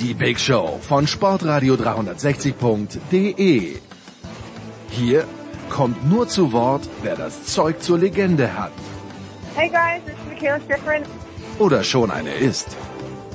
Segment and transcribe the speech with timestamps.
[0.00, 3.76] die Big Show von Sportradio 360.de.
[4.90, 5.24] Hier
[5.68, 8.72] kommt nur zu Wort, wer das Zeug zur Legende hat.
[9.54, 11.02] Hey guys, it's Michaela Schifrin.
[11.58, 12.76] Oder schon eine ist.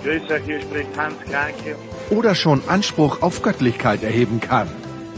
[0.03, 1.75] Grüß euch, hier spricht Hans Kranke.
[2.09, 4.69] Oder schon Anspruch auf Göttlichkeit erheben kann.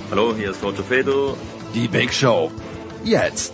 [0.10, 1.38] Hallo, hier ist Roger Fedor.
[1.74, 2.52] Die Big Show.
[3.04, 3.54] Jetzt.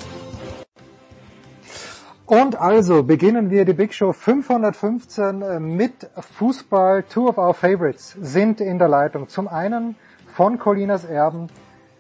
[2.32, 7.04] Und also beginnen wir die Big Show 515 äh, mit Fußball.
[7.04, 9.28] Two of our favorites sind in der Leitung.
[9.28, 11.48] Zum einen von Colinas Erben,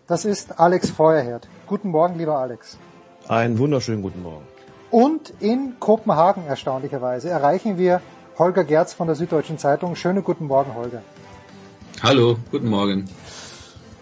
[0.07, 1.49] das ist Alex Feuerherd.
[1.67, 2.77] Guten Morgen, lieber Alex.
[3.27, 4.45] Einen wunderschönen guten Morgen.
[4.89, 7.99] Und in Kopenhagen erstaunlicherweise erreichen wir
[8.39, 9.97] Holger Gerz von der Süddeutschen Zeitung.
[9.97, 11.01] Schönen guten Morgen, Holger.
[12.01, 13.09] Hallo, guten Morgen.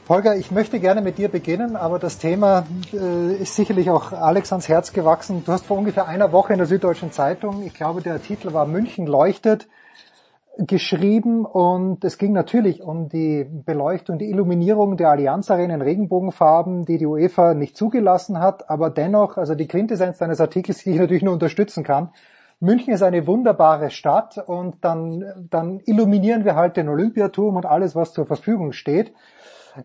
[0.09, 4.52] Holger, ich möchte gerne mit dir beginnen, aber das Thema äh, ist sicherlich auch Alex
[4.52, 5.43] ans Herz gewachsen.
[5.45, 8.65] Du hast vor ungefähr einer Woche in der Süddeutschen Zeitung, ich glaube der Titel war
[8.65, 9.67] München leuchtet,
[10.57, 16.85] geschrieben und es ging natürlich um die Beleuchtung, die Illuminierung der Allianz Arena in Regenbogenfarben,
[16.85, 20.99] die die UEFA nicht zugelassen hat, aber dennoch, also die Quintessenz deines Artikels, die ich
[20.99, 22.09] natürlich nur unterstützen kann,
[22.61, 27.95] München ist eine wunderbare Stadt und dann, dann illuminieren wir halt den Olympiaturm und alles,
[27.95, 29.13] was zur Verfügung steht.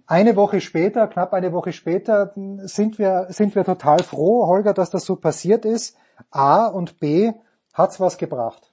[0.07, 2.33] Eine Woche später, knapp eine Woche später,
[2.65, 5.97] sind wir, sind wir total froh, Holger, dass das so passiert ist.
[6.31, 7.33] A und B,
[7.73, 8.73] hat's was gebracht?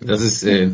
[0.00, 0.72] Das ist, äh,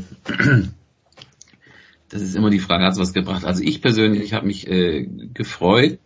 [2.09, 3.45] das ist immer die Frage, hat's was gebracht?
[3.45, 5.99] Also ich persönlich habe mich äh, gefreut,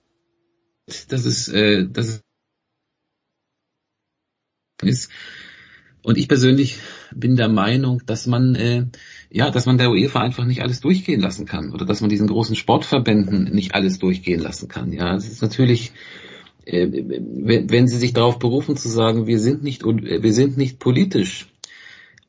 [0.86, 2.24] dass es, äh, dass es
[4.82, 5.10] ist.
[6.02, 6.78] Und ich persönlich
[7.14, 8.86] bin der Meinung, dass man äh,
[9.30, 12.28] ja, dass man der UEFA einfach nicht alles durchgehen lassen kann oder dass man diesen
[12.28, 14.92] großen Sportverbänden nicht alles durchgehen lassen kann.
[14.92, 15.92] Ja, es ist natürlich,
[16.64, 20.78] äh, wenn, wenn sie sich darauf berufen zu sagen, wir sind nicht wir sind nicht
[20.78, 21.48] politisch.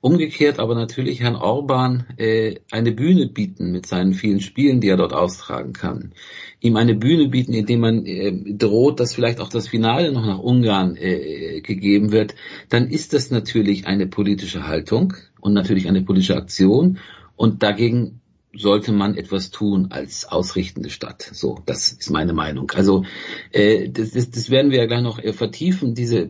[0.05, 4.97] Umgekehrt aber natürlich Herrn Orban äh, eine Bühne bieten mit seinen vielen Spielen, die er
[4.97, 6.11] dort austragen kann.
[6.59, 10.37] Ihm eine Bühne bieten, indem man äh, droht, dass vielleicht auch das Finale noch nach
[10.37, 12.35] Ungarn äh, gegeben wird,
[12.69, 16.97] dann ist das natürlich eine politische Haltung und natürlich eine politische Aktion.
[17.35, 18.19] Und dagegen
[18.57, 21.29] sollte man etwas tun als ausrichtende Stadt.
[21.33, 22.71] So, das ist meine Meinung.
[22.71, 23.03] Also
[23.51, 25.93] äh, das, das, das werden wir ja gleich noch äh, vertiefen.
[25.93, 26.29] Diese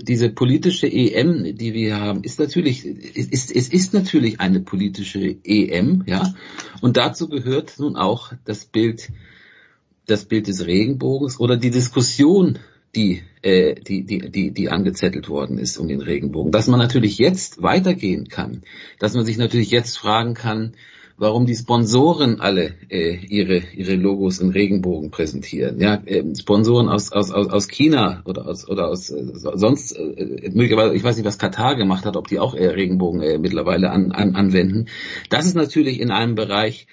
[0.00, 6.02] diese politische EM, die wir haben, ist natürlich ist es ist natürlich eine politische EM,
[6.06, 6.34] ja.
[6.80, 9.12] Und dazu gehört nun auch das Bild
[10.06, 12.58] das Bild des Regenbogens oder die Diskussion
[12.94, 16.52] die, äh, die, die, die, die angezettelt worden ist um den Regenbogen.
[16.52, 18.62] Dass man natürlich jetzt weitergehen kann,
[18.98, 20.74] dass man sich natürlich jetzt fragen kann,
[21.18, 25.80] warum die Sponsoren alle äh, ihre ihre Logos in Regenbogen präsentieren.
[25.80, 30.94] Ja, äh, Sponsoren aus aus aus China oder aus oder aus äh, sonst äh, möglicherweise
[30.94, 34.12] ich weiß nicht, was Katar gemacht hat, ob die auch äh, Regenbogen äh, mittlerweile an,
[34.12, 34.86] an, anwenden.
[35.28, 36.86] Das ist natürlich in einem Bereich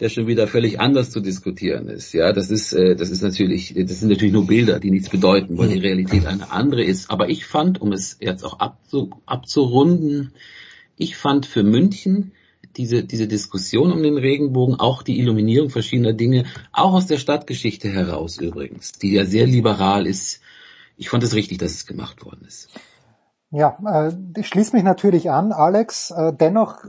[0.00, 2.12] der schon wieder völlig anders zu diskutieren ist.
[2.12, 5.58] Ja, das ist, äh, das ist natürlich, das sind natürlich nur Bilder, die nichts bedeuten,
[5.58, 7.10] weil die Realität eine andere ist.
[7.10, 10.32] Aber ich fand, um es jetzt auch abzu, abzurunden,
[10.96, 12.32] ich fand für München
[12.76, 17.88] diese, diese Diskussion um den Regenbogen, auch die Illuminierung verschiedener Dinge, auch aus der Stadtgeschichte
[17.88, 20.40] heraus übrigens, die ja sehr liberal ist.
[20.98, 22.68] Ich fand es richtig, dass es gemacht worden ist.
[23.50, 26.10] Ja, äh, ich schließe mich natürlich an, Alex.
[26.10, 26.84] Äh, dennoch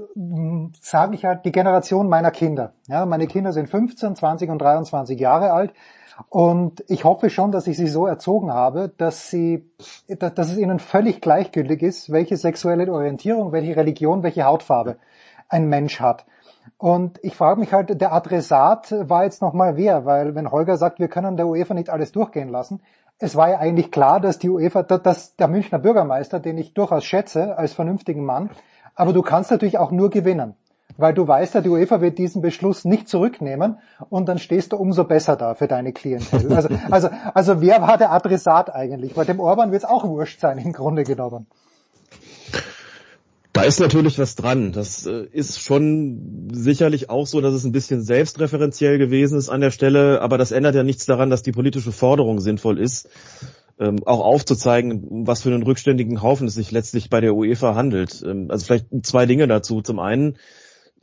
[0.82, 2.74] sage ich halt die Generation meiner Kinder.
[2.88, 5.74] Ja, meine Kinder sind 15, 20 und 23 Jahre alt.
[6.30, 9.70] Und ich hoffe schon, dass ich sie so erzogen habe, dass sie,
[10.08, 14.98] dass es ihnen völlig gleichgültig ist, welche sexuelle Orientierung, welche Religion, welche Hautfarbe
[15.48, 16.26] ein Mensch hat.
[16.78, 21.00] Und ich frage mich halt, der Adressat war jetzt nochmal wer, weil wenn Holger sagt,
[21.00, 22.82] wir können der UEFA nicht alles durchgehen lassen,
[23.20, 27.04] es war ja eigentlich klar, dass die UEFA, dass der Münchner Bürgermeister, den ich durchaus
[27.04, 28.52] schätze als vernünftigen Mann,
[28.96, 30.56] aber du kannst natürlich auch nur gewinnen.
[30.98, 33.78] Weil du weißt ja, die UEFA wird diesen Beschluss nicht zurücknehmen
[34.10, 36.52] und dann stehst du umso besser da für deine Klientel.
[36.54, 39.16] Also, also, also wer war der Adressat eigentlich?
[39.16, 41.46] Weil dem Orban wird es auch wurscht sein im Grunde genommen.
[43.58, 44.72] Da ist natürlich was dran.
[44.72, 49.62] Das äh, ist schon sicherlich auch so, dass es ein bisschen selbstreferenziell gewesen ist an
[49.62, 53.10] der Stelle, aber das ändert ja nichts daran, dass die politische Forderung sinnvoll ist.
[53.80, 58.24] ähm, auch aufzuzeigen, was für einen rückständigen Haufen es sich letztlich bei der UEFA handelt.
[58.24, 59.82] Ähm, also vielleicht zwei Dinge dazu.
[59.82, 60.38] Zum einen,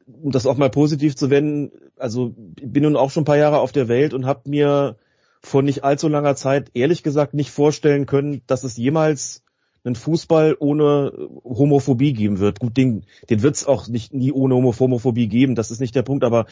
[0.06, 3.36] um das auch mal positiv zu wenden, also ich bin nun auch schon ein paar
[3.36, 4.96] Jahre auf der Welt und habe mir
[5.40, 9.43] vor nicht allzu langer Zeit ehrlich gesagt nicht vorstellen können, dass es jemals
[9.84, 11.12] einen Fußball ohne
[11.44, 12.58] Homophobie geben wird.
[12.58, 16.02] Gut, den, den wird es auch nicht nie ohne Homophobie geben, das ist nicht der
[16.02, 16.46] Punkt, aber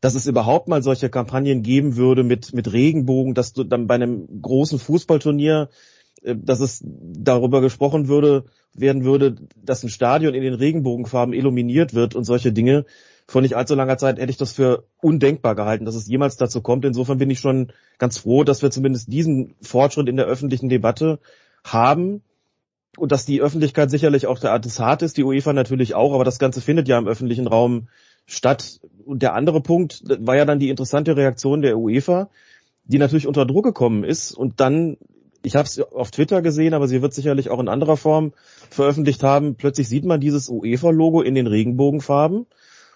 [0.00, 3.94] dass es überhaupt mal solche Kampagnen geben würde mit, mit Regenbogen, dass du dann bei
[3.94, 5.70] einem großen Fußballturnier,
[6.22, 8.44] äh, dass es darüber gesprochen würde,
[8.74, 12.84] werden würde, dass ein Stadion in den Regenbogenfarben illuminiert wird und solche Dinge.
[13.26, 16.60] Vor nicht allzu langer Zeit hätte ich das für undenkbar gehalten, dass es jemals dazu
[16.60, 16.84] kommt.
[16.84, 21.18] Insofern bin ich schon ganz froh, dass wir zumindest diesen Fortschritt in der öffentlichen Debatte
[21.62, 22.20] haben
[22.96, 26.38] und dass die Öffentlichkeit sicherlich auch der Adressat ist, die UEFA natürlich auch, aber das
[26.38, 27.88] Ganze findet ja im öffentlichen Raum
[28.26, 28.80] statt.
[29.04, 32.28] Und der andere Punkt war ja dann die interessante Reaktion der UEFA,
[32.84, 34.96] die natürlich unter Druck gekommen ist und dann,
[35.42, 38.32] ich habe es auf Twitter gesehen, aber sie wird sicherlich auch in anderer Form
[38.70, 42.46] veröffentlicht haben, plötzlich sieht man dieses UEFA-Logo in den Regenbogenfarben.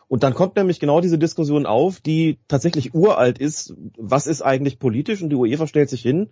[0.09, 3.75] Und dann kommt nämlich genau diese Diskussion auf, die tatsächlich uralt ist.
[3.99, 5.21] Was ist eigentlich politisch?
[5.21, 6.31] Und die UEFA stellt sich hin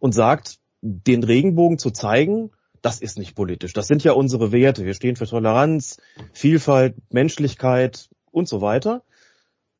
[0.00, 2.50] und sagt, den Regenbogen zu zeigen,
[2.82, 3.72] das ist nicht politisch.
[3.72, 4.84] Das sind ja unsere Werte.
[4.84, 5.98] Wir stehen für Toleranz,
[6.32, 9.02] Vielfalt, Menschlichkeit, und so weiter.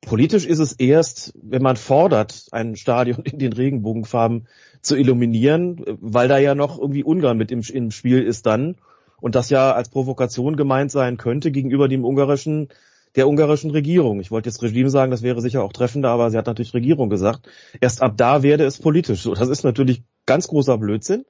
[0.03, 4.47] Politisch ist es erst, wenn man fordert, ein Stadion in den Regenbogenfarben
[4.81, 8.77] zu illuminieren, weil da ja noch irgendwie Ungarn mit im, im Spiel ist dann
[9.21, 12.69] und das ja als Provokation gemeint sein könnte gegenüber dem ungarischen
[13.15, 14.21] der ungarischen Regierung.
[14.21, 17.11] Ich wollte jetzt Regime sagen, das wäre sicher auch treffender, aber sie hat natürlich Regierung
[17.11, 17.47] gesagt.
[17.79, 19.21] Erst ab da werde es politisch.
[19.21, 21.27] So, das ist natürlich ganz großer Blödsinn.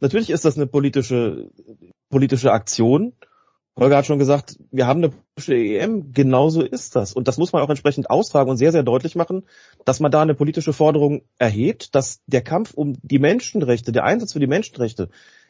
[0.00, 1.50] Natürlich ist das eine politische
[2.10, 3.14] politische Aktion
[3.76, 7.12] Holger hat schon gesagt, wir haben eine politische EM, genauso ist das.
[7.12, 9.42] Und das muss man auch entsprechend austragen und sehr, sehr deutlich machen,
[9.84, 14.32] dass man da eine politische Forderung erhebt, dass der Kampf um die Menschenrechte, der Einsatz
[14.32, 15.08] für die Menschenrechte,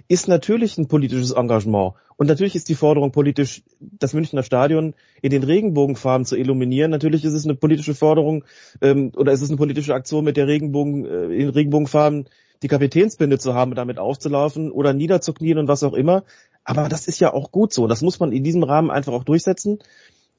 [0.08, 1.94] ist natürlich ein politisches Engagement.
[2.16, 6.90] Und natürlich ist die Forderung politisch, das Münchner Stadion in den Regenbogenfarben zu illuminieren.
[6.90, 8.44] Natürlich ist es eine politische Forderung
[8.80, 12.28] ähm, oder ist es eine politische Aktion mit der Regenbogen, äh, in Regenbogenfarben
[12.64, 16.24] die Kapitänsbinde zu haben, damit aufzulaufen oder niederzuknien und was auch immer.
[16.64, 17.86] Aber das ist ja auch gut so.
[17.86, 19.80] Das muss man in diesem Rahmen einfach auch durchsetzen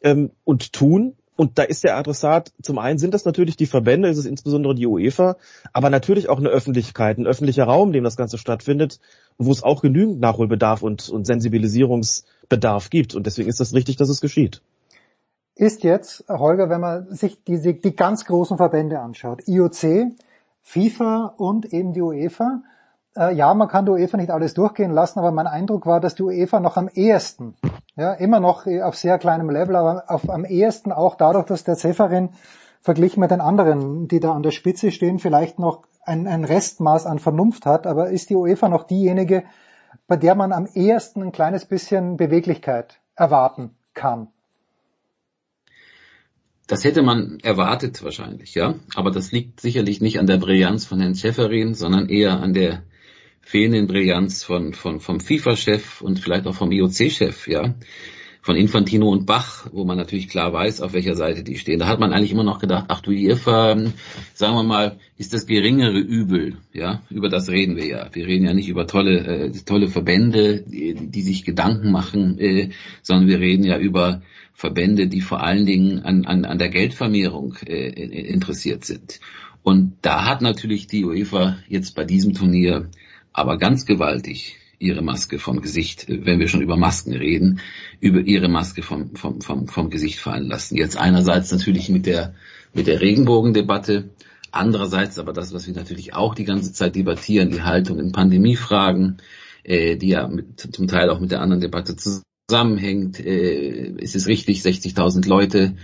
[0.02, 1.16] ähm, und tun.
[1.36, 4.74] Und da ist der Adressat, zum einen sind das natürlich die Verbände, ist es insbesondere
[4.74, 5.36] die UEFA,
[5.72, 9.00] aber natürlich auch eine Öffentlichkeit, ein öffentlicher Raum, in dem das Ganze stattfindet,
[9.38, 13.14] wo es auch genügend Nachholbedarf und, und Sensibilisierungsbedarf gibt.
[13.14, 14.64] Und deswegen ist das richtig, dass es geschieht.
[15.56, 20.16] Ist jetzt, Holger, wenn man sich diese, die ganz großen Verbände anschaut, IOC,
[20.66, 22.64] FIFA und eben die UEFA,
[23.16, 26.16] äh, ja, man kann die UEFA nicht alles durchgehen lassen, aber mein Eindruck war, dass
[26.16, 27.56] die UEFA noch am ehesten,
[27.96, 31.76] ja, immer noch auf sehr kleinem Level, aber auf, am ehesten auch dadurch, dass der
[31.76, 32.32] Seferin
[32.82, 37.06] verglichen mit den anderen, die da an der Spitze stehen, vielleicht noch ein, ein Restmaß
[37.06, 39.44] an Vernunft hat, aber ist die UEFA noch diejenige,
[40.08, 44.30] bei der man am ehesten ein kleines bisschen Beweglichkeit erwarten kann?
[46.68, 48.76] Das hätte man erwartet wahrscheinlich, ja.
[48.96, 52.84] Aber das liegt sicherlich nicht an der Brillanz von Herrn Schäferin, sondern eher an der
[53.42, 57.76] fehlenden Brillanz von, von, vom FIFA-Chef und vielleicht auch vom IOC-Chef, ja,
[58.46, 61.80] von Infantino und Bach, wo man natürlich klar weiß, auf welcher Seite die stehen.
[61.80, 63.76] Da hat man eigentlich immer noch gedacht, ach du IFA,
[64.36, 68.08] sagen wir mal, ist das geringere Übel, ja, über das reden wir ja.
[68.14, 72.70] Wir reden ja nicht über tolle, äh, tolle Verbände, die, die sich Gedanken machen, äh,
[73.02, 74.22] sondern wir reden ja über
[74.54, 79.22] Verbände, die vor allen Dingen an, an, an der Geldvermehrung äh, interessiert sind.
[79.64, 82.92] Und da hat natürlich die UEFA jetzt bei diesem Turnier
[83.34, 87.60] aber ganz gewaltig ihre Maske vom Gesicht, wenn wir schon über Masken reden,
[88.00, 90.76] über ihre Maske vom, vom, vom, vom Gesicht fallen lassen.
[90.78, 92.34] Jetzt einerseits natürlich mit der,
[92.74, 94.10] mit der Regenbogendebatte,
[94.52, 99.18] andererseits aber das, was wir natürlich auch die ganze Zeit debattieren, die Haltung in Pandemiefragen,
[99.64, 103.20] äh, die ja mit, zum Teil auch mit der anderen Debatte zusammenhängt.
[103.20, 105.76] Äh, ist es richtig, 60.000 Leute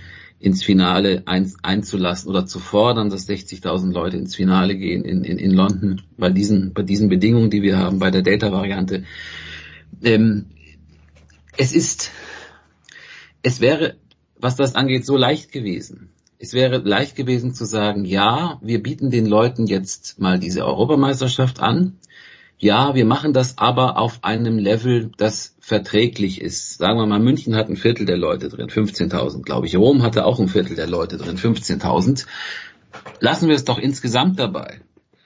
[0.42, 5.38] ins Finale ein, einzulassen oder zu fordern, dass 60.000 Leute ins Finale gehen in, in,
[5.38, 9.04] in London bei diesen, bei diesen Bedingungen, die wir haben, bei der Delta-Variante.
[10.02, 10.48] Ähm,
[11.58, 12.12] es ist,
[13.44, 13.98] es wäre,
[14.36, 16.10] was das angeht, so leicht gewesen.
[16.40, 21.60] Es wäre leicht gewesen zu sagen, ja, wir bieten den Leuten jetzt mal diese Europameisterschaft
[21.60, 21.98] an
[22.62, 26.78] ja, wir machen das aber auf einem Level, das verträglich ist.
[26.78, 29.76] Sagen wir mal, München hat ein Viertel der Leute drin, 15.000, glaube ich.
[29.76, 32.28] Rom hatte auch ein Viertel der Leute drin, 15.000.
[33.20, 34.80] Lassen wir es doch insgesamt dabei.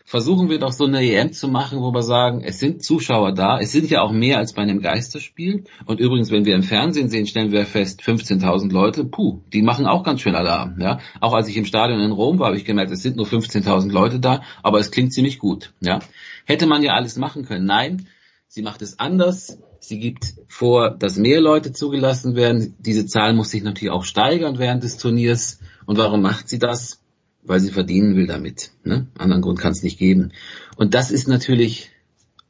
[0.05, 3.59] Versuchen wir doch so eine EM zu machen, wo wir sagen, es sind Zuschauer da,
[3.59, 5.63] es sind ja auch mehr als bei einem Geisterspiel.
[5.85, 9.87] Und übrigens, wenn wir im Fernsehen sehen, stellen wir fest, 15.000 Leute, puh, die machen
[9.87, 10.79] auch ganz schön Alarm.
[10.79, 10.99] Ja?
[11.19, 13.91] Auch als ich im Stadion in Rom war, habe ich gemerkt, es sind nur 15.000
[13.91, 15.73] Leute da, aber es klingt ziemlich gut.
[15.81, 15.99] Ja?
[16.45, 17.65] Hätte man ja alles machen können.
[17.65, 18.07] Nein,
[18.47, 19.57] sie macht es anders.
[19.79, 22.75] Sie gibt vor, dass mehr Leute zugelassen werden.
[22.79, 25.59] Diese Zahl muss sich natürlich auch steigern während des Turniers.
[25.87, 27.01] Und warum macht sie das?
[27.45, 28.71] Weil sie verdienen will damit.
[28.83, 29.07] Ne?
[29.17, 30.31] Anderen Grund kann es nicht geben.
[30.75, 31.91] Und das ist natürlich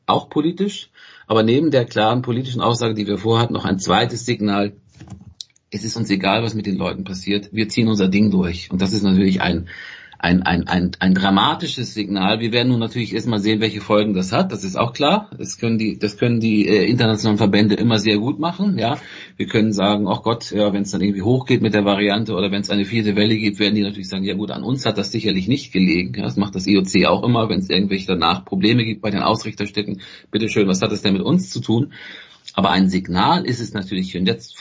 [0.05, 0.89] auch politisch,
[1.27, 4.73] aber neben der klaren politischen Aussage, die wir vorhatten, noch ein zweites Signal.
[5.71, 7.49] Es ist uns egal, was mit den Leuten passiert.
[7.51, 8.71] Wir ziehen unser Ding durch.
[8.71, 9.67] Und das ist natürlich ein
[10.19, 12.39] ein, ein, ein, ein dramatisches Signal.
[12.39, 14.51] Wir werden nun natürlich erstmal sehen, welche Folgen das hat.
[14.51, 15.29] Das ist auch klar.
[15.37, 18.77] Das können die, das können die äh, internationalen Verbände immer sehr gut machen.
[18.77, 18.97] Ja,
[19.37, 22.51] wir können sagen, ach Gott, ja, wenn es dann irgendwie hochgeht mit der Variante oder
[22.51, 24.97] wenn es eine vierte Welle gibt, werden die natürlich sagen, ja gut, an uns hat
[24.97, 26.13] das sicherlich nicht gelegen.
[26.15, 29.21] Ja, das macht das IOC auch immer, wenn es irgendwelche danach Probleme gibt bei den
[29.21, 30.01] Ausrichterstätten.
[30.31, 31.93] Bitteschön, was hat das denn mit uns zu tun?
[32.53, 34.55] Aber ein Signal ist es natürlich und jetzt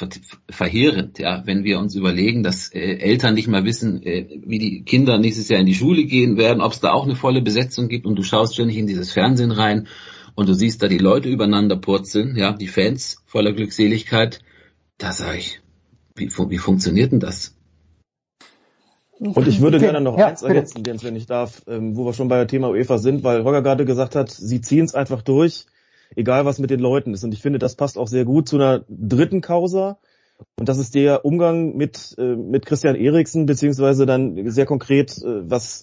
[0.51, 4.83] verheerend, ja, wenn wir uns überlegen, dass äh, Eltern nicht mal wissen, äh, wie die
[4.83, 7.89] Kinder nächstes Jahr in die Schule gehen werden, ob es da auch eine volle Besetzung
[7.89, 9.87] gibt und du schaust ständig in dieses Fernsehen rein
[10.35, 14.41] und du siehst da die Leute übereinander purzeln, ja, die Fans voller Glückseligkeit.
[14.99, 15.61] Da sage ich,
[16.17, 17.57] wie, wie funktioniert denn das?
[19.19, 22.15] Und ich würde gerne noch ja, eins ergänzen, Jens, wenn ich darf, ähm, wo wir
[22.15, 25.67] schon bei Thema UEFA sind, weil Holger gerade gesagt hat, sie ziehen es einfach durch
[26.17, 27.25] egal was mit den Leuten ist.
[27.25, 29.99] Und ich finde, das passt auch sehr gut zu einer dritten Causa.
[30.59, 35.49] Und das ist der Umgang mit, äh, mit Christian Eriksen, beziehungsweise dann sehr konkret, äh,
[35.49, 35.83] was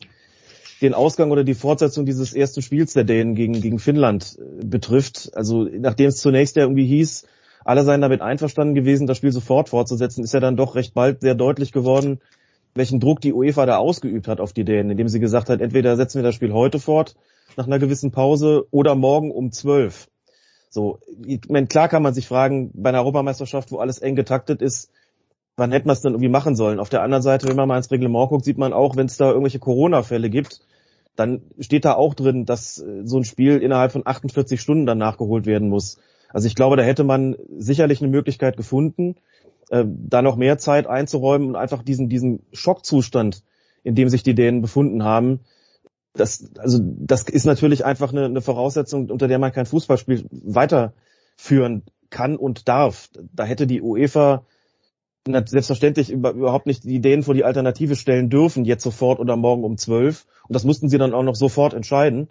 [0.82, 5.32] den Ausgang oder die Fortsetzung dieses ersten Spiels der Dänen gegen, gegen Finnland äh, betrifft.
[5.36, 7.26] Also nachdem es zunächst ja irgendwie hieß,
[7.64, 11.22] alle seien damit einverstanden gewesen, das Spiel sofort fortzusetzen, ist ja dann doch recht bald
[11.22, 12.20] sehr deutlich geworden,
[12.74, 15.96] welchen Druck die UEFA da ausgeübt hat auf die Dänen, indem sie gesagt hat, entweder
[15.96, 17.16] setzen wir das Spiel heute fort,
[17.58, 20.08] nach einer gewissen Pause, oder morgen um zwölf.
[20.72, 24.62] So, ich meine, klar kann man sich fragen, bei einer Europameisterschaft, wo alles eng getaktet
[24.62, 24.90] ist,
[25.58, 26.80] wann hätte man es denn irgendwie machen sollen?
[26.80, 29.18] Auf der anderen Seite, wenn man mal ins Reglement guckt, sieht man auch, wenn es
[29.18, 30.62] da irgendwelche Corona-Fälle gibt,
[31.18, 34.98] dann steht da auch drin, dass äh, so ein Spiel innerhalb von 48 Stunden dann
[34.98, 36.00] nachgeholt werden muss.
[36.30, 39.18] Also ich glaube, da hätte man sicherlich eine Möglichkeit gefunden,
[39.72, 43.44] äh, da noch mehr Zeit einzuräumen und einfach diesen, diesen Schockzustand,
[43.84, 45.42] in dem sich die Dänen befunden haben,
[46.14, 51.84] das, also das ist natürlich einfach eine, eine Voraussetzung, unter der man kein Fußballspiel weiterführen
[52.10, 53.10] kann und darf.
[53.34, 54.46] Da hätte die UEFA
[55.26, 59.78] selbstverständlich überhaupt nicht die Ideen vor die Alternative stellen dürfen, jetzt sofort oder morgen um
[59.78, 60.26] zwölf.
[60.48, 62.30] Und das mussten sie dann auch noch sofort entscheiden,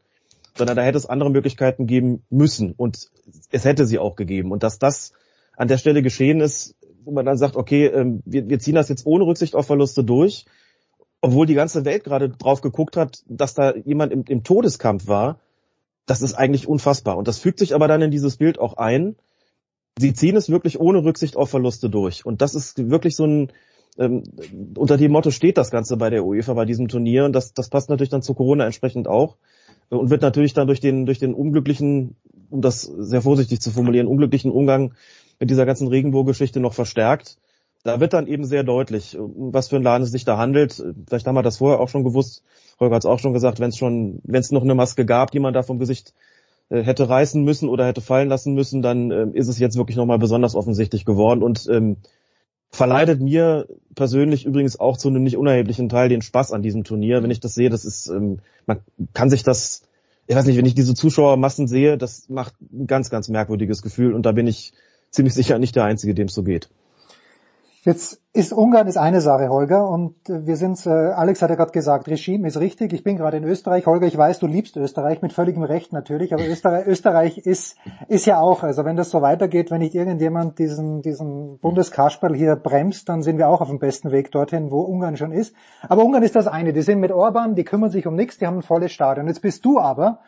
[0.57, 2.73] sondern da hätte es andere Möglichkeiten geben müssen.
[2.73, 3.11] Und
[3.51, 4.51] es hätte sie auch gegeben.
[4.51, 5.13] Und dass das
[5.57, 8.89] an der Stelle geschehen ist, wo man dann sagt, okay, ähm, wir, wir ziehen das
[8.89, 10.45] jetzt ohne Rücksicht auf Verluste durch,
[11.21, 15.39] obwohl die ganze Welt gerade drauf geguckt hat, dass da jemand im, im Todeskampf war,
[16.07, 17.17] das ist eigentlich unfassbar.
[17.17, 19.17] Und das fügt sich aber dann in dieses Bild auch ein.
[19.99, 22.25] Sie ziehen es wirklich ohne Rücksicht auf Verluste durch.
[22.25, 23.53] Und das ist wirklich so ein,
[23.99, 24.25] ähm,
[24.77, 27.27] unter dem Motto steht das Ganze bei der UEFA bei diesem Turnier.
[27.27, 29.37] Und das, das passt natürlich dann zu Corona entsprechend auch.
[29.91, 32.17] Und wird natürlich dann durch den, durch den unglücklichen,
[32.49, 34.95] um das sehr vorsichtig zu formulieren, unglücklichen Umgang
[35.39, 37.37] mit dieser ganzen Regenbohrgeschichte noch verstärkt
[37.83, 40.83] da wird dann eben sehr deutlich, was für ein Laden es sich da handelt.
[41.09, 42.43] Vielleicht haben wir das vorher auch schon gewusst.
[42.79, 45.31] Holger hat es auch schon gesagt, wenn es schon, wenn es noch eine Maske gab,
[45.31, 46.15] die man da vom Gesicht
[46.69, 49.97] äh, hätte reißen müssen oder hätte fallen lassen müssen, dann äh, ist es jetzt wirklich
[49.97, 51.97] nochmal besonders offensichtlich geworden und ähm,
[52.71, 57.23] verleidet mir persönlich übrigens auch zu einem nicht unerheblichen Teil den Spaß an diesem Turnier.
[57.23, 58.81] Wenn ich das sehe, das ist, ähm, man
[59.13, 59.83] kann sich das,
[60.27, 64.15] ich weiß nicht, wenn ich diese Zuschauermassen sehe, das macht ein ganz, ganz merkwürdiges Gefühl
[64.15, 64.73] und da bin ich
[65.11, 66.69] ziemlich sicher nicht der Einzige, dem es so geht.
[67.83, 71.73] Jetzt ist Ungarn ist eine Sache, Holger, und wir sind, äh, Alex hat ja gerade
[71.73, 72.93] gesagt, Regime ist richtig.
[72.93, 74.07] Ich bin gerade in Österreich, Holger.
[74.07, 78.39] Ich weiß, du liebst Österreich mit völligem Recht natürlich, aber Österreich, Österreich ist ist ja
[78.39, 78.63] auch.
[78.63, 83.39] Also wenn das so weitergeht, wenn nicht irgendjemand diesen diesen Bundeskasperl hier bremst, dann sind
[83.39, 85.55] wir auch auf dem besten Weg dorthin, wo Ungarn schon ist.
[85.89, 86.75] Aber Ungarn ist das eine.
[86.75, 89.27] Die sind mit Orban, die kümmern sich um nichts, die haben ein volles Stadion.
[89.27, 90.21] Jetzt bist du aber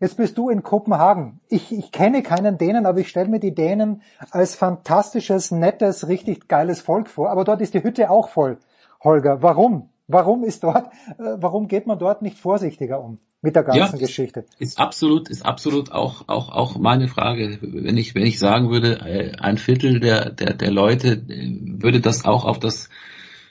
[0.00, 1.40] Jetzt bist du in Kopenhagen.
[1.48, 6.48] Ich, ich kenne keinen Dänen, aber ich stelle mir die Dänen als fantastisches, nettes, richtig
[6.48, 7.30] geiles Volk vor.
[7.30, 8.58] Aber dort ist die Hütte auch voll.
[9.02, 9.90] Holger, warum?
[10.08, 10.86] Warum ist dort,
[11.18, 14.46] äh, warum geht man dort nicht vorsichtiger um mit der ganzen ja, Geschichte?
[14.58, 17.58] Ist absolut, ist absolut auch, auch, auch meine Frage.
[17.60, 22.00] Wenn ich, wenn ich sagen würde, äh, ein Viertel der, der, der Leute äh, würde
[22.00, 22.88] das auch auf das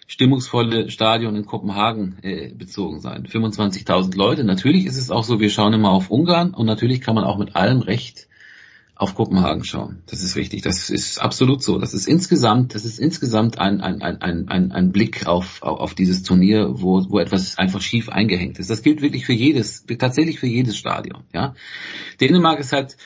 [0.08, 3.28] stimmungsvolle Stadion in Kopenhagen äh, bezogen sein.
[3.28, 4.44] 25.000 Leute.
[4.46, 7.38] Natürlich ist es auch so, wir schauen immer auf Ungarn und natürlich kann man auch
[7.38, 8.28] mit allem Recht
[8.96, 10.02] auf Kopenhagen schauen.
[10.08, 10.64] Das ist richtig.
[10.64, 11.78] Das ist absolut so.
[11.78, 16.24] Das ist insgesamt, das ist insgesamt ein, ein, ein, ein, ein Blick auf, auf, dieses
[16.24, 18.72] Turnier, wo, wo etwas einfach schief eingehängt ist.
[18.72, 21.24] Das gilt wirklich für jedes, tatsächlich für jedes Stadion.
[21.32, 21.54] Ja,
[22.20, 22.98] Dänemark ist halt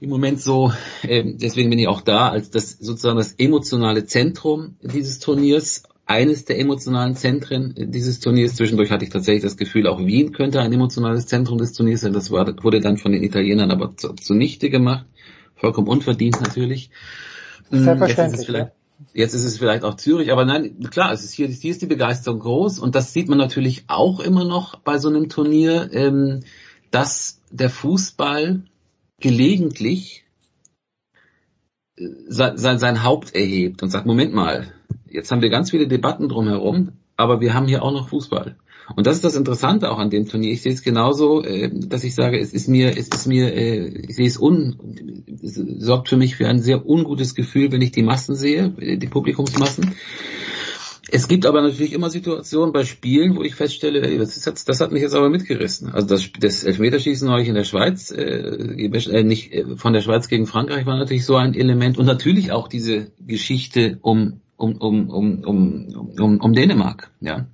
[0.00, 0.72] im Moment so,
[1.02, 6.46] äh, deswegen bin ich auch da, als das sozusagen das emotionale Zentrum dieses Turniers eines
[6.46, 8.56] der emotionalen Zentren dieses Turniers.
[8.56, 12.14] Zwischendurch hatte ich tatsächlich das Gefühl, auch Wien könnte ein emotionales Zentrum des Turniers sein.
[12.14, 15.04] Das war, wurde dann von den Italienern aber zunichte gemacht.
[15.54, 16.90] Vollkommen unverdient natürlich.
[17.68, 18.40] Hm, Selbstverständlich.
[18.40, 18.70] Jetzt ist, ja.
[19.12, 21.86] jetzt ist es vielleicht auch Zürich, aber nein, klar, es ist hier, hier ist die
[21.86, 26.40] Begeisterung groß und das sieht man natürlich auch immer noch bei so einem Turnier, ähm,
[26.90, 28.62] dass der Fußball
[29.20, 30.24] gelegentlich
[31.98, 34.72] äh, sein, sein, sein Haupt erhebt und sagt, Moment mal,
[35.10, 38.56] jetzt haben wir ganz viele Debatten drumherum, aber wir haben hier auch noch Fußball.
[38.96, 40.52] Und das ist das Interessante auch an dem Turnier.
[40.52, 43.88] Ich sehe es genauso, äh, dass ich sage, es ist mir, es ist mir, äh,
[44.08, 47.92] ich sehe es un, es sorgt für mich für ein sehr ungutes Gefühl, wenn ich
[47.92, 49.94] die Massen sehe, die Publikumsmassen.
[51.10, 54.92] Es gibt aber natürlich immer Situationen bei Spielen, wo ich feststelle, das, ist das hat
[54.92, 55.88] mich jetzt aber mitgerissen.
[55.90, 60.28] Also das, das Elfmeterschießen neulich in der Schweiz, äh, äh nicht äh, von der Schweiz
[60.28, 65.08] gegen Frankreich war natürlich so ein Element und natürlich auch diese Geschichte um um um
[65.08, 67.46] um um um, um Dänemark, ja.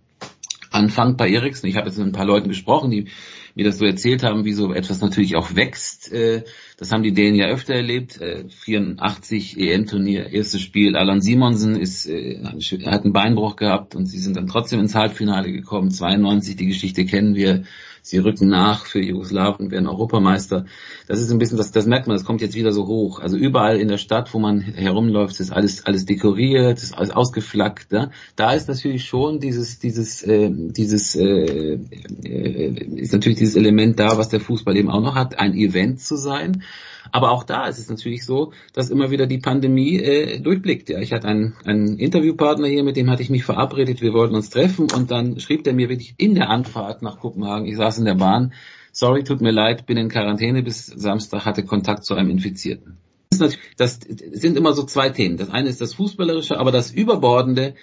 [0.70, 1.68] Anfang bei Eriksen.
[1.68, 3.06] Ich habe jetzt mit ein paar Leuten gesprochen, die
[3.54, 6.12] mir das so erzählt haben, wie so etwas natürlich auch wächst.
[6.12, 6.42] Äh,
[6.76, 8.18] das haben die Dänen ja öfter erlebt.
[8.49, 10.96] 84 äh, EM-Turnier, erstes Spiel.
[10.96, 15.52] Alan Simonsen ist, äh, hat einen Beinbruch gehabt und sie sind dann trotzdem ins Halbfinale
[15.52, 15.92] gekommen.
[15.92, 17.62] 92, die Geschichte kennen wir.
[18.06, 20.66] Sie rücken nach für Jugoslawien, werden Europameister.
[21.08, 23.18] Das ist ein bisschen, das, das merkt man, das kommt jetzt wieder so hoch.
[23.18, 27.92] Also überall in der Stadt, wo man herumläuft, ist alles, alles dekoriert, ist alles ausgeflaggt.
[27.92, 28.11] Ja?
[28.37, 31.78] Da ist natürlich schon dieses, dieses, äh, dieses, äh,
[32.94, 36.16] ist natürlich dieses Element da, was der Fußball eben auch noch hat, ein Event zu
[36.16, 36.62] sein.
[37.12, 40.88] Aber auch da ist es natürlich so, dass immer wieder die Pandemie äh, durchblickt.
[40.88, 44.34] Ja, ich hatte einen, einen Interviewpartner hier, mit dem hatte ich mich verabredet, wir wollten
[44.34, 47.99] uns treffen und dann schrieb der mir wirklich in der Anfahrt nach Kopenhagen, ich saß
[47.99, 48.52] in der Bahn,
[48.92, 52.99] sorry, tut mir leid, bin in Quarantäne bis Samstag, hatte Kontakt zu einem Infizierten.
[53.76, 55.37] Das sind immer so zwei Themen.
[55.37, 57.75] Das eine ist das Fußballerische, aber das Überbordende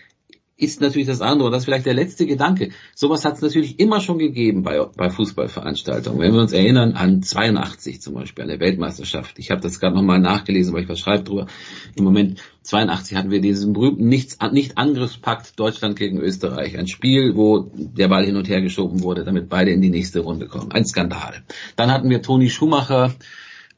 [0.61, 1.47] ist natürlich das andere.
[1.47, 2.69] Und das ist vielleicht der letzte Gedanke.
[2.95, 6.19] Sowas hat es natürlich immer schon gegeben bei, bei Fußballveranstaltungen.
[6.19, 9.39] Wenn wir uns erinnern an 82 zum Beispiel, an der Weltmeisterschaft.
[9.39, 11.47] Ich habe das gerade nochmal nachgelesen, weil ich was schreibe drüber.
[11.95, 16.77] Im Moment 82 hatten wir diesen berühmten Nicht-Angriffspakt Deutschland gegen Österreich.
[16.77, 20.19] Ein Spiel, wo der Ball hin und her geschoben wurde, damit beide in die nächste
[20.19, 20.71] Runde kommen.
[20.71, 21.41] Ein Skandal.
[21.75, 23.15] Dann hatten wir Toni Schumacher,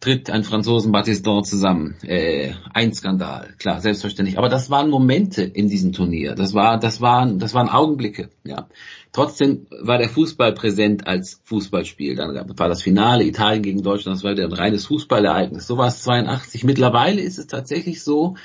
[0.03, 1.95] tritt ein Franzosen Battiston zusammen.
[2.03, 4.37] Äh, ein Skandal, klar, selbstverständlich.
[4.37, 6.35] Aber das waren Momente in diesem Turnier.
[6.35, 8.29] Das war, das waren, das waren Augenblicke.
[8.43, 8.67] Ja.
[9.13, 12.15] Trotzdem war der Fußball präsent als Fußballspiel.
[12.17, 14.17] Dann war das Finale Italien gegen Deutschland.
[14.17, 15.67] Das war wieder ein reines Fußballereignis.
[15.67, 16.65] So war es 82.
[16.65, 18.35] Mittlerweile ist es tatsächlich so,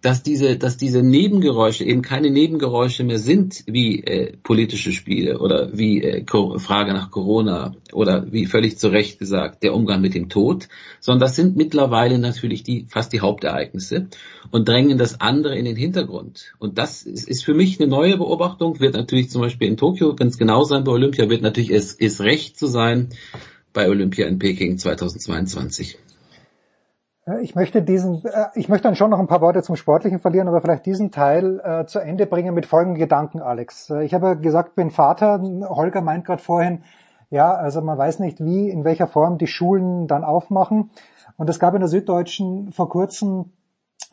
[0.00, 5.76] dass diese, dass diese Nebengeräusche eben keine Nebengeräusche mehr sind, wie äh, politische Spiele oder
[5.76, 6.24] wie äh,
[6.58, 10.68] Frage nach Corona oder wie völlig zu Recht gesagt der Umgang mit dem Tod,
[11.00, 14.08] sondern das sind mittlerweile natürlich die fast die Hauptereignisse
[14.50, 16.52] und drängen das andere in den Hintergrund.
[16.58, 20.14] Und das ist, ist für mich eine neue Beobachtung, wird natürlich zum Beispiel in Tokio
[20.14, 23.08] ganz genau sein bei Olympia, wird natürlich es ist recht zu sein
[23.72, 25.98] bei Olympia in Peking 2022.
[27.42, 30.48] Ich möchte diesen, äh, ich möchte dann schon noch ein paar Worte zum Sportlichen verlieren,
[30.48, 33.90] aber vielleicht diesen Teil äh, zu Ende bringen mit folgenden Gedanken, Alex.
[33.90, 35.40] Äh, ich habe gesagt, bin Vater.
[35.68, 36.84] Holger meint gerade vorhin,
[37.28, 40.90] ja, also man weiß nicht, wie, in welcher Form die Schulen dann aufmachen.
[41.36, 43.52] Und es gab in der Süddeutschen vor kurzem,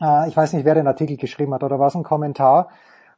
[0.02, 2.68] äh, ich weiß nicht, wer den Artikel geschrieben hat oder was, ein Kommentar,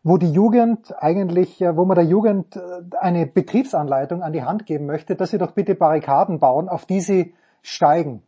[0.04, 2.60] wo die Jugend eigentlich, wo man der Jugend äh,
[3.00, 7.00] eine Betriebsanleitung an die Hand geben möchte, dass sie doch bitte Barrikaden bauen, auf die
[7.00, 8.22] sie steigen.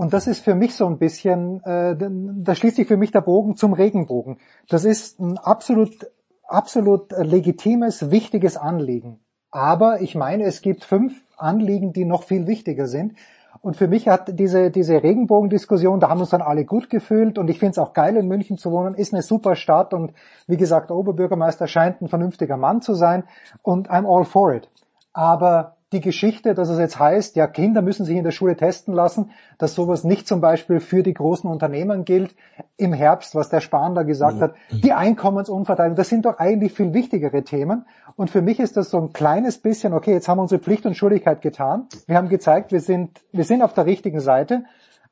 [0.00, 3.20] Und das ist für mich so ein bisschen, äh, da schließt sich für mich der
[3.20, 4.38] Bogen zum Regenbogen.
[4.66, 6.10] Das ist ein absolut,
[6.48, 9.20] absolut legitimes, wichtiges Anliegen.
[9.50, 13.12] Aber ich meine, es gibt fünf Anliegen, die noch viel wichtiger sind.
[13.60, 17.50] Und für mich hat diese, diese Regenbogendiskussion, da haben uns dann alle gut gefühlt und
[17.50, 20.14] ich finde es auch geil, in München zu wohnen, ist eine super Stadt und
[20.46, 23.24] wie gesagt, der Oberbürgermeister scheint ein vernünftiger Mann zu sein
[23.60, 24.70] und I'm all for it.
[25.12, 28.94] Aber die Geschichte, dass es jetzt heißt, ja, Kinder müssen sich in der Schule testen
[28.94, 32.34] lassen, dass sowas nicht zum Beispiel für die großen Unternehmen gilt.
[32.76, 34.40] Im Herbst, was der Spahn da gesagt mhm.
[34.42, 37.86] hat, die Einkommensunverteilung, das sind doch eigentlich viel wichtigere Themen.
[38.14, 40.86] Und für mich ist das so ein kleines bisschen, okay, jetzt haben wir unsere Pflicht
[40.86, 41.88] und Schuldigkeit getan.
[42.06, 44.64] Wir haben gezeigt, wir sind, wir sind auf der richtigen Seite.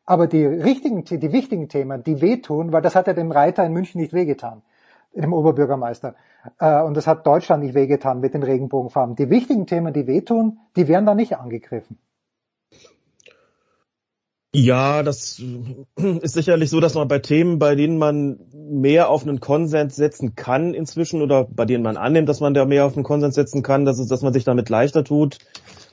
[0.07, 3.73] Aber die richtigen, die wichtigen Themen, die wehtun, weil das hat ja dem Reiter in
[3.73, 4.63] München nicht wehgetan
[5.15, 6.15] dem Oberbürgermeister.
[6.59, 9.17] Äh, und das hat Deutschland nicht wehgetan mit den Regenbogenfarben.
[9.17, 11.99] Die wichtigen Themen, die wehtun, die werden da nicht angegriffen.
[14.55, 15.43] Ja, das
[15.97, 20.37] ist sicherlich so, dass man bei Themen, bei denen man mehr auf einen Konsens setzen
[20.37, 23.63] kann inzwischen oder bei denen man annimmt, dass man da mehr auf einen Konsens setzen
[23.63, 25.39] kann, dass, es, dass man sich damit leichter tut.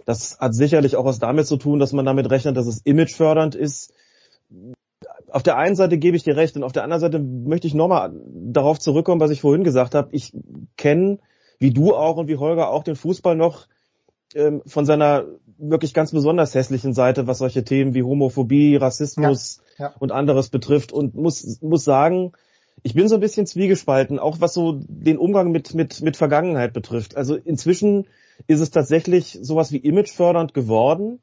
[0.06, 3.56] Das hat sicherlich auch was damit zu tun, dass man damit rechnet, dass es imagefördernd
[3.56, 3.94] ist.
[5.30, 7.74] Auf der einen Seite gebe ich dir recht und auf der anderen Seite möchte ich
[7.74, 10.10] nochmal darauf zurückkommen, was ich vorhin gesagt habe.
[10.12, 10.34] Ich
[10.78, 11.20] kenne,
[11.60, 13.68] wie du auch und wie Holger auch, den Fußball noch
[14.34, 15.26] ähm, von seiner
[15.58, 19.96] wirklich ganz besonders hässlichen Seite, was solche Themen wie Homophobie, Rassismus ja, ja.
[20.00, 22.34] und anderes betrifft und muss, muss sagen,
[22.84, 26.74] ich bin so ein bisschen zwiegespalten, auch was so den Umgang mit, mit, mit Vergangenheit
[26.74, 27.16] betrifft.
[27.16, 28.06] Also inzwischen
[28.48, 31.20] ist es tatsächlich sowas wie imagefördernd geworden,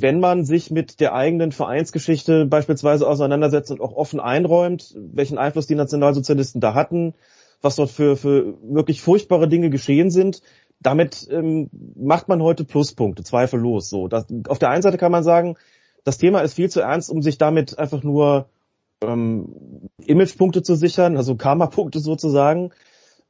[0.00, 5.66] wenn man sich mit der eigenen Vereinsgeschichte beispielsweise auseinandersetzt und auch offen einräumt, welchen Einfluss
[5.66, 7.14] die Nationalsozialisten da hatten,
[7.60, 10.42] was dort für, für wirklich furchtbare Dinge geschehen sind,
[10.80, 13.88] damit ähm, macht man heute Pluspunkte, zweifellos.
[13.88, 15.56] So, das, auf der einen Seite kann man sagen,
[16.04, 18.48] das Thema ist viel zu ernst, um sich damit einfach nur
[19.02, 22.70] ähm, Imagepunkte zu sichern, also Karma-Punkte sozusagen.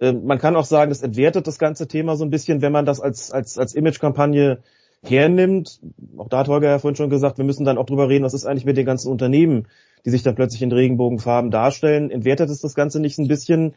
[0.00, 2.85] Ähm, man kann auch sagen, das entwertet das ganze Thema so ein bisschen, wenn man
[2.85, 4.62] das als als als Imagekampagne
[5.11, 5.81] hernimmt.
[6.17, 8.35] Auch da hat Holger ja vorhin schon gesagt, wir müssen dann auch drüber reden, was
[8.35, 9.67] ist eigentlich mit den ganzen Unternehmen,
[10.05, 12.11] die sich dann plötzlich in Regenbogenfarben darstellen.
[12.11, 13.75] Entwertet es das Ganze nicht ein bisschen?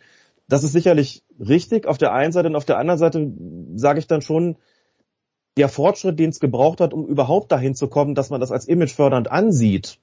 [0.47, 3.31] das ist sicherlich richtig auf der einen Seite und auf der anderen Seite
[3.75, 4.55] sage ich dann schon,
[5.57, 8.67] der Fortschritt, den es gebraucht hat, um überhaupt dahin zu kommen, dass man das als
[8.67, 9.97] imagefördernd ansieht,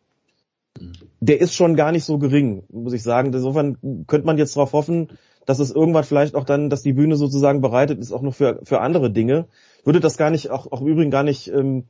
[1.21, 3.33] der ist schon gar nicht so gering, muss ich sagen.
[3.33, 5.11] Insofern könnte man jetzt darauf hoffen,
[5.47, 8.61] dass es irgendwann vielleicht auch dann, dass die Bühne sozusagen bereitet ist, auch noch für,
[8.65, 9.47] für andere Dinge.
[9.85, 11.85] Würde das gar nicht, auch, auch im Übrigen gar nicht ähm,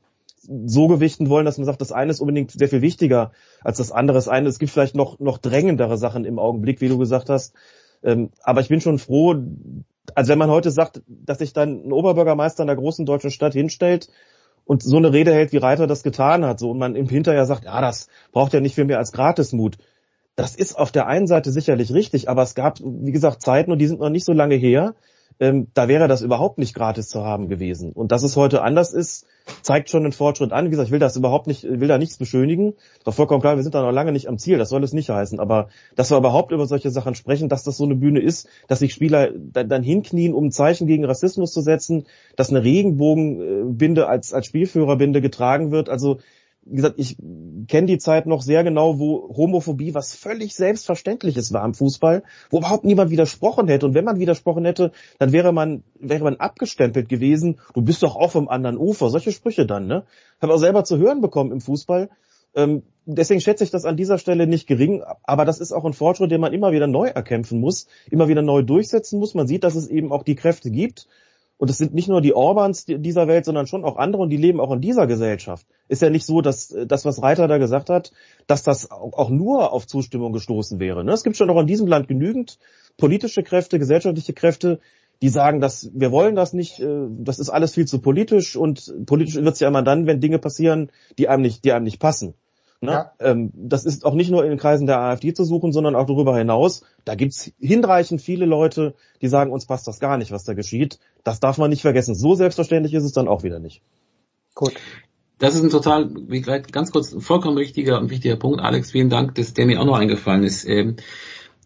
[0.66, 3.92] so gewichten wollen, dass man sagt, das eine ist unbedingt sehr viel wichtiger als das
[3.92, 4.16] andere.
[4.16, 7.54] Das eine, es gibt vielleicht noch, noch drängendere Sachen im Augenblick, wie du gesagt hast.
[8.02, 9.34] Ähm, aber ich bin schon froh,
[10.14, 13.54] also wenn man heute sagt, dass sich dann ein Oberbürgermeister in einer großen deutschen Stadt
[13.54, 14.08] hinstellt
[14.64, 17.46] und so eine Rede hält, wie Reiter das getan hat, so und man im Hinterher
[17.46, 19.78] sagt, ja, das braucht ja nicht viel mehr als Gratismut.
[20.36, 23.78] Das ist auf der einen Seite sicherlich richtig, aber es gab, wie gesagt, Zeiten und
[23.78, 24.94] die sind noch nicht so lange her,
[25.40, 27.92] ähm, da wäre das überhaupt nicht gratis zu haben gewesen.
[27.92, 29.26] Und dass es heute anders ist,
[29.62, 30.66] zeigt schon den Fortschritt an.
[30.66, 32.74] Wie gesagt, ich will das überhaupt nicht, will da nichts beschönigen.
[33.04, 34.58] Doch vollkommen klar, wir sind da noch lange nicht am Ziel.
[34.58, 35.40] Das soll es nicht heißen.
[35.40, 38.78] Aber dass wir überhaupt über solche Sachen sprechen, dass das so eine Bühne ist, dass
[38.78, 44.06] sich Spieler dann, dann hinknien, um ein Zeichen gegen Rassismus zu setzen, dass eine Regenbogenbinde
[44.06, 45.88] als, als Spielführerbinde getragen wird.
[45.88, 46.18] Also
[46.66, 47.16] wie gesagt, ich
[47.68, 52.58] kenne die Zeit noch sehr genau, wo Homophobie was völlig Selbstverständliches war im Fußball, wo
[52.58, 53.86] überhaupt niemand widersprochen hätte.
[53.86, 58.16] Und wenn man widersprochen hätte, dann wäre man, wäre man abgestempelt gewesen, du bist doch
[58.16, 59.10] auch vom anderen Ufer.
[59.10, 60.04] Solche Sprüche dann, ne?
[60.40, 62.08] Habe auch selber zu hören bekommen im Fußball.
[62.54, 65.92] Ähm, deswegen schätze ich das an dieser Stelle nicht gering, aber das ist auch ein
[65.92, 69.34] Fortschritt, den man immer wieder neu erkämpfen muss, immer wieder neu durchsetzen muss.
[69.34, 71.08] Man sieht, dass es eben auch die Kräfte gibt,
[71.56, 74.36] und es sind nicht nur die Orbans dieser Welt, sondern schon auch andere und die
[74.36, 75.66] leben auch in dieser Gesellschaft.
[75.88, 78.12] Ist ja nicht so, dass äh, das, was Reiter da gesagt hat,
[78.46, 81.04] dass das auch nur auf Zustimmung gestoßen wäre.
[81.04, 81.12] Ne?
[81.12, 82.58] Es gibt schon auch in diesem Land genügend
[82.96, 84.80] politische Kräfte, gesellschaftliche Kräfte,
[85.22, 88.92] die sagen, dass wir wollen das nicht, äh, das ist alles viel zu politisch und
[89.06, 92.00] politisch wird es ja immer dann, wenn Dinge passieren, die einem nicht, die einem nicht
[92.00, 92.34] passen.
[92.84, 92.92] Ne?
[92.92, 93.12] Ja.
[93.20, 96.06] Ähm, das ist auch nicht nur in den Kreisen der AfD zu suchen, sondern auch
[96.06, 96.82] darüber hinaus.
[97.04, 100.98] Da gibt's hinreichend viele Leute, die sagen, uns passt das gar nicht, was da geschieht.
[101.24, 102.14] Das darf man nicht vergessen.
[102.14, 103.82] So selbstverständlich ist es dann auch wieder nicht.
[104.54, 104.74] Gut.
[105.38, 108.92] Das ist ein total, wie gleich ganz kurz, vollkommen richtiger und wichtiger Punkt, Alex.
[108.92, 110.64] Vielen Dank, dass der mir auch noch eingefallen ist.
[110.68, 110.96] Ähm,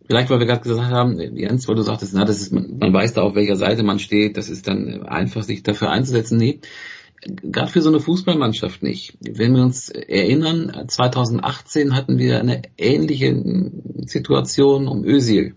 [0.06, 3.12] vielleicht, weil wir gerade gesagt haben, Jens, weil du sagtest, na, das ist, man weiß
[3.12, 6.38] da auf welcher Seite man steht, das ist dann einfach, sich dafür einzusetzen.
[6.38, 6.60] Nee,
[7.42, 9.18] gerade für so eine Fußballmannschaft nicht.
[9.20, 13.70] Wenn wir uns erinnern, 2018 hatten wir eine ähnliche
[14.06, 15.56] Situation um Özil.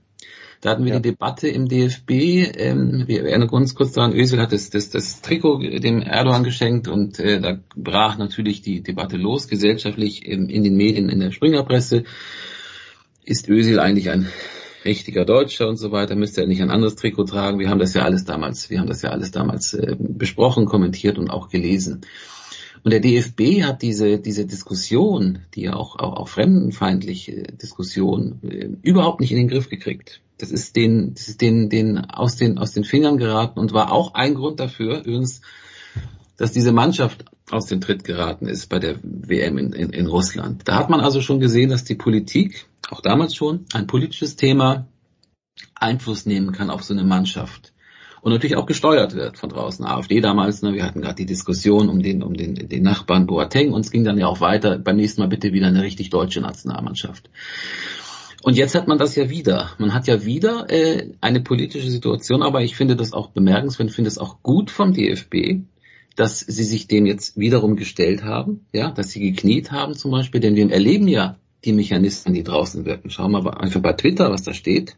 [0.61, 0.99] Da hatten wir ja.
[0.99, 2.11] die Debatte im DFB,
[2.55, 6.87] ähm, wir erinnern uns kurz daran, Özil hat das, das, das Trikot dem Erdogan geschenkt
[6.87, 11.31] und äh, da brach natürlich die Debatte los, gesellschaftlich in, in den Medien, in der
[11.31, 12.03] Springerpresse.
[13.25, 14.27] Ist Özil eigentlich ein
[14.85, 17.57] richtiger Deutscher und so weiter, müsste er nicht ein anderes Trikot tragen.
[17.57, 21.17] Wir haben das ja alles damals, wir haben das ja alles damals äh, besprochen, kommentiert
[21.17, 22.01] und auch gelesen.
[22.83, 28.69] Und der DFB hat diese, diese Diskussion, die ja auch, auch, auch fremdenfeindliche Diskussion, äh,
[28.83, 30.21] überhaupt nicht in den Griff gekriegt.
[30.41, 33.91] Das ist den, das ist den, den aus den, aus den Fingern geraten und war
[33.91, 35.41] auch ein Grund dafür, übrigens,
[36.37, 40.63] dass diese Mannschaft aus dem Tritt geraten ist bei der WM in, in, in Russland.
[40.65, 44.87] Da hat man also schon gesehen, dass die Politik, auch damals schon, ein politisches Thema
[45.75, 47.73] Einfluss nehmen kann auf so eine Mannschaft.
[48.21, 49.85] Und natürlich auch gesteuert wird von draußen.
[49.85, 53.73] AfD damals, ne, wir hatten gerade die Diskussion um den, um den, den Nachbarn Boateng
[53.73, 56.41] und es ging dann ja auch weiter, beim nächsten Mal bitte wieder eine richtig deutsche
[56.41, 57.29] Nationalmannschaft.
[58.43, 59.71] Und jetzt hat man das ja wieder.
[59.77, 64.07] Man hat ja wieder äh, eine politische Situation, aber ich finde das auch bemerkenswert, finde
[64.07, 65.61] es auch gut vom DFB,
[66.15, 70.41] dass sie sich dem jetzt wiederum gestellt haben, ja, dass sie gekniet haben zum Beispiel,
[70.41, 73.11] denn wir erleben ja die Mechanismen, die draußen wirken.
[73.11, 74.97] Schauen wir mal einfach bei Twitter, was da steht.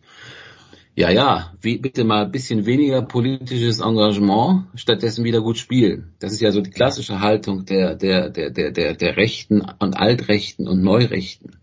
[0.95, 6.13] Ja, ja, wie, bitte mal ein bisschen weniger politisches Engagement, stattdessen wieder gut spielen.
[6.19, 9.97] Das ist ja so die klassische Haltung der, der, der, der, der, der Rechten und
[9.97, 11.57] Altrechten und Neurechten.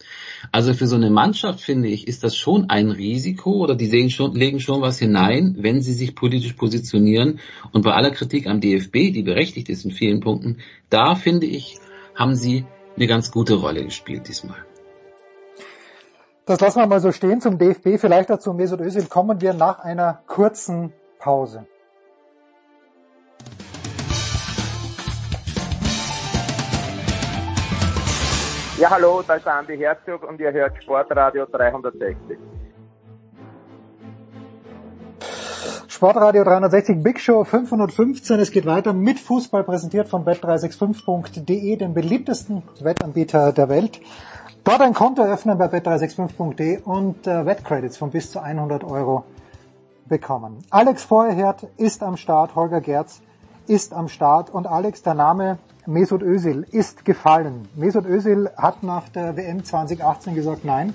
[0.51, 4.11] Also für so eine Mannschaft, finde ich, ist das schon ein Risiko oder die sehen
[4.11, 7.38] schon, legen schon was hinein, wenn sie sich politisch positionieren.
[7.71, 10.57] Und bei aller Kritik am DFB, die berechtigt ist in vielen Punkten,
[10.88, 11.77] da finde ich,
[12.16, 12.64] haben sie
[12.97, 14.66] eine ganz gute Rolle gespielt diesmal.
[16.46, 17.98] Das lassen wir mal so stehen zum DFB.
[17.98, 21.66] Vielleicht dazu Mesut Özil kommen wir nach einer kurzen Pause.
[28.79, 32.38] Ja, hallo, da ist Andi Herzog und ihr hört Sportradio 360.
[35.87, 38.40] Sportradio 360 Big Show 515.
[38.40, 44.00] Es geht weiter mit Fußball präsentiert von bet365.de, dem beliebtesten Wettanbieter der Welt.
[44.64, 49.25] Dort ein Konto öffnen bei bet365.de und äh, Wettcredits von bis zu 100 Euro
[50.07, 50.59] bekommen.
[50.68, 53.23] Alex Feuerherd ist am Start, Holger Gerz
[53.66, 57.68] ist am Start und Alex, der Name Mesut Özil ist gefallen.
[57.75, 60.92] Mesut Özil hat nach der WM 2018 gesagt, nein,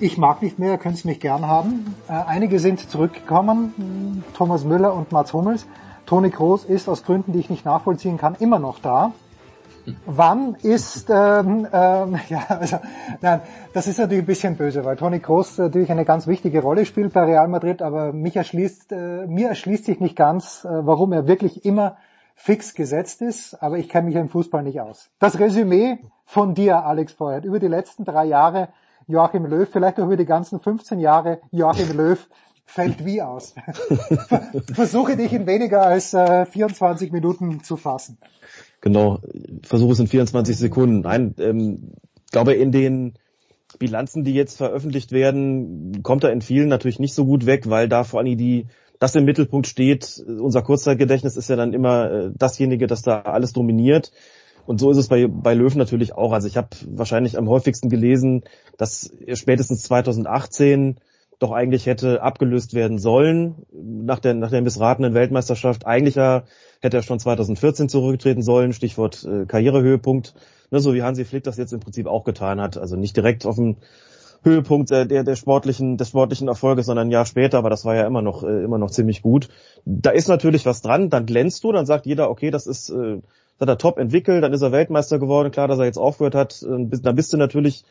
[0.00, 1.94] ich mag nicht mehr, ihr könnt es mich gern haben.
[2.08, 5.66] Äh, einige sind zurückgekommen, Thomas Müller und Mats Hummels.
[6.06, 9.12] Toni Kroos ist aus Gründen, die ich nicht nachvollziehen kann, immer noch da.
[10.06, 12.78] Wann ist, ähm, ähm, ja, also,
[13.20, 13.40] nein,
[13.72, 17.12] das ist natürlich ein bisschen böse, weil Toni Kroos natürlich eine ganz wichtige Rolle spielt
[17.12, 21.26] bei Real Madrid, aber mich erschließt, äh, mir erschließt sich nicht ganz, äh, warum er
[21.26, 21.96] wirklich immer
[22.34, 25.10] fix gesetzt ist, aber ich kenne mich im Fußball nicht aus.
[25.18, 28.68] Das Resümee von dir, Alex Feuert, über die letzten drei Jahre
[29.08, 32.28] Joachim Löw, vielleicht auch über die ganzen 15 Jahre Joachim Löw,
[32.66, 33.54] fällt wie aus?
[34.74, 38.18] Versuche dich in weniger als äh, 24 Minuten zu fassen.
[38.80, 39.18] Genau,
[39.62, 41.00] versuche es in 24 Sekunden.
[41.00, 41.92] Nein, ähm,
[42.30, 43.14] glaube in den
[43.78, 47.88] Bilanzen, die jetzt veröffentlicht werden, kommt er in vielen natürlich nicht so gut weg, weil
[47.88, 48.66] da vor allem die
[48.98, 50.22] das im Mittelpunkt steht.
[50.26, 54.12] Unser Kurzzeitgedächtnis ist ja dann immer äh, dasjenige, das da alles dominiert.
[54.66, 56.32] Und so ist es bei, bei Löwen natürlich auch.
[56.32, 58.42] Also ich habe wahrscheinlich am häufigsten gelesen,
[58.76, 60.98] dass spätestens 2018
[61.38, 63.54] doch eigentlich hätte abgelöst werden sollen.
[63.72, 65.86] Nach der, nach der missratenen Weltmeisterschaft.
[65.86, 66.42] Eigentlich ja
[66.80, 70.34] hätte er schon 2014 zurücktreten sollen, Stichwort äh, Karrierehöhepunkt,
[70.70, 72.76] ne, so wie Hansi Flick das jetzt im Prinzip auch getan hat.
[72.76, 73.76] Also nicht direkt auf dem
[74.42, 77.94] Höhepunkt äh, der, der sportlichen, des sportlichen Erfolges, sondern ein Jahr später, aber das war
[77.94, 79.48] ja immer noch, äh, immer noch ziemlich gut.
[79.84, 83.20] Da ist natürlich was dran, dann glänzt du, dann sagt jeder, okay, das ist, äh,
[83.60, 86.62] hat er top entwickelt, dann ist er Weltmeister geworden, klar, dass er jetzt aufgehört hat,
[86.62, 87.84] dann bist du natürlich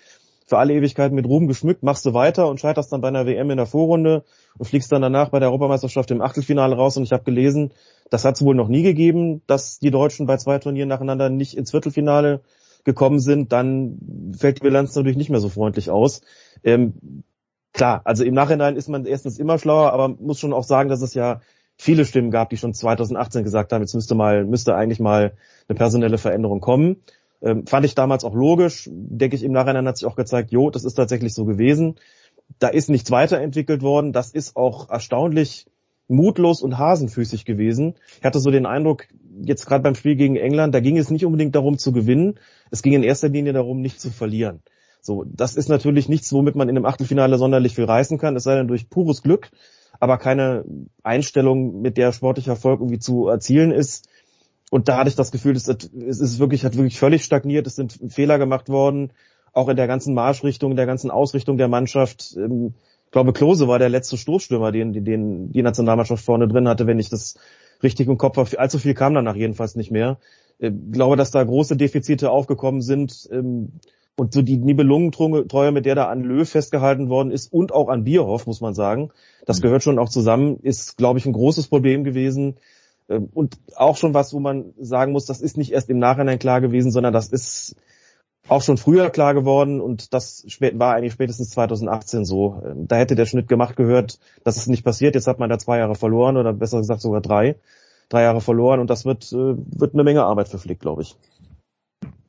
[0.47, 3.51] für alle Ewigkeiten mit Ruhm geschmückt, machst du weiter und scheiterst dann bei einer WM
[3.51, 4.23] in der Vorrunde
[4.57, 7.73] und fliegst dann danach bei der Europameisterschaft im Achtelfinale raus und ich habe gelesen,
[8.09, 11.57] das hat es wohl noch nie gegeben, dass die Deutschen bei zwei Turnieren nacheinander nicht
[11.57, 12.41] ins Viertelfinale
[12.85, 16.21] gekommen sind, dann fällt die Bilanz natürlich nicht mehr so freundlich aus.
[16.63, 17.23] Ähm,
[17.73, 21.01] klar, also im Nachhinein ist man erstens immer schlauer, aber muss schon auch sagen, dass
[21.01, 21.41] es ja
[21.77, 25.33] viele Stimmen gab, die schon 2018 gesagt haben, jetzt müsste mal, müsste eigentlich mal
[25.67, 27.03] eine personelle Veränderung kommen.
[27.41, 28.89] Ähm, fand ich damals auch logisch.
[28.91, 31.95] Denke ich, im Nachhinein hat sich auch gezeigt, jo, das ist tatsächlich so gewesen.
[32.59, 34.13] Da ist nichts weiterentwickelt worden.
[34.13, 35.67] Das ist auch erstaunlich
[36.07, 37.95] mutlos und hasenfüßig gewesen.
[38.19, 39.07] Ich hatte so den Eindruck,
[39.41, 42.39] jetzt gerade beim Spiel gegen England, da ging es nicht unbedingt darum zu gewinnen.
[42.71, 44.61] Es ging in erster Linie darum, nicht zu verlieren.
[45.01, 48.43] So, das ist natürlich nichts, womit man in einem Achtelfinale sonderlich viel reißen kann, es
[48.43, 49.51] sei denn durch pures Glück,
[49.99, 50.65] aber keine
[51.03, 54.09] Einstellung, mit der sportlicher Erfolg irgendwie zu erzielen ist.
[54.69, 57.99] Und da hatte ich das Gefühl, es ist wirklich, hat wirklich völlig stagniert, es sind
[58.09, 59.11] Fehler gemacht worden,
[59.53, 62.35] auch in der ganzen Marschrichtung, in der ganzen Ausrichtung der Mannschaft.
[62.37, 62.73] Ähm,
[63.05, 66.99] ich glaube, Klose war der letzte Stoßstürmer, den, den die Nationalmannschaft vorne drin hatte, wenn
[66.99, 67.35] ich das
[67.81, 68.59] richtig im Kopf habe.
[68.59, 70.17] Allzu viel kam danach jedenfalls nicht mehr.
[70.59, 73.29] Ich ähm, glaube, dass da große Defizite aufgekommen sind.
[73.31, 73.71] Ähm,
[74.19, 78.03] und so die Nibelungentreue, mit der da an Löw festgehalten worden ist und auch an
[78.03, 79.11] Bierhoff, muss man sagen,
[79.45, 79.63] das mhm.
[79.63, 82.55] gehört schon auch zusammen, ist, glaube ich, ein großes Problem gewesen.
[83.09, 86.39] Ähm, und auch schon was, wo man sagen muss, das ist nicht erst im Nachhinein
[86.39, 87.75] klar gewesen, sondern das ist
[88.47, 92.61] auch schon früher klar geworden und das war eigentlich spätestens 2018 so.
[92.65, 95.15] Ähm, da hätte der Schnitt gemacht gehört, dass es nicht passiert.
[95.15, 97.55] Jetzt hat man da zwei Jahre verloren oder besser gesagt sogar drei.
[98.09, 101.17] Drei Jahre verloren und das wird, äh, wird eine Menge Arbeit Flick, glaube ich.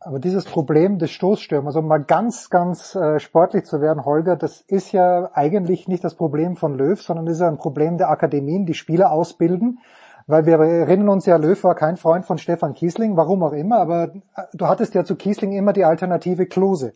[0.01, 4.61] Aber dieses Problem des Stoßstürmers, um mal ganz, ganz äh, sportlich zu werden, Holger, das
[4.63, 8.65] ist ja eigentlich nicht das Problem von Löw, sondern ist ja ein Problem der Akademien,
[8.65, 9.81] die Spieler ausbilden.
[10.29, 13.79] Weil wir erinnern uns ja, Löw war kein Freund von Stefan Kiesling, warum auch immer,
[13.79, 16.93] aber äh, du hattest ja zu Kiesling immer die Alternative Klose.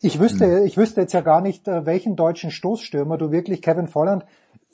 [0.00, 0.66] Ich wüsste, mhm.
[0.66, 4.24] ich wüsste jetzt ja gar nicht, äh, welchen deutschen Stoßstürmer du wirklich Kevin Volland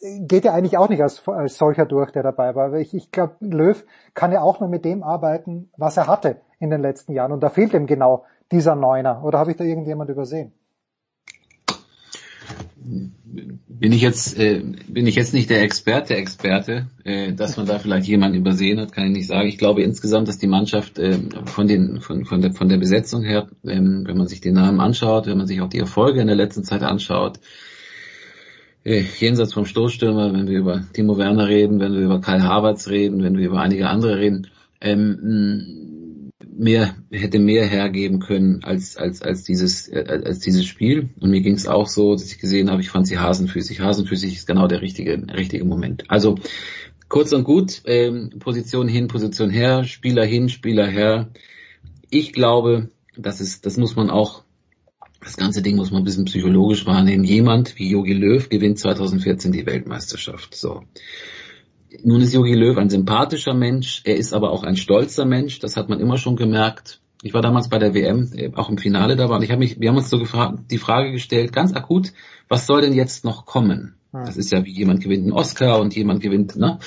[0.00, 2.72] geht ja eigentlich auch nicht als, als solcher durch, der dabei war.
[2.74, 3.84] Ich, ich glaube, Löw
[4.14, 7.32] kann ja auch nur mit dem arbeiten, was er hatte in den letzten Jahren.
[7.32, 9.24] Und da fehlt ihm genau dieser Neuner.
[9.24, 10.52] Oder habe ich da irgendjemand übersehen?
[12.88, 17.78] Bin ich jetzt äh, bin ich jetzt nicht der Experte Experte, äh, dass man da
[17.78, 19.48] vielleicht jemanden übersehen hat, kann ich nicht sagen.
[19.48, 23.22] Ich glaube insgesamt, dass die Mannschaft äh, von den von von der von der Besetzung
[23.22, 26.28] her, ähm, wenn man sich die Namen anschaut, wenn man sich auch die Erfolge in
[26.28, 27.40] der letzten Zeit anschaut,
[28.84, 32.88] äh, jenseits vom Stoßstürmer, wenn wir über Timo Werner reden, wenn wir über Kai Havertz
[32.88, 34.46] reden, wenn wir über einige andere reden,
[34.80, 35.97] ähm,
[36.58, 41.40] mehr hätte mehr hergeben können als als als dieses äh, als dieses Spiel und mir
[41.40, 43.80] ging es auch so, dass ich gesehen habe, ich fand sie hasenfüßig.
[43.80, 46.10] Hasenfüßig ist genau der richtige richtige Moment.
[46.10, 46.34] Also
[47.08, 51.30] kurz und gut, ähm, Position hin, Position her, Spieler hin, Spieler her.
[52.10, 54.42] Ich glaube, das ist das muss man auch
[55.20, 57.24] das ganze Ding muss man ein bisschen psychologisch wahrnehmen.
[57.24, 60.54] Jemand wie Jogi Löw gewinnt 2014 die Weltmeisterschaft.
[60.54, 60.84] So.
[62.04, 65.76] Nun ist Jogi Löw ein sympathischer Mensch, er ist aber auch ein stolzer Mensch, das
[65.76, 67.00] hat man immer schon gemerkt.
[67.22, 69.80] Ich war damals bei der WM, äh, auch im Finale dabei und ich habe mich,
[69.80, 72.12] wir haben uns so gefragt, die Frage gestellt, ganz akut,
[72.48, 73.94] was soll denn jetzt noch kommen?
[74.12, 76.78] Das ist ja wie jemand gewinnt einen Oscar und jemand gewinnt, ne?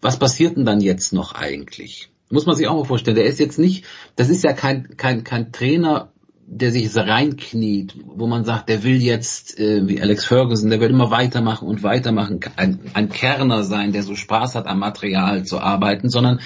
[0.00, 2.10] Was passiert denn dann jetzt noch eigentlich?
[2.30, 3.84] Muss man sich auch mal vorstellen, der ist jetzt nicht,
[4.16, 6.12] das ist ja kein, kein, kein Trainer,
[6.50, 10.90] der sich reinkniet, wo man sagt, der will jetzt, äh, wie Alex Ferguson, der will
[10.90, 15.60] immer weitermachen und weitermachen, ein, ein Kerner sein, der so Spaß hat am Material zu
[15.60, 16.40] arbeiten, sondern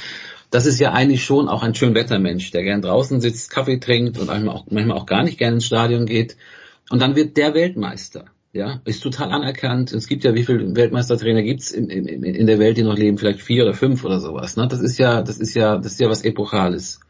[0.50, 4.26] das ist ja eigentlich schon auch ein Schönwettermensch, der gern draußen sitzt, Kaffee trinkt und
[4.26, 6.36] manchmal auch, manchmal auch gar nicht gern ins Stadion geht.
[6.90, 8.26] Und dann wird der Weltmeister.
[8.52, 9.92] Ja, ist total anerkannt.
[9.92, 13.16] Es gibt ja, wie viele Weltmeistertrainer gibt's in, in, in der Welt, die noch leben?
[13.16, 14.56] Vielleicht vier oder fünf oder sowas.
[14.56, 14.68] Ne?
[14.68, 17.00] Das ist ja, das ist ja, das ist ja was Epochales.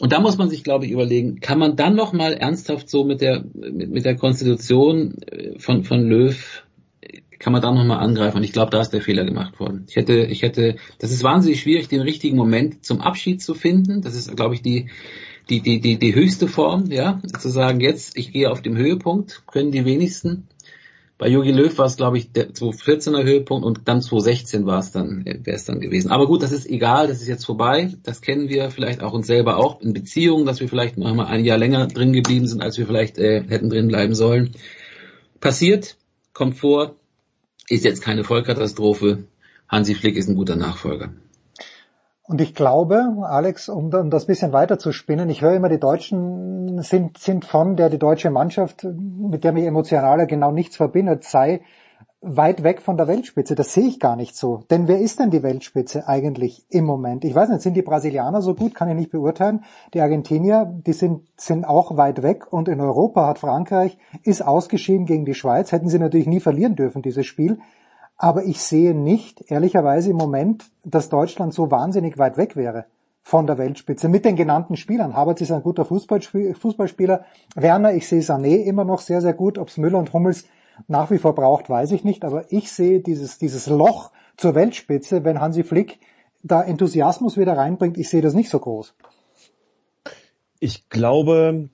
[0.00, 3.04] Und da muss man sich, glaube ich, überlegen, kann man dann noch mal ernsthaft so
[3.04, 6.64] mit der mit, mit der Konstitution äh, von von Löw
[7.38, 8.38] kann man da noch mal angreifen?
[8.38, 9.84] Und ich glaube, da ist der Fehler gemacht worden.
[9.88, 14.02] Ich hätte ich hätte das ist wahnsinnig schwierig, den richtigen Moment zum Abschied zu finden.
[14.02, 14.88] Das ist, glaube ich, die
[15.48, 19.44] die die die die höchste Form, ja, zu sagen, jetzt ich gehe auf dem Höhepunkt,
[19.46, 20.48] können die wenigsten.
[21.18, 24.92] Bei Jogi Löw war es, glaube ich, der 2014er Höhepunkt und dann 2016 war es
[24.92, 26.12] dann, äh, wäre es dann gewesen.
[26.12, 27.92] Aber gut, das ist egal, das ist jetzt vorbei.
[28.04, 31.26] Das kennen wir vielleicht auch uns selber auch in Beziehungen, dass wir vielleicht noch mal
[31.26, 34.54] ein Jahr länger drin geblieben sind, als wir vielleicht äh, hätten drin bleiben sollen.
[35.40, 35.96] Passiert,
[36.32, 36.94] kommt vor,
[37.68, 39.24] ist jetzt keine Vollkatastrophe.
[39.68, 41.12] Hansi Flick ist ein guter Nachfolger.
[42.28, 46.82] Und ich glaube, Alex, um, das bisschen weiter zu spinnen, ich höre immer, die Deutschen
[46.82, 51.62] sind, sind von der die deutsche Mannschaft, mit der mich emotionaler genau nichts verbindet, sei
[52.20, 53.54] weit weg von der Weltspitze.
[53.54, 54.64] Das sehe ich gar nicht so.
[54.70, 57.24] Denn wer ist denn die Weltspitze eigentlich im Moment?
[57.24, 58.74] Ich weiß nicht, sind die Brasilianer so gut?
[58.74, 59.64] Kann ich nicht beurteilen.
[59.94, 62.52] Die Argentinier, die sind, sind auch weit weg.
[62.52, 65.72] Und in Europa hat Frankreich, ist ausgeschieden gegen die Schweiz.
[65.72, 67.58] Hätten sie natürlich nie verlieren dürfen, dieses Spiel.
[68.18, 72.86] Aber ich sehe nicht, ehrlicherweise im Moment, dass Deutschland so wahnsinnig weit weg wäre
[73.22, 75.14] von der Weltspitze mit den genannten Spielern.
[75.14, 77.24] Havertz ist ein guter Fußballspieler.
[77.54, 79.58] Werner, ich sehe Sané immer noch sehr, sehr gut.
[79.58, 80.46] Ob es Müller und Hummels
[80.88, 82.24] nach wie vor braucht, weiß ich nicht.
[82.24, 86.00] Aber ich sehe dieses, dieses Loch zur Weltspitze, wenn Hansi Flick
[86.42, 88.94] da Enthusiasmus wieder reinbringt, ich sehe das nicht so groß.
[90.58, 91.68] Ich glaube,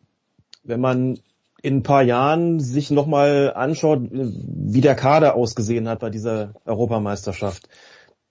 [0.62, 1.20] wenn man
[1.64, 7.70] in ein paar Jahren sich nochmal anschaut, wie der Kader ausgesehen hat bei dieser Europameisterschaft,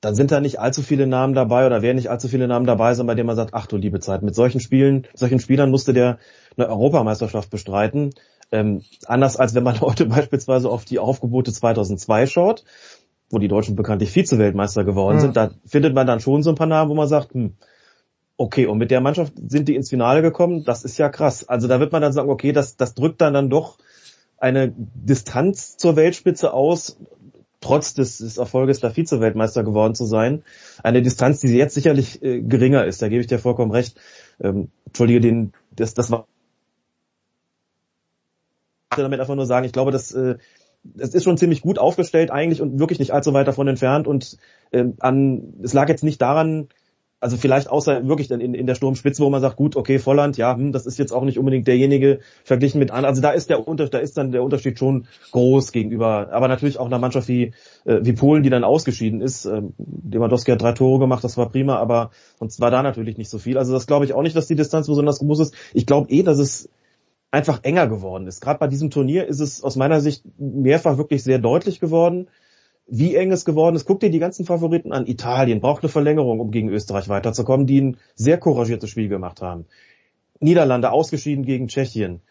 [0.02, 2.94] dann sind da nicht allzu viele Namen dabei oder werden nicht allzu viele Namen dabei
[2.94, 5.94] sein, bei denen man sagt, ach du liebe Zeit, mit solchen Spielen, solchen Spielern musste
[5.94, 6.20] der
[6.58, 8.12] eine Europameisterschaft bestreiten.
[8.52, 12.64] Ähm, anders als wenn man heute beispielsweise auf die Aufgebote 2002 schaut,
[13.32, 15.22] wo die Deutschen bekanntlich Vize-Weltmeister geworden mhm.
[15.22, 17.56] sind, da findet man dann schon so ein paar Namen, wo man sagt, hm,
[18.36, 20.64] Okay, und mit der Mannschaft sind die ins Finale gekommen.
[20.64, 21.48] Das ist ja krass.
[21.48, 23.78] Also da wird man dann sagen, okay, das, das drückt dann dann doch
[24.38, 26.98] eine Distanz zur Weltspitze aus,
[27.62, 30.44] trotz des, des Erfolges der Vize-Weltmeister geworden zu sein.
[30.84, 33.02] Eine Distanz, die jetzt sicherlich äh, geringer ist.
[33.02, 33.98] Da gebe ich dir vollkommen recht.
[34.42, 36.28] Ähm, Entschuldige, den, das, das war
[38.90, 40.38] damit einfach nur sagen, ich glaube, dass äh,
[40.98, 44.38] es ist schon ziemlich gut aufgestellt eigentlich und wirklich nicht allzu weit davon entfernt und
[44.72, 46.68] äh, an es lag jetzt nicht daran,
[47.24, 50.36] also vielleicht außer wirklich dann in, in der Sturmspitze, wo man sagt, gut, okay, Volland,
[50.36, 53.06] ja, hm, das ist jetzt auch nicht unbedingt derjenige verglichen mit anderen.
[53.06, 56.80] Also da ist der Unterschied, da ist dann der Unterschied schon groß gegenüber, aber natürlich
[56.80, 57.54] auch einer Mannschaft wie,
[57.86, 59.46] äh, wie Polen, die dann ausgeschieden ist.
[59.46, 59.74] Ähm,
[60.12, 63.38] Lewandowski hat drei Tore gemacht, das war prima, aber sonst war da natürlich nicht so
[63.38, 63.58] viel.
[63.58, 65.56] Also das glaube ich auch nicht, dass die Distanz besonders groß ist.
[65.74, 66.70] Ich glaube eh, dass es
[67.32, 68.42] einfach enger geworden ist.
[68.42, 72.28] Gerade bei diesem Turnier ist es aus meiner Sicht mehrfach wirklich sehr deutlich geworden
[72.88, 73.86] wie eng es geworden ist.
[73.86, 75.08] Guck dir die ganzen Favoriten an.
[75.08, 79.66] Italien braucht eine Verlängerung, um gegen Österreich weiterzukommen, die ein sehr couragiertes Spiel gemacht haben.
[80.40, 82.22] Niederlande ausgeschieden gegen Tschechien.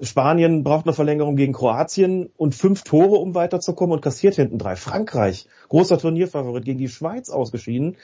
[0.00, 4.74] Spanien braucht eine Verlängerung gegen Kroatien und fünf Tore, um weiterzukommen und kassiert hinten drei.
[4.76, 7.96] Frankreich, großer Turnierfavorit, gegen die Schweiz ausgeschieden.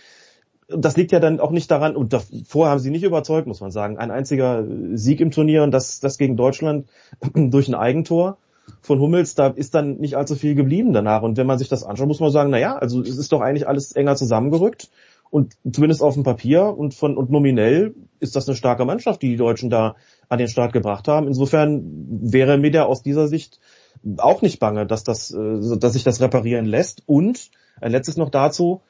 [0.68, 3.72] Das liegt ja dann auch nicht daran, und davor haben sie nicht überzeugt, muss man
[3.72, 3.98] sagen.
[3.98, 6.88] Ein einziger Sieg im Turnier und das, das gegen Deutschland
[7.34, 8.38] durch ein Eigentor
[8.80, 11.22] von Hummels, da ist dann nicht allzu viel geblieben danach.
[11.22, 13.40] Und wenn man sich das anschaut, muss man sagen, na ja, also es ist doch
[13.40, 14.90] eigentlich alles enger zusammengerückt.
[15.30, 19.28] Und zumindest auf dem Papier und von und nominell ist das eine starke Mannschaft, die
[19.28, 19.94] die Deutschen da
[20.28, 21.28] an den Start gebracht haben.
[21.28, 21.82] Insofern
[22.20, 23.60] wäre mir da aus dieser Sicht
[24.18, 27.02] auch nicht bange, dass das, äh, dass sich das reparieren lässt.
[27.06, 27.50] Und
[27.80, 28.82] ein letztes noch dazu.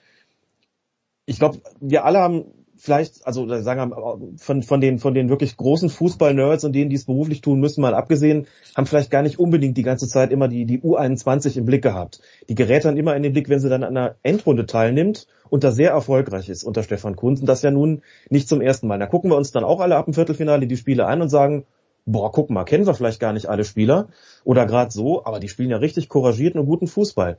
[1.27, 2.45] Ich glaube, wir alle haben
[2.81, 6.97] vielleicht, also sagen wir von, von den von den wirklich großen Fußball-Nerds und denen, die
[6.97, 10.49] es beruflich tun müssen, mal abgesehen, haben vielleicht gar nicht unbedingt die ganze Zeit immer
[10.49, 12.21] die, die U21 im Blick gehabt.
[12.49, 15.63] Die gerät dann immer in den Blick, wenn sie dann an einer Endrunde teilnimmt und
[15.63, 17.41] da sehr erfolgreich ist unter Stefan Kunz.
[17.41, 18.99] Und das ja nun nicht zum ersten Mal.
[18.99, 21.65] Da gucken wir uns dann auch alle ab dem Viertelfinale die Spiele an und sagen,
[22.07, 24.09] boah, guck mal, kennen wir vielleicht gar nicht alle Spieler
[24.45, 27.37] oder gerade so, aber die spielen ja richtig couragierten und guten Fußball.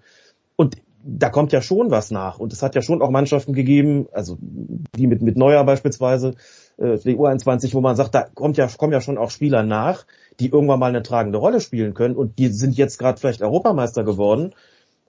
[0.55, 2.39] Und da kommt ja schon was nach.
[2.39, 6.35] Und es hat ja schon auch Mannschaften gegeben, also die mit, mit Neuer beispielsweise,
[6.77, 10.05] äh, die U21, wo man sagt, da kommt ja, kommen ja schon auch Spieler nach,
[10.39, 14.03] die irgendwann mal eine tragende Rolle spielen können und die sind jetzt gerade vielleicht Europameister
[14.03, 14.53] geworden.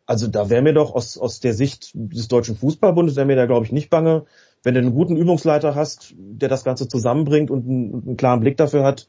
[0.07, 3.47] Also da wäre mir doch aus, aus der Sicht des Deutschen Fußballbundes, wäre mir da
[3.47, 4.24] glaube ich nicht bange,
[4.62, 8.57] wenn du einen guten Übungsleiter hast, der das Ganze zusammenbringt und einen, einen klaren Blick
[8.57, 9.09] dafür hat,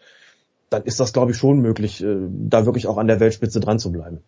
[0.70, 3.80] dann ist das glaube ich schon möglich, äh, da wirklich auch an der Weltspitze dran
[3.80, 4.22] zu bleiben.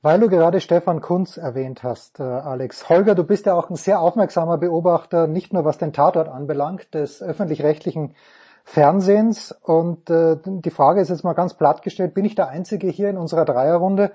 [0.00, 2.88] Weil du gerade Stefan Kunz erwähnt hast, äh, Alex.
[2.88, 6.94] Holger, du bist ja auch ein sehr aufmerksamer Beobachter, nicht nur was den Tatort anbelangt,
[6.94, 8.14] des öffentlich-rechtlichen
[8.62, 9.50] Fernsehens.
[9.50, 13.10] Und äh, die Frage ist jetzt mal ganz platt gestellt, bin ich der Einzige hier
[13.10, 14.12] in unserer Dreierrunde,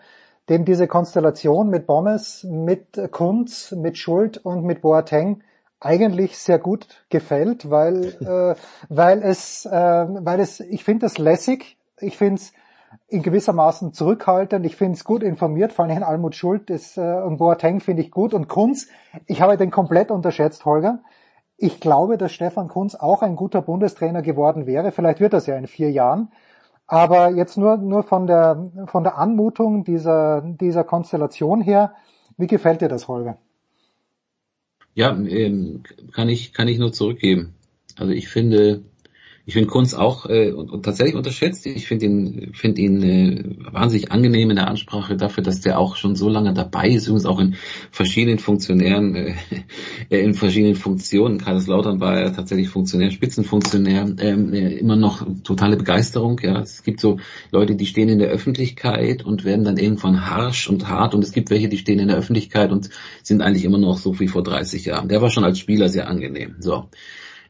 [0.47, 5.43] dem diese Konstellation mit Bommes, mit Kunz, mit Schuld und mit Boateng
[5.81, 8.55] eigentlich sehr gut gefällt, weil, äh,
[8.89, 12.53] weil es, äh, weil es, ich finde das lässig, ich finde es
[13.07, 14.65] in gewissermaßen zurückhaltend.
[14.65, 18.11] Ich finde es gut informiert, vor allem Almut Schuld ist, äh, und Boateng finde ich
[18.11, 18.33] gut.
[18.33, 18.87] Und Kunz,
[19.27, 20.99] ich habe den komplett unterschätzt, Holger.
[21.57, 24.91] Ich glaube, dass Stefan Kunz auch ein guter Bundestrainer geworden wäre.
[24.91, 26.31] Vielleicht wird das ja in vier Jahren.
[26.87, 31.93] Aber jetzt nur, nur von der, von der Anmutung dieser, dieser Konstellation her,
[32.37, 33.37] wie gefällt dir das, Holger?
[34.93, 37.55] Ja, ähm, kann ich, kann ich nur zurückgeben.
[37.97, 38.83] Also ich finde,
[39.45, 41.65] ich finde Kunz auch äh, und, und tatsächlich unterschätzt.
[41.65, 45.97] Ich finde ihn, finde ihn äh, wahnsinnig angenehm in der Ansprache dafür, dass der auch
[45.97, 47.55] schon so lange dabei ist, übrigens auch in
[47.91, 49.35] verschiedenen Funktionären, äh,
[50.09, 51.39] in verschiedenen Funktionen.
[51.39, 56.39] Karls Lautern war ja tatsächlich Funktionär, Spitzenfunktionär, ähm, äh, immer noch totale Begeisterung.
[56.41, 57.19] Ja, es gibt so
[57.51, 61.33] Leute, die stehen in der Öffentlichkeit und werden dann irgendwann harsch und hart, und es
[61.33, 62.89] gibt welche, die stehen in der Öffentlichkeit und
[63.23, 65.09] sind eigentlich immer noch so wie vor 30 Jahren.
[65.09, 66.55] Der war schon als Spieler sehr angenehm.
[66.59, 66.85] So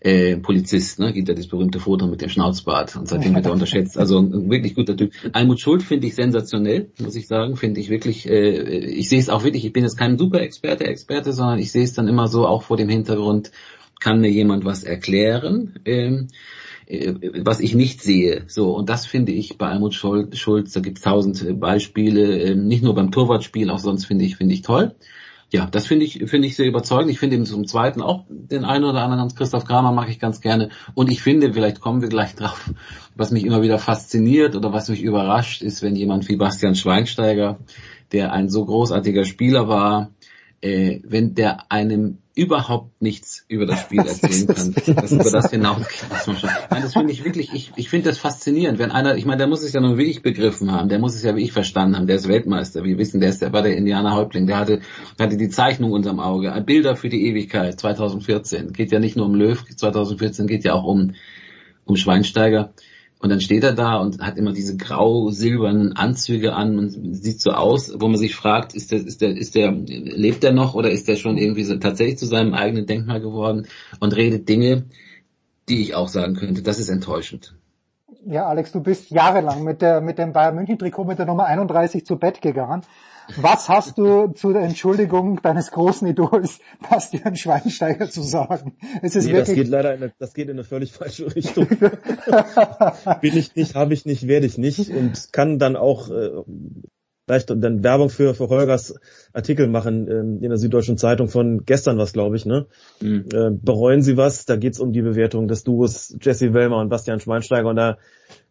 [0.03, 1.13] äh, Polizist, ne?
[1.13, 3.97] Gibt ja das berühmte Foto mit dem Schnauzbart und seitdem wird er unterschätzt.
[3.97, 5.13] Also ein wirklich guter Typ.
[5.31, 7.55] Almut Schuld finde ich sensationell, muss ich sagen.
[7.55, 11.31] Finde ich wirklich, äh, ich sehe es auch wirklich, ich bin jetzt kein Super-Experte, Experte,
[11.31, 13.51] sondern ich sehe es dann immer so auch vor dem Hintergrund,
[14.01, 15.79] kann mir jemand was erklären?
[15.85, 16.27] Ähm,
[16.85, 17.13] äh,
[17.45, 18.43] was ich nicht sehe.
[18.47, 22.83] So, und das finde ich bei Almut Schulz, da gibt es tausend Beispiele, ähm, nicht
[22.83, 24.95] nur beim Torwartspiel, auch sonst finde ich, finde ich toll
[25.53, 27.11] ja, das finde ich, finde ich sehr überzeugend.
[27.11, 30.41] Ich finde eben zum Zweiten auch den einen oder anderen Christoph Kramer mag ich ganz
[30.41, 30.69] gerne.
[30.95, 32.71] Und ich finde, vielleicht kommen wir gleich drauf,
[33.15, 37.59] was mich immer wieder fasziniert oder was mich überrascht, ist, wenn jemand wie Bastian Schweinsteiger,
[38.11, 40.09] der ein so großartiger Spieler war,
[40.61, 46.05] äh, wenn der einem überhaupt nichts über das Spiel erzählen kann, das über das hinausgeht.
[46.69, 49.47] Nein, das finde ich wirklich, ich, ich finde das faszinierend, wenn einer, ich meine, der
[49.47, 52.07] muss es ja nun wirklich begriffen haben, der muss es ja wie ich verstanden haben,
[52.07, 54.81] der ist Weltmeister, wir wissen, der ist, der war der Indianerhäuptling, der hatte,
[55.19, 59.35] hatte die Zeichnung unterm Auge, Bilder für die Ewigkeit, 2014, geht ja nicht nur um
[59.35, 61.13] Löw, 2014 geht ja auch um,
[61.85, 62.73] um Schweinsteiger.
[63.23, 67.51] Und dann steht er da und hat immer diese grau-silbernen Anzüge an und sieht so
[67.51, 70.91] aus, wo man sich fragt, ist der, ist der, ist der, lebt der noch oder
[70.91, 73.67] ist der schon irgendwie so tatsächlich zu seinem eigenen Denkmal geworden
[74.01, 74.87] und redet Dinge,
[75.69, 77.55] die ich auch sagen könnte, das ist enttäuschend.
[78.25, 81.45] Ja, Alex, du bist jahrelang mit der, mit dem Bayern München Trikot mit der Nummer
[81.45, 82.81] 31 zu Bett gegangen.
[83.37, 86.59] Was hast du zu der Entschuldigung deines großen Idols
[86.89, 88.77] Bastian Schweinsteiger zu sagen?
[89.01, 89.47] Es ist nee, wirklich...
[89.47, 91.67] das geht leider in eine, das geht in eine völlig falsche Richtung.
[93.21, 96.29] Bin ich nicht, habe ich nicht, werde ich nicht und kann dann auch äh,
[97.25, 98.95] vielleicht dann Werbung für, für Holgers
[99.31, 102.45] Artikel machen ähm, in der Süddeutschen Zeitung von gestern was, glaube ich.
[102.45, 102.65] Ne?
[103.01, 103.25] Mhm.
[103.33, 104.45] Äh, bereuen Sie was?
[104.45, 107.97] Da geht's um die Bewertung des Duos Jesse Wellmer und Bastian Schweinsteiger und da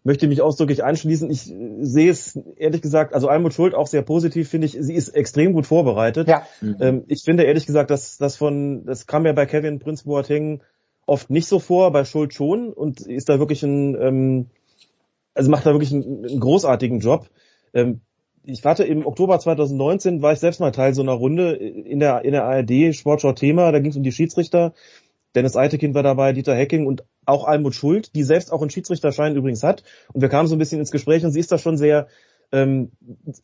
[0.04, 1.30] möchte mich ausdrücklich anschließen.
[1.30, 4.76] Ich sehe es ehrlich gesagt, also Almut Schuld auch sehr positiv, finde ich.
[4.80, 6.28] Sie ist extrem gut vorbereitet.
[6.28, 6.46] Ja.
[6.60, 6.76] Mhm.
[6.80, 10.62] Ähm, ich finde ehrlich gesagt, dass das von, das kam ja bei Kevin Prince Boateng
[11.04, 14.46] oft nicht so vor, bei Schuld schon und ist da wirklich ein, ähm,
[15.34, 17.28] also macht da wirklich einen, einen großartigen Job.
[17.74, 18.00] Ähm,
[18.44, 22.24] ich warte im Oktober 2019 war ich selbst mal Teil so einer Runde in der
[22.24, 24.74] in der ARD Sportschau Thema, da ging es um die Schiedsrichter.
[25.34, 29.34] Dennis Eitekind war dabei, Dieter Hecking und auch Almut Schuld, die selbst auch einen Schiedsrichterschein
[29.34, 29.82] übrigens hat.
[30.12, 32.08] Und wir kamen so ein bisschen ins Gespräch und sie ist da schon sehr
[32.52, 32.92] ähm,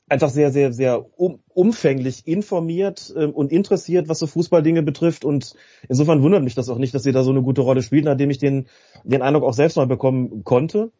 [0.08, 5.24] einfach sehr, sehr, sehr um, umfänglich informiert ähm, und interessiert, was so Fußballdinge betrifft.
[5.24, 5.54] Und
[5.88, 8.30] insofern wundert mich das auch nicht, dass sie da so eine gute Rolle spielt, nachdem
[8.30, 8.68] ich den,
[9.04, 10.92] den Eindruck auch selbst mal bekommen konnte.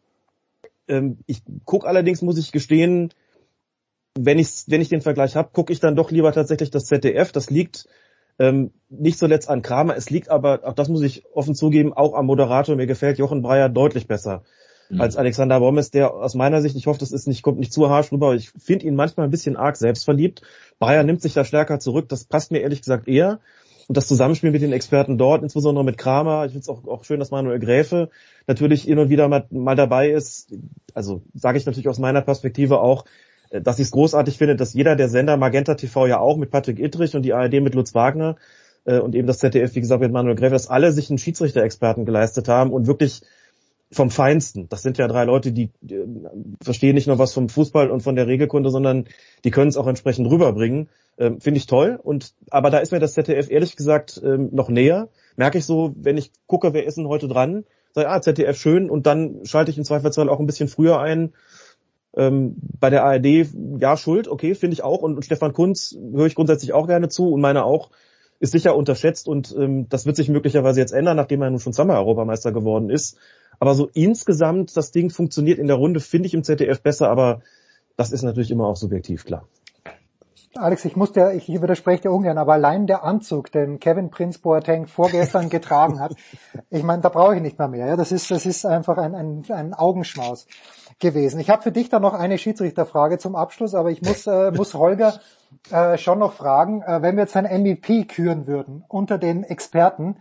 [0.89, 3.13] Ähm, ich gucke allerdings, muss ich gestehen,
[4.25, 7.33] wenn ich, wenn ich den Vergleich habe, gucke ich dann doch lieber tatsächlich das ZDF.
[7.33, 7.89] Das liegt
[8.39, 12.15] ähm, nicht zuletzt an Kramer, es liegt aber, auch das muss ich offen zugeben, auch
[12.15, 12.77] am Moderator.
[12.77, 14.43] Mir gefällt Jochen Breyer deutlich besser
[14.89, 15.01] mhm.
[15.01, 17.91] als Alexander Bommes, der aus meiner Sicht, ich hoffe, das ist nicht, kommt nicht zu
[17.91, 20.43] harsch rüber, aber ich finde ihn manchmal ein bisschen arg selbstverliebt.
[20.79, 23.41] Breyer nimmt sich da stärker zurück, das passt mir ehrlich gesagt eher.
[23.89, 27.05] Und das Zusammenspiel mit den Experten dort, insbesondere mit Kramer, ich finde es auch, auch
[27.05, 28.11] schön, dass Manuel Gräfe
[28.47, 30.53] natürlich hin und wieder mal, mal dabei ist.
[30.93, 33.07] Also sage ich natürlich aus meiner Perspektive auch,
[33.51, 36.79] dass ich es großartig finde, dass jeder der Sender Magenta TV ja auch mit Patrick
[36.79, 38.37] Ittrich und die ARD mit Lutz Wagner
[38.85, 42.05] äh, und eben das ZDF, wie gesagt, mit Manuel Gräfe, dass alle sich einen Schiedsrichter-Experten
[42.05, 43.23] geleistet haben und wirklich
[43.91, 44.69] vom Feinsten.
[44.69, 46.05] Das sind ja drei Leute, die, die
[46.63, 49.07] verstehen nicht nur was vom Fußball und von der Regelkunde, sondern
[49.45, 50.89] die können es auch entsprechend rüberbringen.
[51.17, 51.99] Ähm, Finde ich toll.
[52.03, 55.09] Und aber da ist mir das ZDF ehrlich gesagt ähm, noch näher.
[55.37, 58.91] Merke ich so, wenn ich gucke, wer ist denn heute dran, sage ah ZDF schön
[58.91, 61.33] und dann schalte ich im Zweifelsfall auch ein bisschen früher ein.
[62.19, 63.47] Ähm, bei der ARD
[63.79, 65.03] ja Schuld, okay, finde ich auch.
[65.03, 67.91] Und, und Stefan Kunz höre ich grundsätzlich auch gerne zu und meine auch
[68.41, 71.73] ist sicher unterschätzt und ähm, das wird sich möglicherweise jetzt ändern, nachdem er nun schon
[71.73, 73.17] Sommer-Europameister geworden ist.
[73.61, 77.43] Aber so insgesamt, das Ding funktioniert in der Runde, finde ich im ZDF besser, aber
[77.97, 79.49] das ist natürlich immer auch subjektiv, klar.
[80.55, 84.39] Alex, ich muss dir, ich widerspreche dir ungern, aber allein der Anzug, den Kevin Prince
[84.41, 86.15] Boateng vorgestern getragen hat,
[86.71, 87.87] ich meine, da brauche ich nicht mehr mehr.
[87.87, 87.97] Ja?
[87.97, 90.47] Das ist, das ist einfach ein, ein, ein Augenschmaus
[90.99, 91.39] gewesen.
[91.41, 94.75] Ich habe für dich da noch eine Schiedsrichterfrage zum Abschluss, aber ich muss, äh, muss
[94.75, 95.21] Holger
[95.71, 100.17] äh, schon noch fragen, äh, wenn wir jetzt ein MVP küren würden unter den Experten,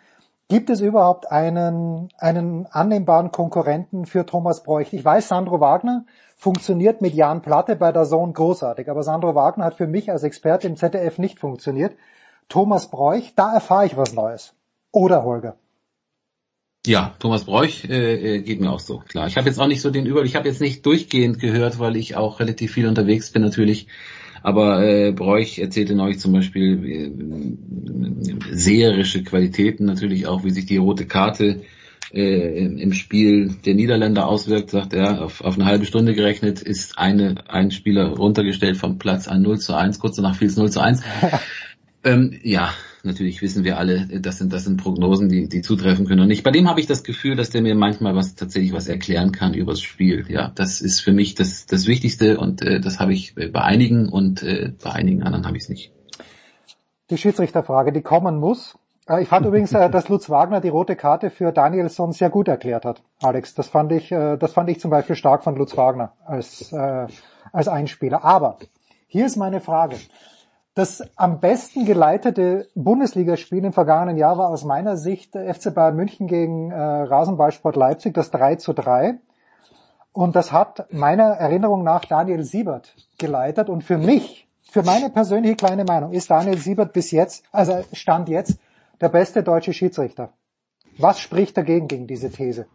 [0.50, 4.94] Gibt es überhaupt einen, einen annehmbaren Konkurrenten für Thomas Bräuch?
[4.94, 6.06] Ich weiß, Sandro Wagner
[6.38, 10.24] funktioniert mit Jan Platte bei der Zone großartig, aber Sandro Wagner hat für mich als
[10.24, 11.96] Experte im ZDF nicht funktioniert.
[12.48, 14.54] Thomas Bräuch, da erfahre ich was Neues.
[14.92, 15.58] Oder Holger?
[16.86, 19.28] Ja, Thomas Bräuch äh, äh geht mir auch so, klar.
[19.28, 21.98] Ich habe jetzt auch nicht so den Überblick, ich habe jetzt nicht durchgehend gehört, weil
[21.98, 23.88] ich auch relativ viel unterwegs bin natürlich
[24.44, 30.78] aber äh, Bräuch erzählte neulich zum Beispiel äh, seherische Qualitäten natürlich auch, wie sich die
[30.78, 31.64] rote Karte
[32.14, 36.98] äh, im Spiel der Niederländer auswirkt, sagt er, auf, auf eine halbe Stunde gerechnet ist
[36.98, 40.72] eine, ein Spieler runtergestellt vom Platz an 0 zu 1, kurz danach fiel es 0
[40.72, 41.02] zu 1.
[42.04, 46.22] ähm, ja, natürlich wissen wir alle, das sind, das sind Prognosen, die, die zutreffen können
[46.22, 46.44] und nicht.
[46.44, 49.54] Bei dem habe ich das Gefühl, dass der mir manchmal was tatsächlich was erklären kann
[49.54, 50.26] übers Spiel.
[50.30, 54.10] Ja, das ist für mich das, das Wichtigste und äh, das habe ich bei einigen
[54.10, 55.92] und äh, bei einigen anderen habe ich es nicht.
[57.10, 58.78] Die Schiedsrichterfrage, die kommen muss.
[59.08, 62.48] Äh, ich fand übrigens, äh, dass Lutz Wagner die rote Karte für Danielson sehr gut
[62.48, 63.56] erklärt hat, Alex.
[63.56, 67.68] Das fand ich, äh, das fand ich zum Beispiel stark von Lutz Wagner als, als
[67.68, 68.24] Einspieler.
[68.24, 68.58] Aber
[69.08, 69.98] hier ist meine Frage.
[70.76, 76.28] Das am besten geleitete Bundesligaspiel im vergangenen Jahr war aus meiner Sicht FC Bayern München
[76.28, 79.18] gegen Rasenballsport Leipzig, das 3 zu 3.
[80.12, 83.70] Und das hat meiner Erinnerung nach Daniel Siebert geleitet.
[83.70, 88.30] Und für mich, für meine persönliche kleine Meinung, ist Daniel Siebert bis jetzt, also Stand
[88.30, 88.60] jetzt,
[89.02, 90.34] der beste deutsche Schiedsrichter.
[90.98, 92.66] Was spricht dagegen gegen diese These?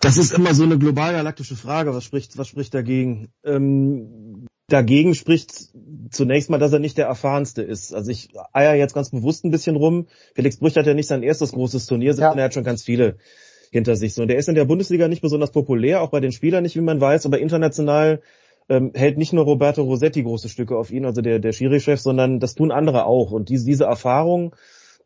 [0.00, 1.94] Das ist immer so eine global galaktische Frage.
[1.94, 3.28] Was spricht, was spricht dagegen?
[3.44, 5.70] Ähm, dagegen spricht
[6.10, 7.94] zunächst mal, dass er nicht der erfahrenste ist.
[7.94, 10.08] Also ich eier jetzt ganz bewusst ein bisschen rum.
[10.34, 12.42] Felix Brüch hat ja nicht sein erstes großes Turnier, sondern ja.
[12.42, 13.16] er hat schon ganz viele
[13.70, 14.14] hinter sich.
[14.14, 16.76] So, und der ist in der Bundesliga nicht besonders populär, auch bei den Spielern nicht,
[16.76, 18.22] wie man weiß, aber international
[18.72, 22.40] ähm, hält nicht nur Roberto Rossetti große Stücke auf ihn, also der, der Schiri-Chef, sondern
[22.40, 23.30] das tun andere auch.
[23.30, 24.56] Und diese, diese Erfahrung,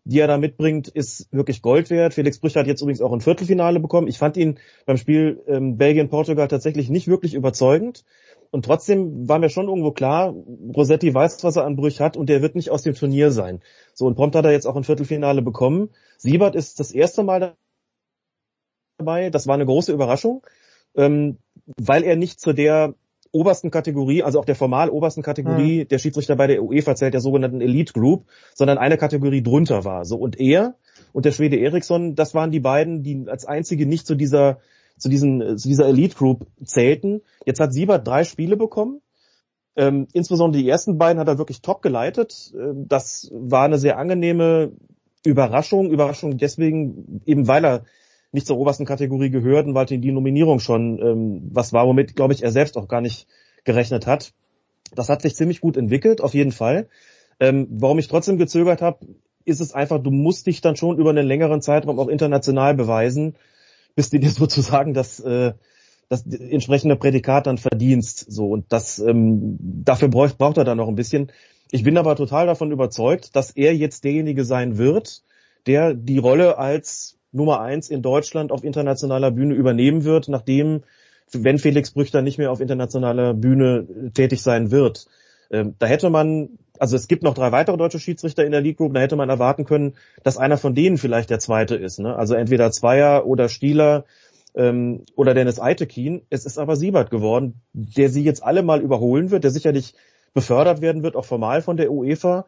[0.05, 2.15] die er da mitbringt, ist wirklich Gold wert.
[2.15, 4.07] Felix Brücher hat jetzt übrigens auch ein Viertelfinale bekommen.
[4.07, 8.05] Ich fand ihn beim Spiel ähm, Belgien-Portugal tatsächlich nicht wirklich überzeugend.
[8.53, 10.33] Und trotzdem war mir schon irgendwo klar,
[10.77, 13.63] Rossetti weiß, was er an Brüch hat und der wird nicht aus dem Turnier sein.
[13.95, 15.91] So, und prompt hat er jetzt auch ein Viertelfinale bekommen.
[16.19, 17.57] Siebert ist das erste Mal
[18.97, 19.31] dabei.
[19.31, 20.47] Das war eine große Überraschung,
[20.95, 21.39] ähm,
[21.77, 22.95] weil er nicht zu der
[23.33, 25.89] obersten Kategorie, also auch der formal obersten Kategorie mhm.
[25.89, 28.25] der Schiedsrichter bei der UEFA zählt der sogenannten Elite Group,
[28.55, 30.05] sondern eine Kategorie drunter war.
[30.05, 30.75] So und er
[31.13, 34.59] und der Schwede Eriksson, das waren die beiden, die als einzige nicht zu dieser
[34.99, 37.23] zu diesen zu dieser Elite Group zählten.
[37.45, 39.01] Jetzt hat Siebert drei Spiele bekommen.
[39.77, 42.55] Ähm, insbesondere die ersten beiden hat er wirklich top geleitet.
[42.59, 44.73] Ähm, das war eine sehr angenehme
[45.25, 45.91] Überraschung.
[45.91, 47.85] Überraschung deswegen eben, weil er
[48.37, 52.35] nicht zur obersten Kategorie gehört und weil die Nominierung schon ähm, was war, womit, glaube
[52.35, 53.27] ich, er selbst auch gar nicht
[53.65, 54.35] gerechnet hat.
[54.95, 56.87] Das hat sich ziemlich gut entwickelt, auf jeden Fall.
[57.41, 59.07] Ähm, warum ich trotzdem gezögert habe,
[59.47, 63.37] ist es einfach, du musst dich dann schon über einen längeren Zeitraum auch international beweisen,
[63.95, 65.55] bis du dir sozusagen das, äh,
[66.11, 68.31] das entsprechende Prädikat dann verdienst.
[68.31, 71.33] So und das ähm, dafür braucht, braucht er dann noch ein bisschen.
[71.71, 75.23] Ich bin aber total davon überzeugt, dass er jetzt derjenige sein wird,
[75.67, 80.83] der die Rolle als Nummer eins in Deutschland auf internationaler Bühne übernehmen wird, nachdem,
[81.33, 85.07] wenn Felix Brüchter nicht mehr auf internationaler Bühne tätig sein wird.
[85.51, 88.79] Ähm, da hätte man, also es gibt noch drei weitere deutsche Schiedsrichter in der League
[88.79, 92.01] Group, da hätte man erwarten können, dass einer von denen vielleicht der zweite ist.
[92.01, 92.17] Ne?
[92.17, 94.05] Also entweder Zweier oder Stieler
[94.55, 96.23] ähm, oder Dennis Eitekin.
[96.31, 99.95] Es ist aber Siebert geworden, der sie jetzt alle mal überholen wird, der sicherlich
[100.35, 102.47] befördert werden wird, auch formal von der UEFA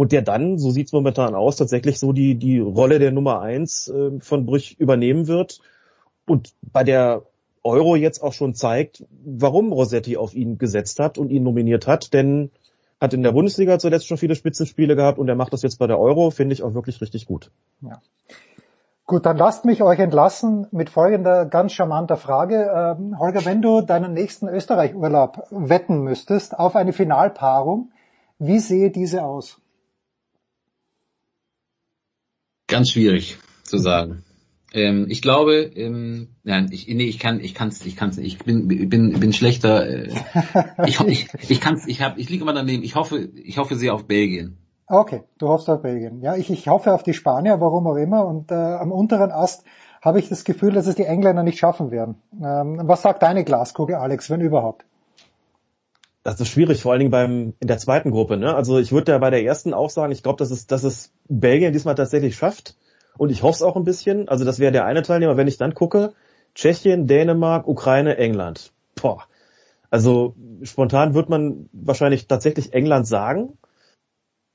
[0.00, 3.86] und der dann, so sieht's momentan aus, tatsächlich so die, die Rolle der Nummer eins
[3.86, 5.60] äh, von Brüch übernehmen wird
[6.26, 7.24] und bei der
[7.62, 12.14] Euro jetzt auch schon zeigt, warum Rossetti auf ihn gesetzt hat und ihn nominiert hat,
[12.14, 12.50] denn
[12.98, 15.86] hat in der Bundesliga zuletzt schon viele Spitzenspiele gehabt und er macht das jetzt bei
[15.86, 17.50] der Euro, finde ich auch wirklich richtig gut.
[17.82, 18.00] Ja.
[19.04, 22.72] Gut, dann lasst mich euch entlassen mit folgender ganz charmanter Frage.
[22.74, 27.90] Ähm, Holger, wenn du deinen nächsten Österreich-Urlaub wetten müsstest auf eine Finalpaarung,
[28.38, 29.60] wie sehe diese aus?
[32.70, 34.22] Ganz schwierig zu sagen.
[34.72, 38.36] Ähm, ich glaube, ähm, nein, ich, nee, ich kann, ich kann's, ich kann's nicht.
[38.36, 39.86] Ich bin, bin, bin schlechter.
[39.86, 40.08] Äh,
[40.86, 42.84] ich, ich, ich kann's, ich habe, ich liege immer daneben.
[42.84, 44.56] Ich hoffe, ich hoffe sehr auf Belgien.
[44.86, 46.20] Okay, du hoffst auf Belgien.
[46.22, 48.26] Ja, ich, ich hoffe auf die Spanier, warum auch immer.
[48.26, 49.64] Und äh, am unteren Ast
[50.00, 52.16] habe ich das Gefühl, dass es die Engländer nicht schaffen werden.
[52.42, 54.84] Ähm, was sagt deine Glaskugel, Alex, wenn überhaupt?
[56.30, 58.36] Das ist schwierig, vor allen Dingen beim in der zweiten Gruppe.
[58.36, 58.54] Ne?
[58.54, 61.12] Also ich würde ja bei der ersten auch sagen, ich glaube, dass es, dass es
[61.28, 62.76] Belgien diesmal tatsächlich schafft.
[63.18, 64.28] Und ich hoffe es auch ein bisschen.
[64.28, 65.36] Also das wäre der eine Teilnehmer.
[65.36, 66.12] Wenn ich dann gucke,
[66.54, 68.72] Tschechien, Dänemark, Ukraine, England.
[68.94, 69.24] Boah.
[69.90, 73.58] Also spontan wird man wahrscheinlich tatsächlich England sagen.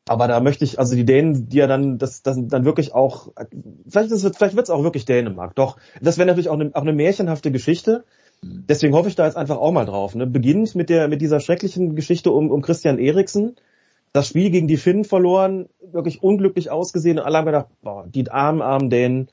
[0.08, 3.34] Aber da möchte ich, also die Dänen, die ja dann, das, das dann wirklich auch,
[3.90, 5.56] vielleicht vielleicht wird es auch wirklich Dänemark.
[5.56, 8.06] Doch, das wäre natürlich auch eine, auch eine märchenhafte Geschichte.
[8.42, 10.16] Deswegen hoffe ich da jetzt einfach auch mal drauf.
[10.16, 10.28] Ne?
[10.28, 13.56] Beginnt mit der, mit dieser schrecklichen Geschichte um, um Christian Eriksen.
[14.14, 18.30] Das Spiel gegen die Finnen verloren, wirklich unglücklich ausgesehen und alle haben gedacht, boah, die
[18.30, 19.28] armen, armen Dänen.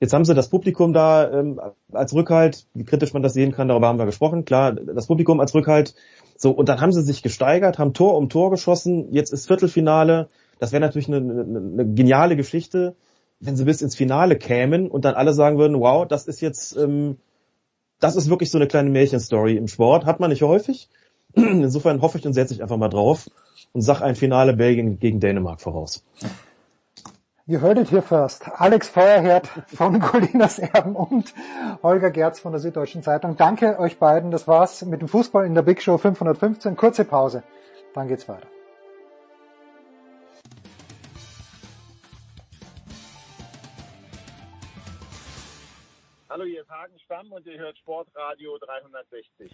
[0.00, 1.60] Jetzt haben sie das Publikum da ähm,
[1.92, 5.40] als Rückhalt, wie kritisch man das sehen kann, darüber haben wir gesprochen, klar, das Publikum
[5.40, 5.94] als Rückhalt
[6.40, 10.28] so, und dann haben sie sich gesteigert, haben Tor um Tor geschossen, jetzt ist Viertelfinale.
[10.60, 12.94] Das wäre natürlich eine, eine, eine geniale Geschichte,
[13.40, 16.76] wenn sie bis ins Finale kämen und dann alle sagen würden, wow, das ist jetzt,
[16.76, 17.16] ähm,
[18.00, 20.04] das ist wirklich so eine kleine Märchenstory im Sport.
[20.06, 20.88] Hat man nicht häufig.
[21.34, 23.28] Insofern hoffe ich und setze ich einfach mal drauf
[23.72, 26.04] und sag ein Finale Belgien gegen Dänemark voraus.
[27.46, 28.46] You heard it here first.
[28.46, 31.32] Alex Feuerherd von Colinas Erben und
[31.82, 33.36] Holger Gerz von der Süddeutschen Zeitung.
[33.38, 34.30] Danke euch beiden.
[34.30, 36.76] Das war's mit dem Fußball in der Big Show 515.
[36.76, 37.42] Kurze Pause.
[37.94, 38.48] Dann geht's weiter.
[46.38, 49.50] Hallo, hier ist Hagen Stamm und ihr hört Sportradio 360.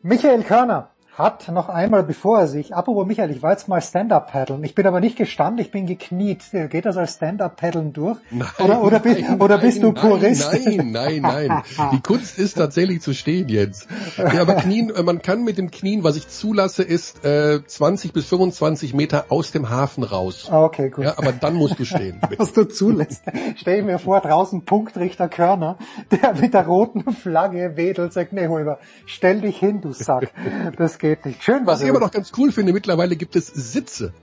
[0.00, 4.64] Michael Körner hat noch einmal, bevor er sich, apropos Michael, ich war jetzt mal Stand-Up-Paddeln.
[4.64, 6.42] Ich bin aber nicht gestanden, ich bin gekniet.
[6.50, 8.18] Geht das als Stand-Up-Paddeln durch?
[8.30, 10.52] Nein, oder oder, nein, bist, oder bist du nein, Purist?
[10.52, 11.62] Nein, nein, nein.
[11.92, 13.86] Die Kunst ist tatsächlich zu stehen jetzt.
[14.18, 18.12] Ja, aber Knien, äh, man kann mit dem Knien, was ich zulasse, ist äh, 20
[18.12, 20.48] bis 25 Meter aus dem Hafen raus.
[20.50, 21.04] Ah, Okay, gut.
[21.04, 22.20] Ja, aber dann musst du stehen.
[22.38, 23.22] was du zulässt.
[23.56, 25.78] Stell mir vor, draußen Punktrichter Körner,
[26.10, 30.32] der mit der roten Flagge wedelt, sagt, nee, Holger, stell dich hin, du Sack.
[30.76, 31.44] Das geht nicht.
[31.44, 34.14] Schön, Was ich aber noch ganz cool finde, mittlerweile gibt es Sitze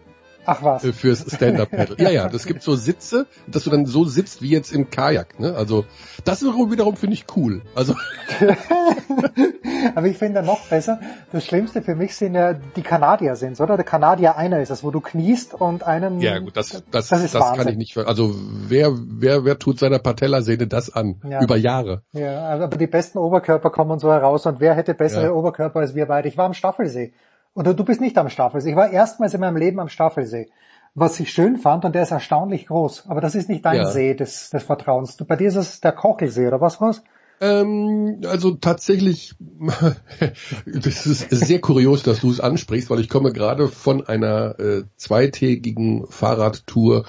[0.46, 0.84] Ach was.
[0.84, 1.98] äh, fürs Stand-Up-Paddle.
[2.00, 5.39] Ja, ja, das gibt so Sitze, dass du dann so sitzt wie jetzt im Kajak.
[5.39, 5.54] Ne?
[5.56, 5.86] Also
[6.26, 7.62] das wiederum, finde ich cool.
[7.76, 7.96] Also
[9.96, 11.00] Aber ich finde noch besser,
[11.32, 13.76] das Schlimmste für mich sind ja die Kanadier sind's, oder?
[13.76, 16.20] Der Kanadier einer ist es, wo du kniest und einen...
[16.22, 17.70] ja gut, das das das das, ist kann Wahnsinn.
[17.70, 17.98] ich nicht.
[17.98, 18.34] Also
[18.68, 21.42] wer wer wer tut seiner Patellasehne das an Ja.
[21.42, 22.04] über Jahre?
[22.14, 25.32] Ja, aber die besten Oberkörper kommen so heraus und wer hätte bessere Ja.
[25.32, 26.28] Oberkörper als wir beide?
[26.28, 27.14] Ich war am Staffelsee.
[27.54, 28.72] Oder du bist nicht am Staffelsee.
[28.72, 30.49] Ich war erstmals in meinem Leben am Staffelsee.
[30.93, 33.86] Was ich schön fand, und der ist erstaunlich groß, aber das ist nicht dein Ja.
[33.86, 35.16] See des, des Vertrauens.
[35.16, 37.02] Du, bei dir ist es der Kochelsee, oder was war's?
[37.39, 39.34] Ähm, also tatsächlich,
[40.66, 44.84] das ist sehr kurios, dass du es ansprichst, weil ich komme gerade von einer äh,
[44.97, 47.06] zweitägigen Fahrradtour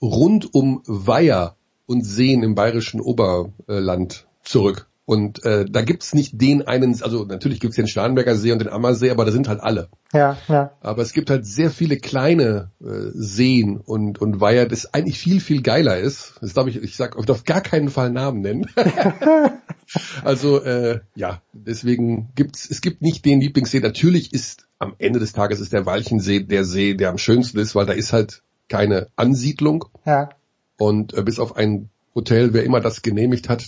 [0.00, 1.56] rund um Weiher
[1.86, 4.87] und Seen im bayerischen Oberland zurück.
[5.08, 8.68] Und äh, da gibt's nicht den einen, also natürlich gibt's den Starnberger See und den
[8.68, 9.88] Ammersee, aber da sind halt alle.
[10.12, 10.72] Ja, ja.
[10.82, 15.40] Aber es gibt halt sehr viele kleine äh, Seen und, und Weiher, das eigentlich viel,
[15.40, 16.34] viel geiler ist.
[16.42, 18.66] Das darf ich, ich sag, ich darf gar keinen Fall Namen nennen.
[20.24, 23.80] also äh, ja, deswegen gibt's, es gibt nicht den Lieblingssee.
[23.80, 27.74] Natürlich ist am Ende des Tages ist der Walchensee der See, der am schönsten ist,
[27.74, 29.86] weil da ist halt keine Ansiedlung.
[30.04, 30.28] Ja.
[30.76, 33.64] Und äh, bis auf ein Hotel, wer immer das genehmigt hat,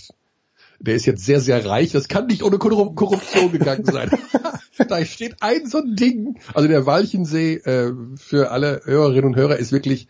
[0.81, 1.91] der ist jetzt sehr, sehr reich.
[1.91, 4.09] Das kann nicht ohne Korru- Korruption gegangen sein.
[4.87, 6.39] da steht ein so ein Ding.
[6.53, 10.07] Also der Walchensee äh, für alle Hörerinnen und Hörer ist wirklich,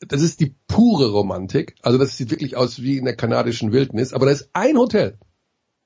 [0.00, 1.74] das ist die pure Romantik.
[1.82, 4.12] Also das sieht wirklich aus wie in der kanadischen Wildnis.
[4.12, 5.18] Aber da ist ein Hotel.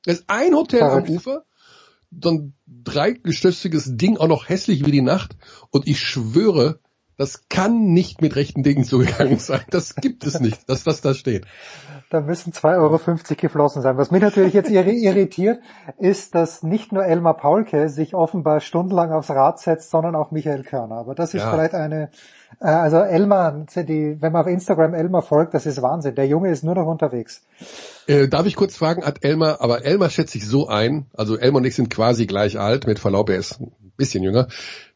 [0.05, 1.09] Da ist ein Hotel Verrückt.
[1.09, 1.45] am Ufer.
[2.21, 5.37] So ein dreigestössiges Ding, auch noch hässlich wie die Nacht.
[5.71, 6.81] Und ich schwöre,
[7.17, 9.63] das kann nicht mit rechten Dingen zugegangen sein.
[9.71, 11.45] Das gibt es nicht, dass das da steht.
[12.11, 12.99] Da müssen 2,50 Euro
[13.41, 13.97] geflossen sein.
[13.97, 15.61] Was mich natürlich jetzt irri- irritiert,
[15.97, 20.65] ist, dass nicht nur Elmar Paulke sich offenbar stundenlang aufs Rad setzt, sondern auch Michael
[20.65, 20.97] Körner.
[20.97, 21.53] Aber das ist Ja.
[21.53, 22.11] vielleicht eine,
[22.61, 26.17] äh, also Elmar, die, wenn man auf Instagram Elmar folgt, das ist Wahnsinn.
[26.17, 27.43] Der Junge ist nur noch unterwegs.
[28.09, 31.61] Äh, darf ich kurz fragen, hat Elmar, aber Elmar schätze ich so ein, also Elmar
[31.61, 34.49] und ich sind quasi gleich alt, mit Verlaub, er ist ein bisschen jünger,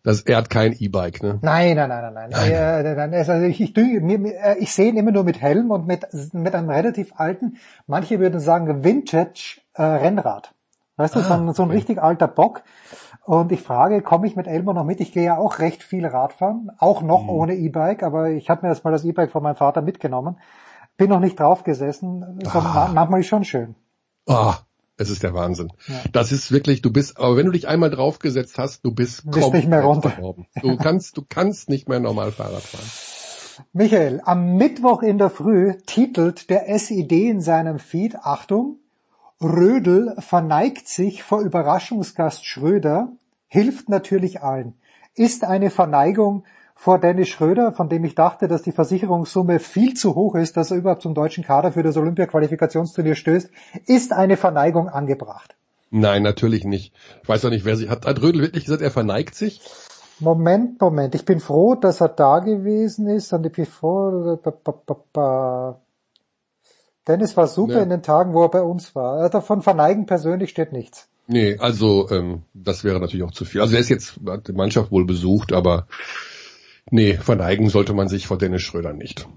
[0.05, 1.38] dass er hat kein E-Bike, ne?
[1.42, 2.30] Nein, nein, nein, nein, nein.
[2.30, 2.52] Nein.
[2.52, 6.07] Äh, nein, also ich, ich, äh, ich sehe ihn immer nur mit Helm und mit,
[6.34, 10.55] mit einem relativ alten, manche würden sagen Vintage äh, Rennrad.
[10.96, 12.62] Weißt du, so ein, so ein richtig alter Bock.
[13.24, 15.00] Und ich frage, komme ich mit Elmar noch mit?
[15.00, 18.72] Ich gehe ja auch recht viel Radfahren, auch noch ohne E-Bike, aber ich habe mir
[18.72, 20.36] jetzt mal das E-Bike von meinem Vater mitgenommen.
[20.98, 22.38] Bin noch nicht drauf gesessen.
[22.44, 22.90] So, Ah.
[22.92, 23.74] Manchmal ist schon schön.
[24.28, 24.59] Ah,
[24.97, 25.72] es ist der Wahnsinn.
[25.88, 26.03] Ja.
[26.12, 29.53] Das ist wirklich, du bist, aber wenn du dich einmal draufgesetzt hast, du bist, Bist
[29.53, 30.12] nicht mehr runter.
[30.62, 33.64] Du kannst, du kannst nicht mehr normal Fahrrad fahren.
[33.72, 38.78] Michael, am Mittwoch in der Früh titelt der SID in seinem Feed, Achtung,
[39.40, 43.12] Rödel verneigt sich vor Überraschungsgast Schröder,
[43.47, 44.74] hilft natürlich allen.
[45.14, 50.14] Ist eine Verneigung vor Dennis Schröder, von dem ich dachte, dass die Versicherungssumme viel zu
[50.14, 53.48] hoch ist, dass er überhaupt zum deutschen Kader für das Olympia-Qualifikationsturnier stößt,
[53.86, 55.54] ist eine Verneigung angebracht.
[55.90, 56.92] Nein, natürlich nicht.
[57.22, 58.04] Ich weiß auch nicht, wer sie hat.
[58.06, 59.60] Hat Rödel wirklich gesagt, er verneigt sich?
[60.18, 61.14] Moment, Moment.
[61.14, 63.32] Ich bin froh, dass er da gewesen ist.
[63.32, 64.38] Und ich bin froh.
[67.06, 67.82] Dennis war super Ja.
[67.82, 69.28] in den Tagen, wo er bei uns war.
[69.30, 71.08] Davon verneigen persönlich steht nichts.
[71.26, 73.60] Nee, also ähm, das wäre natürlich auch zu viel.
[73.60, 75.86] Also er ist jetzt, hat die Mannschaft wohl besucht, aber
[76.91, 79.28] nee, verneigen sollte man sich vor Dennis Schröder nicht.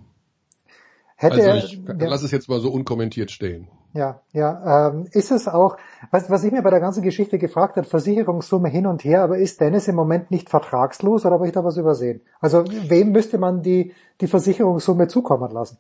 [1.16, 3.70] Hätte Also er, ich ja, lass es jetzt mal so unkommentiert stehen.
[3.94, 5.78] ja, ja, ähm, ist es auch,
[6.12, 9.38] was, was ich mir bei der ganzen Geschichte gefragt habe, Versicherungssumme hin und her, aber
[9.40, 12.22] ist Dennis im Moment nicht vertragslos oder habe ich da was übersehen?
[12.40, 15.78] Also wem müsste man die, die Versicherungssumme zukommen lassen?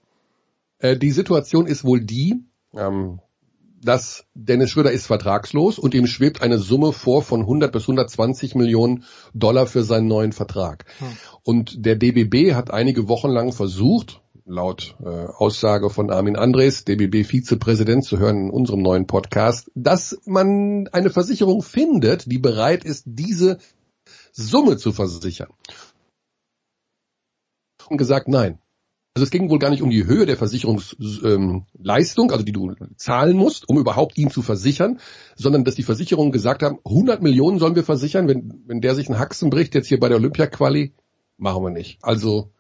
[0.79, 2.43] Äh, die Situation ist wohl die,
[2.73, 3.19] ähm,
[3.81, 8.55] dass Dennis Schröder ist vertragslos und ihm schwebt eine Summe vor von 100 bis 120
[8.55, 9.03] Millionen
[9.33, 10.85] Dollar für seinen neuen Vertrag.
[11.43, 18.03] Und der DBB hat einige Wochen lang versucht, laut äh, Aussage von Armin Andres, DBB-Vizepräsident,
[18.03, 23.59] zu hören in unserem neuen Podcast, dass man eine Versicherung findet, die bereit ist, diese
[24.31, 25.49] Summe zu versichern.
[27.89, 28.59] Und gesagt, nein.
[29.17, 32.75] Also es ging wohl gar nicht um die Höhe der Versicherungsleistung, ähm, also die du
[32.97, 34.99] zahlen musst, um überhaupt ihn zu versichern,
[35.35, 39.09] sondern dass die Versicherungen gesagt haben, 100 Millionen sollen wir versichern, wenn, wenn der sich
[39.09, 40.93] einen Haxen bricht, jetzt hier bei der Olympia-Quali,
[41.37, 41.97] machen wir nicht.
[42.03, 42.51] Also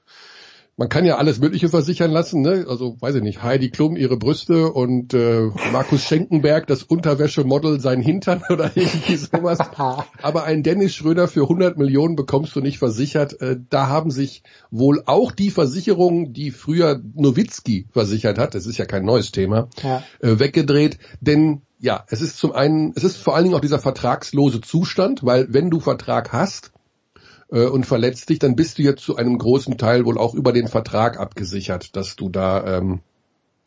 [0.77, 2.65] man kann ja alles Mögliche versichern lassen, ne?
[2.69, 7.99] Also weiß ich nicht, Heidi Klum ihre Brüste und äh, Markus Schenkenberg das Unterwäschemodel sein
[7.99, 9.57] Hintern oder irgendwie sowas.
[10.21, 13.41] Aber ein Dennis Schröder für 100 Millionen bekommst du nicht versichert.
[13.41, 18.77] Äh, da haben sich wohl auch die Versicherungen, die früher Nowitzki versichert hat, das ist
[18.77, 20.03] ja kein neues Thema, Ja.
[20.19, 20.99] äh, weggedreht.
[21.21, 25.23] Denn ja, es ist zum einen, es ist vor allen Dingen auch dieser vertragslose Zustand,
[25.23, 26.71] weil wenn du Vertrag hast,
[27.49, 30.53] äh, und verletzt dich, dann bist du jetzt zu einem großen Teil wohl auch über
[30.53, 33.01] den Vertrag abgesichert, dass du da ähm,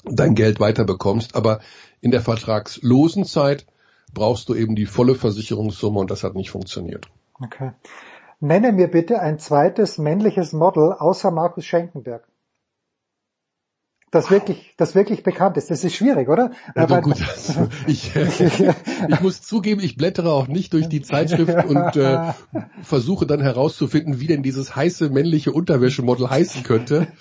[0.05, 1.35] dein Geld weiter bekommst.
[1.35, 1.61] Aber
[2.01, 3.67] in der vertragslosen Zeit
[4.13, 7.07] brauchst du eben die volle Versicherungssumme und das hat nicht funktioniert.
[7.41, 7.73] Okay.
[8.41, 12.27] Nenne mir bitte ein zweites männliches Model außer Markus Schenkenberg.
[14.13, 15.71] Das wirklich, das wirklich bekannt ist.
[15.71, 16.51] Das ist schwierig, oder?
[16.75, 18.11] Ja, Aber- gut, also ich,
[19.09, 22.33] ich muss zugeben, ich blättere auch nicht durch die Zeitschrift und äh,
[22.83, 27.07] versuche dann herauszufinden, wie denn dieses heiße männliche Unterwäschemodel heißen könnte.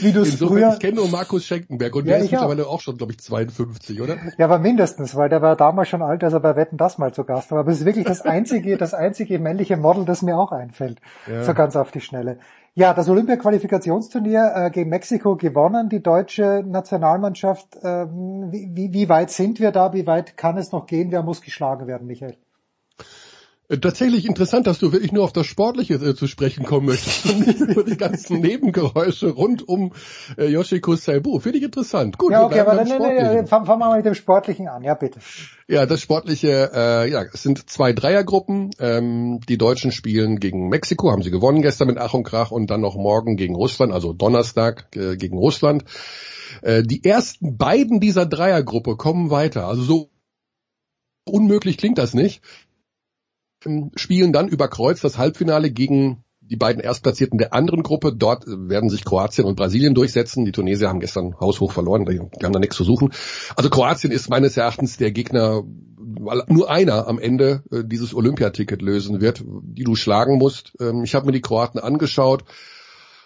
[0.00, 2.36] Wie du es Insofern, früher, ich kenne nur Markus Schenkenberg und Ja, der ist ich
[2.36, 2.42] auch.
[2.42, 4.16] mittlerweile auch schon, glaube ich, 52, oder?
[4.36, 7.12] ja, aber mindestens, weil der war damals schon alt, als er bei Wetten das mal
[7.12, 7.60] zu Gast war.
[7.60, 11.00] Aber es ist wirklich das einzige, das einzige männliche Model, das mir auch einfällt.
[11.26, 11.42] Ja.
[11.42, 12.38] So ganz auf die Schnelle.
[12.78, 17.76] Ja, das Olympia-Qualifikationsturnier äh, gegen Mexiko gewonnen, die deutsche Nationalmannschaft.
[17.82, 19.92] Ähm, wie, wie weit sind wir da?
[19.94, 21.10] Wie weit kann es noch gehen?
[21.10, 22.36] Wer muss geschlagen werden, Michael?
[23.68, 27.26] Äh, tatsächlich interessant, dass du wirklich nur auf das Sportliche äh, zu sprechen kommen möchtest
[27.26, 29.92] und nicht über die ganzen Nebengeräusche rund um
[30.38, 31.38] äh, Yoshiko Saibu.
[31.38, 32.16] Finde ich interessant.
[32.16, 34.82] Gut, ja, okay, aber dann, nee, nee, fangen wir mal mit dem Sportlichen an.
[34.84, 35.20] Ja, bitte.
[35.66, 38.70] Ja, das Sportliche, äh, ja, es sind zwei Dreiergruppen.
[38.78, 42.70] Ähm, die Deutschen spielen gegen Mexiko, haben sie gewonnen gestern mit Ach und Krach und
[42.70, 45.84] dann noch morgen gegen Russland, also Donnerstag äh, gegen Russland.
[46.62, 49.66] Äh, die ersten beiden dieser Dreiergruppe kommen weiter.
[49.66, 50.10] Also so
[51.26, 52.40] unmöglich klingt das nicht
[53.96, 58.12] spielen dann über Kreuz das Halbfinale gegen die beiden Erstplatzierten der anderen Gruppe.
[58.14, 60.44] Dort werden sich Kroatien und Brasilien durchsetzen.
[60.44, 63.12] Die Tunesier haben gestern haushoch verloren, die haben da nichts zu suchen.
[63.54, 65.62] Also Kroatien ist meines Erachtens der Gegner,
[65.96, 70.72] weil nur einer am Ende äh, dieses Olympiaticket lösen wird, die du schlagen musst.
[70.80, 72.44] Ähm, ich habe mir die Kroaten angeschaut.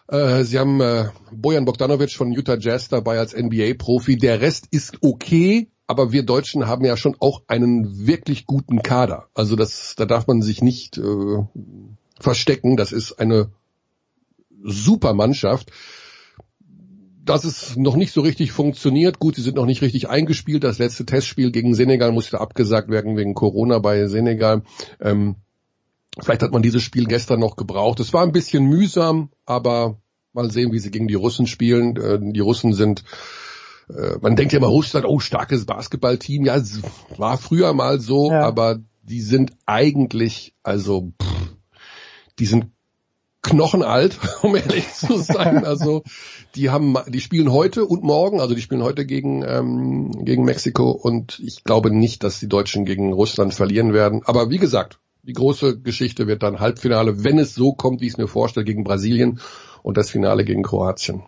[0.09, 4.17] Äh, sie haben äh, Bojan Bogdanovic von Utah Jazz dabei als NBA-Profi.
[4.17, 9.29] Der Rest ist okay, aber wir Deutschen haben ja schon auch einen wirklich guten Kader.
[9.35, 11.45] Also das, da darf man sich nicht äh,
[12.19, 12.79] verstecken.
[12.79, 13.51] Das ist eine
[14.63, 15.71] super Mannschaft.
[17.23, 19.19] Dass es noch nicht so richtig funktioniert.
[19.19, 20.65] Gut, sie sind noch nicht richtig eingespielt.
[20.65, 24.63] Das letzte Testspiel gegen Senegal musste abgesagt werden wegen Corona bei Senegal.
[24.99, 25.37] Ähm,
[26.19, 28.01] vielleicht hat man dieses Spiel gestern noch gebraucht.
[28.01, 29.99] Es war ein bisschen mühsam, aber
[30.33, 31.97] mal sehen, wie sie gegen die Russen spielen.
[31.97, 33.05] Äh, die Russen sind
[33.97, 36.45] äh, man denkt ja immer, Russland, oh, starkes Basketballteam.
[36.45, 36.81] Ja, es
[37.17, 38.43] war früher mal so, ja.
[38.43, 41.57] aber die sind eigentlich, also, pff,
[42.39, 42.67] die sind
[43.43, 45.65] knochenalt, um ehrlich zu sein.
[45.73, 46.03] Also
[46.55, 50.91] die haben, die spielen heute und morgen, also die spielen heute gegen ähm, gegen Mexiko
[50.91, 54.23] und ich glaube nicht, dass die Deutschen gegen Russland verlieren werden.
[54.25, 58.13] Aber wie gesagt, die große Geschichte wird dann Halbfinale, wenn es so kommt, wie ich
[58.13, 59.41] es mir vorstelle, gegen Brasilien
[59.83, 61.23] und das Finale gegen Kroatien.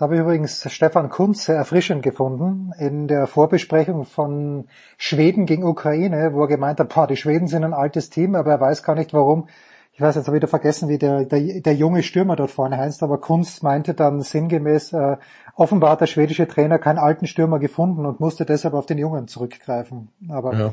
[0.00, 5.62] Da habe ich übrigens Stefan Kunz sehr erfrischend gefunden in der Vorbesprechung von Schweden gegen
[5.62, 8.82] Ukraine, wo er gemeint hat, boah, die Schweden sind ein altes Team, aber er weiß
[8.82, 9.48] gar nicht warum.
[9.92, 13.02] Ich weiß jetzt habe wieder vergessen, wie der, der, der junge Stürmer dort vorne heißt,
[13.02, 15.18] aber Kunz meinte dann sinngemäß, äh,
[15.54, 19.28] offenbar hat der schwedische Trainer keinen alten Stürmer gefunden und musste deshalb auf den Jungen
[19.28, 20.08] zurückgreifen.
[20.30, 20.72] Aber ja.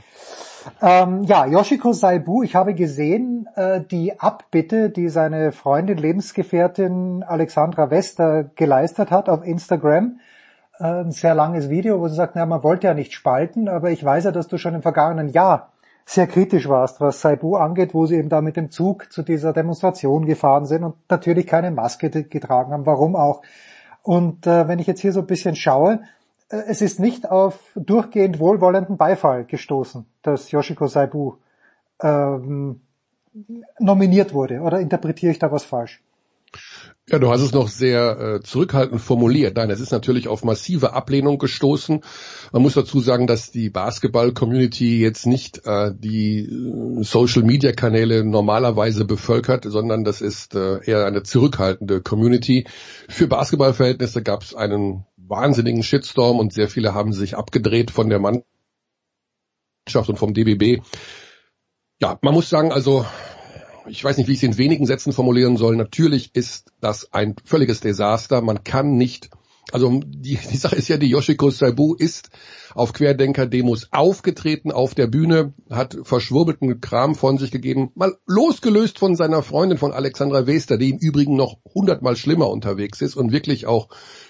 [0.82, 7.90] Ähm, ja, Yoshiko Saibu, ich habe gesehen, äh, die Abbitte, die seine Freundin, Lebensgefährtin Alexandra
[7.90, 10.20] Wester geleistet hat auf Instagram.
[10.80, 13.92] Äh, ein sehr langes Video, wo sie sagt, na, man wollte ja nicht spalten, aber
[13.92, 15.72] ich weiß ja, dass du schon im vergangenen Jahr
[16.06, 19.52] sehr kritisch warst, was Saibu angeht, wo sie eben da mit dem Zug zu dieser
[19.52, 22.86] Demonstration gefahren sind und natürlich keine Maske getragen haben.
[22.86, 23.42] Warum auch?
[24.04, 26.00] Und äh, wenn ich jetzt hier so ein bisschen schaue,
[26.50, 31.36] es ist nicht auf durchgehend wohlwollenden Beifall gestoßen, dass Yoshiko Saibu
[32.02, 32.82] ähm,
[33.80, 34.62] nominiert wurde.
[34.62, 36.02] Oder interpretiere ich da was falsch?
[37.10, 39.56] Ja, du hast es noch sehr äh, zurückhaltend formuliert.
[39.56, 42.02] Nein, es ist natürlich auf massive Ablehnung gestoßen.
[42.52, 49.64] Man muss dazu sagen, dass die Basketball-Community jetzt nicht äh, die äh, Social-Media-Kanäle normalerweise bevölkert,
[49.66, 52.68] sondern das ist äh, eher eine zurückhaltende Community.
[53.08, 58.20] Für Basketballverhältnisse gab es einen wahnsinnigen Shitstorm und sehr viele haben sich abgedreht von der
[58.20, 58.46] Mannschaft
[60.10, 60.84] und vom DBB.
[62.00, 63.06] Ja, man muss sagen, also
[63.90, 65.76] ich weiß nicht, wie ich es in wenigen Sätzen formulieren soll.
[65.76, 68.42] Natürlich ist das ein völliges Desaster.
[68.42, 69.30] Man kann nicht,
[69.72, 72.30] also die, die Sache ist ja, die Yoshiko Saibu ist
[72.74, 79.16] auf Querdenker-Demos aufgetreten auf der Bühne, hat verschwurbelten Kram von sich gegeben, mal losgelöst von
[79.16, 83.66] seiner Freundin von Alexandra Wester, die im Übrigen noch hundertmal schlimmer unterwegs ist und wirklich
[83.66, 83.90] auch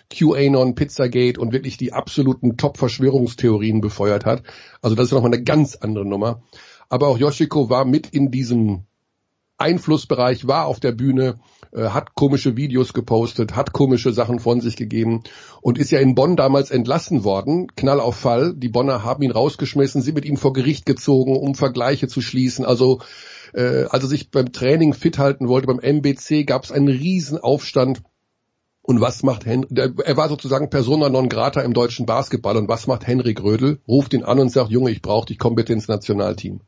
[0.10, 4.44] QAnon, Pizzagate und wirklich die absoluten Top-Verschwörungstheorien befeuert hat.
[4.82, 6.42] Also das ist nochmal eine ganz andere Nummer.
[6.90, 8.86] Aber auch Yoshiko war mit in diesem
[9.58, 11.40] Einflussbereich, war auf der Bühne,
[11.72, 15.24] äh, hat komische Videos gepostet, hat komische Sachen von sich gegeben
[15.62, 18.54] und ist ja in Bonn damals entlassen worden, Knall auf Fall.
[18.56, 22.66] Die Bonner haben ihn rausgeschmissen, sind mit ihm vor Gericht gezogen, um Vergleiche zu schließen.
[22.66, 23.00] Also
[23.54, 27.40] äh, als er sich beim Training fit halten wollte, beim MBC gab es einen riesen
[27.40, 28.04] Aufstand.
[28.88, 32.56] Und was macht Henry, er war sozusagen Persona non grata im deutschen Basketball.
[32.56, 33.82] Und was macht Henrik Rödel?
[33.86, 36.62] Ruft ihn an und sagt, Junge, ich brauche dich, komm bitte ins Nationalteam.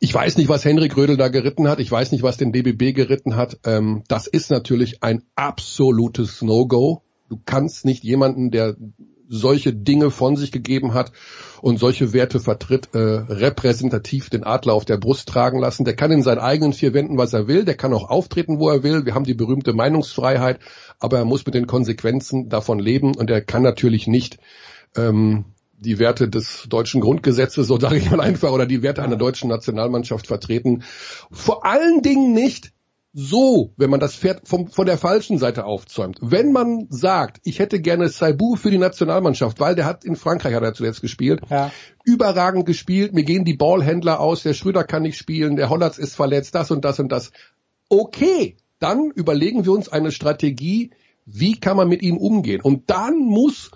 [0.00, 1.80] Ich weiß nicht, was Henrik Rödel da geritten hat.
[1.80, 3.58] Ich weiß nicht, was den BBB geritten hat.
[3.66, 7.02] Ähm, das ist natürlich ein absolutes No-Go.
[7.28, 8.76] Du kannst nicht jemanden, der
[9.28, 11.12] solche Dinge von sich gegeben hat
[11.60, 15.84] und solche Werte vertritt, äh, repräsentativ den Adler auf der Brust tragen lassen.
[15.84, 17.64] Der kann in seinen eigenen vier Wänden, was er will.
[17.64, 19.04] Der kann auch auftreten, wo er will.
[19.04, 20.60] Wir haben die berühmte Meinungsfreiheit,
[20.98, 24.38] aber er muss mit den Konsequenzen davon leben und er kann natürlich nicht
[24.96, 25.44] ähm,
[25.78, 29.48] die Werte des deutschen Grundgesetzes, so sage ich mal einfach, oder die Werte einer deutschen
[29.48, 30.82] Nationalmannschaft vertreten.
[31.30, 32.72] Vor allen Dingen nicht,
[33.14, 36.18] so, wenn man das Pferd vom, von der falschen Seite aufzäumt.
[36.20, 40.54] Wenn man sagt, ich hätte gerne Saibu für die Nationalmannschaft, weil der hat in Frankreich
[40.54, 41.72] hat er zuletzt gespielt, Ja.
[42.04, 46.16] überragend gespielt, mir gehen die Ballhändler aus, der Schröder kann nicht spielen, der Hollatz ist
[46.16, 47.32] verletzt, das und das und das.
[47.88, 50.90] Okay, dann überlegen wir uns eine Strategie,
[51.26, 52.60] wie kann man mit ihm umgehen.
[52.60, 53.70] Und dann muss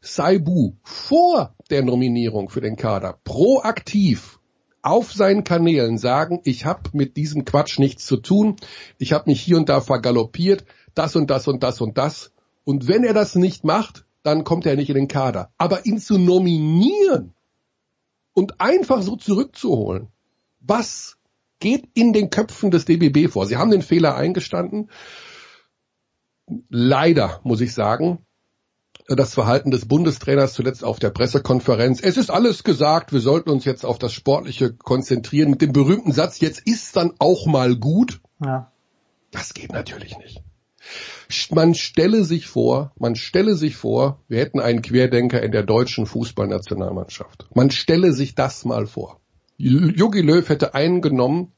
[0.00, 4.38] Saibu vor der Nominierung für den Kader proaktiv
[4.82, 8.54] auf seinen Kanälen sagen, ich habe mit diesem Quatsch nichts zu tun,
[8.98, 12.30] ich habe mich hier und da vergaloppiert, das und das und das und das.
[12.64, 15.50] Und wenn er das nicht macht, dann kommt er nicht in den Kader.
[15.58, 17.34] Aber ihn zu nominieren
[18.32, 20.08] und einfach so zurückzuholen,
[20.60, 21.16] was
[21.58, 23.46] geht in den Köpfen des DBB vor?
[23.46, 24.90] Sie haben den Fehler eingestanden.
[26.68, 28.26] Leider, muss ich sagen,
[29.08, 32.00] das Verhalten des Bundestrainers zuletzt auf der Pressekonferenz.
[32.00, 35.50] Es ist alles gesagt, wir sollten uns jetzt auf das Sportliche konzentrieren.
[35.50, 38.20] Mit dem berühmten Satz, jetzt ist dann auch mal gut.
[38.44, 38.72] Ja.
[39.30, 40.42] Das geht natürlich nicht.
[41.50, 46.06] Man stelle sich vor, man stelle sich vor, wir hätten einen Querdenker in der deutschen
[46.06, 47.48] Fußballnationalmannschaft.
[47.54, 49.20] Man stelle sich das mal vor.
[49.58, 51.52] Jogi Löw hätte einen genommen,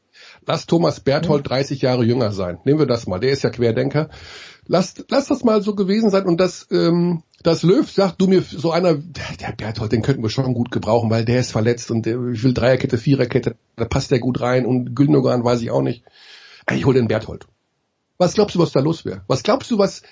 [0.46, 2.58] lass Thomas Berthold 30 Jahre jünger sein.
[2.64, 4.08] Nehmen wir das mal, der ist ja Querdenker.
[4.66, 8.42] Lass, lass das mal so gewesen sein und das, ähm, das Löw sagt, du mir
[8.42, 12.04] so einer, der Berthold, den könnten wir schon gut gebrauchen, weil der ist verletzt und
[12.04, 15.82] der, ich will Dreierkette, Viererkette, da passt der gut rein und Gündogan weiß ich auch
[15.82, 16.04] nicht.
[16.70, 17.46] Ich hol den Berthold.
[18.18, 19.22] Was glaubst du, was da los wäre?
[19.26, 20.02] Was glaubst du, was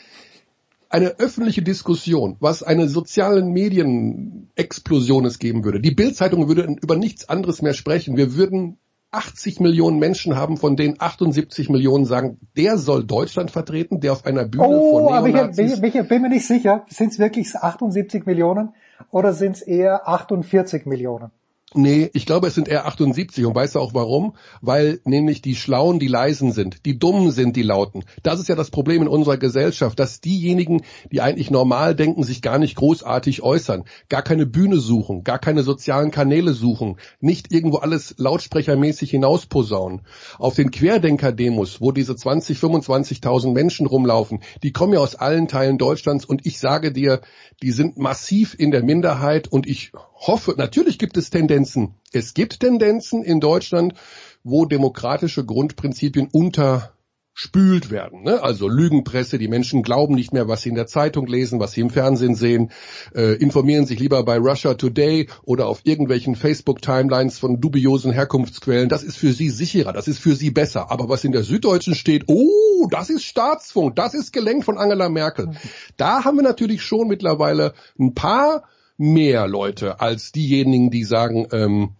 [0.89, 5.80] eine öffentliche Diskussion, was eine sozialen Medienexplosion es geben würde?
[5.80, 8.16] Die Bildzeitung würde über nichts anderes mehr sprechen.
[8.16, 8.78] Wir würden
[9.11, 14.26] 80 Millionen Menschen haben, von denen 78 Millionen sagen, der soll Deutschland vertreten, der auf
[14.26, 15.80] einer Bühne Oh, von aber ich, Neonazis...
[15.82, 18.74] ich, ich bin mir nicht sicher, sind es wirklich 78 Millionen
[19.11, 21.30] oder sind es eher 48 Millionen?
[21.78, 24.34] Nee, ich glaube, es sind eher 78 und weißt du auch warum?
[24.62, 28.04] Weil nämlich die Schlauen die Leisen sind, die Dummen sind die Lauten.
[28.22, 32.40] Das ist ja das Problem in unserer Gesellschaft, dass diejenigen, die eigentlich normal denken, sich
[32.40, 37.76] gar nicht großartig äußern, gar keine Bühne suchen, gar keine sozialen Kanäle suchen, nicht irgendwo
[37.76, 40.00] alles lautsprechermäßig hinausposaunen.
[40.38, 45.76] Auf den Querdenker-Demos, wo diese 20, 25.000 Menschen rumlaufen, die kommen ja aus allen Teilen
[45.76, 47.20] Deutschlands und ich sage dir,
[47.62, 51.94] die sind massiv in der Minderheit und ich hoffe, natürlich gibt es Tendenzen.
[52.12, 53.94] Es gibt Tendenzen in Deutschland,
[54.42, 58.22] wo demokratische Grundprinzipien unterspült werden.
[58.22, 58.42] Ne?
[58.42, 61.82] Also Lügenpresse, die Menschen glauben nicht mehr, was sie in der Zeitung lesen, was sie
[61.82, 62.70] im Fernsehen sehen,
[63.14, 68.88] äh, informieren sich lieber bei Russia Today oder auf irgendwelchen Facebook-Timelines von dubiosen Herkunftsquellen.
[68.88, 70.90] Das ist für sie sicherer, das ist für sie besser.
[70.90, 75.08] Aber was in der Süddeutschen steht, oh, das ist Staatsfunk, das ist gelenkt von Angela
[75.08, 75.50] Merkel.
[75.96, 78.62] Da haben wir natürlich schon mittlerweile ein paar
[78.97, 81.90] mehr Leute als diejenigen, die sagen, ähm,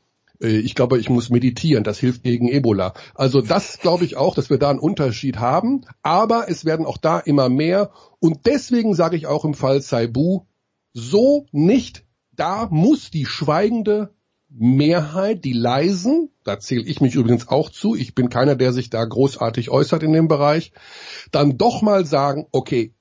[0.41, 2.95] äh, ich glaube, ich muss meditieren, das hilft gegen Ebola.
[3.15, 6.99] Also das glaube ich auch, dass wir da einen Unterschied haben, aber es werden auch
[6.99, 7.91] da immer mehr
[8.21, 10.43] und deswegen sage ich auch im Fall Saibu,
[10.93, 14.15] so nicht, da muss die schweigende
[14.49, 18.89] Mehrheit, die Leisen, da zähle ich mich übrigens auch zu, ich bin keiner, der sich
[18.89, 20.73] da großartig äußert in dem Bereich,
[21.33, 22.95] dann doch mal sagen, okay,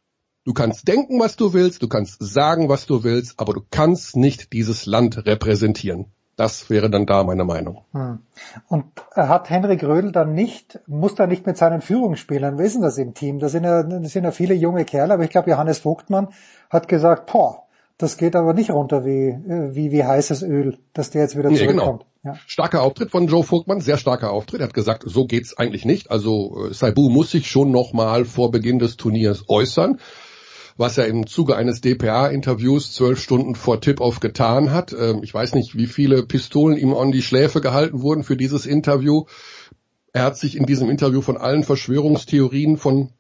[0.45, 4.15] Du kannst denken, was du willst, du kannst sagen, was du willst, aber du kannst
[4.15, 6.05] nicht dieses Land repräsentieren.
[6.35, 7.83] Das wäre dann da meine Meinung.
[7.93, 8.19] Hm.
[8.67, 8.85] Und
[9.15, 13.39] hat Henrik Rödel dann nicht, muss da nicht mit seinen Führungsspielern, wissen das im Team?
[13.39, 16.27] Da sind ja, das sind ja viele junge Kerle, aber ich glaube, Johannes Vogtmann
[16.69, 17.63] hat gesagt, boah,
[17.97, 19.35] das geht aber nicht runter wie,
[19.73, 22.05] wie, wie heißes Öl, dass der jetzt wieder Nee, zurückkommt.
[22.21, 22.35] genau.
[22.35, 22.39] Ja.
[22.45, 24.59] Starker Auftritt von Joe Vogtmann, sehr starker Auftritt.
[24.59, 26.11] Er hat gesagt, so geht's eigentlich nicht.
[26.11, 29.99] Also äh, Saibu muss sich schon nochmal vor Beginn des Turniers äußern
[30.77, 34.93] was er im Zuge eines DPA-Interviews zwölf Stunden vor Tip-Off getan hat.
[34.93, 38.65] Ähm, Ich weiß nicht, wie viele Pistolen ihm an die Schläfe gehalten wurden für dieses
[38.65, 39.25] Interview.
[40.11, 43.11] Er hat sich in diesem Interview von allen Verschwörungstheorien von,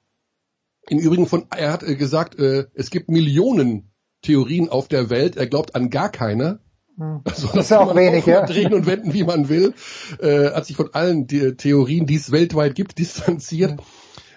[0.89, 3.91] im Übrigen von, er hat äh, gesagt, äh, es gibt Millionen
[4.21, 5.37] Theorien auf der Welt.
[5.37, 6.59] Er glaubt an gar keine.
[7.25, 8.45] Also, Das ist ja auch wenig, ja.
[8.45, 9.73] Drehen und wenden, wie man will.
[10.19, 13.81] Äh, hat sich von allen die Theorien, die es weltweit gibt, distanziert.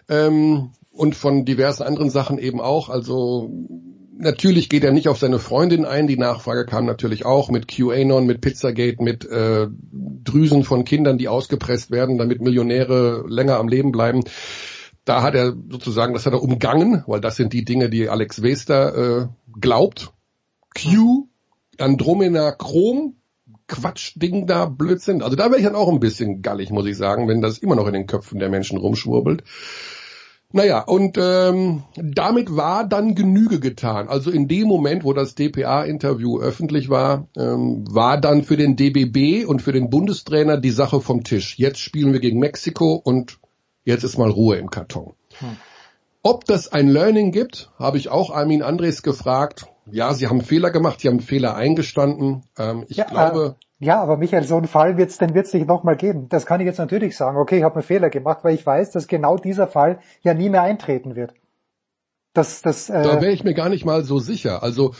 [0.08, 2.88] Ähm, und von diversen anderen Sachen eben auch.
[2.88, 3.50] Also
[4.18, 6.08] natürlich geht er nicht auf seine Freundin ein.
[6.08, 9.68] Die Nachfrage kam natürlich auch mit QAnon, mit Pizzagate, mit äh,
[10.24, 14.24] Drüsen von Kindern, die ausgepresst werden, damit Millionäre länger am Leben bleiben.
[15.04, 18.42] Da hat er sozusagen, das hat er umgangen, weil das sind die Dinge, die Alex
[18.42, 19.26] Wester äh,
[19.60, 20.12] glaubt.
[20.76, 21.28] Q,
[21.78, 23.14] Andromeda Chrom,
[23.68, 25.22] Quatschding da, Blödsinn.
[25.22, 27.76] Also da wäre ich dann auch ein bisschen gallig, muss ich sagen, wenn das immer
[27.76, 29.44] noch in den Köpfen der Menschen rumschwurbelt.
[30.50, 34.08] Naja, und ähm, damit war dann Genüge getan.
[34.08, 39.46] Also in dem Moment, wo das DPA-Interview öffentlich war, ähm, war dann für den DBB
[39.46, 41.58] und für den Bundestrainer die Sache vom Tisch.
[41.58, 43.38] Jetzt spielen wir gegen Mexiko und
[43.88, 45.14] Jetzt ist mal Ruhe im Karton.
[45.38, 45.56] Hm.
[46.22, 49.64] Ob das ein Learning gibt, habe ich auch Armin Andres gefragt.
[49.90, 52.44] Ja, sie haben Fehler gemacht, sie haben Fehler eingestanden.
[52.58, 53.56] Ähm, ich ja, glaube.
[53.58, 56.28] Äh, ja, aber Michael, so einen Fall wird's, den wird's nicht nochmal geben.
[56.28, 57.38] Das kann ich jetzt natürlich sagen.
[57.38, 60.48] Okay, ich habe einen Fehler gemacht, weil ich weiß, dass genau dieser Fall ja nie
[60.48, 61.32] mehr eintreten wird.
[62.32, 64.62] Das, das, äh, da wäre ich mir gar nicht mal so sicher.
[64.62, 64.94] Also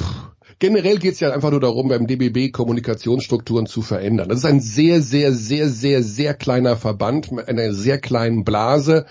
[0.00, 4.30] pff, generell geht's ja einfach nur darum, beim DBB Kommunikationsstrukturen zu verändern.
[4.30, 9.04] Das ist ein sehr, sehr, sehr, sehr, sehr kleiner Verband mit einer sehr kleinen Blase,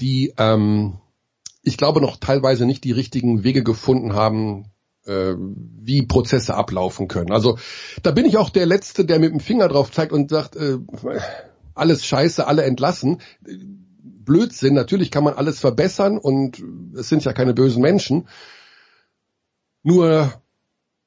[0.00, 0.98] die ähm,
[1.62, 4.66] ich glaube noch teilweise nicht die richtigen Wege gefunden haben,
[5.06, 7.32] äh, wie Prozesse ablaufen können.
[7.32, 7.58] Also
[8.02, 10.78] da bin ich auch der Letzte, der mit dem Finger drauf zeigt und sagt, äh,
[11.74, 13.20] alles scheiße, alle entlassen.
[14.02, 16.62] Blödsinn, natürlich kann man alles verbessern und
[16.94, 18.28] es sind ja keine bösen Menschen.
[19.82, 20.32] Nur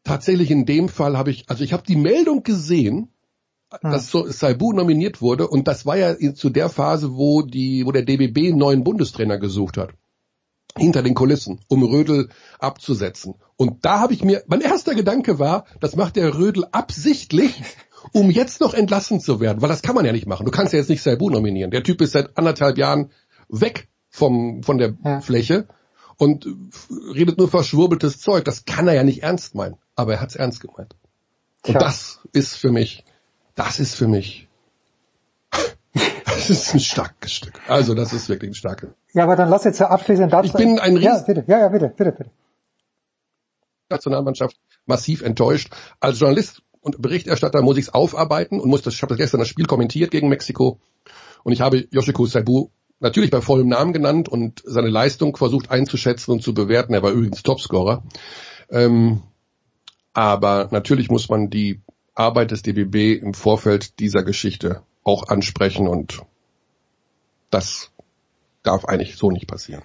[0.04, 3.10] tatsächlich in dem Fall habe ich, also ich habe die Meldung gesehen,
[3.72, 3.92] hm.
[3.92, 7.92] dass so Saibu nominiert wurde und das war ja zu der Phase, wo die, wo
[7.92, 9.92] der DBB einen neuen Bundestrainer gesucht hat.
[10.78, 13.36] Hinter den Kulissen, um Rödel abzusetzen.
[13.58, 17.62] Und da habe ich mir, mein erster Gedanke war, das macht der Rödel absichtlich,
[18.12, 20.46] um jetzt noch entlassen zu werden, weil das kann man ja nicht machen.
[20.46, 21.72] Du kannst ja jetzt nicht Saibu nominieren.
[21.72, 23.12] Der Typ ist seit anderthalb Jahren
[23.50, 25.22] weg vom, von der ja.
[25.22, 25.68] Fläche
[26.18, 26.48] und
[27.14, 28.46] redet nur verschwurbeltes Zeug.
[28.46, 29.76] Das kann er ja nicht ernst meinen.
[29.96, 30.96] Aber er hat es ernst gemeint.
[31.66, 31.80] Und Tja.
[31.80, 33.06] das ist für mich,
[33.56, 34.48] das ist für mich,
[36.48, 37.54] das ist ein starkes Stück.
[37.68, 38.90] Also das ist wirklich ein starkes.
[39.14, 40.48] Ja, aber dann lass jetzt abschließend dazu.
[40.48, 41.04] Ich bin ein Riesen.
[41.04, 41.44] Ja, bitte.
[41.48, 42.32] Ja, ja, bitte, bitte, bitte.
[43.90, 45.74] Nationalmannschaft massiv enttäuscht.
[46.00, 49.48] Als Journalist und Berichterstatter muss ich es aufarbeiten und muss das, ich habe gestern das
[49.48, 50.80] Spiel kommentiert gegen Mexiko
[51.44, 52.70] und ich habe Yoshiko Saibu
[53.00, 56.94] natürlich bei vollem Namen genannt und seine Leistung versucht einzuschätzen und zu bewerten.
[56.94, 58.04] Er war übrigens Topscorer.
[58.70, 59.22] Ähm,
[60.14, 61.82] aber natürlich muss man die
[62.16, 66.22] Arbeit des DBB im Vorfeld dieser Geschichte auch ansprechen und
[67.54, 67.92] das
[68.64, 69.84] darf eigentlich so nicht passieren.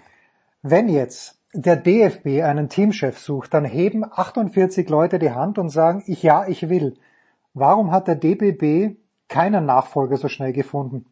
[0.62, 6.02] Wenn jetzt der DFB einen Teamchef sucht, dann heben 48 Leute die Hand und sagen,
[6.06, 6.96] ich ja, ich will.
[7.54, 8.96] Warum hat der DBB
[9.28, 11.06] keinen Nachfolger so schnell gefunden?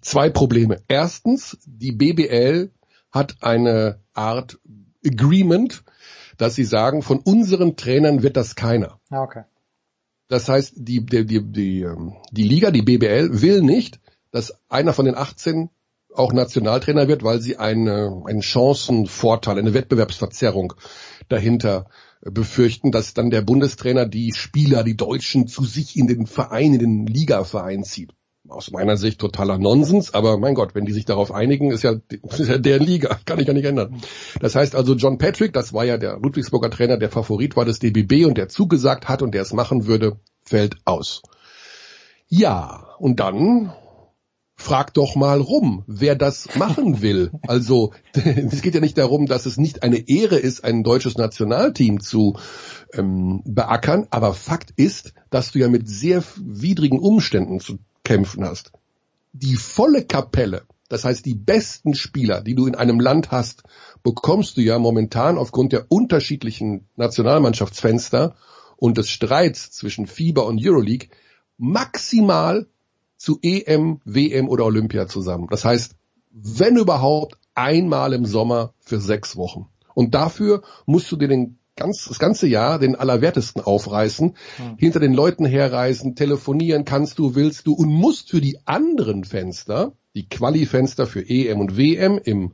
[0.00, 0.82] Zwei Probleme.
[0.88, 2.70] Erstens, die BBL
[3.10, 4.58] hat eine Art
[5.04, 5.82] Agreement,
[6.36, 8.98] dass sie sagen, von unseren Trainern wird das keiner.
[9.10, 9.44] Ah, okay.
[10.28, 14.00] Das heißt, die, die, die, die, ähm, die Liga, die BBL, will nicht,
[14.30, 15.70] dass einer von den 18
[16.14, 20.74] auch Nationaltrainer wird, weil sie eine, einen Chancenvorteil, eine Wettbewerbsverzerrung
[21.28, 21.86] dahinter
[22.22, 26.80] befürchten, dass dann der Bundestrainer die Spieler, die Deutschen zu sich in den Verein, in
[26.80, 28.12] den Ligaverein zieht
[28.48, 31.92] aus meiner Sicht totaler Nonsens, aber mein Gott, wenn die sich darauf einigen, ist ja,
[32.22, 34.00] ist ja der Liga, kann ich ja nicht ändern.
[34.40, 37.78] Das heißt also John Patrick, das war ja der Ludwigsburger Trainer, der Favorit war des
[37.78, 41.22] DBB und der zugesagt hat und der es machen würde, fällt aus.
[42.28, 43.72] Ja, und dann
[44.60, 47.32] frag doch mal rum, wer das machen will.
[47.46, 52.00] Also es geht ja nicht darum, dass es nicht eine Ehre ist, ein deutsches Nationalteam
[52.00, 52.36] zu
[52.92, 58.72] ähm, beackern, aber Fakt ist, dass du ja mit sehr widrigen Umständen zu kämpfen hast.
[59.32, 63.62] Die volle Kapelle, das heißt die besten Spieler, die du in einem Land hast,
[64.02, 68.34] bekommst du ja momentan aufgrund der unterschiedlichen Nationalmannschaftsfenster
[68.76, 71.08] und des Streits zwischen FIBA und Euroleague
[71.56, 72.66] maximal
[73.20, 75.46] zu EM, WM oder Olympia zusammen.
[75.50, 75.94] Das heißt,
[76.30, 79.66] wenn überhaupt einmal im Sommer für sechs Wochen.
[79.94, 84.76] Und dafür musst du dir den ganz, das ganze Jahr den Allerwertesten aufreißen, hm.
[84.78, 89.92] hinter den Leuten herreisen, telefonieren kannst du, willst du und musst für die anderen Fenster,
[90.14, 92.52] die Quali-Fenster für EM und WM im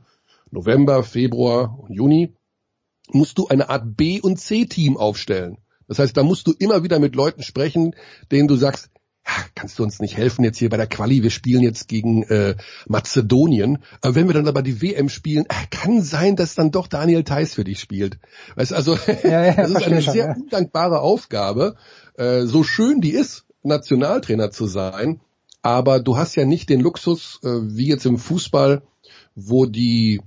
[0.51, 2.33] November, Februar und Juni,
[3.09, 5.59] musst du eine Art B- und C-Team aufstellen.
[5.87, 7.95] Das heißt, da musst du immer wieder mit Leuten sprechen,
[8.31, 8.89] denen du sagst,
[9.55, 11.23] kannst du uns nicht helfen jetzt hier bei der Quali?
[11.23, 12.55] Wir spielen jetzt gegen äh,
[12.87, 13.79] Mazedonien.
[14.01, 17.23] Aber wenn wir dann aber die WM spielen, äh, kann sein, dass dann doch Daniel
[17.23, 18.19] Theiss für dich spielt.
[18.55, 20.33] Weißt also, ja, ja, das ist eine schon, sehr ja.
[20.35, 21.75] undankbare Aufgabe.
[22.15, 25.19] Äh, so schön die ist, Nationaltrainer zu sein,
[25.61, 28.83] aber du hast ja nicht den Luxus, äh, wie jetzt im Fußball,
[29.35, 30.21] wo die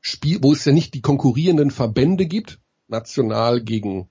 [0.00, 2.58] Spiel, wo es ja nicht die konkurrierenden Verbände gibt,
[2.88, 4.08] national gegen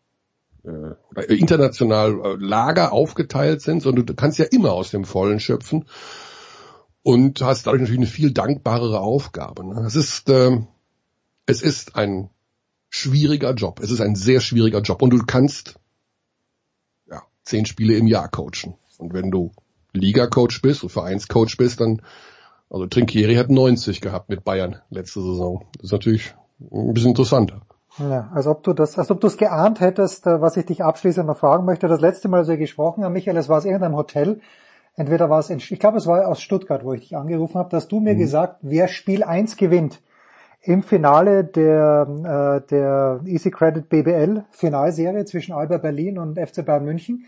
[0.68, 5.86] oder international äh, Lager aufgeteilt sind, sondern du kannst ja immer aus dem Vollen schöpfen
[7.04, 9.66] und hast dadurch natürlich eine viel dankbarere Aufgabe.
[9.66, 9.83] Ne?
[9.86, 10.58] Es ist äh,
[11.46, 12.29] es ist ein
[12.89, 13.79] schwieriger Job.
[13.82, 15.75] Es ist ein sehr schwieriger Job und du kannst
[17.09, 18.75] ja zehn Spiele im Jahr coachen.
[18.97, 19.51] Und wenn du
[19.93, 22.01] Liga-Coach bist und Vereinscoach bist, dann
[22.70, 25.66] also Trinkieri hat 90 gehabt mit Bayern letzte Saison.
[25.75, 27.62] Das ist natürlich ein bisschen interessanter.
[27.99, 30.83] Ja, als ob du das, als ob du es geahnt hättest, äh, was ich dich
[30.83, 31.87] abschließend noch fragen möchte.
[31.87, 34.39] Das letzte Mal, als wir gesprochen haben, Michael, es war aus irgendeinem Hotel.
[34.95, 37.69] entweder war es, in, ich glaube es war aus Stuttgart, wo ich dich angerufen habe,
[37.69, 38.19] dass du mir Mhm.
[38.19, 40.01] gesagt, wer Spiel 1 gewinnt
[40.61, 46.83] im Finale der, äh, der Easy Credit BBL Finalserie zwischen Alba Berlin und FC Bayern
[46.86, 47.25] München,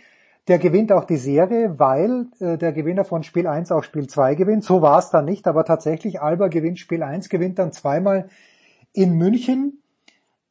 [0.48, 4.36] der gewinnt auch die Serie, weil äh, der Gewinner von Spiel 1 auch Spiel 2
[4.36, 4.64] gewinnt.
[4.64, 8.30] So war es dann nicht, aber tatsächlich Alba gewinnt Spiel 1, gewinnt dann zweimal
[8.94, 9.82] in München.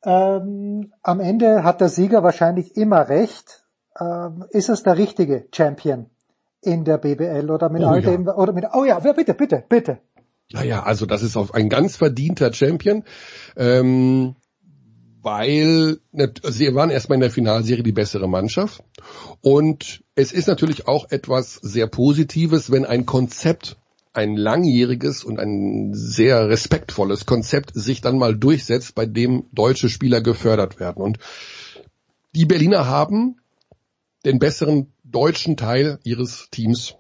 [0.05, 3.65] Ähm, am Ende hat der Sieger wahrscheinlich immer recht.
[4.01, 6.07] Ähm, ist es der richtige Champion
[6.63, 8.11] in der BBL oder mit Oh all ja.
[8.11, 9.99] dem oder mit oh ja, bitte, bitte, bitte.
[10.51, 13.05] Ja, ja, also das ist auf ein ganz verdienter Champion,
[13.57, 14.35] ähm,
[15.21, 18.83] weil ne, sie waren erstmal in der Finalserie die bessere Mannschaft
[19.43, 23.77] und es ist natürlich auch etwas sehr Positives, wenn ein Konzept,
[24.13, 30.21] ein langjähriges und ein sehr respektvolles Konzept sich dann mal durchsetzt, bei dem deutsche Spieler
[30.21, 31.03] gefördert werden.
[31.03, 31.19] Und
[32.35, 33.41] die Berliner haben
[34.25, 36.95] den besseren deutschen Teil ihres Teams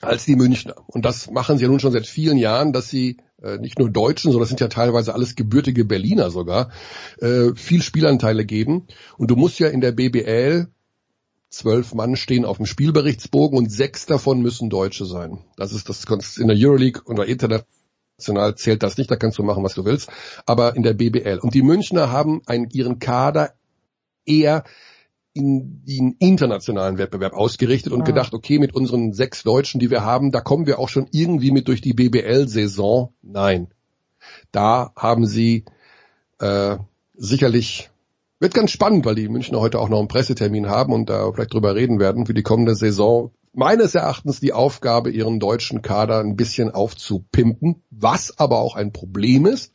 [0.00, 0.76] als die Münchner.
[0.86, 3.90] Und das machen sie ja nun schon seit vielen Jahren, dass sie äh, nicht nur
[3.90, 6.70] Deutschen, sondern das sind ja teilweise alles gebürtige Berliner sogar,
[7.20, 8.86] äh, viel Spielanteile geben.
[9.16, 10.68] Und du musst ja in der BBL
[11.50, 15.38] zwölf Mann stehen auf dem Spielberichtsbogen und sechs davon müssen Deutsche sein.
[15.56, 16.04] Das ist das
[16.36, 20.10] in der Euroleague oder international zählt das nicht, da kannst du machen, was du willst,
[20.46, 21.38] aber in der BBL.
[21.40, 23.54] Und die Münchner haben einen, ihren Kader
[24.26, 24.64] eher
[25.32, 28.04] in den internationalen Wettbewerb ausgerichtet und Ah.
[28.04, 31.52] gedacht, okay, mit unseren sechs Deutschen, die wir haben, da kommen wir auch schon irgendwie
[31.52, 33.12] mit durch die BBL-Saison.
[33.22, 33.68] Nein.
[34.50, 35.64] Da haben sie
[36.40, 36.76] äh,
[37.14, 37.90] sicherlich,
[38.40, 41.54] wird ganz spannend, weil die Münchner heute auch noch einen Pressetermin haben und da vielleicht
[41.54, 43.32] drüber reden werden für die kommende Saison.
[43.52, 49.46] Meines Erachtens die Aufgabe, ihren deutschen Kader ein bisschen aufzupimpen, was aber auch ein Problem
[49.46, 49.72] ist,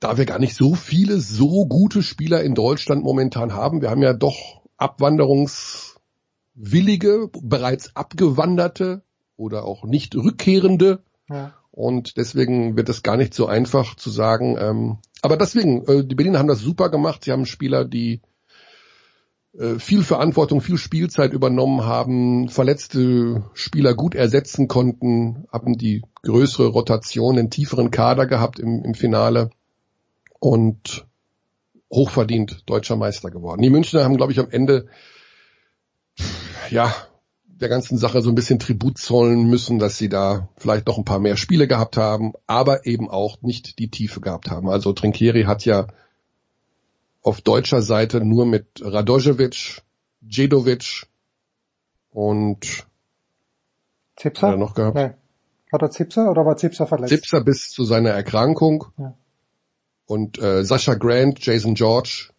[0.00, 3.80] da wir gar nicht so viele so gute Spieler in Deutschland momentan haben.
[3.80, 9.02] Wir haben ja doch abwanderungswillige, bereits abgewanderte
[9.36, 11.02] oder auch nicht rückkehrende.
[11.30, 11.54] Ja.
[11.70, 14.56] Und deswegen wird es gar nicht so einfach zu sagen.
[14.58, 17.24] Ähm, aber deswegen, äh, die Berliner haben das super gemacht.
[17.24, 18.22] Sie haben Spieler, die
[19.58, 26.68] äh, viel Verantwortung, viel Spielzeit übernommen haben, verletzte Spieler gut ersetzen konnten, haben die größere
[26.68, 29.50] Rotation, einen tieferen Kader gehabt im, im Finale
[30.38, 31.06] und
[31.92, 33.62] hochverdient deutscher Meister geworden.
[33.62, 34.86] Die Münchner haben, glaube ich, am Ende
[36.70, 36.94] ja
[37.60, 41.04] der ganzen Sache so ein bisschen Tribut zollen müssen, dass sie da vielleicht noch ein
[41.04, 44.68] paar mehr Spiele gehabt haben, aber eben auch nicht die Tiefe gehabt haben.
[44.68, 45.86] Also Trinkieri hat ja
[47.22, 49.82] auf deutscher Seite nur mit Radojevic,
[50.20, 51.06] Djedovic
[52.10, 52.86] und
[54.16, 54.46] Zipser?
[54.48, 54.96] Hat er noch gehabt?
[54.96, 55.10] Nee.
[55.72, 57.10] Hat er Zipser oder war Zipser verletzt?
[57.10, 59.14] Zipser bis zu seiner Erkrankung Ja.
[60.06, 62.30] und äh, Sascha Grant, Jason George,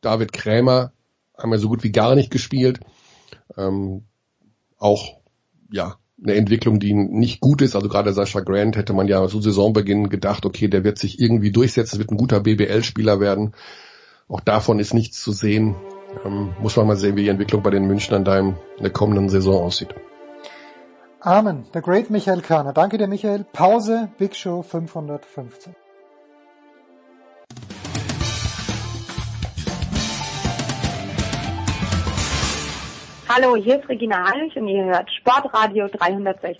[0.00, 0.92] David Krämer
[1.38, 2.80] haben ja so gut wie gar nicht gespielt.
[3.56, 4.04] Ähm,
[4.82, 5.20] auch
[5.70, 7.74] ja eine Entwicklung, die nicht gut ist.
[7.74, 11.50] Also gerade Sascha Grant hätte man ja zu Saisonbeginn gedacht, okay, der wird sich irgendwie
[11.50, 13.54] durchsetzen, wird ein guter BBL-Spieler werden.
[14.28, 15.74] Auch davon ist nichts zu sehen.
[16.24, 19.28] Ähm, muss man mal sehen, wie die Entwicklung bei den Münchnern da in der kommenden
[19.28, 19.94] Saison aussieht.
[21.20, 21.64] Amen.
[21.74, 22.72] Der Great Michael Körner.
[22.72, 23.44] Danke dir, Michael.
[23.52, 24.10] Pause.
[24.18, 25.74] Big Show 515.
[33.34, 36.58] Hallo, hier ist Regina Heinrich und ihr hört Sportradio 360.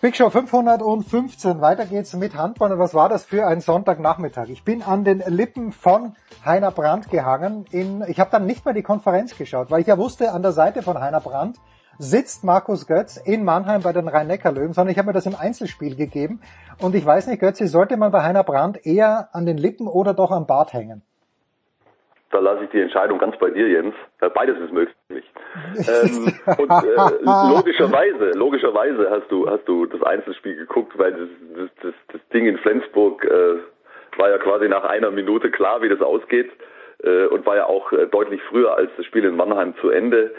[0.00, 1.60] Big Show 515.
[1.60, 2.72] Weiter geht's mit Handball.
[2.72, 4.48] Und was war das für ein Sonntagnachmittag?
[4.48, 7.66] Ich bin an den Lippen von Heiner Brandt gehangen.
[7.70, 10.52] In, ich habe dann nicht mehr die Konferenz geschaut, weil ich ja wusste, an der
[10.52, 11.58] Seite von Heiner Brandt
[11.98, 15.96] sitzt Markus Götz in Mannheim bei den Rhein-Neckar-Löwen, sondern ich habe mir das im Einzelspiel
[15.96, 16.40] gegeben.
[16.80, 20.14] Und ich weiß nicht, Götzi, sollte man bei Heiner Brandt eher an den Lippen oder
[20.14, 21.02] doch am Bart hängen?
[22.30, 23.94] Da lasse ich die Entscheidung ganz bei dir, Jens.
[24.20, 25.24] Äh, Beides ist möglich.
[25.76, 31.70] ähm, und äh, logischerweise, logischerweise hast du hast du das Einzelspiel geguckt, weil das, das,
[31.82, 36.02] das, das Ding in Flensburg äh, war ja quasi nach einer Minute klar, wie das
[36.02, 36.50] ausgeht
[37.02, 40.34] äh, und war ja auch äh, deutlich früher als das Spiel in Mannheim zu Ende.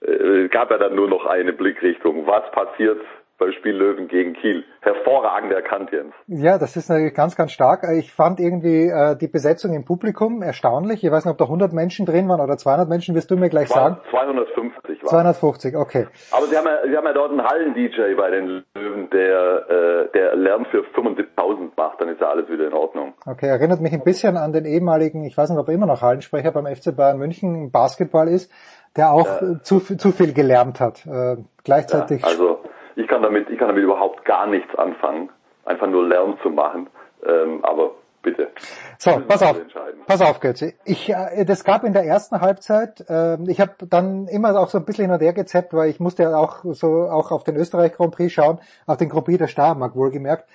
[0.00, 2.26] Äh, gab ja dann nur noch eine Blickrichtung.
[2.26, 3.00] Was passiert
[3.42, 4.64] beim Spiel Löwen gegen Kiel?
[4.80, 6.14] Hervorragend erkannt, Jens.
[6.26, 7.84] Ja, das ist natürlich ganz, ganz stark.
[7.98, 11.04] Ich fand irgendwie äh, die Besetzung im Publikum erstaunlich.
[11.04, 13.48] Ich weiß nicht, ob da 100 Menschen drin waren oder 200 Menschen, wirst du mir
[13.48, 13.98] gleich sagen.
[14.10, 15.10] 250 war.
[15.10, 16.06] 250, okay.
[16.30, 20.12] Aber sie haben ja, sie haben ja dort einen Hallen-DJ bei den Löwen, der, äh,
[20.14, 23.14] der Lärm für 75.000 macht, dann ist ja alles wieder in Ordnung.
[23.26, 26.02] Okay, erinnert mich ein bisschen an den ehemaligen, ich weiß nicht, ob er immer noch
[26.02, 28.52] Hallensprecher beim FC Bayern München im Basketball ist,
[28.96, 31.06] der auch äh, zu, zu viel gelärmt hat.
[31.06, 32.22] Äh, gleichzeitig.
[32.22, 32.58] Ja, also
[32.96, 35.30] ich kann damit, ich kann damit überhaupt gar nichts anfangen,
[35.64, 36.88] einfach nur Lärm zu machen.
[37.24, 37.92] Ähm, aber
[38.22, 38.50] Bitte.
[38.98, 39.60] So, pass auf,
[40.06, 40.74] pass auf, Götze.
[40.84, 44.78] Ich, äh, das gab in der ersten Halbzeit, äh, ich habe dann immer auch so
[44.78, 47.56] ein bisschen hin und her gezappt, weil ich musste ja auch so auch auf den
[47.56, 50.48] Österreich Grand Prix schauen, auf den Grand Prix der Steiermark wohlgemerkt.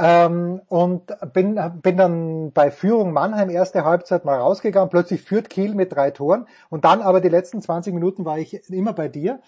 [0.00, 5.76] Ähm, und bin, bin dann bei Führung Mannheim erste Halbzeit mal rausgegangen, plötzlich führt Kiel
[5.76, 9.38] mit drei Toren und dann aber die letzten 20 Minuten war ich immer bei dir.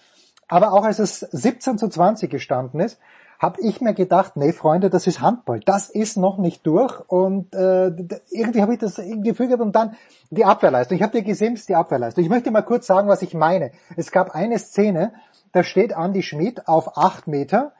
[0.47, 2.99] Aber auch als es 17 zu 20 gestanden ist,
[3.39, 7.53] habe ich mir gedacht, nee Freunde, das ist Handball, das ist noch nicht durch und
[7.53, 7.87] äh,
[8.31, 9.95] irgendwie habe ich das Gefühl gehabt und dann
[10.29, 10.95] die Abwehrleistung.
[10.95, 12.23] Ich habe dir gesimst, die Abwehrleistung.
[12.23, 13.71] Ich möchte mal kurz sagen, was ich meine.
[13.97, 15.13] Es gab eine Szene,
[15.51, 17.73] da steht Andy Schmid auf acht Meter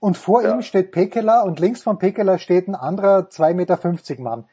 [0.00, 0.54] und vor Ja.
[0.54, 4.44] ihm steht Pekela und links von Pekela steht ein anderer 2,50 Meter Mann.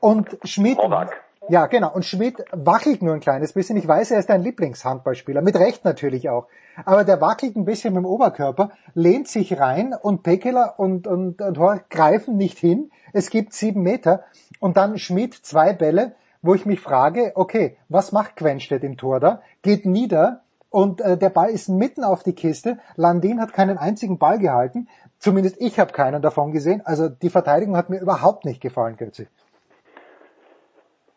[0.00, 1.12] Und Schmid, Horak.
[1.48, 3.76] Ja genau, und Schmid wackelt nur ein kleines bisschen.
[3.76, 6.46] Ich weiß, er ist ein Lieblingshandballspieler, mit Recht natürlich auch.
[6.84, 11.40] Aber der wackelt ein bisschen mit dem Oberkörper, lehnt sich rein und Pekela und, und,
[11.40, 12.90] und Horak greifen nicht hin.
[13.12, 14.24] Es gibt sieben Meter
[14.60, 19.20] und dann Schmid zwei Bälle, wo ich mich frage, okay, was macht Quenstedt im Tor
[19.20, 19.40] da?
[19.62, 20.44] Geht nieder,
[20.74, 22.78] und äh, der Ball ist mitten auf die Kiste.
[22.96, 24.88] Landin hat keinen einzigen Ball gehalten.
[25.20, 26.82] Zumindest ich habe keinen davon gesehen.
[26.84, 29.28] Also die Verteidigung hat mir überhaupt nicht gefallen, Götze.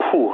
[0.09, 0.33] Puh,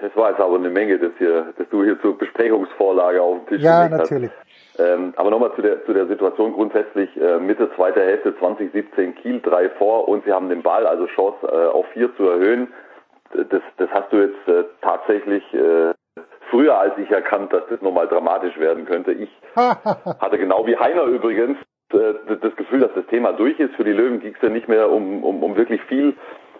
[0.00, 3.46] das war jetzt aber eine Menge, das hier, dass du hier zur Besprechungsvorlage auf den
[3.48, 4.10] Tisch Ja, gelegt hast.
[4.10, 4.30] natürlich.
[4.78, 9.40] Ähm, aber nochmal zu der, zu der Situation grundsätzlich, äh, Mitte zweiter Hälfte 2017 Kiel
[9.40, 12.68] drei vor und sie haben den Ball, also Chance äh, auf vier zu erhöhen.
[13.34, 15.92] Das, das hast du jetzt äh, tatsächlich äh,
[16.50, 19.12] früher als ich erkannt, dass das nochmal dramatisch werden könnte.
[19.12, 21.58] Ich hatte genau wie Heiner übrigens
[21.92, 23.74] äh, das Gefühl, dass das Thema durch ist.
[23.74, 26.14] Für die Löwen ging es ja nicht mehr um, um, um wirklich viel.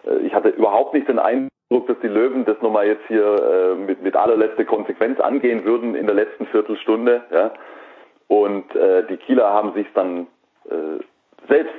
[0.04, 3.74] Äh, Ich hatte überhaupt nicht den Eindruck, dass die Löwen das nochmal jetzt hier äh,
[3.74, 7.22] mit, mit allerletzter Konsequenz angehen würden in der letzten Viertelstunde.
[7.30, 7.50] Ja.
[8.28, 10.26] Und äh, die Kieler haben sich dann
[10.64, 11.02] äh,
[11.48, 11.74] selbst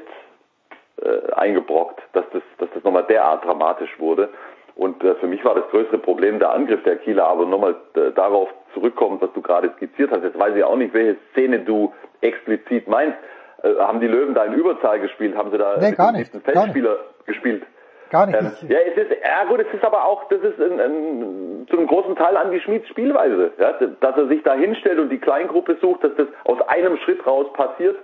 [1.01, 4.29] äh, eingebrockt, dass das, dass das nochmal derart dramatisch wurde.
[4.75, 8.11] Und äh, für mich war das größere Problem der Angriff der Kieler, aber nochmal äh,
[8.11, 10.23] darauf zurückkommt, was du gerade skizziert hast.
[10.23, 13.17] Jetzt weiß ich auch nicht, welche Szene du explizit meinst.
[13.63, 15.35] Äh, haben die Löwen da in Überzahl gespielt?
[15.35, 16.31] Haben sie da Nee, mit gar nicht.
[16.43, 17.63] Feldspieler gespielt?
[18.09, 18.39] Gar nicht.
[18.39, 21.77] Ähm, ja, es ist, ja gut, es ist aber auch, das ist ein, ein, zu
[21.77, 25.19] einem großen Teil an die Schmieds Spielweise, ja, dass er sich da hinstellt und die
[25.19, 27.97] Kleingruppe sucht, dass das aus einem Schritt raus passiert.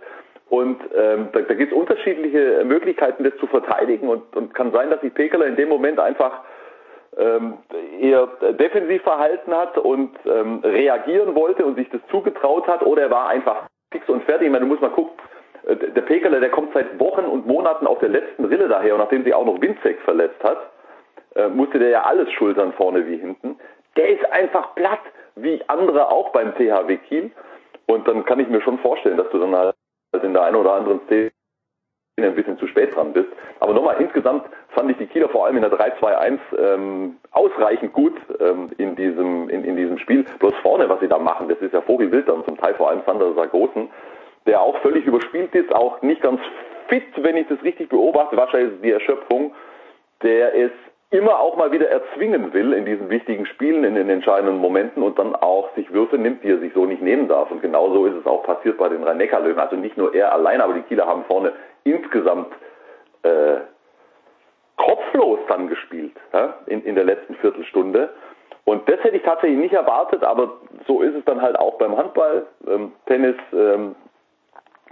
[0.48, 4.91] Und ähm, da, da gibt es unterschiedliche Möglichkeiten, das zu verteidigen und, und kann sein,
[4.91, 6.41] dass sich Pekeler in dem Moment einfach
[7.18, 7.57] ähm,
[7.99, 13.11] eher defensiv verhalten hat und ähm, reagieren wollte und sich das zugetraut hat, oder er
[13.11, 14.48] war einfach fix und fertig.
[14.48, 15.14] Ich meine, du musst mal gucken,
[15.67, 19.23] der Pekeler, der kommt seit Wochen und Monaten auf der letzten Rille daher und nachdem
[19.23, 20.57] sie auch noch Winzek verletzt hat,
[21.35, 23.57] äh, musste der ja alles schultern vorne wie hinten.
[23.97, 24.99] Der ist einfach platt,
[25.35, 27.31] wie andere auch beim THW Kiel.
[27.87, 29.75] Und dann kann ich mir schon vorstellen, dass du dann halt
[30.23, 31.31] in der einen oder anderen Szene
[32.17, 33.27] ein bisschen zu spät dran bist.
[33.59, 38.15] Aber nochmal, insgesamt fand ich die Kieler vor allem in der 3-2-1 ähm, ausreichend gut
[38.39, 40.25] ähm, in, diesem, in, in diesem Spiel.
[40.39, 43.01] Bloß vorne, was sie da machen, das ist ja vogelwild dann zum Teil, vor allem
[43.05, 43.89] Sander Sargosen,
[44.45, 46.39] der auch völlig überspielt ist, auch nicht ganz
[46.88, 48.38] fit, wenn ich das richtig beobachte.
[48.38, 49.53] Wahrscheinlich ist es die Erschöpfung,
[50.22, 50.72] der es
[51.09, 55.17] immer auch mal wieder erzwingen will in diesen wichtigen Spielen, in den entscheidenden Momenten und
[55.17, 57.51] dann auch sich Würfe nimmt, die er sich so nicht nehmen darf.
[57.51, 59.59] Und genauso ist es auch passiert bei den Rhein-Neckar-Löwen.
[59.59, 61.53] Also nicht nur er allein, aber die Kieler haben vorne
[61.84, 62.51] insgesamt
[63.23, 63.57] äh,
[64.77, 68.09] kopflos dann gespielt ja, in, in der letzten Viertelstunde.
[68.65, 70.53] Und das hätte ich tatsächlich nicht erwartet, aber
[70.88, 72.47] so ist es dann halt auch beim Handball.
[72.67, 73.95] Ähm, Tennis ähm,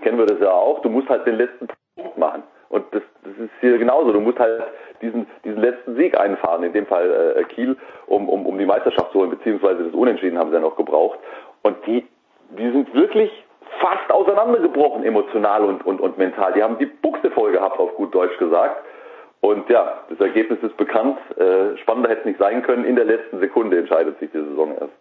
[0.04, 0.82] kennen wir das ja auch.
[0.82, 2.44] Du musst halt den letzten Punkt machen.
[2.70, 4.12] Und das, das ist hier genauso.
[4.12, 4.64] Du musst halt
[5.02, 7.78] diesen, diesen letzten Sieg einfahren, in dem Fall äh, Kiel,
[8.08, 11.20] um, um, um die Meisterschaft zu holen, beziehungsweise das Unentschieden haben sie ja noch gebraucht.
[11.62, 12.06] Und die,
[12.58, 13.32] die sind wirklich
[13.80, 16.54] fast auseinandergebrochen, emotional und, und, und mental.
[16.54, 18.84] Die haben die Buchse voll gehabt, auf gut Deutsch gesagt.
[19.42, 21.18] Und ja, das Ergebnis ist bekannt.
[21.38, 22.86] Äh, spannender hätte es nicht sein können.
[22.86, 24.94] In der letzten Sekunde entscheidet sich die Saison erst.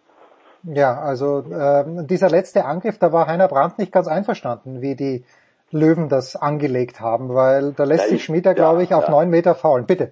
[0.63, 5.25] Ja, also ähm, dieser letzte Angriff, da war Heiner Brandt nicht ganz einverstanden, wie die
[5.71, 9.05] Löwen das angelegt haben, weil da lässt Ja, sich ich- Schmieder, ja, glaube ich, auf
[9.05, 9.11] ja.
[9.11, 9.85] neun Meter faulen.
[9.85, 10.11] Bitte.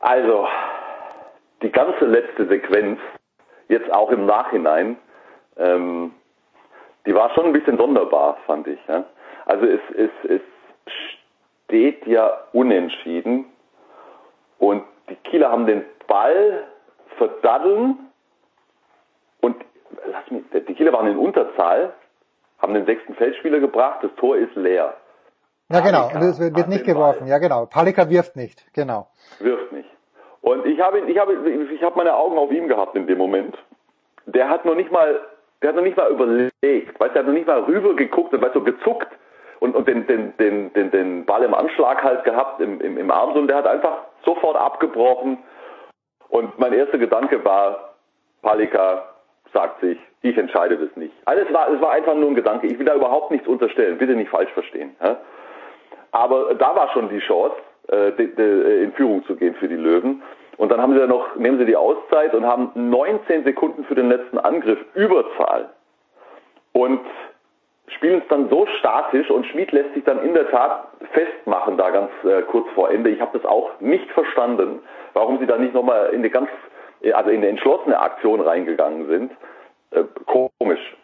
[0.00, 0.46] Also,
[1.62, 2.98] die ganze letzte Sequenz,
[3.68, 4.96] jetzt auch im Nachhinein,
[5.56, 6.12] ähm,
[7.06, 8.78] die war schon ein bisschen sonderbar, fand ich.
[8.88, 9.04] Ja?
[9.46, 10.40] Also es, es, es
[11.66, 13.46] steht ja unentschieden
[14.58, 16.64] und die Kieler haben den Ball
[17.16, 17.98] verdaddeln
[19.40, 19.56] und
[20.10, 21.92] lass mich, die Kieler waren in Unterzahl,
[22.58, 24.94] haben den sechsten Feldspieler gebracht, das Tor ist leer.
[25.70, 26.08] Ja, genau.
[26.08, 27.20] Palika Und es wird, nicht geworfen.
[27.20, 27.28] Ball.
[27.28, 27.66] Ja, genau.
[27.66, 28.64] Palika wirft nicht.
[28.74, 29.08] Genau.
[29.38, 29.88] wirft nicht.
[30.42, 33.56] Und ich habe ich habe, ich habe meine Augen auf ihm gehabt in dem Moment.
[34.26, 35.20] Der hat noch nicht mal,
[35.62, 38.34] der hat noch nicht mal überlegt, weißt, du, der hat noch nicht mal rüber geguckt
[38.34, 39.08] und weißt du, gezuckt,
[39.64, 43.10] und, und den, den, den, den, den Ball im Anschlag halt gehabt im, im, im
[43.10, 45.38] Arm und der hat einfach sofort abgebrochen.
[46.34, 47.94] Und mein erster Gedanke war,
[48.42, 49.04] Palika
[49.52, 51.14] sagt sich, ich entscheide das nicht.
[51.26, 52.66] Alles war, es war einfach nur ein Gedanke.
[52.66, 53.98] Ich will da überhaupt nichts unterstellen.
[53.98, 54.96] Bitte nicht falsch verstehen.
[56.10, 57.54] Aber da war schon die Chance,
[57.86, 60.24] äh, de, in Führung zu gehen für die Löwen.
[60.56, 63.94] Und dann haben sie ja noch, nehmen sie die Auszeit und haben 19 Sekunden für
[63.94, 65.70] den letzten Angriff Überzahl.
[66.72, 67.00] Und
[67.88, 71.90] spielen es dann so statisch und Schmid lässt sich dann in der Tat festmachen da
[71.90, 73.10] ganz äh, kurz vor Ende.
[73.10, 74.80] Ich habe das auch nicht verstanden,
[75.12, 76.48] warum sie da nicht nochmal in eine ganz,
[77.12, 79.32] also in eine entschlossene Aktion reingegangen sind.
[79.90, 80.96] Äh, komisch,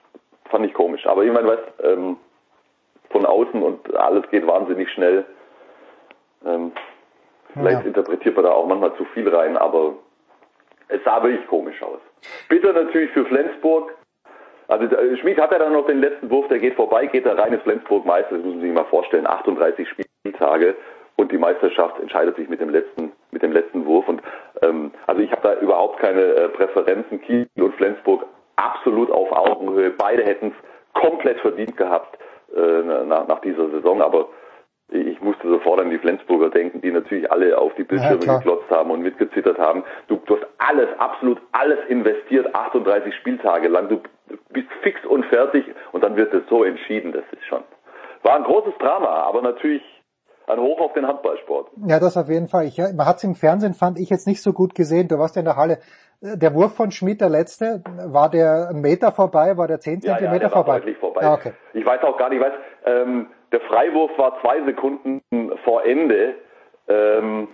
[0.51, 1.07] fand ich komisch.
[1.07, 2.17] Aber ich meine, weißt, ähm,
[3.11, 5.27] von außen und alles geht wahnsinnig schnell.
[6.47, 6.73] Ähm,
[7.53, 7.87] vielleicht ja.
[7.87, 9.95] interpretiert man da auch manchmal zu viel rein, aber
[10.89, 12.01] es sah wirklich komisch aus.
[12.49, 13.95] Bitter natürlich für Flensburg,
[14.71, 17.53] also Schmid hat ja dann noch den letzten Wurf, der geht vorbei, geht da rein,
[17.53, 20.77] ist Flensburg Meister, das müssen Sie sich mal vorstellen, 38 Spieltage
[21.17, 24.09] und die Meisterschaft entscheidet sich mit dem letzten, mit dem letzten Wurf.
[24.09, 24.23] Und
[24.63, 27.21] ähm, also ich habe da überhaupt keine äh, Präferenzen.
[27.21, 28.25] Kiel und Flensburg
[28.57, 29.91] absolut auf Augenhöhe.
[29.91, 32.19] Beide hätten es komplett verdient gehabt
[32.57, 34.29] äh, nach, nach dieser Saison, aber
[34.93, 38.71] ich musste sofort an die Flensburger denken, die natürlich alle auf die Bildschirme ja, geklotzt
[38.71, 39.85] haben und mitgezittert haben.
[40.09, 43.89] Du, du hast alles, absolut alles investiert, 38 Spieltage lang.
[43.89, 44.01] Du
[44.51, 47.13] bist fix und fertig und dann wird es so entschieden.
[47.13, 47.63] Das ist schon,
[48.23, 49.83] war ein großes Drama, aber natürlich
[50.47, 51.69] ein Hoch auf den Handballsport.
[51.87, 52.67] Ja, das auf jeden Fall.
[52.67, 55.07] Ich, man hat es im Fernsehen, fand ich jetzt nicht so gut gesehen.
[55.07, 55.79] Du warst ja in der Halle.
[56.23, 60.27] Der Wurf von Schmidt, der letzte, war der ein Meter vorbei, war der zehn Zentimeter
[60.27, 60.73] ja, ja, der vorbei?
[60.73, 61.23] War deutlich vorbei.
[61.23, 61.53] Ja, okay.
[61.73, 62.53] Ich weiß auch gar nicht, ich weiß,
[62.85, 65.23] ähm, der Freiwurf war zwei Sekunden
[65.65, 66.35] vor Ende.
[66.89, 67.49] Ähm,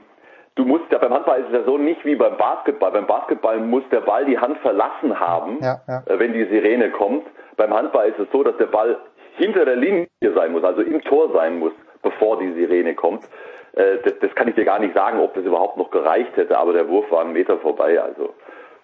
[0.55, 2.93] du musst ja beim Handball ist es ja so nicht wie beim Basketball.
[2.93, 6.03] Beim Basketball muss der Ball die Hand verlassen haben, ja, ja.
[6.07, 7.27] Äh, wenn die Sirene kommt.
[7.57, 8.99] Beim Handball ist es so, dass der Ball
[9.37, 13.25] hinter der Linie sein muss, also im Tor sein muss, bevor die Sirene kommt.
[13.73, 16.59] Äh, das, das kann ich dir gar nicht sagen, ob das überhaupt noch gereicht hätte,
[16.59, 18.01] aber der Wurf war einen Meter vorbei.
[18.01, 18.35] Also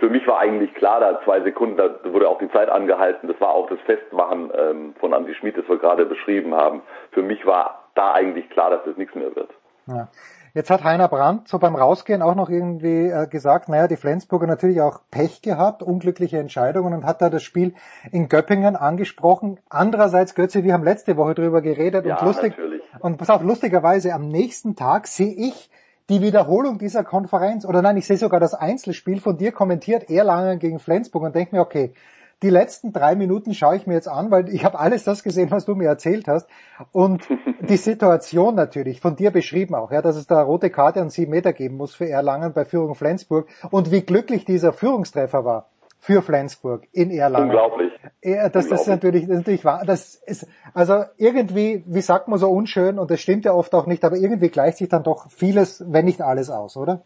[0.02, 3.28] für mich war eigentlich klar, da zwei Sekunden, da wurde auch die Zeit angehalten.
[3.28, 6.82] Das war auch das Festmachen ähm, von Andi Schmid, das wir gerade beschrieben haben.
[7.12, 9.50] Für mich war da eigentlich klar, dass das nichts mehr wird.
[9.86, 10.08] Ja.
[10.54, 14.48] Jetzt hat Heiner Brandt so beim Rausgehen auch noch irgendwie äh, gesagt, naja, die Flensburger
[14.48, 17.72] natürlich auch Pech gehabt, unglückliche Entscheidungen und hat da das Spiel
[18.10, 19.60] in Göppingen angesprochen.
[19.70, 22.82] Andererseits, Götze, wir haben letzte Woche drüber geredet ja, und lustig, natürlich.
[22.98, 25.70] und pass auf, lustigerweise am nächsten Tag sehe ich
[26.08, 30.58] die Wiederholung dieser Konferenz, oder nein, ich sehe sogar das Einzelspiel von dir kommentiert, Erlangen
[30.58, 31.94] gegen Flensburg und denke mir, okay,
[32.42, 35.52] die letzten drei Minuten schaue ich mir jetzt an, weil ich habe alles das gesehen,
[35.52, 36.48] was du mir erzählt hast.
[36.90, 37.28] Und
[37.68, 41.30] die Situation natürlich, von dir beschrieben auch, ja, dass es da rote Karte und sieben
[41.30, 45.71] Meter geben muss für Erlangen bei Führung Flensburg und wie glücklich dieser Führungstreffer war
[46.02, 47.50] für Flensburg in Erlangen.
[47.50, 47.92] Unglaublich.
[48.24, 49.84] Ja, das, das ist natürlich, das ist natürlich wahr.
[49.86, 53.86] Das ist, also irgendwie, wie sagt man so unschön, und das stimmt ja oft auch
[53.86, 57.02] nicht, aber irgendwie gleicht sich dann doch vieles, wenn nicht alles aus, oder?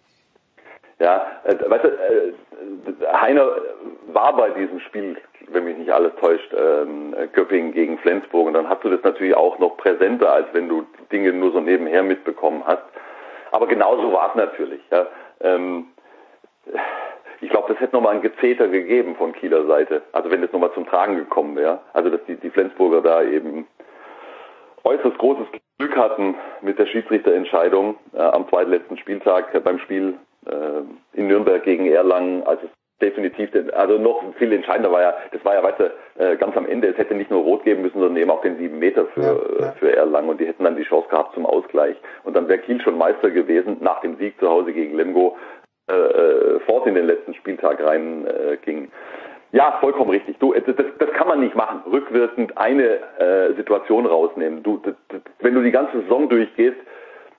[0.99, 3.47] Ja, äh, weißt du, äh, Heiner
[4.15, 5.19] war bei diesem Spiel,
[5.49, 9.37] wenn mich nicht alles täuscht, ähm, Göppingen gegen Flensburg und dann hast du das natürlich
[9.37, 12.85] auch noch präsenter, als wenn du Dinge nur so nebenher mitbekommen hast.
[13.53, 14.81] Aber genauso war es natürlich.
[14.91, 15.07] Ja.
[15.41, 15.89] Ähm,
[17.41, 20.03] ich glaube, das hätte nochmal ein Gezeter gegeben von Kieler Seite.
[20.13, 21.81] Also wenn das nochmal zum Tragen gekommen wäre.
[21.93, 23.67] Also dass die, die Flensburger da eben
[24.85, 25.47] äußerst großes
[25.79, 30.15] Glück hatten mit der Schiedsrichterentscheidung äh, am zweitletzten Spieltag äh, beim Spiel
[30.47, 35.45] äh, in Nürnberg gegen Erlangen, als es definitiv, also noch viel entscheidender war ja, das
[35.45, 38.01] war ja, weißt du, äh, ganz am Ende, es hätte nicht nur rot geben müssen,
[38.01, 39.73] sondern eben auch den sieben Meter für, ja, ja.
[39.73, 41.97] für Erlangen und die hätten dann die Chance gehabt zum Ausgleich.
[42.25, 45.37] Und dann wäre Kiel schon Meister gewesen nach dem Sieg zu Hause gegen Lemgo
[45.89, 48.89] äh, äh, fort in den letzten Spieltag rein äh.
[49.53, 50.39] Ja, vollkommen richtig.
[50.39, 51.81] Du, das, das kann man nicht machen.
[51.91, 54.63] Rückwirkend eine äh, Situation rausnehmen.
[54.63, 56.77] Du, das, das, wenn du die ganze Saison durchgehst,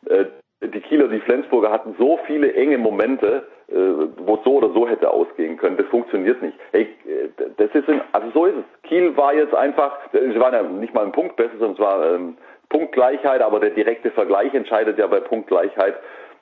[0.10, 0.26] äh,
[0.62, 4.88] die Kieler, die Flensburger hatten so viele enge Momente, äh, wo es so oder so
[4.88, 5.78] hätte ausgehen können.
[5.78, 6.58] Das funktioniert nicht.
[6.72, 8.90] Hey, äh, das ist in, also so ist es.
[8.90, 12.16] Kiel war jetzt einfach, sie waren ja nicht mal ein Punkt besser, sondern es war
[12.16, 12.38] ähm,
[12.70, 15.96] Punktgleichheit, aber der direkte Vergleich entscheidet ja bei Punktgleichheit.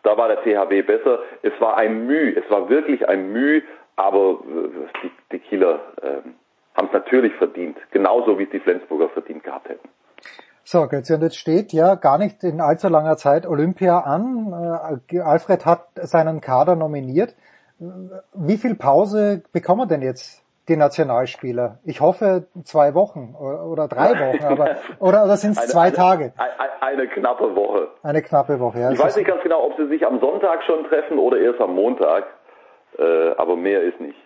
[0.05, 1.19] Da war der THW besser.
[1.41, 3.63] Es war ein Mühe, es war wirklich ein Mühe,
[3.95, 6.21] aber äh, die, die Kieler äh,
[6.75, 9.89] haben es natürlich verdient, genauso wie es die Flensburger verdient gehabt hätten.
[10.63, 14.53] So, Götze, und jetzt steht ja gar nicht in allzu langer Zeit Olympia an.
[15.11, 17.35] Äh, Alfred hat seinen Kader nominiert.
[18.35, 21.79] Wie viel Pause bekommen denn jetzt die Nationalspieler?
[21.83, 26.33] Ich hoffe zwei Wochen oder drei Wochen, aber oder, oder sind es zwei eine, Tage?
[26.37, 27.87] Eine, eine, knappe Woche.
[28.03, 28.91] Eine knappe Woche, ja.
[28.91, 31.75] Ich weiß nicht ganz genau, ob sie sich am Sonntag schon treffen oder erst am
[31.75, 32.25] Montag,
[32.97, 34.17] äh, aber mehr ist nicht.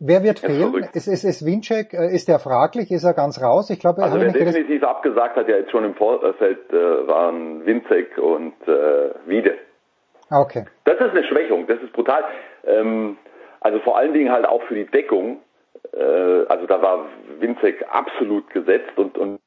[0.00, 0.86] Wer wird fehlen?
[0.92, 2.90] Ist, ist, ist Winczek, äh, ist der fraglich?
[2.90, 3.70] Ist er ganz raus?
[3.70, 7.06] Ich glaube, er Also hat wer definitiv abgesagt hat, ja jetzt schon im Vorfeld, äh,
[7.06, 9.54] waren Winzek und äh, Wiede.
[10.30, 10.64] Ah, Okay.
[10.84, 12.24] Das ist eine Schwächung, das ist brutal.
[12.66, 13.16] Ähm,
[13.60, 15.38] also vor allen Dingen halt auch für die Deckung.
[15.92, 17.06] Äh, also da war
[17.38, 19.40] Winzek absolut gesetzt und, und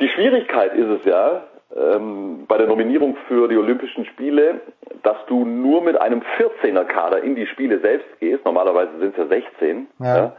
[0.00, 1.44] die Schwierigkeit ist es ja
[1.74, 4.60] ähm, bei der Nominierung für die Olympischen Spiele,
[5.02, 8.44] dass du nur mit einem 14er Kader in die Spiele selbst gehst.
[8.44, 9.86] Normalerweise sind es ja 16.
[10.00, 10.32] Ja.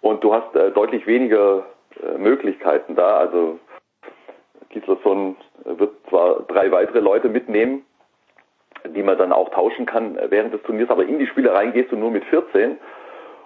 [0.00, 1.64] Und du hast äh, deutlich weniger
[2.02, 3.18] äh, Möglichkeiten da.
[3.18, 3.58] Also
[4.70, 7.84] Gislason wird zwar drei weitere Leute mitnehmen,
[8.84, 11.72] die man dann auch tauschen kann äh, während des Turniers, aber in die Spiele rein
[11.72, 12.78] gehst du nur mit 14.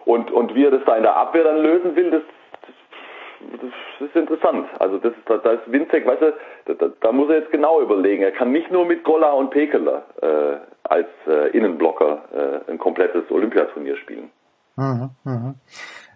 [0.09, 2.22] Und, und wie er das da in der Abwehr dann lösen will, das,
[2.62, 3.60] das,
[4.01, 4.66] das ist interessant.
[4.78, 7.82] Also das ist, da, da ist Winzek, weißt du, da, da, muss er jetzt genau
[7.82, 8.22] überlegen.
[8.22, 13.30] Er kann nicht nur mit Golla und Pekeler äh, als äh, Innenblocker äh, ein komplettes
[13.30, 14.30] Olympiaturnier spielen.
[14.76, 15.10] Mhm.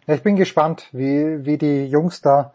[0.06, 2.54] Ja, ich bin gespannt, wie, wie die Jungs da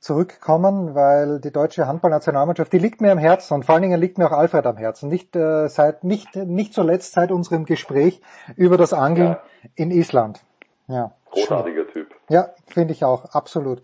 [0.00, 4.18] zurückkommen, weil die deutsche Handballnationalmannschaft, die liegt mir am Herzen und vor allen Dingen liegt
[4.18, 5.08] mir auch Alfred am Herzen.
[5.08, 8.20] Nicht äh, seit nicht nicht zuletzt seit unserem Gespräch
[8.54, 9.42] über das Angeln Ja.
[9.76, 10.44] in Island.
[10.86, 11.12] Ja.
[11.30, 12.14] Großartiger Typ.
[12.28, 13.82] Ja, finde ich auch, absolut.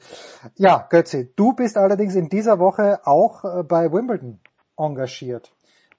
[0.56, 4.40] Ja, Götzi, du bist allerdings in dieser Woche auch äh, bei Wimbledon
[4.77, 5.52] engagiert.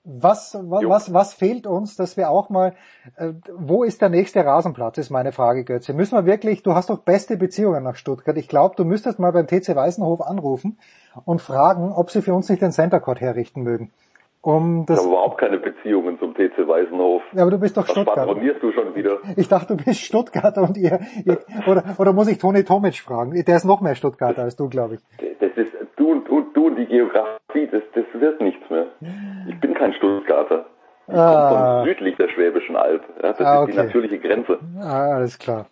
[0.04, 0.90] Was, wa, Jo.
[0.90, 2.74] was, was fehlt uns, dass wir auch mal,
[3.18, 5.94] äh, wo ist der nächste Rasenplatz, ist meine Frage, Götze.
[5.94, 8.38] Müssen wir wirklich, du hast doch beste Beziehungen nach Stuttgart.
[8.38, 10.80] Ich glaube, du müsstest mal beim TC Weißenhof anrufen
[11.26, 13.92] und fragen, ob sie für uns nicht den Center Court herrichten mögen.
[14.44, 17.22] Um Ich das, habe überhaupt keine Beziehungen zum TC Weißenhof.
[17.34, 18.16] ja, aber du bist doch Was Stuttgart.
[18.16, 19.18] patronierst du schon wieder?
[19.38, 21.38] Ich dachte, du bist Stuttgarter und ihr, ihr
[21.68, 23.32] oder, oder muss ich Toni Tomic fragen?
[23.46, 25.02] Der ist noch mehr Stuttgarter als du, glaube ich.
[25.40, 28.88] Das ist du und du, du und die Geografie, das, das wird nichts mehr.
[29.48, 30.66] Ich bin kein Stuttgarter.
[31.08, 31.50] Ich Ah.
[31.50, 33.04] komme von südlich der Schwäbischen Alb.
[33.22, 33.86] Das Ah, ist die okay.
[33.86, 34.60] natürliche Grenze.
[34.82, 35.68] Ah, alles klar.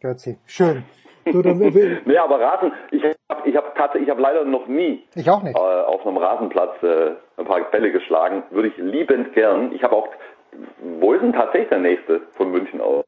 [0.00, 0.38] Götzi.
[0.46, 0.84] Schön.
[1.24, 5.04] Du, dann, Nee, aber Rasen, ich habe ich hab tatsächlich, ich habe leider noch nie
[5.14, 5.56] ich auch nicht.
[5.56, 8.42] äh, auf einem Rasenplatz äh, ein paar Bälle geschlagen.
[8.50, 9.72] Würde ich liebend gern.
[9.72, 10.08] Ich habe auch,
[11.00, 13.04] wo ist denn tatsächlich der nächste von München aus?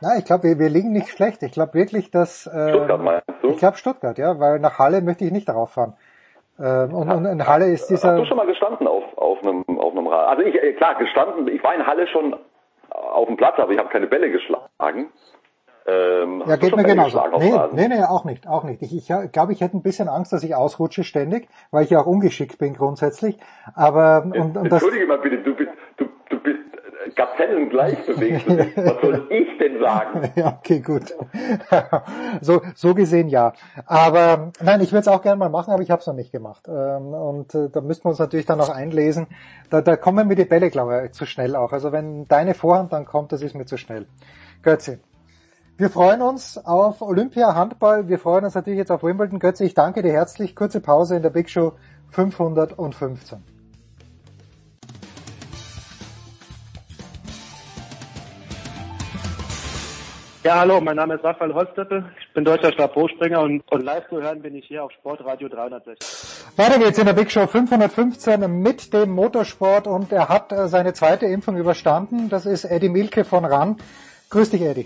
[0.00, 1.42] Na, ich glaube, wir, wir liegen nicht schlecht.
[1.42, 3.48] Ich glaube wirklich, dass äh, Stuttgart meinst du?
[3.50, 5.94] ich glaube Stuttgart, ja, weil nach Halle möchte ich nicht darauf fahren.
[6.58, 9.64] Ähm, und, und in Halle ist Hast dieser du schon mal gestanden auf, auf einem,
[9.78, 10.28] auf einem Rad?
[10.28, 12.34] Also ich, äh, klar, gestanden, ich war in Halle schon
[12.90, 15.10] auf dem Platz, aber ich habe keine Bälle geschlagen.
[15.86, 17.22] Ähm, ja, geht mir genauso.
[17.38, 18.82] Nee, nee, nee, auch nicht, auch nicht.
[18.82, 22.00] Ich, ich glaube, ich hätte ein bisschen Angst, dass ich ausrutsche ständig, weil ich ja
[22.00, 23.38] auch ungeschickt bin grundsätzlich.
[23.74, 26.58] Aber und, und das, Entschuldige mal bitte, du bist, du, du bist
[27.06, 28.46] äh, Gazellengleich bewegt.
[28.48, 30.30] Was soll ich denn sagen?
[30.36, 31.14] ja, okay, gut.
[32.42, 33.54] so, so gesehen ja.
[33.86, 36.30] Aber nein, ich würde es auch gerne mal machen, aber ich habe es noch nicht
[36.30, 36.68] gemacht.
[36.68, 39.28] Ähm, und äh, da müssten wir uns natürlich dann noch einlesen.
[39.70, 41.72] Da, da kommen mir die Bälle, glaube ich, zu schnell auch.
[41.72, 44.06] Also wenn deine Vorhand dann kommt, das ist mir zu schnell.
[44.62, 45.00] Götze.
[45.80, 48.06] Wir freuen uns auf Olympia Handball.
[48.06, 49.38] Wir freuen uns natürlich jetzt auf Wimbledon.
[49.38, 50.54] Götze, ich danke dir herzlich.
[50.54, 51.72] Kurze Pause in der Big Show
[52.10, 53.38] 515.
[60.44, 62.04] Ja, hallo, mein Name ist Raphael Holzdeppel.
[62.20, 66.58] Ich bin deutscher Stabhochspringer und, und live zu hören bin ich hier auf Sportradio 360.
[66.58, 70.92] Weiter geht's in der Big Show 515 mit dem Motorsport und er hat äh, seine
[70.92, 72.28] zweite Impfung überstanden.
[72.28, 73.78] Das ist Eddie Milke von RAN.
[74.28, 74.84] Grüß dich, Eddie.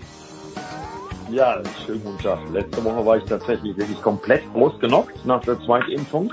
[1.31, 2.39] Ja, schönen guten Tag.
[2.53, 6.31] Letzte Woche war ich tatsächlich wirklich komplett ausgenockt nach der zweiten Impfung.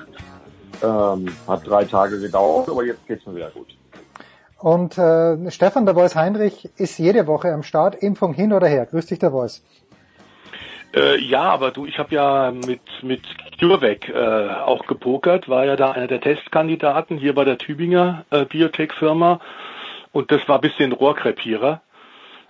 [0.83, 3.69] Ähm, hat drei Tage gedauert, aber jetzt geht's mir wieder gut.
[4.59, 7.95] Und äh, Stefan der Voice Heinrich ist jede Woche am Start.
[7.95, 8.87] Impfung hin oder her.
[8.87, 9.65] Grüß dich, der Voice.
[10.95, 13.23] Äh, ja, aber du, ich habe ja mit mit
[13.59, 18.45] CureVac äh, auch gepokert, war ja da einer der Testkandidaten hier bei der Tübinger äh,
[18.45, 19.41] Biotech-Firma
[20.13, 21.81] und das war ein bisschen Rohrkrepierer.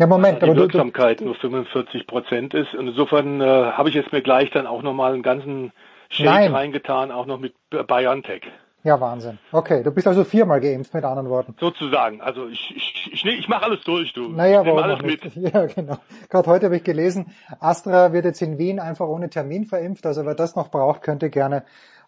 [0.02, 2.74] Ja, Moment, die aber du, du, Wirksamkeit nur 45 Prozent ist.
[2.74, 5.70] Und insofern äh, habe ich jetzt mir gleich dann auch nochmal einen ganzen
[6.08, 6.52] Shake Nein.
[6.52, 8.42] reingetan, auch noch mit BioNTech.
[8.82, 9.38] ja Wahnsinn.
[9.52, 11.54] Okay, du bist also viermal geimpft, mit anderen Worten.
[11.60, 12.20] Sozusagen.
[12.20, 14.28] Also ich, ich, ich, ich mache alles durch, du.
[14.30, 15.20] Naja, ich warum alles mit.
[15.36, 15.98] Ja, genau.
[16.28, 17.26] Gerade heute habe ich gelesen,
[17.60, 20.04] Astra wird jetzt in Wien einfach ohne Termin verimpft.
[20.04, 21.62] Also wer das noch braucht, könnte gerne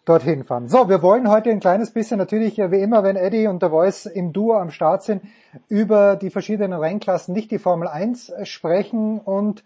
[0.05, 0.67] dorthin fahren.
[0.67, 3.71] So, wir wollen heute ein kleines bisschen natürlich, äh, wie immer, wenn Eddie und der
[3.71, 5.23] Voice im Duo am Start sind,
[5.67, 9.19] über die verschiedenen Rennklassen, nicht die Formel 1 sprechen.
[9.19, 9.63] Und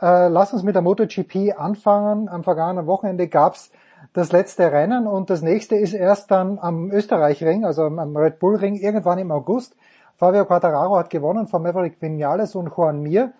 [0.00, 2.28] äh, lass uns mit der MotoGP anfangen.
[2.28, 3.70] Am vergangenen Wochenende gab's
[4.12, 8.74] das letzte Rennen und das nächste ist erst dann am Österreich-Ring, also am Red Bull-Ring,
[8.74, 9.76] irgendwann im August.
[10.16, 13.32] Fabio Quartararo hat gewonnen von Maverick Vinales und Juan Mir.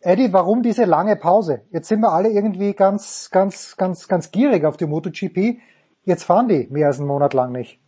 [0.00, 1.62] Eddie, warum diese lange Pause?
[1.70, 5.58] Jetzt sind wir alle irgendwie ganz, ganz, ganz, ganz gierig auf die MotoGP.
[6.04, 7.78] Jetzt fahren die mehr als einen Monat lang nicht.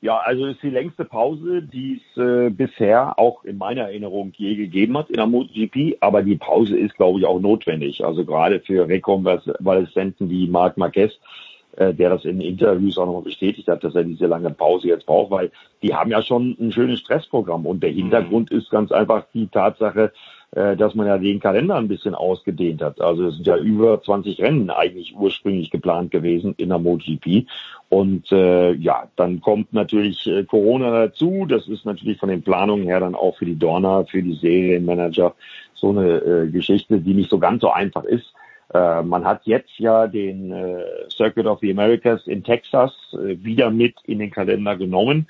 [0.00, 4.32] Ja, also es ist die längste Pause, die es äh, bisher auch in meiner Erinnerung
[4.36, 5.96] je gegeben hat in der MotoGP.
[6.00, 8.04] Aber die Pause ist, glaube ich, auch notwendig.
[8.04, 11.18] Also gerade für Rekonvaleszenten wie Marc Marquez,
[11.76, 15.06] äh, der das in Interviews auch nochmal bestätigt hat, dass er diese lange Pause jetzt
[15.06, 15.50] braucht, weil
[15.82, 17.66] die haben ja schon ein schönes Stressprogramm.
[17.66, 17.96] Und der mhm.
[17.96, 18.58] Hintergrund mhm.
[18.58, 20.10] ist ganz einfach die Tatsache, äh,
[20.50, 23.02] dass man ja den Kalender ein bisschen ausgedehnt hat.
[23.02, 27.46] Also es sind ja über 20 Rennen eigentlich ursprünglich geplant gewesen in der MotoGP.
[27.90, 31.46] Und äh, ja, dann kommt natürlich äh, Corona dazu.
[31.46, 35.34] Das ist natürlich von den Planungen her dann auch für die Dorner, für die Serienmanager
[35.74, 38.32] so eine äh, Geschichte, die nicht so ganz so einfach ist.
[38.74, 43.70] Äh, man hat jetzt ja den äh, Circuit of the Americas in Texas äh, wieder
[43.70, 45.28] mit in den Kalender genommen.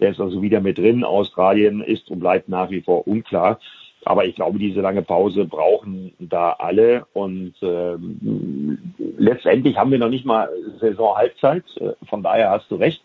[0.00, 1.04] Der ist also wieder mit drin.
[1.04, 3.60] Australien ist und bleibt nach wie vor unklar.
[4.04, 7.06] Aber ich glaube, diese lange Pause brauchen da alle.
[7.12, 8.78] Und ähm,
[9.18, 10.48] letztendlich haben wir noch nicht mal
[10.80, 11.64] Saison-Halbzeit.
[11.78, 13.02] Äh, von daher hast du recht.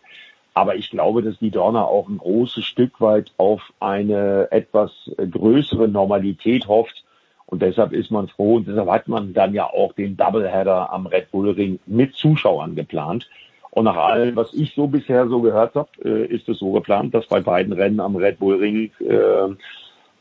[0.54, 5.88] Aber ich glaube, dass die Dorner auch ein großes Stück weit auf eine etwas größere
[5.88, 7.04] Normalität hofft.
[7.46, 11.08] Und deshalb ist man froh und deshalb hat man dann ja auch den Doubleheader am
[11.08, 13.28] Red Bull Ring mit Zuschauern geplant.
[13.72, 17.14] Und nach allem, was ich so bisher so gehört habe, äh, ist es so geplant,
[17.14, 19.56] dass bei beiden Rennen am Red Bull Ring äh,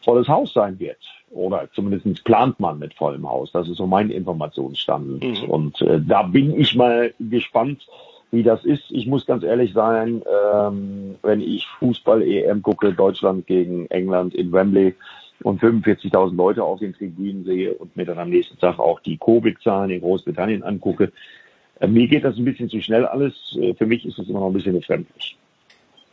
[0.04, 0.98] volles Haus sein wird.
[1.30, 3.52] Oder zumindest plant man mit vollem Haus.
[3.52, 5.22] Das ist so mein Informationsstand.
[5.22, 5.44] Mhm.
[5.48, 7.86] Und äh, da bin ich mal gespannt,
[8.30, 8.84] wie das ist.
[8.90, 10.22] Ich muss ganz ehrlich sein,
[10.52, 14.94] ähm, wenn ich Fußball-EM gucke, Deutschland gegen England in Wembley
[15.42, 19.18] und 45.000 Leute auf den Tribünen sehe und mir dann am nächsten Tag auch die
[19.18, 21.12] Covid-Zahlen in Großbritannien angucke,
[21.80, 23.34] äh, mir geht das ein bisschen zu schnell alles.
[23.60, 25.36] Äh, für mich ist es immer noch ein bisschen befremdlich.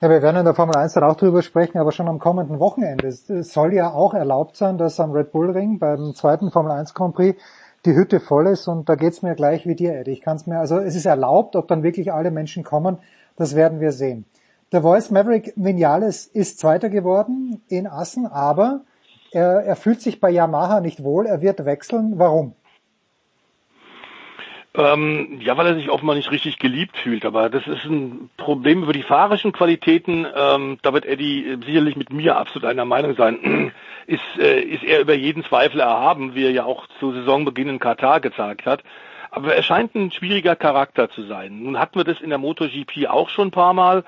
[0.06, 2.60] Ja, wir werden in der Formel 1 dann auch drüber sprechen, aber schon am kommenden
[2.60, 3.08] Wochenende.
[3.08, 6.94] Es soll ja auch erlaubt sein, dass am Red Bull Ring beim zweiten Formel 1
[6.94, 7.42] Grand Prix
[7.88, 10.12] die Hütte voll ist und da geht's mir gleich wie dir, Eddie.
[10.12, 13.00] Ich kann es mir, also es ist erlaubt, ob dann wirklich alle Menschen kommen,
[13.36, 14.26] das werden wir sehen.
[14.72, 18.82] Der Voice Maverick Vinales ist Zweiter geworden in Assen, aber
[19.32, 22.20] er, er fühlt sich bei Yamaha nicht wohl, er wird wechseln.
[22.20, 22.54] Warum?
[24.78, 27.26] Ähm, ja, weil er sich offenbar nicht richtig geliebt fühlt.
[27.26, 30.28] Aber das ist ein Problem über die fahrischen Qualitäten.
[30.36, 33.72] Ähm, da wird Eddie sicherlich mit mir absolut einer Meinung sein.
[34.08, 37.80] ist, äh, ist er über jeden Zweifel erhaben, wie er ja auch zu Saisonbeginn in
[37.80, 38.84] Katar gezeigt hat.
[39.32, 41.64] Aber er scheint ein schwieriger Charakter zu sein.
[41.64, 44.04] Nun hatten wir das in der MotoGP auch schon ein paar Mal.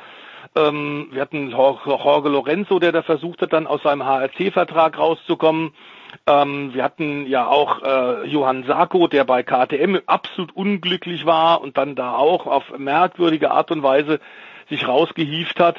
[0.55, 5.73] Ähm, wir hatten Jorge Lorenzo, der da versucht hat, dann aus seinem HRC-Vertrag rauszukommen.
[6.25, 11.77] Ähm, wir hatten ja auch äh, Johann Sarko, der bei KTM absolut unglücklich war und
[11.77, 14.19] dann da auch auf merkwürdige Art und Weise
[14.69, 15.77] sich rausgehieft hat.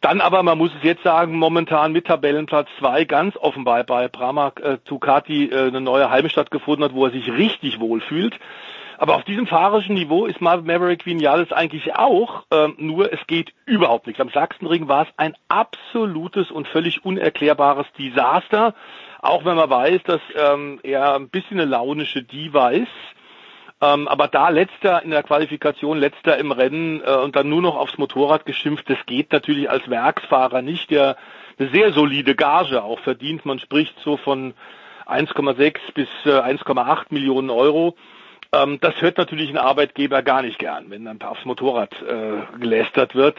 [0.00, 4.60] Dann aber, man muss es jetzt sagen, momentan mit Tabellenplatz zwei ganz offenbar bei Pramac
[4.60, 8.38] äh, Ducati äh, eine neue Heimstatt gefunden hat, wo er sich richtig wohlfühlt.
[8.98, 14.06] Aber auf diesem fahrerischen Niveau ist Maverick Vinales eigentlich auch, ähm, nur es geht überhaupt
[14.06, 14.20] nicht.
[14.20, 18.74] Am Sachsenring war es ein absolutes und völlig unerklärbares Desaster,
[19.28, 22.88] auch wenn man weiß, dass ähm, er ein bisschen eine launische Diva ist.
[23.80, 27.76] Ähm, aber da letzter in der Qualifikation, letzter im Rennen äh, und dann nur noch
[27.76, 31.16] aufs Motorrad geschimpft, das geht natürlich als Werksfahrer nicht, der
[31.58, 33.44] eine sehr solide Gage auch verdient.
[33.44, 34.54] Man spricht so von
[35.06, 37.96] 1,6 bis äh, 1,8 Millionen Euro.
[38.52, 43.14] Ähm, das hört natürlich ein Arbeitgeber gar nicht gern, wenn dann aufs Motorrad äh, gelästert
[43.14, 43.36] wird.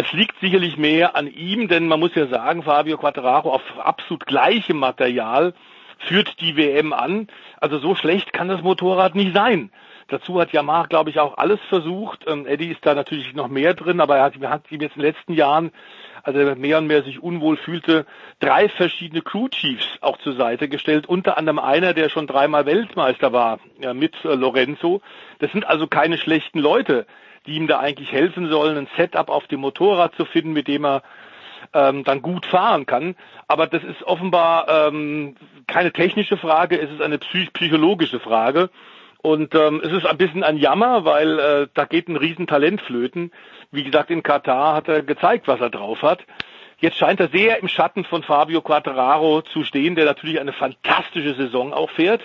[0.00, 4.26] Es liegt sicherlich mehr an ihm, denn man muss ja sagen, Fabio Quattararo auf absolut
[4.26, 5.54] gleichem Material
[5.98, 7.26] führt die WM an.
[7.60, 9.72] Also so schlecht kann das Motorrad nicht sein.
[10.06, 12.26] Dazu hat Yamaha, glaube ich, auch alles versucht.
[12.28, 15.02] Ähm, Eddie ist da natürlich noch mehr drin, aber er hat, hat ihm jetzt in
[15.02, 15.72] den letzten Jahren
[16.22, 18.06] also er mehr und mehr sich unwohl fühlte,
[18.38, 23.32] drei verschiedene Crew Chiefs auch zur Seite gestellt, unter anderem einer, der schon dreimal Weltmeister
[23.32, 25.00] war, ja, mit äh, Lorenzo.
[25.38, 27.06] Das sind also keine schlechten Leute,
[27.48, 30.84] die ihm da eigentlich helfen sollen, ein Setup auf dem Motorrad zu finden, mit dem
[30.84, 31.02] er
[31.74, 33.16] ähm, dann gut fahren kann.
[33.46, 38.70] Aber das ist offenbar ähm, keine technische Frage, es ist eine psychologische Frage.
[39.20, 43.32] Und ähm, es ist ein bisschen ein Jammer, weil äh, da geht ein Riesentalent flöten.
[43.72, 46.24] Wie gesagt, in Katar hat er gezeigt, was er drauf hat.
[46.80, 51.34] Jetzt scheint er sehr im Schatten von Fabio Quattararo zu stehen, der natürlich eine fantastische
[51.34, 52.22] Saison auch fährt.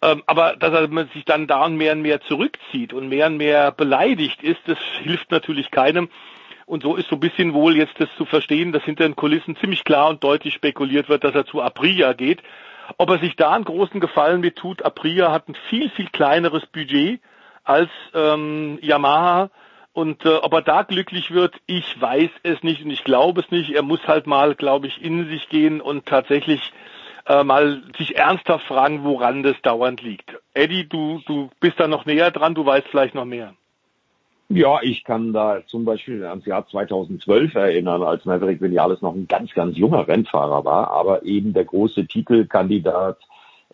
[0.00, 3.36] Ähm, aber dass er sich dann da und mehr und mehr zurückzieht und mehr und
[3.36, 6.08] mehr beleidigt ist, das hilft natürlich keinem.
[6.66, 9.56] Und so ist so ein bisschen wohl jetzt das zu verstehen, dass hinter den Kulissen
[9.56, 12.42] ziemlich klar und deutlich spekuliert wird, dass er zu Aprilia geht.
[12.98, 16.66] Ob er sich da einen großen Gefallen mit tut, Aprilia hat ein viel, viel kleineres
[16.66, 17.20] Budget
[17.64, 19.50] als ähm, Yamaha.
[19.92, 23.50] Und äh, ob er da glücklich wird, ich weiß es nicht und ich glaube es
[23.50, 23.70] nicht.
[23.70, 26.72] Er muss halt mal, glaube ich, in sich gehen und tatsächlich
[27.28, 30.36] äh, mal sich ernsthaft fragen, woran das dauernd liegt.
[30.54, 33.54] Eddie, du, du bist da noch näher dran, du weißt vielleicht noch mehr.
[34.50, 39.28] Ja, ich kann da zum Beispiel ans Jahr 2012 erinnern, als Maverick Vinales noch ein
[39.28, 43.18] ganz, ganz junger Rennfahrer war, aber eben der große Titelkandidat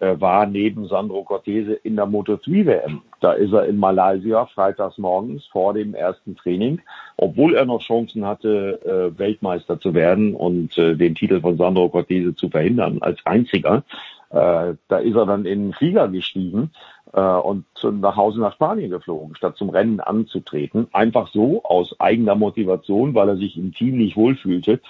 [0.01, 3.03] äh, war neben Sandro Cortese in der Moto3 WM.
[3.21, 6.81] Da ist er in Malaysia freitags morgens vor dem ersten Training,
[7.17, 11.89] obwohl er noch Chancen hatte, äh, Weltmeister zu werden und äh, den Titel von Sandro
[11.89, 13.85] Cortese zu verhindern als einziger.
[14.31, 16.71] Äh, da ist er dann in den Flieger gestiegen
[17.13, 20.89] äh, und nach Hause nach Spanien geflogen, statt zum Rennen anzutreten.
[20.93, 24.81] Einfach so aus eigener Motivation, weil er sich im Team nicht wohlfühlte.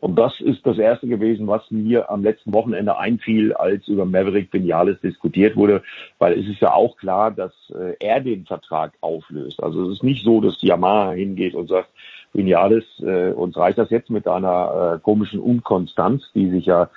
[0.00, 4.52] Und das ist das erste gewesen, was mir am letzten Wochenende einfiel, als über Maverick
[4.52, 5.82] Vinales diskutiert wurde,
[6.18, 9.62] weil es ist ja auch klar, dass äh, er den Vertrag auflöst.
[9.62, 11.88] Also es ist nicht so, dass Yamaha hingeht und sagt,
[12.32, 16.90] Vinales, äh, uns reicht das jetzt mit einer äh, komischen Unkonstanz, die sich ja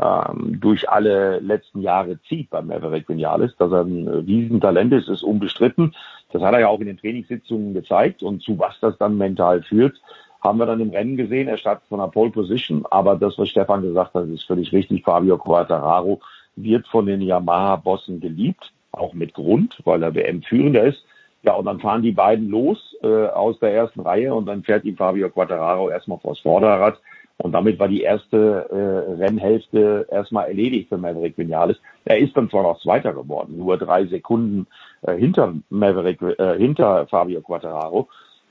[0.00, 5.24] ähm, durch alle letzten Jahre zieht bei Maverick Vinales, dass er ein Riesentalent ist, ist
[5.24, 5.94] unbestritten.
[6.30, 9.62] Das hat er ja auch in den Trainingssitzungen gezeigt und zu was das dann mental
[9.62, 10.00] führt,
[10.40, 11.48] haben wir dann im Rennen gesehen.
[11.48, 15.04] Er startet von der Pole Position, aber das, was Stefan gesagt hat, ist völlig richtig.
[15.04, 16.20] Fabio Quattararo
[16.56, 21.04] wird von den Yamaha-Bossen geliebt, auch mit Grund, weil er WM-Führender ist.
[21.42, 24.84] Ja, und dann fahren die beiden los äh, aus der ersten Reihe und dann fährt
[24.84, 26.98] ihm Fabio Quattararo erstmal vors Vorderrad
[27.40, 31.76] und damit war die erste äh, Rennhälfte erstmal erledigt für Maverick Vinales.
[32.04, 34.66] Er ist dann zwar noch Zweiter geworden, nur drei Sekunden
[35.02, 38.08] äh, hinter Maverick, äh, hinter Fabio Quattararo.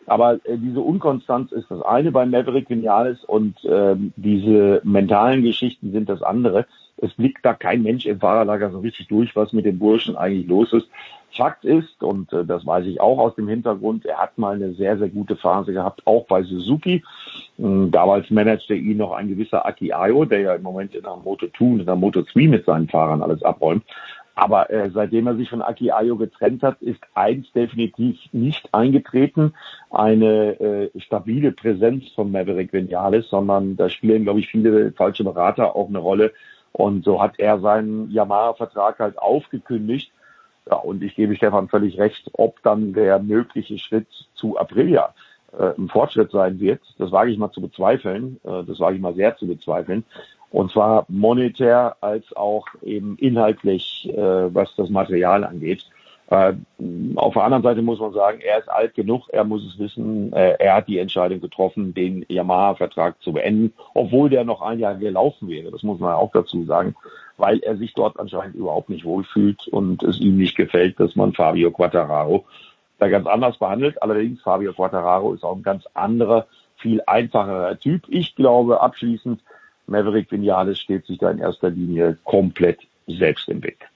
[0.08, 5.92] Aber äh, diese Unkonstanz ist das eine bei Maverick Vinales und äh, diese mentalen Geschichten
[5.92, 6.66] sind das andere.
[6.98, 10.48] Es blickt da kein Mensch im Fahrerlager so richtig durch, was mit dem Burschen eigentlich
[10.48, 10.88] los ist.
[11.38, 14.74] Fakt ist, und äh, das weiß ich auch aus dem Hintergrund, er hat mal eine
[14.74, 17.04] sehr, sehr gute Phase gehabt, auch bei Suzuki.
[17.60, 21.12] Ähm, damals managte ihn noch ein gewisser Aki Ayo, der ja im Moment in der
[21.12, 23.84] Moto2 und in der Moto3 mit seinen Fahrern alles abräumt.
[24.38, 29.56] Aber äh, seitdem er sich von Aki Ayo getrennt hat, ist eins definitiv nicht eingetreten,
[29.90, 35.76] eine äh, stabile Präsenz von Maverick Vinales, sondern da spielen, glaube ich, viele falsche Berater
[35.76, 36.34] auch eine Rolle.
[36.72, 40.12] Und so hat er seinen Yamaha-Vertrag halt aufgekündigt
[40.70, 45.16] ja, und ich gebe Stefan völlig recht, ob dann der mögliche Schritt zu Aprilia
[45.58, 49.02] äh, ein Fortschritt sein wird, das wage ich mal zu bezweifeln, äh, das wage ich
[49.02, 50.04] mal sehr zu bezweifeln.
[50.50, 55.86] Und zwar monetär als auch eben inhaltlich, äh, was das Material angeht.
[56.30, 56.54] Äh,
[57.16, 60.34] auf der anderen Seite muss man sagen, er ist alt genug, er muss es wissen,
[60.34, 64.96] äh, er hat die Entscheidung getroffen, den Yamaha-Vertrag zu beenden, obwohl der noch ein Jahr
[64.96, 66.96] gelaufen wäre, das muss man auch dazu sagen
[67.38, 71.34] weil er sich dort anscheinend überhaupt nicht wohlfühlt und es ihm nicht gefällt, dass man
[71.34, 72.46] Fabio Quattararo
[73.00, 74.02] da ganz anders behandelt.
[74.02, 78.04] Allerdings, Fabio Quattararo ist auch ein ganz anderer, viel einfacherer Typ.
[78.10, 79.42] Ich glaube abschließend,
[79.88, 83.90] Maverick Vinales steht sich da in erster Linie komplett selbst im Weg.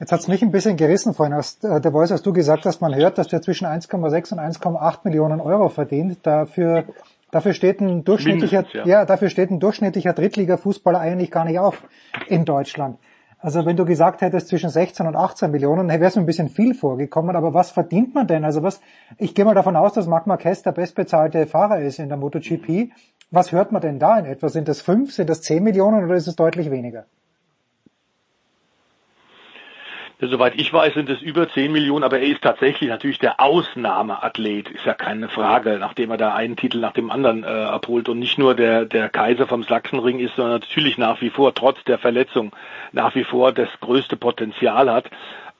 [0.00, 2.80] Jetzt hat's mich ein bisschen gerissen vorhin aus äh, der Voice, als du gesagt hast,
[2.80, 6.18] man hört, dass der zwischen 1,6 und 1,8 Millionen Euro verdient.
[6.24, 6.84] Dafür
[7.32, 8.86] Dafür steht ein durchschnittlicher, ja.
[8.86, 9.04] ja.
[9.06, 11.82] dafür steht ein durchschnittlicher Drittliga-Fußballer eigentlich gar nicht auf
[12.28, 12.98] in Deutschland.
[13.38, 16.74] Also wenn du gesagt hättest zwischen 16 und 18 Millionen, wäre es ein bisschen viel
[16.74, 17.34] vorgekommen.
[17.34, 18.44] Aber was verdient man denn?
[18.44, 18.80] Also was,
[19.16, 22.92] ich gehe mal davon aus, dass Marc Marquez der bestbezahlte Fahrer ist in der MotoGP.
[23.32, 24.50] Was hört man denn da in etwa?
[24.50, 27.06] Sind das fünf, sind das zehn Millionen oder ist es deutlich weniger?
[30.20, 34.70] Soweit ich weiß, sind es über 10 Millionen, aber er ist tatsächlich natürlich der Ausnahmeathlet,
[34.70, 38.20] ist ja keine Frage, nachdem er da einen Titel nach dem anderen äh, abholt und
[38.20, 41.98] nicht nur der, der Kaiser vom Sachsenring ist, sondern natürlich nach wie vor, trotz der
[41.98, 42.52] Verletzung,
[42.92, 45.10] nach wie vor das größte Potenzial hat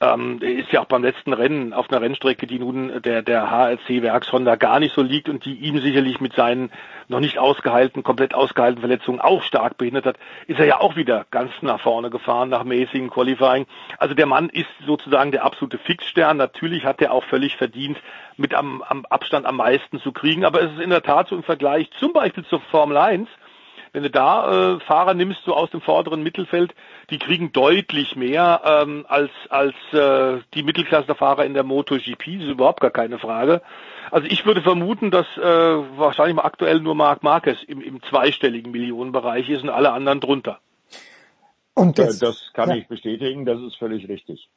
[0.03, 4.01] ähm, ist ja auch beim letzten Rennen auf einer Rennstrecke, die nun der, der HRC
[4.01, 6.71] Werks Honda gar nicht so liegt und die ihm sicherlich mit seinen
[7.07, 10.17] noch nicht ausgeheilten, komplett ausgeheilten Verletzungen auch stark behindert hat,
[10.47, 13.65] ist er ja auch wieder ganz nach vorne gefahren nach mäßigen Qualifying.
[13.97, 16.37] Also der Mann ist sozusagen der absolute Fixstern.
[16.37, 17.97] Natürlich hat er auch völlig verdient,
[18.35, 21.35] mit am, am Abstand am meisten zu kriegen, aber es ist in der Tat so
[21.35, 23.29] im Vergleich zum Beispiel zur Formel 1,
[23.93, 26.73] wenn du da äh, Fahrer nimmst, so aus dem vorderen Mittelfeld,
[27.11, 32.51] die kriegen deutlich mehr ähm, als als äh, die Mittelklasse-Fahrer in der MotoGP, das ist
[32.51, 33.61] überhaupt gar keine Frage.
[34.11, 38.71] Also ich würde vermuten, dass äh, wahrscheinlich mal aktuell nur Marc Marquez im, im zweistelligen
[38.71, 40.59] Millionenbereich ist und alle anderen drunter.
[41.75, 42.75] Und das, das kann ja.
[42.75, 44.49] ich bestätigen, das ist völlig richtig.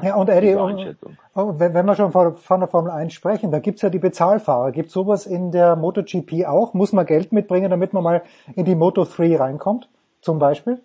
[0.00, 3.98] Ja, und Eddie, wenn wir schon von der Formel 1 sprechen, da gibt's ja die
[3.98, 4.70] Bezahlfahrer.
[4.70, 6.72] Gibt's sowas in der MotoGP auch?
[6.72, 8.22] Muss man Geld mitbringen, damit man mal
[8.54, 9.88] in die Moto3 reinkommt,
[10.20, 10.80] zum Beispiel?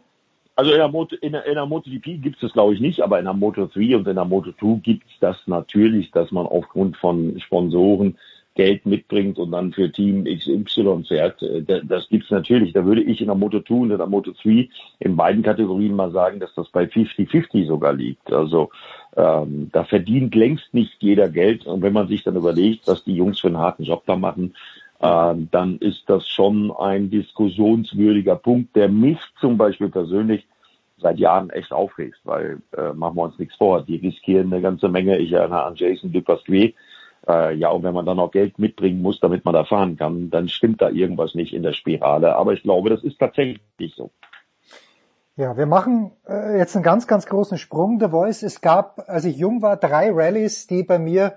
[0.55, 3.19] Also in der, Moto, in der, in der MotoGP gibt's das glaube ich nicht, aber
[3.19, 8.17] in der Moto3 und in der Moto2 gibt's das natürlich, dass man aufgrund von Sponsoren
[8.55, 11.41] Geld mitbringt und dann für Team XY fährt.
[11.41, 12.73] Äh, das gibt's natürlich.
[12.73, 14.69] Da würde ich in der Moto 2 und in der Moto 3
[14.99, 18.31] in beiden Kategorien mal sagen, dass das bei 50-50 sogar liegt.
[18.31, 18.69] Also
[19.15, 21.67] Ähm, da verdient längst nicht jeder Geld.
[21.67, 24.55] Und wenn man sich dann überlegt, was die Jungs für einen harten Job da machen,
[24.99, 30.47] äh, dann ist das schon ein diskussionswürdiger Punkt, der mich zum Beispiel persönlich
[30.97, 34.89] seit Jahren echt aufregt, weil äh, machen wir uns nichts vor, die riskieren eine ganze
[34.89, 35.17] Menge.
[35.19, 36.71] Ich erinnere an Jason Dupasquier.
[37.27, 40.29] Äh, ja, und wenn man dann noch Geld mitbringen muss, damit man da fahren kann,
[40.29, 42.35] dann stimmt da irgendwas nicht in der Spirale.
[42.35, 44.11] Aber ich glaube, das ist tatsächlich so.
[45.35, 47.99] Ja, wir machen äh, jetzt einen ganz, ganz großen Sprung.
[47.99, 51.33] The Voice, es gab, als ich jung war, drei Rallyes, die bei mir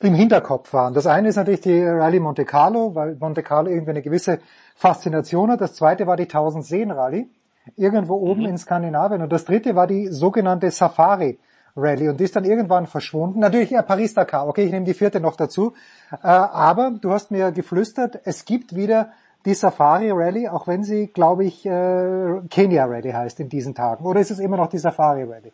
[0.00, 0.94] im Hinterkopf waren.
[0.94, 4.38] Das eine ist natürlich die Rallye Monte Carlo, weil Monte Carlo irgendwie eine gewisse
[4.76, 5.60] Faszination hat.
[5.60, 7.28] Das zweite war die 1000 Seen Rallye,
[7.76, 8.48] irgendwo oben mhm.
[8.48, 9.22] in Skandinavien.
[9.22, 11.38] Und das dritte war die sogenannte Safari
[11.78, 12.08] Rallye.
[12.08, 13.40] Und die ist dann irgendwann verschwunden.
[13.40, 14.48] Natürlich ja, Paris-Dakar.
[14.48, 15.74] Okay, ich nehme die vierte noch dazu.
[16.12, 19.12] Äh, aber du hast mir geflüstert, es gibt wieder
[19.44, 24.04] die Safari Rally, auch wenn sie, glaube ich, äh, Kenya Rally heißt in diesen Tagen.
[24.04, 25.52] Oder ist es immer noch die Safari Rally?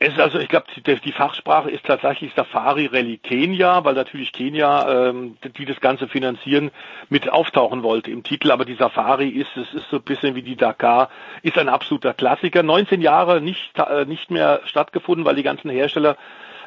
[0.00, 4.32] Es ist also, ich glaube, die, die, Fachsprache ist tatsächlich Safari Rally Kenia, weil natürlich
[4.32, 6.70] Kenia, ähm, die das Ganze finanzieren,
[7.08, 8.52] mit auftauchen wollte im Titel.
[8.52, 11.10] Aber die Safari ist, es ist so ein bisschen wie die Dakar,
[11.42, 12.62] ist ein absoluter Klassiker.
[12.62, 16.16] 19 Jahre nicht, äh, nicht mehr stattgefunden, weil die ganzen Hersteller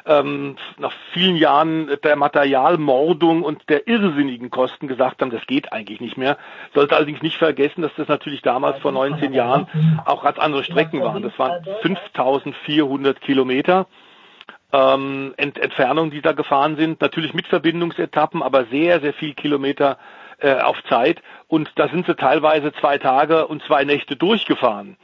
[0.06, 6.00] ähm, nach vielen Jahren der Materialmordung und der irrsinnigen Kosten gesagt haben, das geht eigentlich
[6.00, 6.38] nicht mehr.
[6.74, 9.68] Sollte allerdings nicht vergessen, dass das natürlich damals vor 19 Jahren
[10.04, 11.22] auch ganz andere Strecken waren.
[11.22, 13.86] Das waren 5400 Kilometer.
[14.72, 19.98] Ähm, Ent Entfernungen, die da gefahren sind, natürlich mit Verbindungsetappen, aber sehr, sehr viel Kilometer
[20.38, 21.22] äh, auf Zeit.
[21.46, 24.96] Und da sind sie teilweise zwei Tage und zwei Nächte durchgefahren.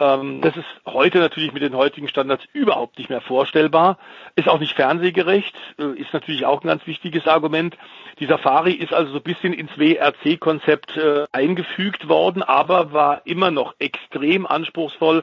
[0.00, 3.98] Ähm, das ist heute natürlich mit den heutigen Standards überhaupt nicht mehr vorstellbar.
[4.34, 7.76] Ist auch nicht fernsehgerecht, äh, ist natürlich auch ein ganz wichtiges Argument.
[8.18, 13.50] Die Safari ist also so ein bisschen ins WRC-Konzept äh, eingefügt worden, aber war immer
[13.50, 15.22] noch extrem anspruchsvoll.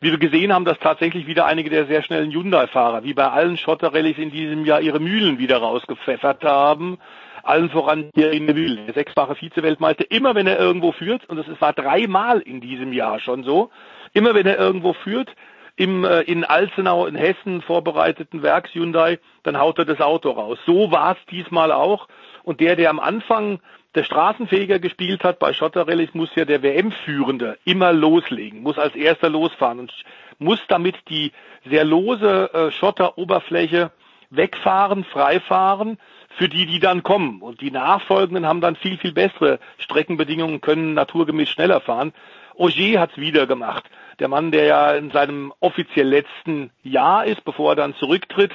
[0.00, 3.56] Wie wir gesehen haben, dass tatsächlich wieder einige der sehr schnellen Hyundai-Fahrer, wie bei allen
[3.56, 6.98] Schotterrallyes in diesem Jahr, ihre Mühlen wieder rausgepfeffert haben
[7.44, 11.60] allen voran hier in Mühle, der sechsfache Vize-Weltmeister, immer wenn er irgendwo führt, und das
[11.60, 13.70] war dreimal in diesem Jahr schon so,
[14.14, 15.34] Immer wenn er irgendwo führt,
[15.76, 20.58] im, äh, in Alzenau in Hessen vorbereiteten Werks Hyundai, dann haut er das Auto raus.
[20.66, 22.08] So war es diesmal auch.
[22.44, 23.60] Und der, der am Anfang
[23.94, 29.28] der Straßenfähiger gespielt hat bei Schotterrallyes, muss ja der WM-Führende immer loslegen, muss als erster
[29.28, 29.92] losfahren und
[30.38, 31.32] muss damit die
[31.64, 33.92] sehr lose äh, Schotteroberfläche
[34.30, 35.98] wegfahren, freifahren
[36.36, 37.40] für die, die dann kommen.
[37.40, 42.12] Und die Nachfolgenden haben dann viel, viel bessere Streckenbedingungen, können naturgemäß schneller fahren.
[42.56, 43.84] Ogier hat's wieder gemacht.
[44.18, 48.52] Der Mann, der ja in seinem offiziell letzten Jahr ist, bevor er dann zurücktritt,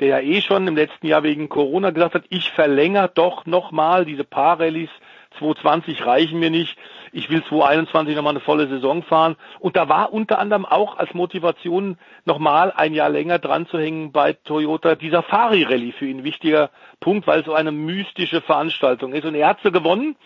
[0.00, 4.04] der ja eh schon im letzten Jahr wegen Corona gesagt hat, ich verlängere doch nochmal
[4.04, 4.90] diese paar Rallyes
[5.38, 6.76] 2020 reichen mir nicht.
[7.12, 9.36] Ich will 2021 nochmal eine volle Saison fahren.
[9.60, 14.12] Und da war unter anderem auch als Motivation nochmal ein Jahr länger dran zu hängen
[14.12, 16.70] bei Toyota dieser Fari Rallye für ihn ein wichtiger
[17.00, 19.24] Punkt, weil es so eine mystische Veranstaltung ist.
[19.24, 20.16] Und er hat sie gewonnen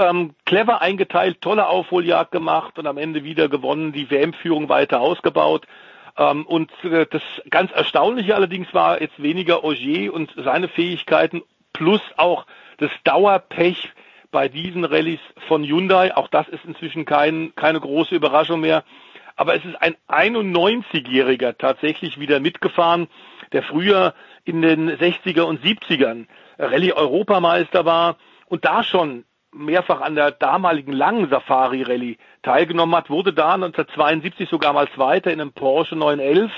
[0.00, 5.66] ähm, clever eingeteilt, tolle Aufholjagd gemacht und am Ende wieder gewonnen, die WM-Führung weiter ausgebaut.
[6.16, 12.00] Ähm, und äh, das ganz Erstaunliche allerdings war jetzt weniger Ogier und seine Fähigkeiten plus
[12.16, 12.46] auch
[12.78, 13.92] das Dauerpech
[14.30, 16.16] bei diesen Rallyes von Hyundai.
[16.16, 18.84] Auch das ist inzwischen kein, keine große Überraschung mehr.
[19.36, 23.08] Aber es ist ein 91-Jähriger tatsächlich wieder mitgefahren,
[23.52, 24.14] der früher
[24.44, 26.26] in den 60er und 70ern
[26.58, 28.16] Rallye-Europameister war
[28.46, 34.48] und da schon mehrfach an der damaligen langen Safari Rallye teilgenommen hat, wurde da 1972
[34.48, 36.50] sogar mal Zweiter in einem Porsche 911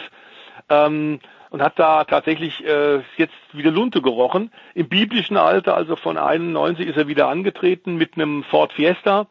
[0.69, 1.20] ähm,
[1.51, 4.51] und hat da tatsächlich äh, jetzt wieder Lunte gerochen.
[4.74, 9.27] Im biblischen Alter, also von 91, ist er wieder angetreten mit einem Ford Fiesta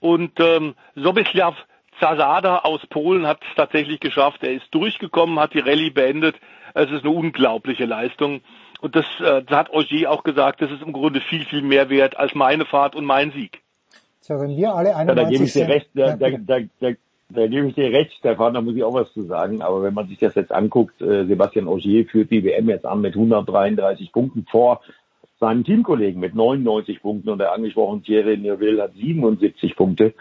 [0.00, 1.56] und ähm, Sobislav
[2.00, 4.42] Zasada aus Polen hat es tatsächlich geschafft.
[4.42, 6.36] Er ist durchgekommen, hat die Rallye beendet.
[6.74, 8.40] Es ist eine unglaubliche Leistung.
[8.84, 11.88] Und das, äh, das hat Ogier auch gesagt, das ist im Grunde viel, viel mehr
[11.88, 13.62] wert als meine Fahrt und mein Sieg.
[14.20, 16.90] So, wenn wir alle 91 ja, da gebe ich dir recht, da, da, da, da,
[17.30, 19.62] da gebe ich dir recht, Stefan, da muss ich auch was zu sagen.
[19.62, 23.00] Aber wenn man sich das jetzt anguckt, äh, Sebastian Ogier führt die WM jetzt an
[23.00, 24.82] mit 133 Punkten vor
[25.40, 30.12] seinen Teamkollegen mit 99 Punkten und der angesprochene Thierry Neuville hat 77 Punkte.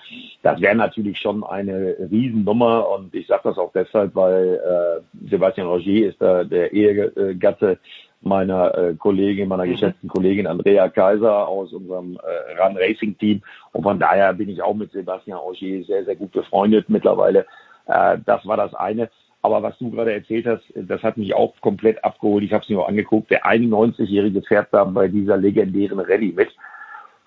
[0.41, 5.67] Das wäre natürlich schon eine Riesennummer und ich sage das auch deshalb, weil äh, Sebastian
[5.67, 7.77] Rogier ist da der Ehegatte
[8.25, 9.71] meiner äh, Kollegin, meiner mhm.
[9.71, 13.41] geschätzten Kollegin Andrea Kaiser aus unserem äh, Run Racing Team.
[13.71, 17.45] Und von daher bin ich auch mit Sebastian Augier sehr, sehr gut befreundet mittlerweile.
[17.87, 19.09] Äh, das war das eine.
[19.41, 22.45] Aber was du gerade erzählt hast, das hat mich auch komplett abgeholt.
[22.45, 23.29] Ich habe es mir auch angeguckt.
[23.29, 26.49] Der 91-Jährige fährt da bei dieser legendären Rallye mit.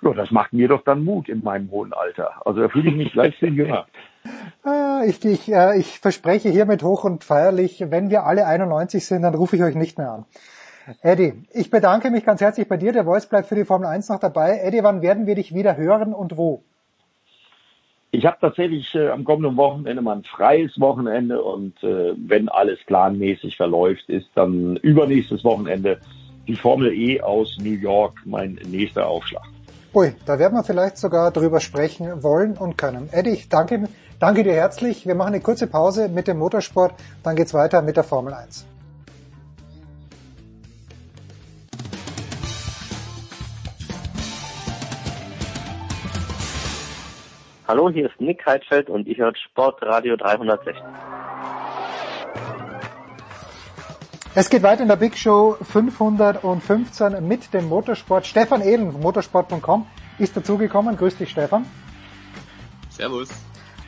[0.03, 2.47] So, das macht mir doch dann Mut in meinem hohen Alter.
[2.47, 3.87] Also da fühle ich mich gleich viel jünger.
[4.65, 9.23] Ah, ich, ich, äh, ich verspreche hiermit hoch und feierlich, wenn wir alle 91 sind,
[9.23, 10.25] dann rufe ich euch nicht mehr an.
[11.03, 12.93] Eddie, ich bedanke mich ganz herzlich bei dir.
[12.93, 14.61] Der Voice bleibt für die Formel 1 noch dabei.
[14.63, 16.63] Eddie, wann werden wir dich wieder hören und wo?
[18.13, 22.79] Ich habe tatsächlich äh, am kommenden Wochenende mal ein freies Wochenende und äh, wenn alles
[22.87, 25.99] planmäßig verläuft, ist dann übernächstes Wochenende
[26.47, 29.45] die Formel E aus New York mein nächster Aufschlag.
[29.93, 33.09] Ui, da werden wir vielleicht sogar drüber sprechen wollen und können.
[33.11, 33.89] Eddie, ich danke,
[34.21, 35.07] danke dir herzlich.
[35.07, 36.95] Wir machen eine kurze Pause mit dem Motorsport,
[37.25, 38.67] dann geht's weiter mit der Formel 1.
[47.69, 50.77] Hallo, hier ist Nick Heidfeld und ihr hört Sportradio 360.
[54.37, 58.25] Es geht weiter in der Big Show 515 mit dem Motorsport.
[58.25, 59.85] Stefan Ehlen von motorsport.com
[60.21, 60.97] ist dazugekommen.
[60.97, 61.67] Grüß dich, Stefan.
[62.89, 63.31] Servus.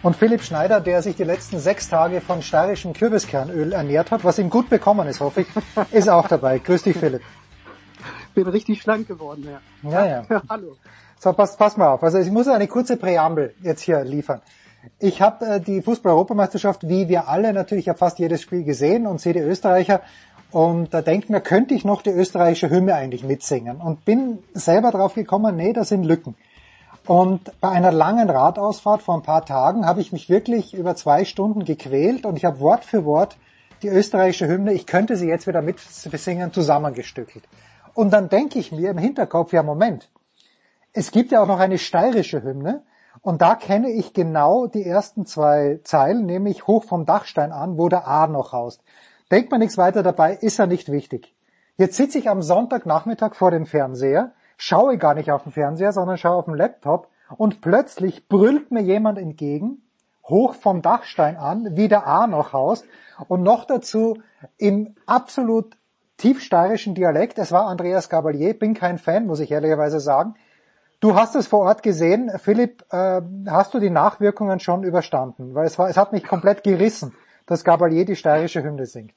[0.02, 4.40] Und Philipp Schneider, der sich die letzten sechs Tage von steirischem Kürbiskernöl ernährt hat, was
[4.40, 5.48] ihm gut bekommen ist, hoffe ich,
[5.92, 6.58] ist auch dabei.
[6.58, 7.22] Grüß dich, Philipp.
[8.34, 9.88] Bin richtig schlank geworden, ja.
[9.88, 10.26] Ja, ja.
[10.30, 10.76] ja hallo.
[11.20, 12.02] So, pass, pass mal auf.
[12.02, 14.40] Also ich muss eine kurze Präambel jetzt hier liefern.
[15.00, 19.20] Ich habe äh, die Fußball-Europameisterschaft, wie wir alle natürlich, ja fast jedes Spiel gesehen und
[19.20, 20.00] sehe die Österreicher
[20.50, 23.78] und da denkt mir, könnte ich noch die österreichische Hymne eigentlich mitsingen?
[23.78, 26.36] Und bin selber drauf gekommen, nee, da sind Lücken.
[27.06, 31.24] Und bei einer langen Radausfahrt vor ein paar Tagen habe ich mich wirklich über zwei
[31.24, 33.36] Stunden gequält und ich habe Wort für Wort
[33.82, 37.44] die österreichische Hymne, ich könnte sie jetzt wieder mitsingen, zusammengestückelt.
[37.94, 40.08] Und dann denke ich mir im Hinterkopf, ja Moment,
[40.92, 42.82] es gibt ja auch noch eine steirische Hymne
[43.20, 47.88] und da kenne ich genau die ersten zwei Zeilen, nämlich hoch vom Dachstein an, wo
[47.88, 48.82] der A noch haust.
[49.30, 51.34] Denkt man nichts weiter dabei, ist ja nicht wichtig.
[51.76, 56.16] Jetzt sitze ich am Sonntagnachmittag vor dem Fernseher, schaue gar nicht auf den Fernseher, sondern
[56.16, 59.82] schaue auf den Laptop und plötzlich brüllt mir jemand entgegen,
[60.24, 62.84] hoch vom Dachstein an, wie der A noch haust
[63.28, 64.18] und noch dazu
[64.56, 65.76] im absolut
[66.16, 67.38] tiefsteirischen Dialekt.
[67.38, 70.34] Es war Andreas Gabalier, bin kein Fan, muss ich ehrlicherweise sagen.
[71.00, 72.30] Du hast es vor Ort gesehen.
[72.38, 75.54] Philipp, äh, hast du die Nachwirkungen schon überstanden?
[75.54, 77.14] Weil es, war, es hat mich komplett gerissen
[77.48, 79.14] dass Gabalier die steirische Hymne singt.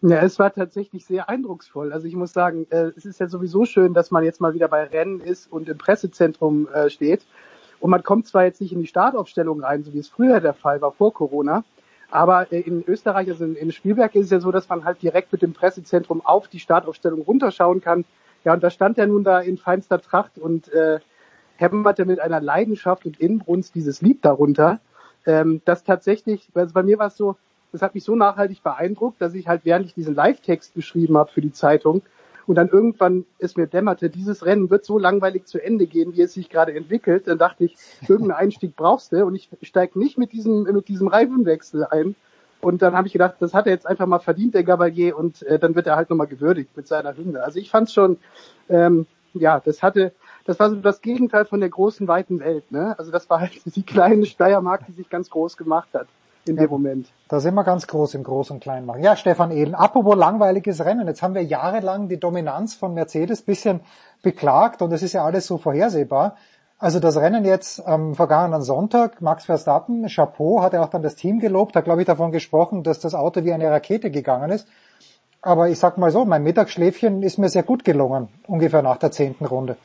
[0.00, 1.92] Ja, es war tatsächlich sehr eindrucksvoll.
[1.92, 4.68] Also ich muss sagen, äh, es ist ja sowieso schön, dass man jetzt mal wieder
[4.68, 7.26] bei Rennen ist und im Pressezentrum äh, steht.
[7.80, 10.54] Und man kommt zwar jetzt nicht in die Startaufstellung rein, so wie es früher der
[10.54, 11.64] Fall war vor Corona,
[12.10, 15.30] aber äh, in Österreich, also in, Spielberg ist es ja so, dass man halt direkt
[15.32, 18.04] mit dem Pressezentrum auf die Startaufstellung runterschauen kann.
[18.44, 21.00] Ja, und da stand er nun da in feinster Tracht und äh,
[21.56, 24.80] hämmerte mit einer Leidenschaft und Inbrunst dieses Lied darunter
[25.28, 27.36] ähm, das tatsächlich, also bei mir war es so,
[27.70, 31.30] das hat mich so nachhaltig beeindruckt, dass ich halt, während ich diesen Live-Text geschrieben habe
[31.30, 32.02] für die Zeitung,
[32.46, 36.22] und dann irgendwann ist mir dämmerte, dieses Rennen wird so langweilig zu Ende gehen, wie
[36.22, 37.28] es sich gerade entwickelt.
[37.28, 37.76] Dann dachte ich,
[38.08, 42.14] irgendeinen Einstieg brauchst du und ich steige nicht mit diesem, mit diesem Reifenwechsel ein.
[42.60, 45.42] Und dann habe ich gedacht, das hat er jetzt einfach mal verdient, der Gavalier, und
[45.42, 47.42] äh, dann wird er halt nochmal gewürdigt mit seiner Hymne.
[47.42, 48.18] Also ich fand schon,
[48.68, 50.12] ähm, ja, das hatte,
[50.44, 52.70] das war so das Gegenteil von der großen, weiten Welt.
[52.72, 52.98] Ne?
[52.98, 56.08] Also das war halt die kleine Steiermark, die sich ganz groß gemacht hat
[56.46, 57.06] in ja, dem Moment.
[57.28, 59.02] Da sind wir ganz groß im Groß- und Klein machen.
[59.02, 61.06] Ja, Stefan Ehlen, apropos langweiliges Rennen.
[61.06, 63.80] Jetzt haben wir jahrelang die Dominanz von Mercedes bisschen
[64.22, 66.36] beklagt und es ist ja alles so vorhersehbar.
[66.80, 71.16] Also das Rennen jetzt am vergangenen Sonntag, Max Verstappen, Chapeau, hat er auch dann das
[71.16, 74.68] Team gelobt, hat glaube ich davon gesprochen, dass das Auto wie eine Rakete gegangen ist.
[75.42, 79.10] Aber ich sag mal so, mein Mittagsschläfchen ist mir sehr gut gelungen, ungefähr nach der
[79.10, 79.76] zehnten Runde.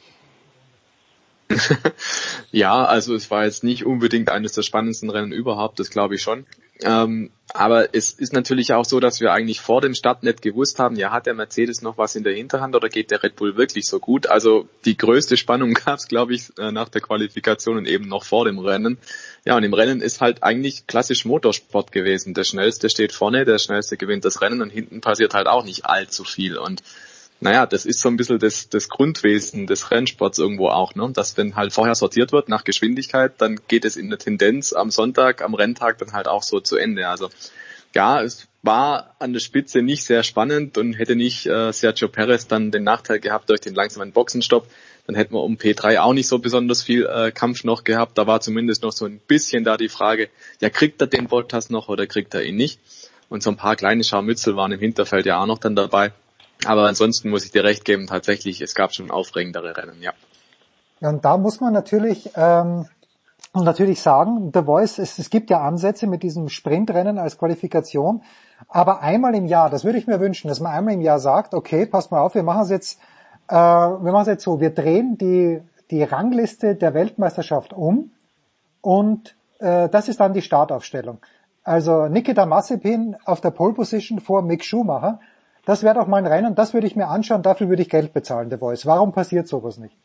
[2.52, 6.22] ja, also es war jetzt nicht unbedingt eines der spannendsten Rennen überhaupt, das glaube ich
[6.22, 6.46] schon.
[6.82, 10.80] Ähm, aber es ist natürlich auch so, dass wir eigentlich vor dem Start nicht gewusst
[10.80, 13.58] haben, ja, hat der Mercedes noch was in der Hinterhand oder geht der Red Bull
[13.58, 14.28] wirklich so gut?
[14.28, 18.24] Also die größte Spannung gab es, glaube ich, äh, nach der Qualifikation und eben noch
[18.24, 18.98] vor dem Rennen.
[19.46, 22.34] Ja, und im Rennen ist halt eigentlich klassisch Motorsport gewesen.
[22.34, 25.86] Der Schnellste steht vorne, der Schnellste gewinnt das Rennen und hinten passiert halt auch nicht
[25.86, 26.58] allzu viel.
[26.58, 26.82] Und
[27.44, 31.12] naja, das ist so ein bisschen das, das Grundwesen des Rennsports irgendwo auch, ne?
[31.14, 34.90] dass wenn halt vorher sortiert wird nach Geschwindigkeit, dann geht es in der Tendenz am
[34.90, 37.08] Sonntag, am Renntag dann halt auch so zu Ende.
[37.08, 37.30] Also
[37.94, 42.48] ja, es war an der Spitze nicht sehr spannend und hätte nicht äh, Sergio Perez
[42.48, 44.68] dann den Nachteil gehabt durch den langsamen Boxenstopp,
[45.06, 48.18] dann hätten wir um P3 auch nicht so besonders viel äh, Kampf noch gehabt.
[48.18, 50.30] Da war zumindest noch so ein bisschen da die Frage,
[50.62, 52.80] ja, kriegt er den Bottas noch oder kriegt er ihn nicht?
[53.28, 56.14] Und so ein paar kleine Scharmützel waren im Hinterfeld ja auch noch dann dabei.
[56.66, 60.14] Aber ansonsten muss ich dir recht geben, tatsächlich, es gab schon aufregendere Rennen, ja.
[61.00, 62.86] Ja, und da muss man natürlich, ähm,
[63.54, 68.24] natürlich sagen, The Voice, es, es gibt ja Ansätze mit diesem Sprintrennen als Qualifikation,
[68.70, 71.54] aber einmal im Jahr, das würde ich mir wünschen, dass man einmal im Jahr sagt,
[71.54, 73.00] okay, passt mal auf, wir machen es jetzt,
[73.50, 75.62] äh, wir machen es jetzt so, wir drehen die,
[75.92, 78.12] die Rangliste der Weltmeisterschaft um
[78.82, 81.20] und äh, das ist dann die Startaufstellung.
[81.64, 85.20] Also Nikita Mazepin auf der Pole Position vor Mick Schumacher.
[85.66, 88.14] Das wäre doch mal ein Rennen, das würde ich mir anschauen, dafür würde ich Geld
[88.14, 88.86] bezahlen, der Voice.
[88.86, 89.96] Warum passiert sowas nicht?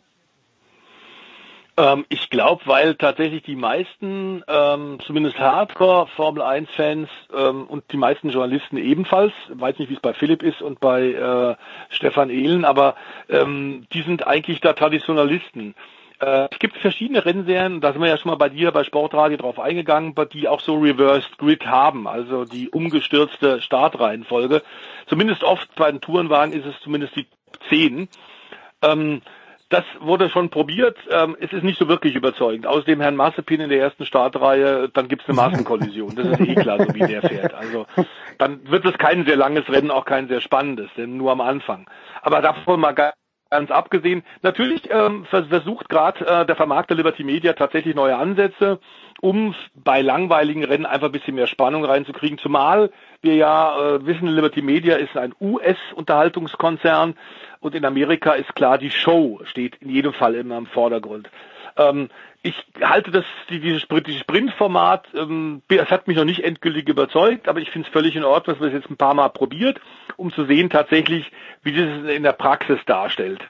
[1.78, 7.84] Ähm, ich glaube, weil tatsächlich die meisten, ähm, zumindest Hardcore Formel 1 Fans ähm, und
[7.92, 11.56] die meisten Journalisten ebenfalls, weiß nicht, wie es bei Philipp ist und bei äh,
[11.88, 12.96] Stefan Ehlen, aber
[13.28, 15.76] ähm, die sind eigentlich da Traditionalisten.
[16.20, 19.36] Äh, es gibt verschiedene Rennserien, da sind wir ja schon mal bei dir bei Sportradio
[19.36, 24.62] drauf eingegangen, die auch so Reversed Grid haben, also die umgestürzte Startreihenfolge.
[25.06, 27.26] Zumindest oft bei den Tourenwagen ist es zumindest die
[27.68, 28.08] 10.
[28.82, 29.22] Ähm,
[29.70, 30.96] das wurde schon probiert.
[31.10, 32.66] Ähm, es ist nicht so wirklich überzeugend.
[32.66, 36.16] Außerdem Herrn Massepin in der ersten Startreihe, dann gibt es eine Massenkollision.
[36.16, 37.52] Das ist eh klar, so wie der fährt.
[37.52, 37.86] Also
[38.38, 41.88] dann wird es kein sehr langes Rennen, auch kein sehr spannendes, denn nur am Anfang.
[42.22, 42.92] Aber davon mal
[43.50, 48.78] ganz abgesehen, natürlich ähm, versucht gerade äh, der Vermarkter Liberty Media tatsächlich neue Ansätze,
[49.20, 52.38] um bei langweiligen Rennen einfach ein bisschen mehr Spannung reinzukriegen.
[52.38, 52.90] Zumal
[53.22, 57.14] wir ja äh, wissen, Liberty Media ist ein US-Unterhaltungskonzern
[57.60, 61.28] und in Amerika ist klar, die Show steht in jedem Fall immer im Vordergrund.
[61.76, 62.08] Ähm,
[62.42, 67.70] ich halte das, dieses Sprintformat, ähm, es hat mich noch nicht endgültig überzeugt, aber ich
[67.70, 69.80] finde es völlig in Ordnung, dass wir es jetzt ein paar Mal probiert,
[70.16, 71.30] um zu sehen tatsächlich,
[71.62, 73.40] wie das in der Praxis darstellt.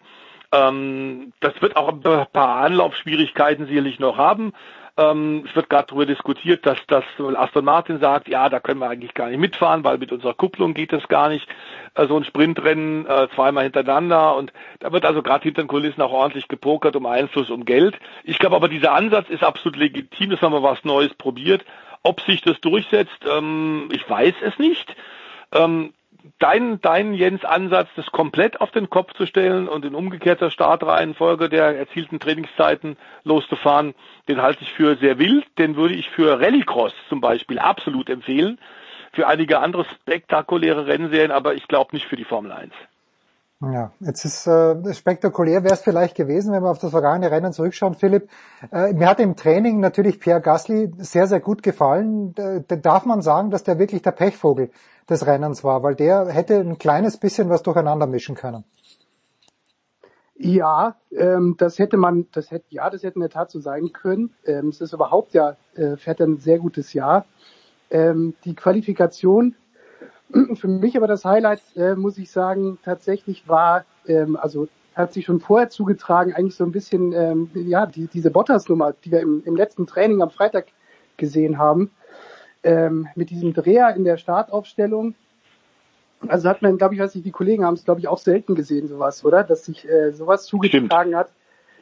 [0.53, 4.53] Ähm, das wird auch ein paar Anlaufschwierigkeiten sicherlich noch haben.
[4.99, 7.05] Ähm, es wird gerade darüber diskutiert, dass, dass
[7.37, 10.75] Aston Martin sagt, ja, da können wir eigentlich gar nicht mitfahren, weil mit unserer Kupplung
[10.75, 11.47] geht das gar nicht.
[11.95, 16.03] Äh, so ein Sprintrennen äh, zweimal hintereinander und da wird also gerade hinter den Kulissen
[16.03, 17.97] auch ordentlich gepokert um Einfluss, um Geld.
[18.25, 21.65] Ich glaube aber, dieser Ansatz ist absolut legitim, dass haben wir was Neues probiert.
[22.03, 24.97] Ob sich das durchsetzt, ähm, ich weiß es nicht.
[25.53, 25.93] Ähm,
[26.39, 31.49] dein, dein Jens Ansatz, das komplett auf den Kopf zu stellen und in umgekehrter Startreihenfolge
[31.49, 33.95] der erzielten Trainingszeiten loszufahren,
[34.29, 35.47] den halte ich für sehr wild.
[35.59, 38.59] Den würde ich für Rallycross zum Beispiel absolut empfehlen.
[39.13, 42.73] Für einige andere spektakuläre Rennserien, aber ich glaube nicht für die Formel 1.
[43.61, 47.53] Ja, jetzt ist äh, spektakulär wäre es vielleicht gewesen, wenn wir auf das vergangene Rennen
[47.53, 48.29] zurückschauen, Philipp.
[48.71, 52.35] Äh, mir hat im Training natürlich Pierre Gasly sehr, sehr gut gefallen.
[52.35, 54.71] Da, da darf man sagen, dass der wirklich der Pechvogel
[55.09, 58.65] des Rennens war, weil der hätte ein kleines bisschen was durcheinander mischen können.
[60.41, 63.93] Ja, ähm, das hätte man, das hätte, ja, das hätte in der Tat so sein
[63.93, 64.35] können.
[64.45, 67.27] Ähm, es ist überhaupt ja, äh, fährt ein sehr gutes Jahr.
[67.91, 69.57] Ähm, die Qualifikation
[70.55, 75.25] für mich aber das Highlight, äh, muss ich sagen, tatsächlich war, ähm, also hat sich
[75.25, 79.43] schon vorher zugetragen, eigentlich so ein bisschen, ähm, ja, die, diese Bottas-Nummer, die wir im,
[79.45, 80.67] im letzten Training am Freitag
[81.17, 81.91] gesehen haben,
[82.63, 85.15] ähm, mit diesem Dreher in der Startaufstellung.
[86.27, 88.55] Also hat man, glaube ich, weiß nicht, die Kollegen haben es, glaube ich, auch selten
[88.55, 89.45] gesehen, sowas, oder?
[89.45, 91.15] Dass sich äh, sowas zugetragen Stimmt.
[91.15, 91.31] hat.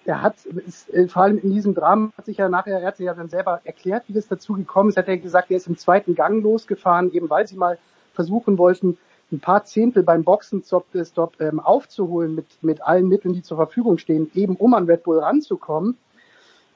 [0.05, 2.97] Er hat, ist, äh, vor allem in diesem Drama hat sich ja nachher, er hat
[2.99, 4.97] sich ja dann selber erklärt, wie das dazu gekommen ist.
[4.97, 7.79] Hat er gesagt, er ist im zweiten Gang losgefahren, eben weil sie mal
[8.13, 8.99] versuchen wollten,
[9.33, 14.31] ein paar Zehntel beim Boxenstopp ähm, aufzuholen mit, mit allen Mitteln, die zur Verfügung stehen,
[14.35, 15.97] eben um an Red Bull ranzukommen.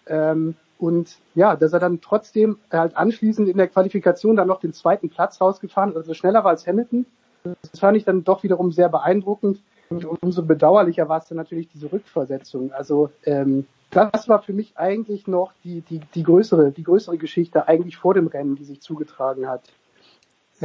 [0.06, 4.73] Ähm, und ja, dass er dann trotzdem halt anschließend in der Qualifikation dann noch den
[4.73, 7.07] zweiten Platz rausgefahren, also schneller war als Hamilton.
[7.44, 9.62] Das fand ich dann doch wiederum sehr beeindruckend.
[9.90, 12.73] Und umso bedauerlicher war es dann natürlich diese Rückversetzung.
[12.73, 17.66] Also ähm, das war für mich eigentlich noch die, die, die größere, die größere Geschichte
[17.66, 19.62] eigentlich vor dem Rennen, die sich zugetragen hat.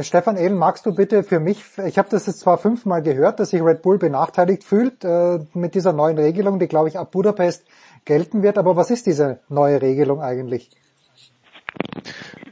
[0.02, 3.50] Stefan Ehlen, magst du bitte für mich, ich habe das jetzt zwar fünfmal gehört, dass
[3.50, 7.64] sich Red Bull benachteiligt fühlt äh, mit dieser neuen Regelung, die glaube ich ab Budapest
[8.04, 10.70] gelten wird, aber was ist diese neue Regelung eigentlich?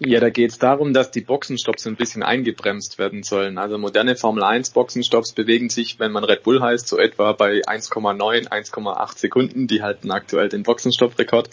[0.01, 3.59] Ja, da geht es darum, dass die Boxenstopps ein bisschen eingebremst werden sollen.
[3.59, 7.63] Also moderne Formel 1 Boxenstopps bewegen sich, wenn man Red Bull heißt, so etwa bei
[7.63, 9.67] 1,9, 1,8 Sekunden.
[9.67, 11.49] Die halten aktuell den Boxenstopp-Rekord.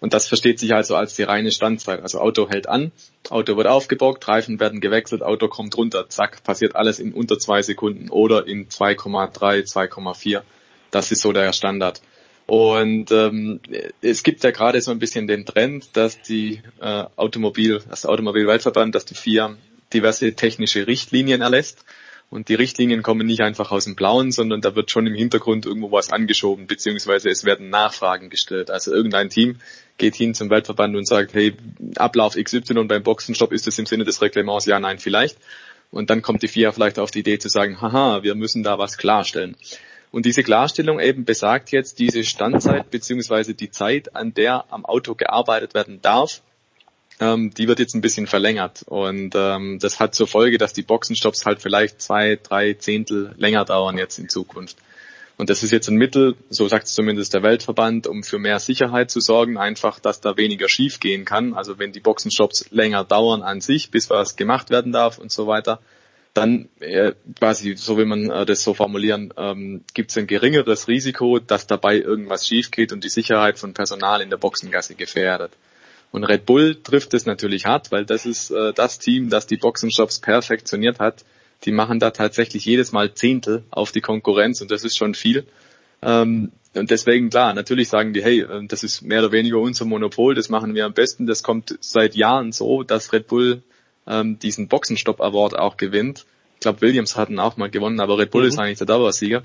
[0.00, 2.02] Und das versteht sich also als die reine Standzeit.
[2.02, 2.92] Also Auto hält an,
[3.30, 7.62] Auto wird aufgebockt, Reifen werden gewechselt, Auto kommt runter, zack, passiert alles in unter zwei
[7.62, 10.42] Sekunden oder in 2,3, 2,4.
[10.90, 12.02] Das ist so der Standard.
[12.46, 13.60] Und ähm,
[14.02, 18.94] es gibt ja gerade so ein bisschen den Trend, dass die äh, Automobil, das Automobilweltverband,
[18.94, 19.56] dass die FIA
[19.94, 21.84] diverse technische Richtlinien erlässt.
[22.30, 25.66] Und die Richtlinien kommen nicht einfach aus dem Blauen, sondern da wird schon im Hintergrund
[25.66, 28.70] irgendwo was angeschoben, beziehungsweise es werden Nachfragen gestellt.
[28.70, 29.60] Also irgendein Team
[29.98, 31.54] geht hin zum Weltverband und sagt, hey,
[31.96, 34.66] Ablauf XY beim Boxenstopp, ist das im Sinne des Reglements?
[34.66, 35.38] Ja, nein, vielleicht.
[35.92, 38.78] Und dann kommt die FIA vielleicht auf die Idee zu sagen, haha, wir müssen da
[38.78, 39.56] was klarstellen.
[40.14, 45.16] Und diese Klarstellung eben besagt jetzt diese Standzeit beziehungsweise die Zeit, an der am Auto
[45.16, 46.40] gearbeitet werden darf,
[47.18, 48.84] ähm, die wird jetzt ein bisschen verlängert.
[48.86, 53.64] Und ähm, das hat zur Folge, dass die Boxenstopps halt vielleicht zwei, drei Zehntel länger
[53.64, 54.76] dauern jetzt in Zukunft.
[55.36, 58.60] Und das ist jetzt ein Mittel, so sagt es zumindest der Weltverband, um für mehr
[58.60, 61.54] Sicherheit zu sorgen, einfach, dass da weniger schief gehen kann.
[61.54, 65.48] Also wenn die Boxenshops länger dauern an sich, bis was gemacht werden darf und so
[65.48, 65.80] weiter,
[66.34, 70.88] dann äh, quasi, so will man äh, das so formulieren, ähm, gibt es ein geringeres
[70.88, 75.52] Risiko, dass dabei irgendwas schief geht und die Sicherheit von Personal in der Boxengasse gefährdet.
[76.10, 79.56] Und Red Bull trifft es natürlich hart, weil das ist äh, das Team, das die
[79.56, 81.24] Boxenshops perfektioniert hat.
[81.64, 85.46] Die machen da tatsächlich jedes Mal Zehntel auf die Konkurrenz und das ist schon viel.
[86.02, 89.84] Ähm, und deswegen, klar, natürlich sagen die, hey, äh, das ist mehr oder weniger unser
[89.84, 91.26] Monopol, das machen wir am besten.
[91.26, 93.62] Das kommt seit Jahren so, dass Red Bull
[94.06, 96.26] ähm, diesen Boxenstopp Award auch gewinnt.
[96.54, 98.48] Ich glaube, Williams hatten auch mal gewonnen, aber Red Bull mhm.
[98.48, 99.42] ist eigentlich der Dauersieger.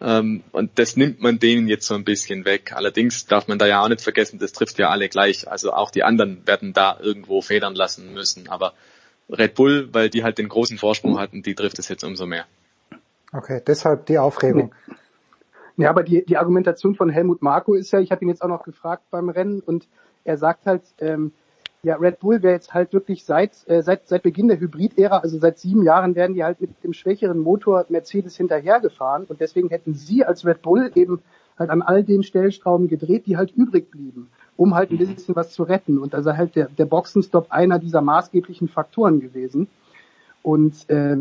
[0.00, 2.72] Ähm, und das nimmt man denen jetzt so ein bisschen weg.
[2.74, 5.48] Allerdings darf man da ja auch nicht vergessen, das trifft ja alle gleich.
[5.48, 8.48] Also auch die anderen werden da irgendwo federn lassen müssen.
[8.48, 8.74] Aber
[9.30, 12.46] Red Bull, weil die halt den großen Vorsprung hatten, die trifft es jetzt umso mehr.
[13.32, 14.74] Okay, deshalb die Aufregung.
[15.76, 18.48] Ja, aber die, die Argumentation von Helmut Marko ist ja, ich habe ihn jetzt auch
[18.48, 19.88] noch gefragt beim Rennen und
[20.24, 21.32] er sagt halt, ähm,
[21.84, 25.38] ja, Red Bull wäre jetzt halt wirklich seit, äh, seit, seit Beginn der Hybrid-Ära, also
[25.38, 29.94] seit sieben Jahren, werden die halt mit dem schwächeren Motor Mercedes hinterhergefahren und deswegen hätten
[29.94, 31.22] sie als Red Bull eben
[31.58, 35.50] halt an all den Stellschrauben gedreht, die halt übrig blieben, um halt ein bisschen was
[35.50, 35.98] zu retten.
[35.98, 39.66] Und also halt der, der Boxenstopp einer dieser maßgeblichen Faktoren gewesen.
[40.42, 41.16] Und äh,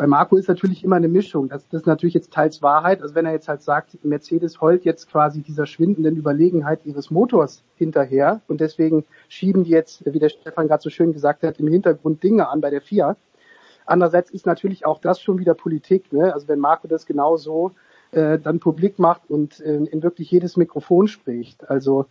[0.00, 1.50] bei Marco ist natürlich immer eine Mischung.
[1.50, 3.02] Das, das ist natürlich jetzt teils Wahrheit.
[3.02, 7.62] Also wenn er jetzt halt sagt, Mercedes heult jetzt quasi dieser schwindenden Überlegenheit ihres Motors
[7.74, 11.68] hinterher und deswegen schieben die jetzt, wie der Stefan gerade so schön gesagt hat, im
[11.68, 13.18] Hintergrund Dinge an bei der Fiat.
[13.84, 16.10] Andererseits ist natürlich auch das schon wieder Politik.
[16.14, 16.32] Ne?
[16.32, 17.72] Also wenn Marco das genau so
[18.12, 21.68] äh, dann publik macht und äh, in wirklich jedes Mikrofon spricht.
[21.68, 22.06] Also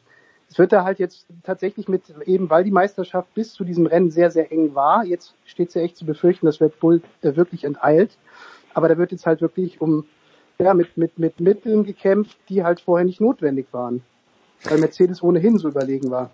[0.49, 4.09] es wird da halt jetzt tatsächlich mit, eben weil die Meisterschaft bis zu diesem Rennen
[4.09, 7.35] sehr, sehr eng war, jetzt steht es ja echt zu befürchten, dass Red Bull äh,
[7.35, 8.17] wirklich enteilt.
[8.73, 10.05] Aber da wird jetzt halt wirklich um,
[10.57, 14.03] ja, mit, mit, mit Mitteln gekämpft, die halt vorher nicht notwendig waren.
[14.63, 16.31] Weil Mercedes ohnehin so überlegen war.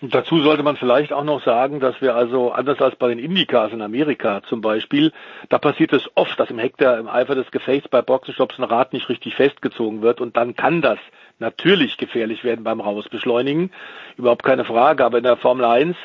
[0.00, 3.18] Und dazu sollte man vielleicht auch noch sagen, dass wir also anders als bei den
[3.18, 5.12] Indicars in Amerika zum Beispiel,
[5.48, 8.92] da passiert es oft, dass im Hektar im Eifer des Gefechts bei Boxenstops ein Rad
[8.92, 10.98] nicht richtig festgezogen wird und dann kann das
[11.40, 13.72] natürlich gefährlich werden beim Rausbeschleunigen,
[14.16, 15.96] überhaupt keine Frage, aber in der Formel 1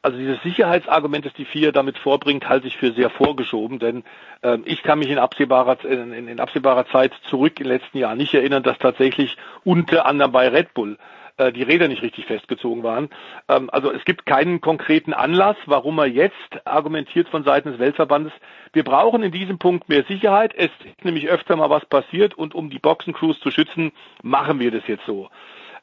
[0.00, 4.04] also dieses Sicherheitsargument, das die FIA damit vorbringt, halte ich für sehr vorgeschoben, denn
[4.42, 8.18] äh, ich kann mich in absehbarer, in, in absehbarer Zeit zurück in den letzten Jahren
[8.18, 10.98] nicht erinnern, dass tatsächlich unter anderem bei Red Bull
[11.38, 13.08] äh, die Räder nicht richtig festgezogen waren.
[13.48, 16.34] Ähm, also es gibt keinen konkreten Anlass, warum er jetzt
[16.66, 18.32] argumentiert von Seiten des Weltverbandes,
[18.72, 20.52] wir brauchen in diesem Punkt mehr Sicherheit.
[20.56, 23.92] Es ist nämlich öfter mal was passiert und um die Boxencrews zu schützen,
[24.22, 25.28] machen wir das jetzt so.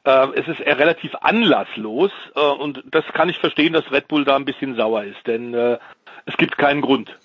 [0.04, 4.36] Äh, es ist relativ anlasslos äh, und das kann ich verstehen, dass Red Bull da
[4.36, 5.78] ein bisschen sauer ist, denn äh,
[6.26, 7.16] es gibt keinen Grund.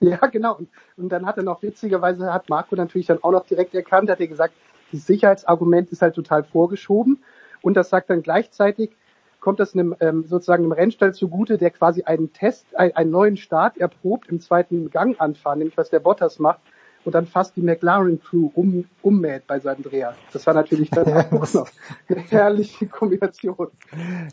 [0.00, 0.58] Ja, genau.
[0.96, 4.20] Und dann hat er noch witzigerweise, hat Marco natürlich dann auch noch direkt erkannt, hat
[4.20, 4.54] er gesagt,
[4.92, 7.22] das Sicherheitsargument ist halt total vorgeschoben.
[7.66, 8.92] Und das sagt dann gleichzeitig,
[9.40, 13.36] kommt das einem, ähm, sozusagen einem Rennstall zugute, der quasi einen Test, ein, einen neuen
[13.36, 16.60] Start erprobt im zweiten Gang anfahren, nämlich was der Bottas macht
[17.04, 20.14] und dann fast die McLaren Crew um, ummäht bei seinem Dreher.
[20.32, 21.68] Das war natürlich dann auch noch
[22.08, 23.66] eine herrliche Kombination.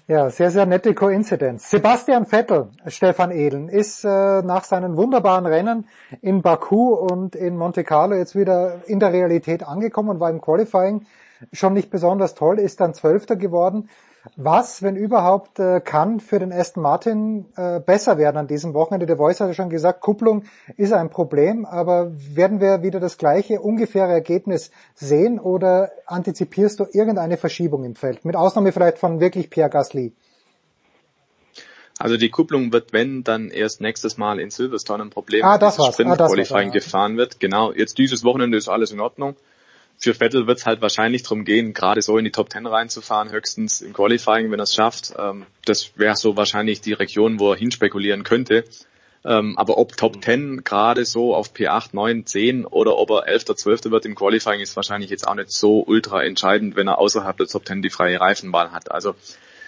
[0.07, 1.71] Ja, sehr, sehr nette Koinzidenz.
[1.71, 5.87] Sebastian Vettel, Stefan Edeln, ist äh, nach seinen wunderbaren Rennen
[6.21, 10.39] in Baku und in Monte Carlo jetzt wieder in der Realität angekommen und war im
[10.39, 11.07] Qualifying
[11.51, 13.89] schon nicht besonders toll, ist dann Zwölfter geworden.
[14.37, 19.05] Was, wenn überhaupt, äh, kann für den Aston Martin äh, besser werden an diesem Wochenende?
[19.05, 20.45] Der Voice hat ja schon gesagt, Kupplung
[20.77, 26.85] ist ein Problem, aber werden wir wieder das gleiche ungefähre Ergebnis sehen oder antizipierst du
[26.93, 28.23] irgendeine Verschiebung im Feld?
[28.23, 30.13] Mit Ausnahme vielleicht von wirklich Pierre Gasly.
[31.99, 35.75] Also die Kupplung wird, wenn, dann erst nächstes Mal in Silverstone ein Problem, ah, das
[35.75, 37.41] Sprint Qualifying ah, gefahren wird.
[37.41, 39.35] Genau, jetzt dieses Wochenende ist alles in Ordnung
[40.03, 43.31] für Vettel wird es halt wahrscheinlich darum gehen, gerade so in die Top Ten reinzufahren,
[43.31, 45.13] höchstens im Qualifying, wenn er es schafft.
[45.17, 48.65] Ähm, das wäre so wahrscheinlich die Region, wo er hinspekulieren könnte.
[49.23, 53.55] Ähm, aber ob Top Ten gerade so auf P8, 9, 10 oder ob er 11.
[53.55, 53.85] 12.
[53.85, 57.47] wird im Qualifying, ist wahrscheinlich jetzt auch nicht so ultra entscheidend, wenn er außerhalb der
[57.47, 58.91] Top Ten die freie Reifenwahl hat.
[58.91, 59.15] Also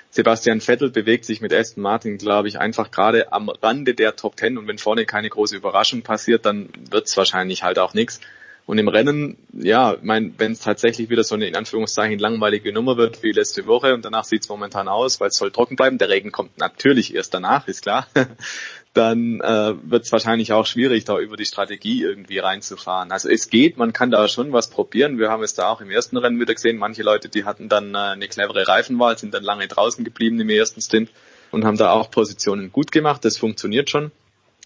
[0.10, 4.36] Sebastian Vettel bewegt sich mit Aston Martin, glaube ich, einfach gerade am Rande der Top
[4.36, 8.20] Ten und wenn vorne keine große Überraschung passiert, dann wird es wahrscheinlich halt auch nichts.
[8.66, 12.98] Und im Rennen, ja, mein, wenn es tatsächlich wieder so eine in Anführungszeichen langweilige Nummer
[12.98, 16.00] wird wie letzte Woche und danach sieht es momentan aus, weil es soll trocken bleiben,
[16.00, 18.08] der Regen kommt natürlich erst danach, ist klar,
[18.96, 23.12] dann äh, wird es wahrscheinlich auch schwierig, da über die Strategie irgendwie reinzufahren.
[23.12, 25.20] Also es geht, man kann da schon was probieren.
[25.20, 26.78] Wir haben es da auch im ersten Rennen wieder gesehen.
[26.78, 30.50] Manche Leute, die hatten dann äh, eine clevere Reifenwahl, sind dann lange draußen geblieben im
[30.50, 31.12] ersten Stint
[31.52, 33.26] und haben da auch Positionen gut gemacht.
[33.26, 34.12] Das funktioniert schon.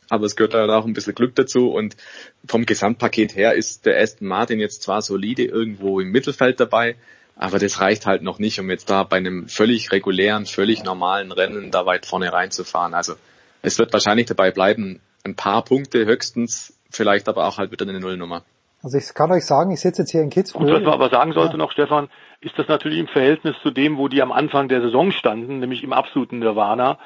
[0.10, 1.96] Aber es gehört halt auch ein bisschen Glück dazu und
[2.46, 6.96] vom Gesamtpaket her ist der Aston Martin jetzt zwar solide irgendwo im Mittelfeld dabei,
[7.36, 11.32] aber das reicht halt noch nicht, um jetzt da bei einem völlig regulären, völlig normalen
[11.32, 12.94] Rennen da weit vorne reinzufahren.
[12.94, 13.14] Also
[13.62, 18.00] es wird wahrscheinlich dabei bleiben, ein paar Punkte höchstens, vielleicht aber auch halt wieder eine
[18.00, 18.44] Nullnummer.
[18.82, 20.68] Also ich kann euch sagen, ich sitze jetzt hier in Kitzbühel.
[20.68, 21.58] Und was man aber sagen sollte ja.
[21.58, 22.10] noch, Stefan,
[22.42, 25.84] ist das natürlich im Verhältnis zu dem, wo die am Anfang der Saison standen, nämlich
[25.84, 26.98] im absoluten Nirvana,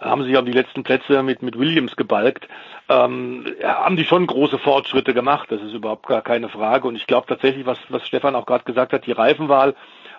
[0.00, 2.48] haben sich auf die letzten Plätze mit, mit Williams gebalgt,
[2.88, 6.88] ähm, haben die schon große Fortschritte gemacht, das ist überhaupt gar keine Frage.
[6.88, 9.74] Und ich glaube tatsächlich, was, was Stefan auch gerade gesagt hat, die Reifenwahl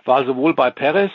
[0.05, 1.11] war sowohl bei Perez,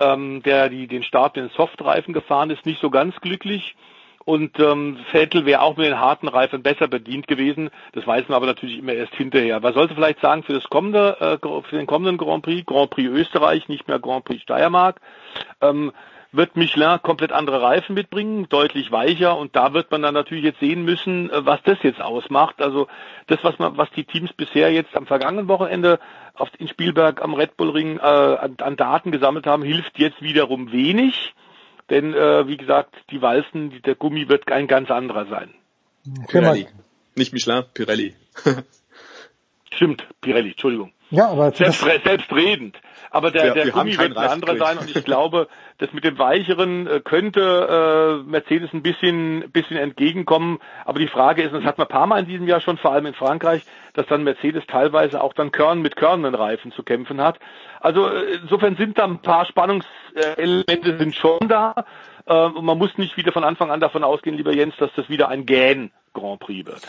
[0.00, 3.76] ähm, der die, den Start in Softreifen gefahren ist, nicht so ganz glücklich.
[4.24, 7.70] Und ähm, Vettel wäre auch mit den harten Reifen besser bedient gewesen.
[7.92, 9.58] Das weiß man aber natürlich immer erst hinterher.
[9.58, 13.08] Man sollte vielleicht sagen, für das kommende, äh, für den kommenden Grand Prix, Grand Prix
[13.08, 15.00] Österreich, nicht mehr Grand Prix Steiermark,
[15.60, 15.92] ähm,
[16.32, 20.60] wird Michelin komplett andere Reifen mitbringen, deutlich weicher und da wird man dann natürlich jetzt
[20.60, 22.60] sehen müssen, äh, was das jetzt ausmacht.
[22.62, 22.88] Also
[23.26, 26.00] das, was man, was die Teams bisher jetzt am vergangenen Wochenende
[26.34, 30.22] auf, in Spielberg am Red Bull Ring äh, an, an Daten gesammelt haben, hilft jetzt
[30.22, 31.34] wiederum wenig,
[31.90, 35.52] denn äh, wie gesagt, die Walzen, die, der Gummi wird ein ganz anderer sein.
[36.28, 36.66] Pirelli,
[37.14, 38.14] nicht Michelin, Pirelli.
[39.72, 40.92] Stimmt, Pirelli, Entschuldigung.
[41.12, 42.78] Ja, aber Selbst, selbstredend.
[43.10, 46.18] Aber der, ja, der Gummi wird ein anderer sein und ich glaube, das mit dem
[46.18, 50.58] Weicheren äh, könnte äh, Mercedes ein bisschen, bisschen entgegenkommen.
[50.86, 52.78] Aber die Frage ist, und das hat man ein paar Mal in diesem Jahr schon,
[52.78, 53.62] vor allem in Frankreich,
[53.92, 57.38] dass dann Mercedes teilweise auch dann Körn mit körnenden Reifen zu kämpfen hat.
[57.80, 61.84] Also äh, insofern sind da ein paar Spannungselemente sind schon da.
[62.24, 65.10] Äh, und man muss nicht wieder von Anfang an davon ausgehen, lieber Jens, dass das
[65.10, 66.80] wieder ein Gähn Grand Prix wird.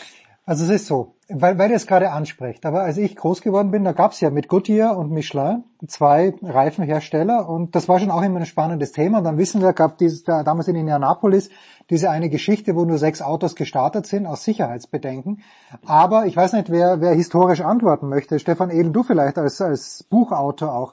[0.46, 3.70] Also es ist so, weil, weil ihr es gerade ansprecht, aber als ich groß geworden
[3.70, 8.10] bin, da gab es ja mit Goodyear und Michelin zwei Reifenhersteller und das war schon
[8.10, 9.18] auch immer ein spannendes Thema.
[9.18, 11.48] Und dann wissen wir, gab dieses, da, damals in Indianapolis
[11.88, 15.42] diese eine Geschichte, wo nur sechs Autos gestartet sind, aus Sicherheitsbedenken.
[15.86, 18.38] Aber ich weiß nicht, wer, wer historisch antworten möchte.
[18.38, 20.92] Stefan Edel, du vielleicht als, als Buchautor auch.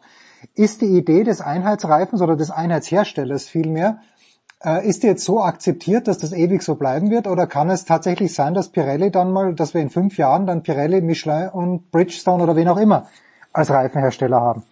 [0.56, 4.00] Ist die Idee des Einheitsreifens oder des Einheitsherstellers vielmehr,
[4.64, 8.34] äh, ist jetzt so akzeptiert, dass das ewig so bleiben wird oder kann es tatsächlich
[8.34, 12.44] sein, dass Pirelli dann mal, dass wir in fünf Jahren dann Pirelli, Michelin und Bridgestone
[12.44, 13.08] oder wen auch immer
[13.54, 14.64] als Reifenhersteller haben?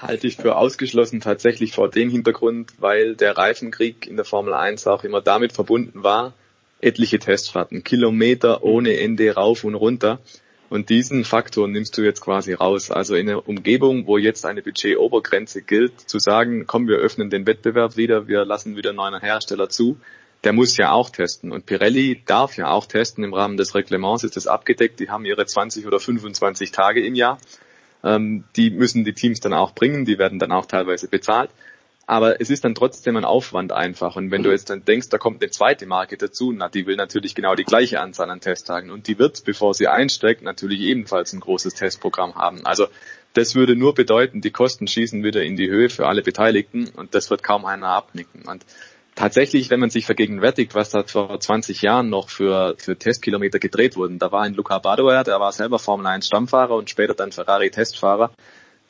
[0.00, 4.86] Halte ich für ausgeschlossen tatsächlich vor dem Hintergrund, weil der Reifenkrieg in der Formel 1
[4.86, 6.34] auch immer damit verbunden war,
[6.80, 10.20] etliche Testfahrten, Kilometer ohne Ende rauf und runter.
[10.68, 12.90] Und diesen Faktor nimmst du jetzt quasi raus.
[12.90, 17.46] Also in einer Umgebung, wo jetzt eine Budgetobergrenze gilt, zu sagen, komm, wir öffnen den
[17.46, 19.98] Wettbewerb wieder, wir lassen wieder neuen Hersteller zu,
[20.44, 21.52] der muss ja auch testen.
[21.52, 23.24] Und Pirelli darf ja auch testen.
[23.24, 25.00] Im Rahmen des Reglements ist das abgedeckt.
[25.00, 27.38] Die haben ihre 20 oder 25 Tage im Jahr.
[28.04, 30.04] Ähm, die müssen die Teams dann auch bringen.
[30.04, 31.50] Die werden dann auch teilweise bezahlt.
[32.06, 34.14] Aber es ist dann trotzdem ein Aufwand einfach.
[34.14, 36.94] Und wenn du jetzt dann denkst, da kommt eine zweite Marke dazu, na, die will
[36.94, 38.90] natürlich genau die gleiche Anzahl an Testtagen.
[38.90, 42.64] Und die wird, bevor sie einsteigt, natürlich ebenfalls ein großes Testprogramm haben.
[42.64, 42.86] Also
[43.36, 47.14] das würde nur bedeuten, die Kosten schießen wieder in die Höhe für alle Beteiligten und
[47.14, 48.42] das wird kaum einer abnicken.
[48.46, 48.64] Und
[49.14, 53.96] tatsächlich, wenn man sich vergegenwärtigt, was da vor 20 Jahren noch für, für Testkilometer gedreht
[53.96, 57.30] wurden, da war ein Luca Badoer, der war selber Formel 1 Stammfahrer und später dann
[57.30, 58.30] Ferrari Testfahrer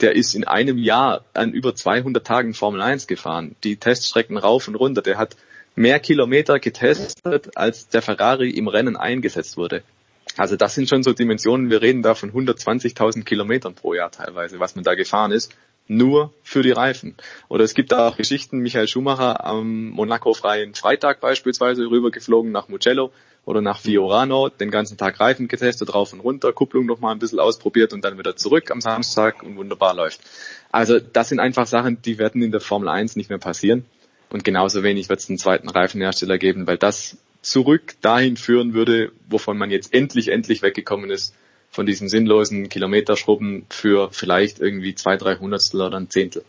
[0.00, 3.56] der ist in einem Jahr an über 200 Tagen Formel 1 gefahren.
[3.64, 5.02] Die Teststrecken rauf und runter.
[5.02, 5.36] Der hat
[5.74, 9.82] mehr Kilometer getestet, als der Ferrari im Rennen eingesetzt wurde.
[10.36, 11.70] Also das sind schon so Dimensionen.
[11.70, 15.54] Wir reden da von 120.000 Kilometern pro Jahr teilweise, was man da gefahren ist.
[15.88, 17.14] Nur für die Reifen.
[17.48, 23.12] Oder es gibt auch Geschichten, Michael Schumacher am Monaco-freien Freitag beispielsweise rübergeflogen nach Mugello
[23.46, 27.38] oder nach Fiorano, den ganzen Tag Reifen getestet, rauf und runter, Kupplung nochmal ein bisschen
[27.38, 30.20] ausprobiert und dann wieder zurück am Samstag und wunderbar läuft.
[30.72, 33.86] Also das sind einfach Sachen, die werden in der Formel 1 nicht mehr passieren.
[34.30, 39.12] Und genauso wenig wird es einen zweiten Reifenhersteller geben, weil das zurück dahin führen würde,
[39.28, 41.32] wovon man jetzt endlich, endlich weggekommen ist,
[41.70, 46.44] von diesem sinnlosen Kilometerschrubben für vielleicht irgendwie zwei, drei Hundertstel oder ein Zehntel.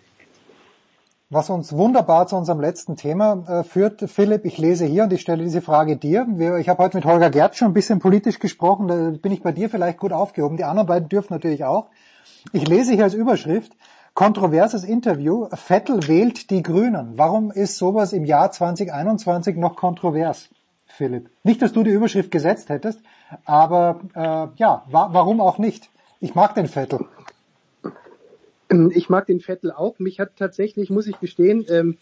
[1.29, 5.19] Was uns wunderbar zu unserem letzten Thema äh, führt, Philipp, ich lese hier und ich
[5.19, 6.25] stelle diese Frage dir.
[6.57, 9.51] Ich habe heute mit Holger Gerd schon ein bisschen politisch gesprochen, da bin ich bei
[9.51, 10.55] dir vielleicht gut aufgehoben.
[10.55, 11.87] Die anderen beiden dürfen natürlich auch.
[12.53, 13.73] Ich lese hier als Überschrift,
[14.13, 17.17] kontroverses Interview, Vettel wählt die Grünen.
[17.17, 20.47] Warum ist sowas im Jahr 2021 noch kontrovers,
[20.85, 21.29] Philipp?
[21.43, 23.01] Nicht, dass du die Überschrift gesetzt hättest,
[23.43, 25.89] aber äh, ja, wa warum auch nicht?
[26.21, 27.05] Ich mag den Vettel.
[28.69, 29.99] Ähm, ich mag den Vettel auch.
[29.99, 31.97] Mich hat tatsächlich, muss ich gestehen, ähm,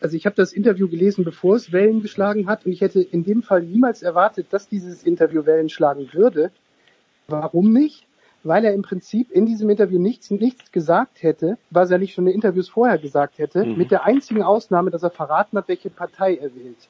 [0.00, 3.24] also ich habe das Interview gelesen, bevor es Wellen geschlagen hat und ich hätte in
[3.24, 6.52] dem Fall niemals erwartet, dass dieses Interview Wellen schlagen würde.
[7.26, 8.06] Warum nicht?
[8.44, 12.28] Weil er im Prinzip in diesem Interview nichts, nichts gesagt hätte, was er nicht schon
[12.28, 13.76] in Interviews vorher gesagt hätte, mhm.
[13.76, 16.88] mit der einzigen Ausnahme, dass er verraten hat, welche Partei er wählt.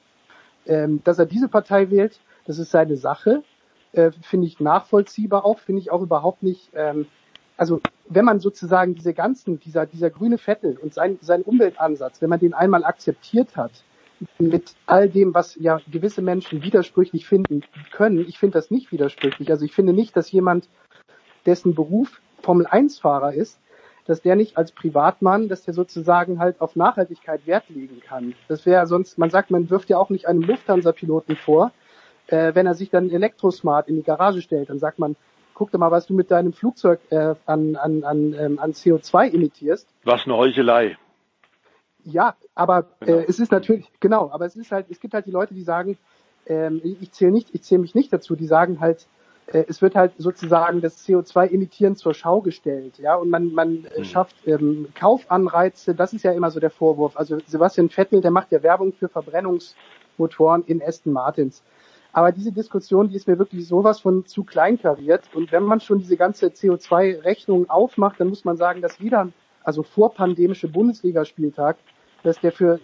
[0.67, 3.43] Ähm, dass er diese Partei wählt, das ist seine Sache,
[3.93, 7.07] äh, finde ich nachvollziehbar auch, finde ich auch überhaupt nicht, ähm,
[7.59, 12.29] also wenn man sozusagen diese ganzen, dieser, dieser grüne Vettel und sein, sein Umweltansatz, wenn
[12.29, 13.83] man den einmal akzeptiert hat,
[14.37, 19.51] mit all dem, was ja gewisse Menschen widersprüchlich finden können, ich finde das nicht widersprüchlich.
[19.51, 20.69] Also ich finde nicht, dass jemand,
[21.45, 23.59] dessen Beruf Formel 1 Fahrer ist,
[24.05, 28.35] dass der nicht als Privatmann, dass der sozusagen halt auf Nachhaltigkeit Wert legen kann.
[28.47, 31.71] Das wäre sonst, man sagt, man wirft ja auch nicht einem Lufthansa-Piloten vor,
[32.27, 35.17] äh, wenn er sich dann Elektrosmart in die Garage stellt, dann sagt man,
[35.59, 39.33] guck doch mal, was du mit deinem Flugzeug äh, an, an, an, ähm, an CO2
[39.33, 39.89] emittierst.
[40.05, 40.97] Was eine Heuchelei.
[42.05, 43.17] Ja, aber genau.
[43.19, 45.63] äh, es ist natürlich, genau, aber es ist halt, es gibt halt die Leute, die
[45.63, 45.97] sagen,
[46.45, 49.05] ähm, ich zähle nicht, ich zähle mich nicht dazu, die sagen halt,
[49.47, 54.03] äh, es wird halt sozusagen das CO2-Emittieren zur Schau gestellt, ja, und man, man mhm.
[54.05, 57.17] schafft ähm, Kaufanreize, das ist ja immer so der Vorwurf.
[57.17, 61.61] Also Sebastian Vettel, der macht ja Werbung für Verbrennungsmotoren in Aston Martins.
[62.11, 65.23] Aber diese Diskussion, die ist mir wirklich sowas von zu kleinkariert.
[65.33, 69.29] Und wenn man schon diese ganze CO2-Rechnung aufmacht, dann muss man sagen, dass wieder,
[69.63, 71.77] also vorpandemische Bundesligaspieltag,
[72.23, 72.79] dass der für,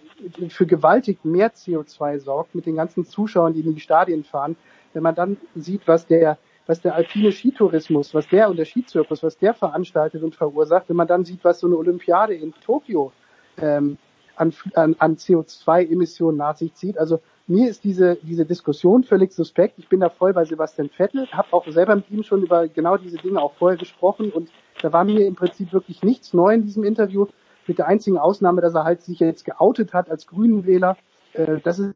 [0.48, 4.56] für gewaltig mehr CO2 sorgt mit den ganzen Zuschauern, die in die Stadien fahren.
[4.92, 9.22] Wenn man dann sieht, was der, was der alpine Skitourismus, was der und der Skizirkus,
[9.22, 13.12] was der veranstaltet und verursacht, wenn man dann sieht, was so eine Olympiade in Tokio
[13.58, 13.98] ähm,
[14.36, 16.96] an, an, an CO2-Emissionen nach sich zieht.
[16.96, 19.78] Also mir ist diese, diese Diskussion völlig suspekt.
[19.78, 22.96] Ich bin da voll bei Sebastian Vettel, habe auch selber mit ihm schon über genau
[22.96, 24.50] diese Dinge auch vorher gesprochen und
[24.82, 27.26] da war mir im Prinzip wirklich nichts neu in diesem Interview,
[27.66, 30.96] mit der einzigen Ausnahme, dass er halt sich jetzt geoutet hat als Grünenwähler.
[31.32, 31.94] Äh, das ist,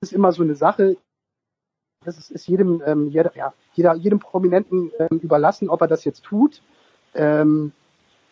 [0.00, 0.96] ist immer so eine Sache.
[2.04, 6.04] Das ist, ist jedem, ähm, jeder, ja, jeder, jedem Prominenten ähm, überlassen, ob er das
[6.04, 6.62] jetzt tut.
[7.14, 7.72] Ähm,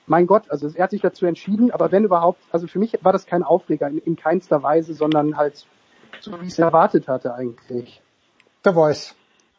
[0.06, 3.12] mein Gott, also er hat sich dazu entschieden, aber wenn überhaupt, also für mich war
[3.12, 5.66] das kein Aufreger in, in keinster Weise, sondern halt
[6.20, 8.00] so wie ich es erwartet hatte eigentlich.
[8.64, 9.14] Der Voice.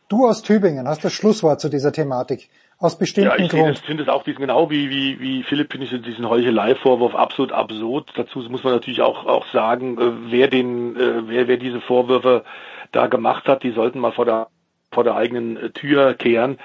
[0.10, 2.49] Du aus Tübingen hast das Schlusswort zu dieser Thematik.
[2.80, 3.80] Aus bestimmten ja, ich Grund.
[3.80, 8.11] finde es auch diesen, genau wie, wie, wie Philipp finde ich diesen Heuchelei-Vorwurf absolut absurd.
[8.15, 12.44] Dazu muss man natürlich auch, auch sagen, äh, wer den, äh, wer, wer diese Vorwürfe
[12.91, 14.48] da gemacht hat, die sollten mal vor der,
[14.91, 16.57] vor der eigenen äh, Tür kehren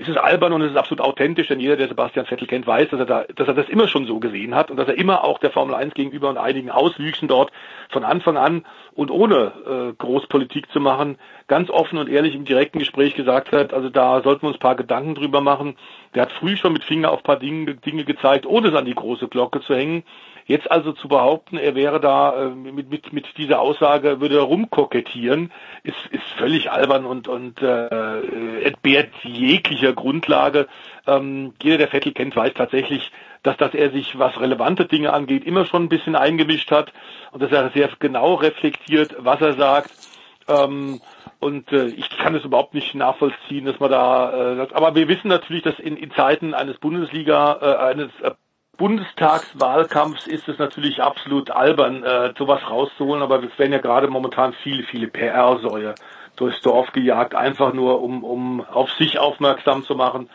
[0.00, 2.90] es ist albern und es ist absolut authentisch, denn jeder, der Sebastian Vettel kennt, weiß,
[2.90, 5.24] dass er, da, dass er das immer schon so gesehen hat und dass er immer
[5.24, 7.52] auch der Formel 1 gegenüber und einigen Auswüchsen dort
[7.90, 8.64] von Anfang an
[8.94, 13.72] und ohne äh, Großpolitik zu machen, ganz offen und ehrlich im direkten Gespräch gesagt hat,
[13.72, 15.76] also da sollten wir uns ein paar Gedanken drüber machen.
[16.14, 18.94] Der hat früh schon mit Finger auf paar Dinge, Dinge gezeigt, ohne es an die
[18.94, 20.04] große Glocke zu hängen.
[20.46, 24.42] Jetzt also zu behaupten, er wäre da äh, mit, mit, mit dieser Aussage, würde er
[24.42, 25.50] rumkokettieren,
[25.82, 30.66] ist, ist völlig albern und, und äh, entbehrt jeglicher Grundlage.
[31.06, 33.10] Ähm, jeder, der Vettel kennt, weiß tatsächlich,
[33.42, 36.92] dass, dass er sich, was relevante Dinge angeht, immer schon ein bisschen eingemischt hat
[37.32, 39.90] und dass er sehr genau reflektiert, was er sagt.
[40.46, 41.00] Ähm,
[41.40, 44.74] und äh, ich kann es überhaupt nicht nachvollziehen, dass man da äh, sagt.
[44.74, 48.32] Aber wir wissen natürlich, dass in, in Zeiten eines Bundesliga, äh, eines äh,
[48.76, 54.52] Bundestagswahlkampfs ist es natürlich absolut albern, äh, sowas rauszuholen, aber es werden ja gerade momentan
[54.62, 55.94] viele, viele PR-Säue
[56.36, 60.28] durchs Dorf gejagt, einfach nur um, um auf sich aufmerksam zu machen.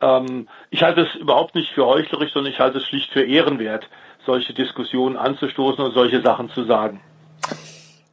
[0.00, 3.88] Ähm, ich halte es überhaupt nicht für heuchlerisch, sondern ich halte es schlicht für ehrenwert,
[4.24, 7.00] solche Diskussionen anzustoßen und solche Sachen zu sagen.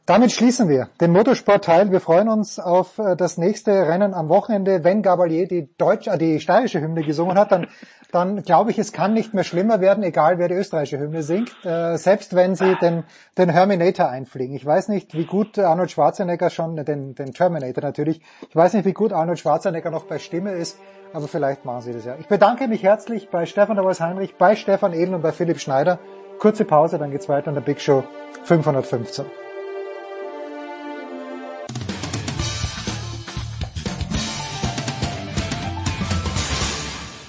[0.06, 1.90] Damit schließen wir den Motorsportteil.
[1.90, 4.84] Wir freuen uns auf äh, das nächste Rennen am Wochenende.
[4.84, 7.68] Wenn Gabalier die deutsche, äh, die steirische Hymne gesungen hat, dann,
[8.12, 11.52] dann glaube ich, es kann nicht mehr schlimmer werden, egal wer die österreichische Hymne singt,
[11.64, 13.04] äh, selbst wenn sie den,
[13.38, 14.54] den Herminator einfliegen.
[14.54, 18.84] Ich weiß nicht, wie gut Arnold Schwarzenegger schon, den, den Terminator natürlich, ich weiß nicht,
[18.84, 20.78] wie gut Arnold Schwarzenegger noch bei Stimme ist,
[21.14, 22.16] aber vielleicht machen sie das ja.
[22.20, 25.98] Ich bedanke mich herzlich bei Stefan der Heinrich, bei Stefan Edel und bei Philipp Schneider.
[26.38, 28.04] Kurze Pause, dann geht's weiter in der Big Show
[28.42, 29.43] 515.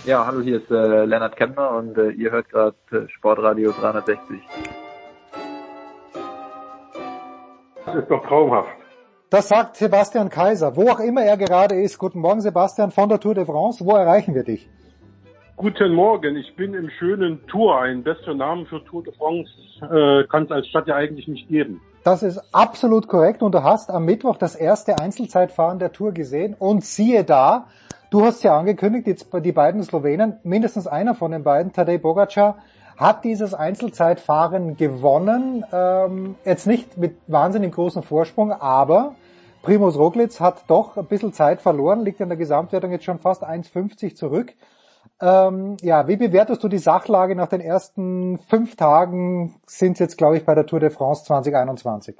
[0.05, 4.39] Ja, hallo, hier ist äh, Lennart Kemmner und äh, ihr hört gerade äh, Sportradio 360.
[7.87, 8.69] Das ist doch traumhaft.
[9.31, 10.75] Das sagt Sebastian Kaiser.
[10.75, 11.97] Wo auch immer er gerade ist.
[11.97, 13.83] Guten Morgen, Sebastian, von der Tour de France.
[13.83, 14.69] Wo erreichen wir dich?
[15.55, 17.79] Guten Morgen, ich bin im schönen Tour.
[17.79, 19.49] Ein bester Name für Tour de France
[19.81, 21.81] äh, kann es als Stadt ja eigentlich nicht geben.
[22.05, 26.55] Das ist absolut korrekt und du hast am Mittwoch das erste Einzelzeitfahren der Tour gesehen
[26.57, 27.65] und siehe da,
[28.11, 32.59] Du hast ja angekündigt, jetzt die beiden Slowenen, mindestens einer von den beiden, Tadej Bogacar,
[32.95, 35.65] hat dieses Einzelzeitfahren gewonnen.
[35.73, 39.15] Ähm, jetzt nicht mit wahnsinnig großem Vorsprung, aber
[39.63, 43.43] Primus Roglic hat doch ein bisschen Zeit verloren, liegt in der Gesamtwertung jetzt schon fast
[43.43, 44.53] 1,50 zurück.
[45.21, 49.55] Ähm, ja, wie bewertest du die Sachlage nach den ersten fünf Tagen?
[49.65, 52.15] Sind jetzt, glaube ich, bei der Tour de France 2021?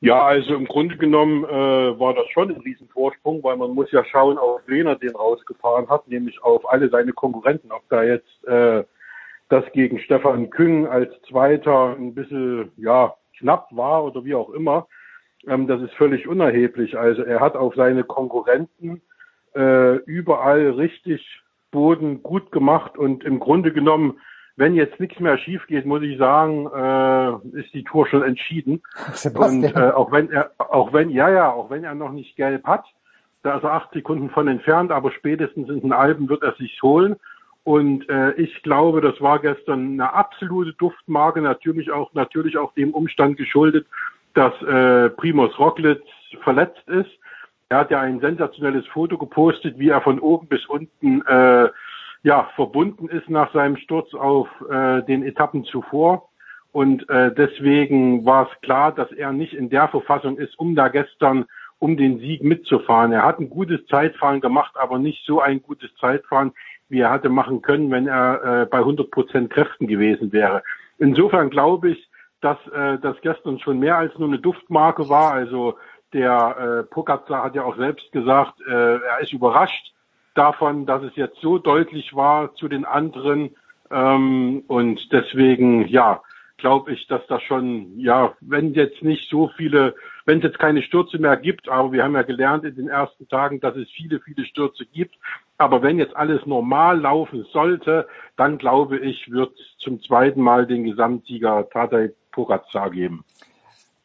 [0.00, 4.04] Ja, also im Grunde genommen äh, war das schon ein Riesenvorsprung, weil man muss ja
[4.04, 7.72] schauen, auf wen er den rausgefahren hat, nämlich auf alle seine Konkurrenten.
[7.72, 8.84] Ob da jetzt äh,
[9.48, 14.86] das gegen Stefan Küng als Zweiter ein bisschen ja knapp war oder wie auch immer,
[15.48, 16.96] ähm, das ist völlig unerheblich.
[16.96, 19.02] Also er hat auf seine Konkurrenten
[19.58, 24.18] äh, überall richtig Boden gut gemacht und im Grunde genommen
[24.58, 28.82] wenn jetzt nichts mehr schief geht, muss ich sagen, äh, ist die Tour schon entschieden.
[29.12, 29.72] Sebastian.
[29.72, 32.66] Und äh, auch wenn er, auch wenn, ja, ja, auch wenn er noch nicht gelb
[32.66, 32.84] hat,
[33.44, 36.82] da ist er acht Sekunden von entfernt, aber spätestens in den Alpen wird er sich
[36.82, 37.14] holen.
[37.62, 42.92] Und äh, ich glaube, das war gestern eine absolute Duftmarke, natürlich auch, natürlich auch dem
[42.92, 43.86] Umstand geschuldet,
[44.34, 46.02] dass äh, Primus Roglic
[46.42, 47.10] verletzt ist.
[47.70, 51.68] Er hat ja ein sensationelles Foto gepostet, wie er von oben bis unten äh,
[52.22, 56.28] ja, verbunden ist nach seinem Sturz auf äh, den Etappen zuvor.
[56.72, 60.88] Und äh, deswegen war es klar, dass er nicht in der Verfassung ist, um da
[60.88, 61.44] gestern
[61.78, 63.12] um den Sieg mitzufahren.
[63.12, 66.52] Er hat ein gutes Zeitfahren gemacht, aber nicht so ein gutes Zeitfahren,
[66.88, 70.62] wie er hatte machen können, wenn er äh, bei 100 Prozent Kräften gewesen wäre.
[70.98, 72.08] Insofern glaube ich,
[72.40, 75.32] dass äh, das gestern schon mehr als nur eine Duftmarke war.
[75.32, 75.76] Also
[76.12, 79.92] der äh, Pogacar hat ja auch selbst gesagt, äh, er ist überrascht,
[80.34, 83.56] davon, dass es jetzt so deutlich war zu den anderen.
[83.90, 86.22] Ähm, und deswegen, ja,
[86.58, 89.94] glaube ich, dass das schon, ja, wenn jetzt nicht so viele,
[90.26, 93.28] wenn es jetzt keine Stürze mehr gibt, aber wir haben ja gelernt in den ersten
[93.28, 95.16] Tagen, dass es viele, viele Stürze gibt.
[95.56, 98.06] Aber wenn jetzt alles normal laufen sollte,
[98.36, 103.24] dann glaube ich, wird zum zweiten Mal den Gesamtsieger Tadej Pogacar geben.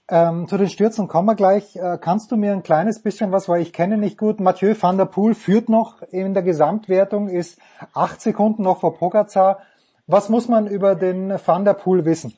[0.10, 1.78] Ähm, zu den Stürzen kommen wir gleich.
[1.78, 4.98] Äh, kannst du mir ein kleines bisschen was, weil ich kenne nicht gut, Mathieu van
[4.98, 7.62] der Poel führt noch in der Gesamtwertung, ist
[7.94, 9.60] acht Sekunden noch vor Pogacar.
[10.06, 12.34] Was muss man über den Van der Poel wissen?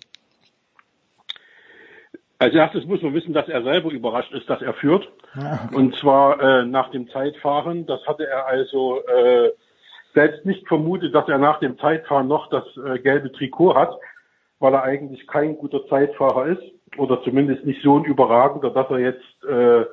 [2.38, 5.08] Als erstes muss man wissen, dass er selber überrascht ist, dass er führt.
[5.34, 5.76] Ja, okay.
[5.76, 7.88] Und zwar äh, nach dem Zeitfahren.
[7.88, 9.52] Das hatte er also äh,
[10.14, 13.98] selbst nicht vermutet, dass er nach dem Zeitfahren noch das äh, gelbe Trikot hat,
[14.60, 19.00] weil er eigentlich kein guter Zeitfahrer ist oder zumindest nicht so ein überragender, dass er
[19.00, 19.86] jetzt äh,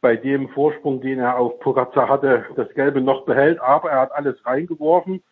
[0.00, 3.60] bei dem Vorsprung, den er auf Pogacar hatte, das Gelbe noch behält.
[3.60, 5.22] Aber er hat alles reingeworfen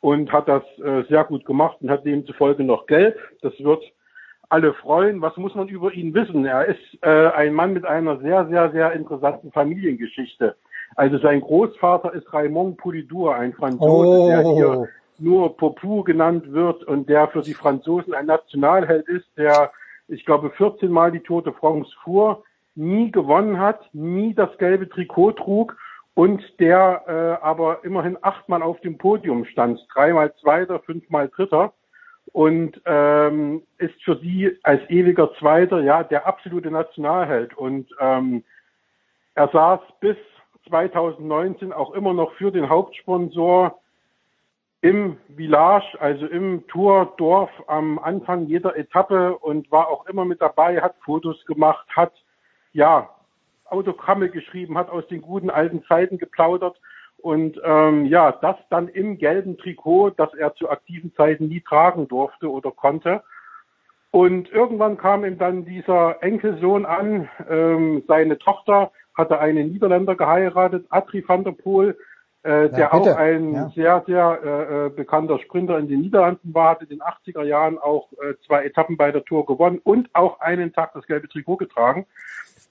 [0.00, 3.18] und hat das äh, sehr gut gemacht und hat demzufolge noch Gelb.
[3.42, 3.82] Das wird
[4.48, 5.20] alle freuen.
[5.20, 6.44] Was muss man über ihn wissen?
[6.44, 10.56] Er ist äh, ein Mann mit einer sehr, sehr, sehr interessanten Familiengeschichte.
[10.96, 14.28] Also sein Großvater ist Raymond Poulidor, ein Franzose, oh.
[14.28, 14.88] der hier
[15.18, 19.72] nur Popou genannt wird und der für die Franzosen ein Nationalheld ist, der
[20.08, 22.42] ich glaube, 14 Mal die Tour de France fuhr,
[22.74, 25.76] nie gewonnen hat, nie das gelbe Trikot trug
[26.14, 31.72] und der äh, aber immerhin achtmal auf dem Podium stand, dreimal Zweiter, fünfmal Dritter.
[32.32, 37.56] Und ähm, ist für sie als ewiger Zweiter ja der absolute Nationalheld.
[37.56, 38.44] Und ähm,
[39.34, 40.16] er saß bis
[40.68, 43.78] 2019 auch immer noch für den Hauptsponsor
[44.80, 50.80] im Village, also im Tourdorf am Anfang jeder Etappe und war auch immer mit dabei,
[50.80, 52.12] hat Fotos gemacht, hat
[52.72, 53.10] ja
[53.66, 56.80] Autogramme geschrieben, hat aus den guten alten Zeiten geplaudert
[57.18, 62.06] und ähm, ja, das dann im gelben Trikot, das er zu aktiven Zeiten nie tragen
[62.06, 63.22] durfte oder konnte.
[64.10, 70.86] Und irgendwann kam ihm dann dieser Enkelsohn an, ähm, seine Tochter hatte einen Niederländer geheiratet,
[70.90, 71.98] Adri van der Poel,
[72.42, 73.72] äh, der ja, auch ein ja.
[73.74, 77.78] sehr, sehr äh, äh, bekannter Sprinter in den Niederlanden war, hat in den 80er Jahren
[77.78, 81.56] auch äh, zwei Etappen bei der Tour gewonnen und auch einen Tag das gelbe Trikot
[81.56, 82.06] getragen.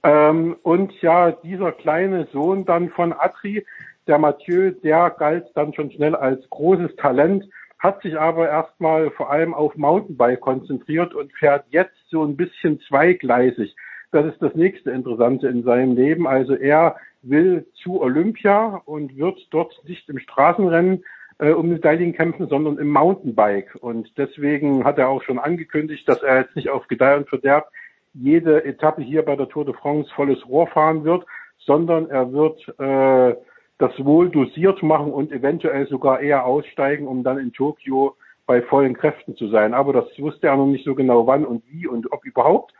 [0.03, 3.65] Ähm, und ja, dieser kleine Sohn dann von Atri,
[4.07, 7.45] der Mathieu, der galt dann schon schnell als großes Talent,
[7.77, 12.79] hat sich aber erstmal vor allem auf Mountainbike konzentriert und fährt jetzt so ein bisschen
[12.87, 13.75] zweigleisig.
[14.11, 16.25] Das ist das nächste Interessante in seinem Leben.
[16.25, 16.95] Also er
[17.29, 21.03] will zu Olympia und wird dort nicht im Straßenrennen
[21.39, 23.75] äh, um Medaillen kämpfen, sondern im Mountainbike.
[23.79, 27.69] Und deswegen hat er auch schon angekündigt, dass er jetzt nicht auf Gedeih und Verderb
[28.13, 31.25] jede Etappe hier bei der Tour de France volles Rohr fahren wird,
[31.59, 33.35] sondern er wird äh,
[33.77, 38.15] das wohl dosiert machen und eventuell sogar eher aussteigen, um dann in Tokio
[38.47, 39.73] bei vollen Kräften zu sein.
[39.73, 42.73] Aber das wusste er noch nicht so genau wann und wie und ob überhaupt.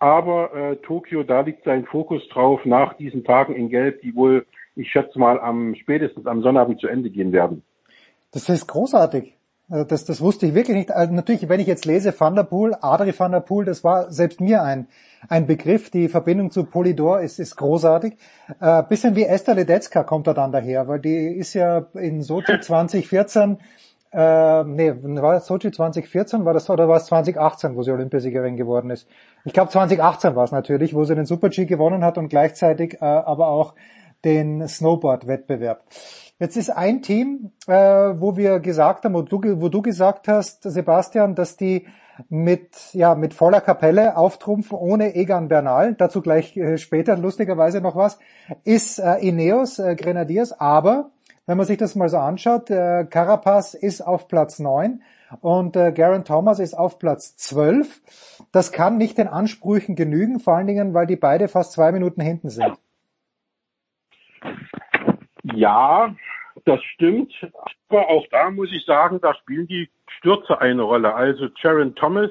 [0.00, 4.46] Aber äh, Tokio, da liegt sein Fokus drauf nach diesen Tagen in Gelb, die wohl,
[4.74, 7.62] ich schätze mal, am spätestens am Sonnabend zu Ende gehen werden.
[8.32, 9.36] Das ist großartig.
[9.68, 10.90] Also das, das wusste ich wirklich nicht.
[10.90, 14.10] Also natürlich, wenn ich jetzt lese Van der Poel, Adri Van der Poel, das war
[14.10, 14.88] selbst mir ein,
[15.28, 15.90] ein Begriff.
[15.90, 18.16] Die Verbindung zu Polidor ist, ist großartig.
[18.58, 22.58] Äh, bisschen wie Esther Ledetzka kommt er dann daher, weil die ist ja in Sochi
[22.60, 23.58] 2014
[24.12, 28.56] äh, nee, war das Sochi 2014, war das oder war es 2018, wo sie Olympiasiegerin
[28.56, 29.08] geworden ist?
[29.44, 33.04] Ich glaube 2018 war es natürlich, wo sie den Super-G gewonnen hat und gleichzeitig äh,
[33.04, 33.74] aber auch
[34.24, 35.84] den Snowboard-Wettbewerb.
[36.38, 40.62] Jetzt ist ein Team, äh, wo wir gesagt haben, wo du, wo du gesagt hast,
[40.62, 41.86] Sebastian, dass die
[42.28, 47.96] mit, ja, mit voller Kapelle auftrumpfen, ohne Egan Bernal, dazu gleich äh, später lustigerweise noch
[47.96, 48.18] was,
[48.64, 51.10] ist äh, Ineos äh, Grenadiers, aber
[51.50, 55.02] wenn man sich das mal so anschaut, äh, Carapaz ist auf Platz 9
[55.40, 58.46] und äh, Garen Thomas ist auf Platz 12.
[58.52, 62.20] Das kann nicht den Ansprüchen genügen, vor allen Dingen, weil die beide fast zwei Minuten
[62.20, 62.78] hinten sind.
[65.42, 66.14] Ja,
[66.66, 67.32] das stimmt.
[67.88, 71.16] Aber auch da muss ich sagen, da spielen die Stürze eine Rolle.
[71.16, 72.30] Also Sharon Thomas,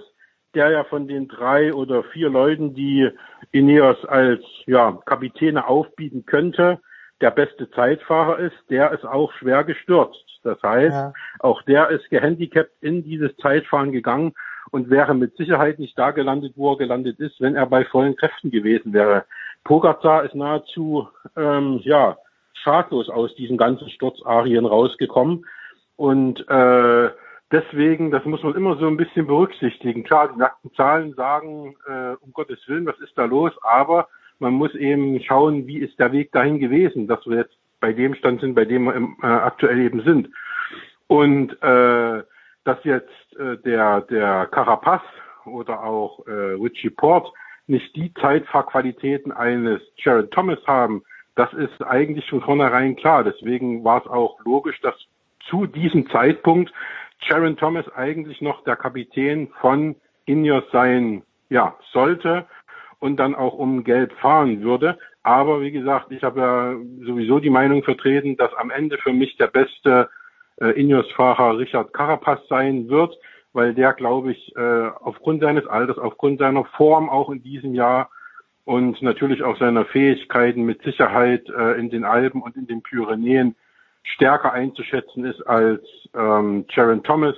[0.55, 3.09] der ja von den drei oder vier Leuten, die
[3.51, 6.79] Ineos als ja, Kapitäne aufbieten könnte,
[7.21, 10.25] der beste Zeitfahrer ist, der ist auch schwer gestürzt.
[10.43, 11.13] Das heißt, ja.
[11.39, 14.33] auch der ist gehandicapt in dieses Zeitfahren gegangen
[14.71, 18.15] und wäre mit Sicherheit nicht da gelandet, wo er gelandet ist, wenn er bei vollen
[18.15, 19.25] Kräften gewesen wäre.
[19.63, 22.17] Pogacar ist nahezu ähm, ja
[22.53, 25.45] schadlos aus diesen ganzen Sturzarien rausgekommen
[25.97, 27.09] und äh,
[27.51, 30.03] deswegen, das muss man immer so ein bisschen berücksichtigen.
[30.03, 33.51] Klar, die nackten Zahlen sagen, äh, um Gottes Willen, was ist da los?
[33.63, 34.07] Aber
[34.39, 38.15] man muss eben schauen, wie ist der Weg dahin gewesen, dass wir jetzt bei dem
[38.15, 40.29] Stand sind, bei dem wir im, äh, aktuell eben sind.
[41.07, 42.23] Und äh,
[42.63, 45.01] dass jetzt äh, der der Carapaz
[45.45, 47.31] oder auch äh, Richie Port
[47.67, 51.03] nicht die Zeitfahrqualitäten eines Jared Thomas haben,
[51.35, 53.23] das ist eigentlich von vornherein klar.
[53.23, 54.95] Deswegen war es auch logisch, dass
[55.49, 56.73] zu diesem Zeitpunkt
[57.19, 59.95] Sharon Thomas eigentlich noch der Kapitän von
[60.25, 62.45] Ineos sein ja, sollte
[62.99, 64.97] und dann auch um Gelb fahren würde.
[65.23, 69.37] Aber wie gesagt, ich habe ja sowieso die Meinung vertreten, dass am Ende für mich
[69.37, 70.09] der beste
[70.61, 73.17] äh, Ineos-Fahrer Richard Carapaz sein wird,
[73.53, 78.09] weil der, glaube ich, äh, aufgrund seines Alters, aufgrund seiner Form auch in diesem Jahr
[78.65, 83.55] und natürlich auch seiner Fähigkeiten mit Sicherheit äh, in den Alpen und in den Pyrenäen
[84.03, 85.81] stärker einzuschätzen ist als
[86.15, 87.35] ähm, Sharon Thomas.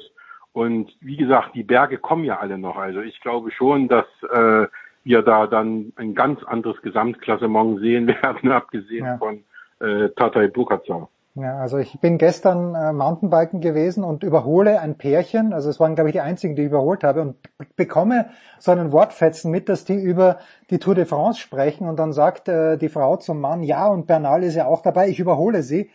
[0.53, 2.75] Und wie gesagt, die Berge kommen ja alle noch.
[2.75, 4.67] Also ich glaube schon, dass äh,
[5.03, 9.18] wir da dann ein ganz anderes Gesamtklassement sehen werden, abgesehen ja.
[9.18, 9.44] von
[9.80, 11.10] äh, Tatay Bukacar.
[11.34, 15.95] Ja, also ich bin gestern äh, Mountainbiken gewesen und überhole ein Pärchen, also es waren
[15.95, 17.38] glaube ich die einzigen, die ich überholt habe und
[17.78, 22.11] bekomme so einen Wortfetzen mit, dass die über die Tour de France sprechen und dann
[22.11, 25.64] sagt äh, die Frau zum Mann, ja und Bernal ist ja auch dabei, ich überhole
[25.64, 25.90] sie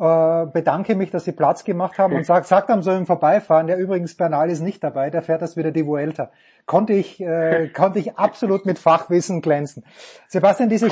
[0.00, 3.68] äh, bedanke mich, dass Sie Platz gemacht haben und sagt, sagt dann so im Vorbeifahren,
[3.68, 6.30] ja übrigens Bernal ist nicht dabei, der fährt das wieder die Vuelta.
[6.64, 9.84] Konnte ich, äh, konnte ich absolut mit Fachwissen glänzen.
[10.26, 10.88] Sebastian, diese,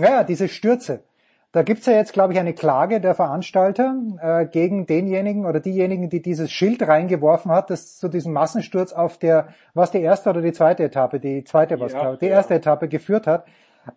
[0.00, 1.04] ja, diese Stürze,
[1.52, 6.08] da gibt's ja jetzt, glaube ich, eine Klage der Veranstalter äh, gegen denjenigen oder diejenigen,
[6.08, 10.42] die dieses Schild reingeworfen hat, das zu diesem Massensturz auf der, was die erste oder
[10.42, 12.58] die zweite Etappe, die zweite was, glaube ich, die erste ja.
[12.58, 13.46] Etappe geführt hat.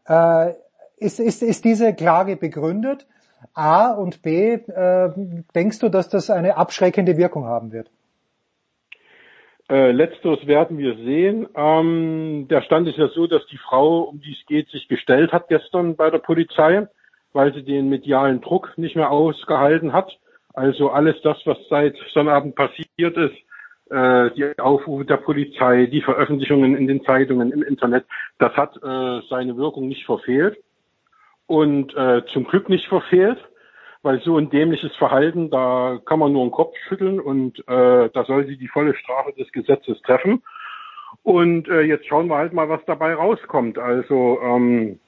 [0.07, 0.53] Äh,
[0.97, 3.07] ist, ist, ist diese Klage begründet?
[3.53, 5.09] A und B, äh,
[5.55, 7.89] denkst du, dass das eine abschreckende Wirkung haben wird?
[9.69, 11.47] Äh, letzteres werden wir sehen.
[11.55, 15.31] Ähm, der Stand ist ja so, dass die Frau, um die es geht, sich gestellt
[15.31, 16.87] hat gestern bei der Polizei,
[17.31, 20.17] weil sie den medialen Druck nicht mehr ausgehalten hat.
[20.53, 23.35] Also alles das, was seit Sonnabend passiert ist,
[23.89, 28.05] äh, die Aufrufe der Polizei, die Veröffentlichungen in den Zeitungen, im Internet,
[28.39, 30.57] das hat äh, seine Wirkung nicht verfehlt
[31.47, 33.37] und äh, zum Glück nicht verfehlt,
[34.01, 38.25] weil so ein dämliches Verhalten, da kann man nur den Kopf schütteln und äh, da
[38.25, 40.43] soll sie die volle Strafe des Gesetzes treffen.
[41.21, 43.77] Und äh, jetzt schauen wir halt mal, was dabei rauskommt.
[43.77, 44.99] Also ähm,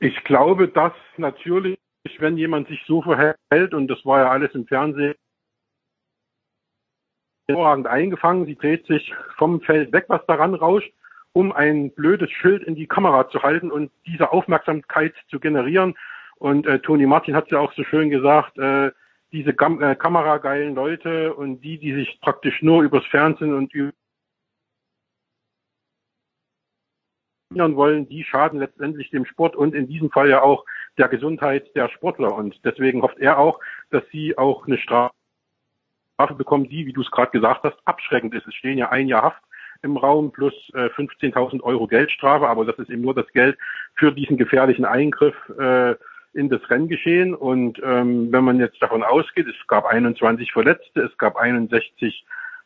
[0.00, 1.78] ich glaube, dass natürlich,
[2.18, 5.14] wenn jemand sich so verhält, und das war ja alles im Fernsehen
[7.46, 10.92] hervorragend eingefangen, sie dreht sich vom Feld weg, was daran rauscht,
[11.32, 15.94] um ein blödes Schild in die Kamera zu halten und diese Aufmerksamkeit zu generieren.
[16.36, 18.90] Und äh, Toni Martin hat ja auch so schön gesagt, äh,
[19.32, 23.92] diese Gam äh, kamerageilen Leute und die, die sich praktisch nur übers Fernsehen und über
[27.50, 30.64] wollen, die schaden letztendlich dem Sport und in diesem Fall ja auch
[30.98, 32.34] der Gesundheit der Sportler.
[32.34, 33.58] Und deswegen hofft er auch,
[33.90, 35.10] dass sie auch eine Strafe
[36.36, 38.46] bekommen, die, wie du es gerade gesagt hast, abschreckend ist.
[38.46, 39.42] Es stehen ja ein Jahr Haft
[39.82, 43.56] im Raum plus äh, 15.000 Euro Geldstrafe, aber das ist eben nur das Geld
[43.94, 45.94] für diesen gefährlichen Eingriff äh,
[46.34, 47.34] in das Renngeschehen.
[47.34, 52.24] Und ähm, wenn man jetzt davon ausgeht, es gab 21 Verletzte, es gab 61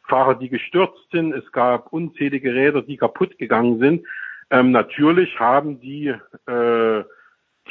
[0.08, 4.06] Fahrer, die gestürzt sind, es gab unzählige Räder, die kaputt gegangen sind.
[4.50, 6.14] Ähm, natürlich haben die
[6.46, 7.04] äh,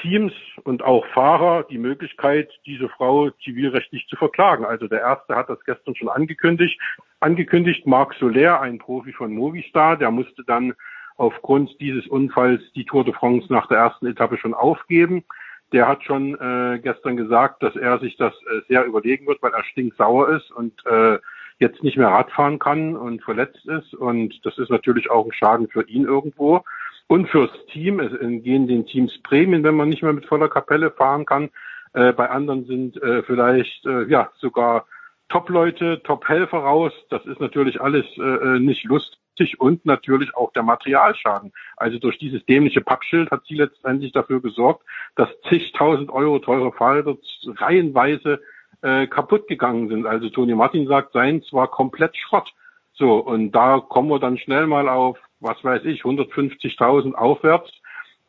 [0.02, 4.66] Teams und auch Fahrer die Möglichkeit, diese Frau zivilrechtlich zu verklagen.
[4.66, 6.80] Also der erste hat das gestern schon angekündigt.
[7.20, 10.74] Angekündigt, Marc Soler, ein Profi von Movistar, der musste dann
[11.18, 15.24] aufgrund dieses Unfalls die Tour de France nach der ersten Etappe schon aufgeben.
[15.72, 19.54] Der hat schon äh, gestern gesagt, dass er sich das äh, sehr überlegen wird, weil
[19.54, 21.20] er stinksauer ist und äh,
[21.62, 23.94] jetzt nicht mehr Radfahren kann und verletzt ist.
[23.94, 26.64] Und das ist natürlich auch ein Schaden für ihn irgendwo.
[27.08, 30.92] Und fürs Team, es entgehen den Teams Prämien, wenn man nicht mehr mit voller Kapelle
[30.92, 31.50] fahren kann.
[31.94, 34.86] Äh, bei anderen sind äh, vielleicht äh, ja sogar
[35.30, 36.94] Top-Leute, Top-Helfer raus.
[37.10, 41.54] Das ist natürlich alles äh, äh nicht lustig und natürlich auch der Materialschaden.
[41.78, 44.84] Also durch dieses dämliche Pappschild hat sie letztendlich dafür gesorgt,
[45.16, 48.42] dass zigtausend Euro teure Fahrräder reihenweise
[48.82, 50.06] äh, kaputt gegangen sind.
[50.06, 52.52] Also Toni Martin sagt, seins war komplett Schrott.
[52.94, 57.72] So, und da kommen wir dann schnell mal auf, was weiß ich, 150.000 aufwärts,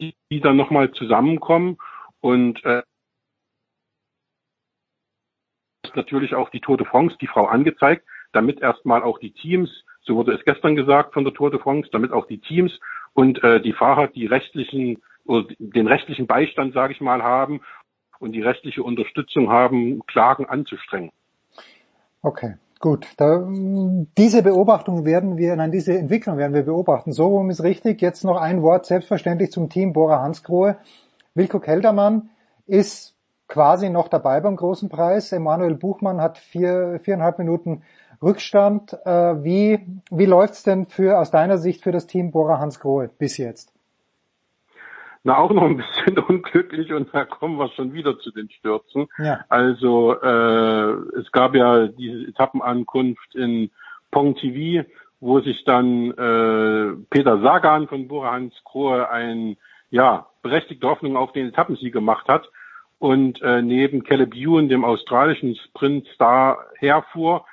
[0.01, 1.79] die, die dann nochmal zusammenkommen.
[2.21, 2.83] Und äh,
[5.95, 9.71] natürlich auch die Tour de France, die Frau angezeigt, damit erstmal auch die Teams
[10.05, 12.79] so wurde es gestern gesagt von der Tour de France, damit auch die Teams
[13.15, 17.61] und äh, die Fahrer die rechtlichen oder den rechtlichen Beistand, sage ich mal, haben
[18.23, 21.11] und die rechtliche Unterstützung haben, Klagen anzustrengen.
[22.23, 23.09] Okay, gut.
[23.17, 23.47] Da,
[24.17, 27.13] diese Beobachtung werden wir, nein, diese Entwicklung werden wir beobachten.
[27.13, 28.01] So rum ist richtig.
[28.01, 30.77] Jetzt noch ein Wort selbstverständlich zum Team Bora Hansgrohe.
[31.35, 32.31] Wilko Keldermann
[32.67, 33.17] ist
[33.49, 35.33] quasi noch dabei beim großen Preis.
[35.33, 37.83] Emanuel Buchmann hat vier, viereinhalb Minuten
[38.23, 38.93] Rückstand.
[39.05, 43.37] Äh, wie wie läuft's denn für aus deiner Sicht für das Team Bora Hansgrohe bis
[43.37, 43.72] jetzt?
[45.25, 49.07] Na, auch noch ein bisschen unglücklich und da kommen wir schon wieder zu den Stürzen.
[49.19, 49.45] Ja.
[49.49, 53.71] Also äh, es gab ja diese Etappenankunft in
[54.11, 54.85] Pontivy,
[55.21, 59.57] wo sich dann äh, Peter Sagan von Bora Hansgrohe ein
[59.91, 62.51] ja berechtigte Hoffnung auf den Etappensieg gemacht hat
[62.99, 67.45] und äh, neben Caleb Ewan, dem australischen Sprintstar, herfuhr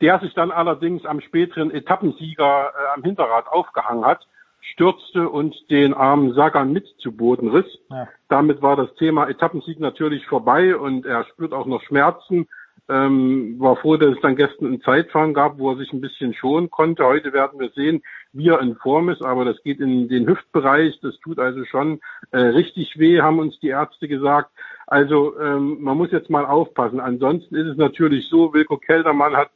[0.00, 4.26] der sich dann allerdings am späteren Etappensieger äh, am Hinterrad aufgehangen hat,
[4.60, 7.66] stürzte und den armen Sagan mit zu Boden riss.
[7.90, 8.08] Ja.
[8.28, 12.48] Damit war das Thema Etappensieg natürlich vorbei und er spürt auch noch Schmerzen.
[12.90, 16.32] Ähm, war froh, dass es dann gestern ein Zeitfahren gab, wo er sich ein bisschen
[16.32, 17.04] schonen konnte.
[17.04, 20.98] Heute werden wir sehen, wie er in Form ist, aber das geht in den Hüftbereich.
[21.02, 24.50] Das tut also schon äh, richtig weh, haben uns die Ärzte gesagt.
[24.86, 26.98] Also ähm, man muss jetzt mal aufpassen.
[26.98, 29.50] Ansonsten ist es natürlich so, Wilko Keldermann hat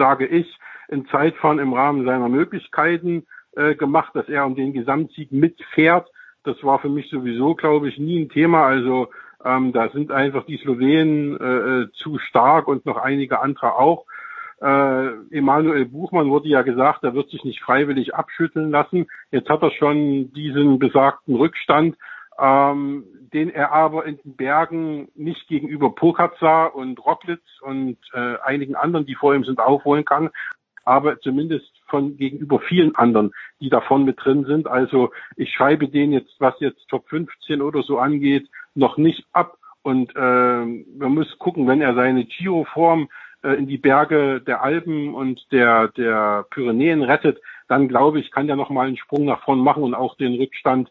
[0.00, 0.58] sage ich,
[0.90, 6.08] ein Zeitfahren im Rahmen seiner Möglichkeiten äh, gemacht, dass er um den Gesamtsieg mitfährt.
[6.44, 8.64] Das war für mich sowieso, glaube ich, nie ein Thema.
[8.64, 9.08] Also
[9.44, 14.06] ähm, da sind einfach die Slowenen äh, äh, zu stark und noch einige andere auch.
[14.60, 19.06] Äh, Emanuel Buchmann wurde ja gesagt, er wird sich nicht freiwillig abschütteln lassen.
[19.30, 21.96] Jetzt hat er schon diesen besagten Rückstand
[22.40, 28.74] ähm, den er aber in den Bergen nicht gegenüber Pogacar und Rocklitz und äh, einigen
[28.74, 30.30] anderen, die vor ihm sind, aufholen kann,
[30.84, 34.66] aber zumindest von gegenüber vielen anderen, die davon mit drin sind.
[34.68, 39.58] Also ich schreibe den jetzt, was jetzt Top 15 oder so angeht, noch nicht ab.
[39.82, 43.08] Und äh, man muss gucken, wenn er seine Giro-Form
[43.42, 48.48] äh, in die Berge der Alpen und der, der Pyrenäen rettet, dann glaube ich, kann
[48.48, 50.90] er noch mal einen Sprung nach vorn machen und auch den Rückstand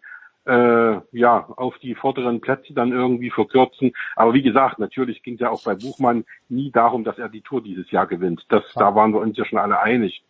[0.49, 3.93] äh, ja, auf die vorderen Plätze dann irgendwie verkürzen.
[4.15, 7.41] Aber wie gesagt, natürlich ging es ja auch bei Buchmann nie darum, dass er die
[7.41, 8.45] Tour dieses Jahr gewinnt.
[8.49, 8.81] Das, ja.
[8.81, 10.23] Da waren wir uns ja schon alle einig.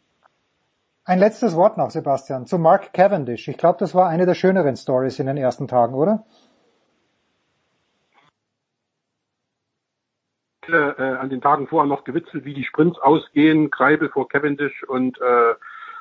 [1.06, 3.48] Ein letztes Wort noch, Sebastian, zu Mark Cavendish.
[3.48, 6.26] Ich glaube, das war eine der schöneren Stories in den ersten Tagen, oder?
[10.68, 15.20] Äh, an den Tagen vorher noch gewitzelt, wie die Sprints ausgehen, Kreibel vor Cavendish und
[15.20, 15.56] äh,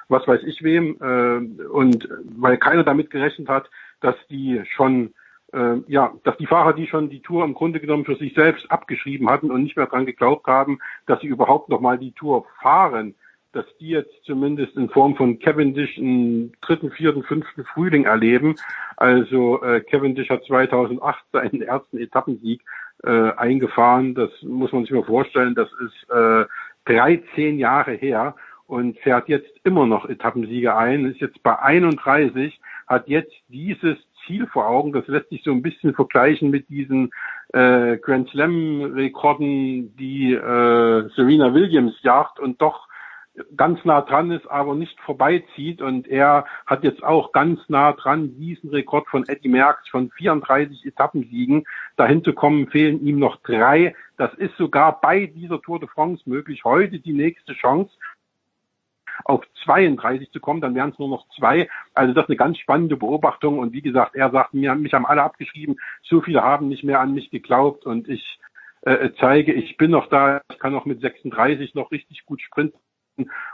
[0.08, 0.96] was weiß ich wem.
[1.00, 3.70] Äh, und weil keiner damit gerechnet hat,
[4.00, 5.14] dass die schon
[5.52, 8.70] äh, ja, dass die Fahrer, die schon die Tour im Grunde genommen für sich selbst
[8.70, 12.44] abgeschrieben hatten und nicht mehr dran geglaubt haben, dass sie überhaupt noch mal die Tour
[12.60, 13.14] fahren,
[13.52, 18.56] dass die jetzt zumindest in Form von Cavendish einen dritten, vierten, fünften Frühling erleben.
[18.98, 22.60] Also äh, Cavendish hat 2008 seinen ersten Etappensieg
[23.04, 24.14] äh, eingefahren.
[24.14, 25.54] Das muss man sich mal vorstellen.
[25.54, 26.44] Das ist äh,
[26.84, 28.34] 13 Jahre her
[28.68, 31.06] und fährt jetzt immer noch Etappensiege ein.
[31.06, 34.92] Ist jetzt bei 31 hat jetzt dieses Ziel vor Augen.
[34.92, 37.10] Das lässt sich so ein bisschen vergleichen mit diesen
[37.54, 42.88] äh, Grand Slam-Rekorden, die äh, Serena Williams jagt und doch
[43.56, 45.80] ganz nah dran ist, aber nicht vorbeizieht.
[45.80, 50.84] Und er hat jetzt auch ganz nah dran diesen Rekord von Eddie Merckx von 34
[50.84, 51.64] Etappensiegen.
[51.96, 53.94] Dahin zu kommen, fehlen ihm noch drei.
[54.18, 56.64] Das ist sogar bei dieser Tour de France möglich.
[56.64, 57.92] Heute die nächste Chance
[59.24, 61.68] auf 32 zu kommen, dann wären es nur noch zwei.
[61.94, 63.58] Also das ist eine ganz spannende Beobachtung.
[63.58, 67.00] Und wie gesagt, er sagt mir, mich haben alle abgeschrieben, so viele haben nicht mehr
[67.00, 67.86] an mich geglaubt.
[67.86, 68.38] Und ich
[68.82, 72.78] äh, zeige, ich bin noch da, ich kann auch mit 36 noch richtig gut sprinten.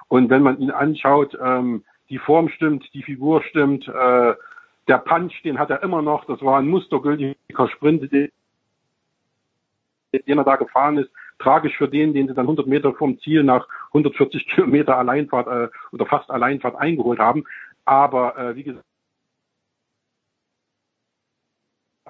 [0.09, 4.35] Und wenn man ihn anschaut, ähm, die Form stimmt, die Figur stimmt, äh,
[4.89, 8.31] der Punch, den hat er immer noch, das war ein mustergültiger Sprint, den
[10.13, 13.67] er da gefahren ist, tragisch für den, den sie dann 100 Meter vom Ziel nach
[13.89, 17.45] 140 Kilometer Alleinfahrt äh, oder fast Alleinfahrt eingeholt haben.
[17.85, 18.85] Aber äh, wie gesagt,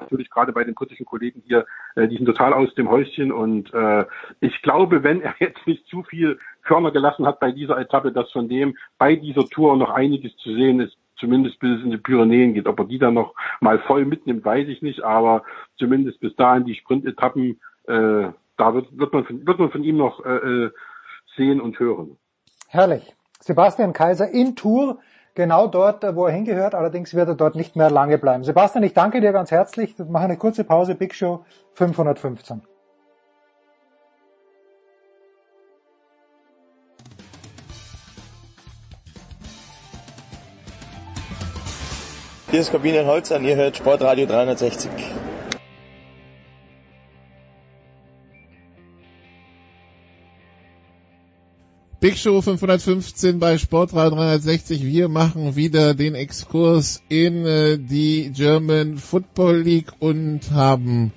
[0.00, 3.72] natürlich gerade bei den britischen Kollegen hier, äh, die sind total aus dem Häuschen und
[3.72, 4.04] äh,
[4.40, 8.30] ich glaube, wenn er jetzt nicht zu viel Körner gelassen hat bei dieser Etappe, dass
[8.32, 11.98] von dem bei dieser Tour noch einiges zu sehen ist, zumindest bis es in die
[11.98, 12.66] Pyrenäen geht.
[12.66, 15.44] Ob er die dann noch mal voll mitnimmt, weiß ich nicht, aber
[15.76, 19.96] zumindest bis dahin die Sprintetappen, äh, da wird, wird, man, von, wird man von ihm
[19.96, 20.70] noch äh, äh,
[21.36, 22.16] sehen und hören.
[22.68, 23.14] Herrlich.
[23.40, 24.98] Sebastian Kaiser in Tour,
[25.34, 26.74] genau dort, wo er hingehört.
[26.74, 28.44] Allerdings wird er dort nicht mehr lange bleiben.
[28.44, 29.98] Sebastian, ich danke dir ganz herzlich.
[29.98, 30.94] Wir machen eine kurze Pause.
[30.94, 32.62] Big Show 515.
[42.50, 44.88] Hier ist Corbinian Holzer und ihr hört Sportradio 360.
[52.04, 54.84] Big Show 515 bei Sportradio 360.
[54.84, 61.12] Wir machen wieder den Exkurs in äh, die German Football League und haben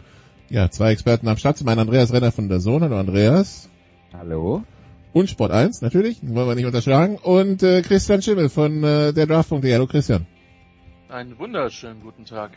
[0.49, 1.57] ja zwei Experten am Start.
[1.57, 2.83] Zum einen Andreas Renner von der Sohn.
[2.83, 3.69] Hallo Andreas.
[4.13, 4.63] Hallo.
[5.11, 7.17] Und Sport 1 natürlich, wollen wir nicht unterschlagen.
[7.17, 9.73] Und äh, Christian Schimmel von äh, der Draft.de.
[9.73, 10.25] Hallo Christian.
[11.09, 12.51] Einen wunderschönen guten Tag.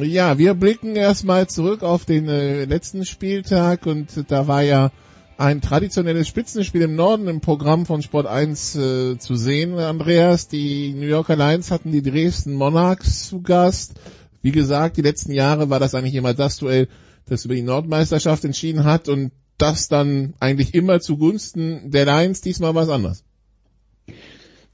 [0.00, 4.92] Ja, wir blicken erstmal zurück auf den äh, letzten Spieltag und da war ja
[5.40, 10.48] ein traditionelles Spitzenspiel im Norden im Programm von Sport 1 äh, zu sehen, Andreas.
[10.48, 13.98] Die New Yorker Lions hatten die Dresden Monarchs zu Gast.
[14.42, 16.88] Wie gesagt, die letzten Jahre war das eigentlich immer das Duell,
[17.24, 22.42] das über die Nordmeisterschaft entschieden hat und das dann eigentlich immer zugunsten der Lions.
[22.42, 23.24] Diesmal war es anders.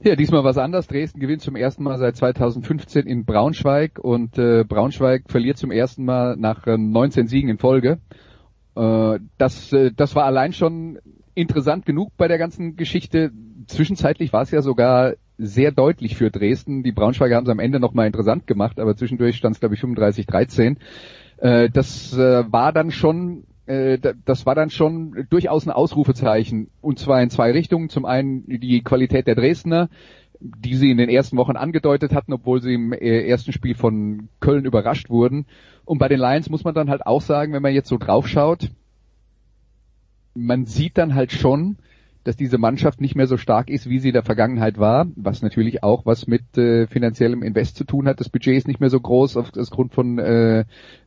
[0.03, 0.87] Ja, diesmal was anders.
[0.87, 6.03] Dresden gewinnt zum ersten Mal seit 2015 in Braunschweig und äh, Braunschweig verliert zum ersten
[6.03, 7.99] Mal nach äh, 19 Siegen in Folge.
[8.77, 10.99] Äh, das, äh, das war allein schon
[11.33, 13.31] interessant genug bei der ganzen Geschichte.
[13.67, 16.83] Zwischenzeitlich war es ja sogar sehr deutlich für Dresden.
[16.83, 19.81] Die Braunschweiger haben es am Ende nochmal interessant gemacht, aber zwischendurch stand es, glaube ich,
[19.81, 20.77] 35-13.
[21.37, 23.43] Äh, das war dann schon
[24.23, 26.69] das war dann schon durchaus ein Ausrufezeichen.
[26.79, 27.89] Und zwar in zwei Richtungen.
[27.89, 29.89] Zum einen die Qualität der Dresdner,
[30.39, 34.65] die sie in den ersten Wochen angedeutet hatten, obwohl sie im ersten Spiel von Köln
[34.65, 35.45] überrascht wurden.
[35.85, 38.69] Und bei den Lions muss man dann halt auch sagen, wenn man jetzt so draufschaut,
[40.33, 41.77] man sieht dann halt schon,
[42.23, 45.41] dass diese Mannschaft nicht mehr so stark ist, wie sie in der Vergangenheit war, was
[45.41, 48.19] natürlich auch was mit äh, finanziellem Invest zu tun hat.
[48.19, 50.65] Das Budget ist nicht mehr so groß aufgrund von äh,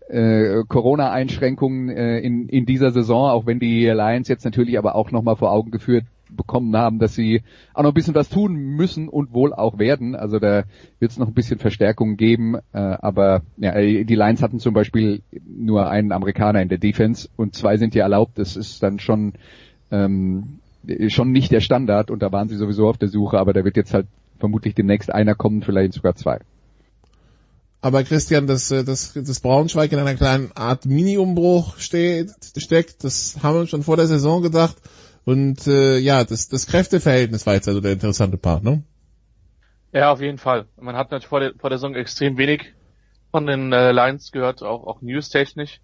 [0.08, 5.10] äh, Corona-Einschränkungen äh, in, in dieser Saison, auch wenn die Lions jetzt natürlich aber auch
[5.10, 6.04] nochmal vor Augen geführt
[6.36, 7.42] bekommen haben, dass sie
[7.74, 10.14] auch noch ein bisschen was tun müssen und wohl auch werden.
[10.14, 10.64] Also da
[10.98, 12.56] wird es noch ein bisschen Verstärkung geben.
[12.72, 17.54] Äh, aber ja, die Lions hatten zum Beispiel nur einen Amerikaner in der Defense und
[17.54, 18.38] zwei sind ja erlaubt.
[18.38, 19.34] Das ist dann schon
[19.90, 20.60] ähm,
[21.08, 23.76] schon nicht der Standard und da waren sie sowieso auf der Suche, aber da wird
[23.76, 24.06] jetzt halt
[24.38, 26.40] vermutlich demnächst einer kommen, vielleicht sogar zwei.
[27.82, 33.38] Aber Christian, dass, äh, dass, dass Braunschweig in einer kleinen Art Mini-Umbruch steht, steckt, das
[33.42, 34.76] haben wir schon vor der Saison gedacht.
[35.30, 38.82] Und äh, ja, das, das Kräfteverhältnis war jetzt also der interessante Part, ne?
[39.92, 40.66] Ja, auf jeden Fall.
[40.76, 42.74] Man hat natürlich vor der, vor der Saison extrem wenig
[43.30, 45.80] von den äh, Lions gehört, auch, auch news-technisch.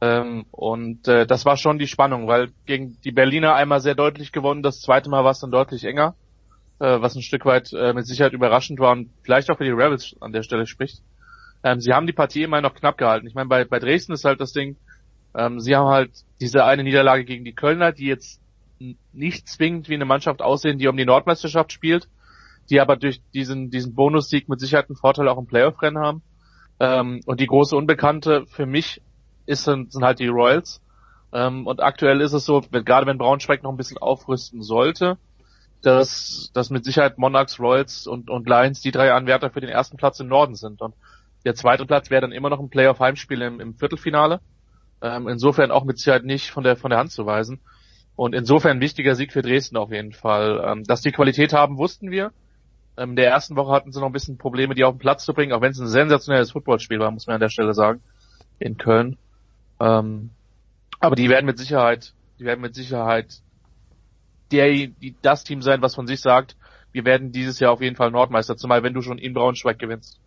[0.00, 4.32] Ähm, und äh, das war schon die Spannung, weil gegen die Berliner einmal sehr deutlich
[4.32, 6.16] gewonnen, das zweite Mal war es dann deutlich enger,
[6.80, 9.70] äh, was ein Stück weit äh, mit Sicherheit überraschend war und vielleicht auch für die
[9.70, 11.00] Rebels an der Stelle spricht.
[11.62, 13.28] Ähm, sie haben die Partie immer noch knapp gehalten.
[13.28, 14.74] Ich meine, bei, bei Dresden ist halt das Ding,
[15.36, 16.10] ähm, sie haben halt
[16.40, 18.39] diese eine Niederlage gegen die Kölner, die jetzt
[19.12, 22.08] nicht zwingend wie eine Mannschaft aussehen, die um die Nordmeisterschaft spielt,
[22.70, 26.22] die aber durch diesen, diesen Bonussieg mit Sicherheit einen Vorteil auch im Playoff-Rennen haben.
[26.78, 29.02] Ähm, und die große Unbekannte für mich
[29.46, 30.80] ist, sind, halt die Royals.
[31.32, 35.18] Ähm, und aktuell ist es so, wenn, gerade wenn Braunschweig noch ein bisschen aufrüsten sollte,
[35.82, 39.96] dass, dass mit Sicherheit Monarchs, Royals und, und Lions die drei Anwärter für den ersten
[39.96, 40.80] Platz im Norden sind.
[40.80, 40.94] Und
[41.44, 44.40] der zweite Platz wäre dann immer noch ein Playoff-Heimspiel im, im Viertelfinale.
[45.02, 47.60] Ähm, insofern auch mit Sicherheit nicht von der, von der Hand zu weisen.
[48.16, 50.62] Und insofern ein wichtiger Sieg für Dresden auf jeden Fall.
[50.66, 52.32] Ähm, dass die Qualität haben, wussten wir.
[52.96, 55.24] Ähm, in der ersten Woche hatten sie noch ein bisschen Probleme, die auf den Platz
[55.24, 58.02] zu bringen, auch wenn es ein sensationelles Footballspiel war, muss man an der Stelle sagen,
[58.58, 59.16] in Köln.
[59.80, 60.30] Ähm,
[61.00, 63.40] aber die werden mit Sicherheit, die werden mit Sicherheit
[64.52, 66.56] der, die, das Team sein, was von sich sagt,
[66.92, 70.20] wir werden dieses Jahr auf jeden Fall Nordmeister, zumal wenn du schon in Braunschweig gewinnst.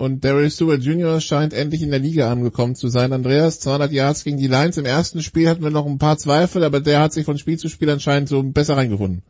[0.00, 1.20] Und Daryl Stewart Jr.
[1.20, 3.12] scheint endlich in der Liga angekommen zu sein.
[3.12, 4.78] Andreas, 200 Yards gegen die Lions.
[4.78, 7.58] Im ersten Spiel hatten wir noch ein paar Zweifel, aber der hat sich von Spiel
[7.58, 9.20] zu Spiel anscheinend so besser reingefunden.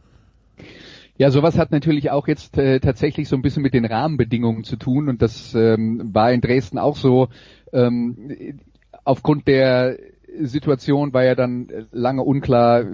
[1.19, 4.77] Ja, sowas hat natürlich auch jetzt äh, tatsächlich so ein bisschen mit den Rahmenbedingungen zu
[4.77, 7.31] tun und das ähm, war in Dresden auch so.
[7.73, 8.61] Ähm,
[9.03, 9.99] aufgrund der
[10.39, 12.85] Situation war ja dann lange unklar,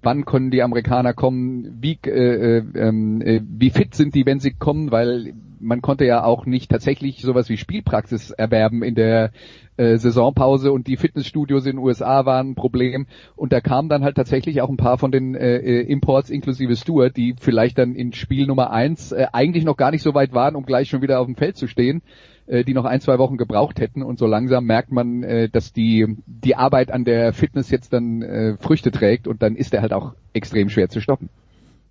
[0.00, 4.52] wann können die Amerikaner kommen, wie, äh, ähm, äh, wie fit sind die, wenn sie
[4.52, 5.34] kommen, weil
[5.64, 9.32] man konnte ja auch nicht tatsächlich sowas wie Spielpraxis erwerben in der
[9.76, 14.04] äh, Saisonpause und die Fitnessstudios in den USA waren ein Problem und da kamen dann
[14.04, 17.94] halt tatsächlich auch ein paar von den äh, äh, Imports inklusive Stewart, die vielleicht dann
[17.94, 21.02] in Spiel Nummer eins äh, eigentlich noch gar nicht so weit waren, um gleich schon
[21.02, 22.02] wieder auf dem Feld zu stehen
[22.46, 25.72] äh, die noch ein, zwei Wochen gebraucht hätten und so langsam merkt man, äh, dass
[25.72, 29.92] die, die Arbeit an der Fitness jetzt dann Früchte trägt und dann ist er halt
[29.92, 31.30] auch extrem schwer zu stoppen.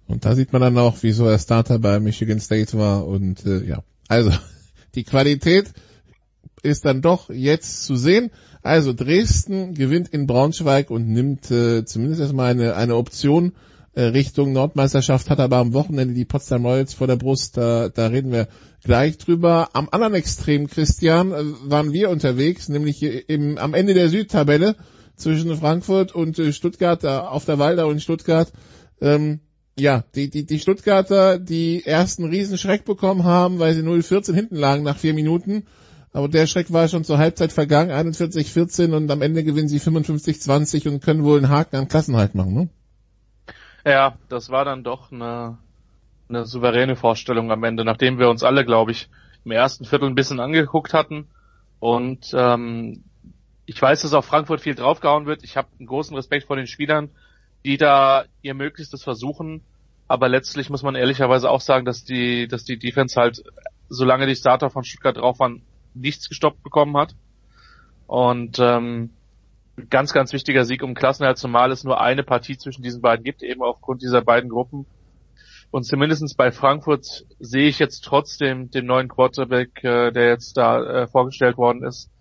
[0.08, 3.64] Und da sieht man dann auch, wieso er Starter bei Michigan State war und äh,
[3.64, 4.32] ja, also
[4.96, 5.72] die Qualität
[6.62, 8.32] ist dann doch jetzt zu sehen.
[8.62, 13.54] Also Dresden gewinnt in Braunschweig und nimmt äh, zumindest erstmal eine, eine Option
[13.96, 18.08] äh, Richtung Nordmeisterschaft, hat aber am Wochenende die Potsdam Royals vor der Brust, da, da
[18.08, 18.48] reden wir
[18.84, 19.70] gleich drüber.
[19.74, 24.76] Am anderen Extrem, Christian, äh, waren wir unterwegs, nämlich im, am Ende der Südtabelle
[25.16, 28.52] zwischen Frankfurt und äh, Stuttgart, auf der Waldau in Stuttgart.
[29.02, 29.42] Ähm,
[29.78, 34.84] ja, die, die, die Stuttgarter, die ersten Riesenschreck bekommen haben, weil sie 0-14 hinten lagen
[34.84, 35.66] nach vier Minuten.
[36.12, 40.88] Aber der Schreck war schon zur Halbzeit vergangen, 41-14 und am Ende gewinnen sie 55-20
[40.88, 42.70] und können wohl einen Haken an Klassenhalt machen, ne?
[43.84, 45.58] Ja, das war dann doch eine,
[46.30, 49.10] eine souveräne Vorstellung am Ende, nachdem wir uns alle, glaube ich,
[49.44, 51.28] im ersten Viertel ein bisschen angeguckt hatten.
[51.80, 53.04] Und ähm,
[53.66, 55.44] ich weiß, dass auf Frankfurt viel draufgehauen wird.
[55.44, 57.10] Ich habe einen großen Respekt vor den Spielern,
[57.66, 59.62] die da ihr Möglichstes versuchen.
[60.08, 63.44] Aber letztlich muss man ehrlicherweise auch sagen, dass die, dass die Defense halt,
[63.90, 67.16] solange die Starter von Stuttgart drauf waren, nichts gestoppt bekommen hat.
[68.08, 69.12] Und ähm,
[69.90, 73.44] ganz, ganz wichtiger Sieg um Klassenerhalt, zumal es nur eine Partie zwischen diesen beiden gibt,
[73.44, 74.86] eben aufgrund dieser beiden Gruppen.
[75.72, 80.84] Und zumindestens bei Frankfurt sehe ich jetzt trotzdem den neuen Quarterback, äh, der jetzt da
[80.84, 82.12] äh, vorgestellt worden ist,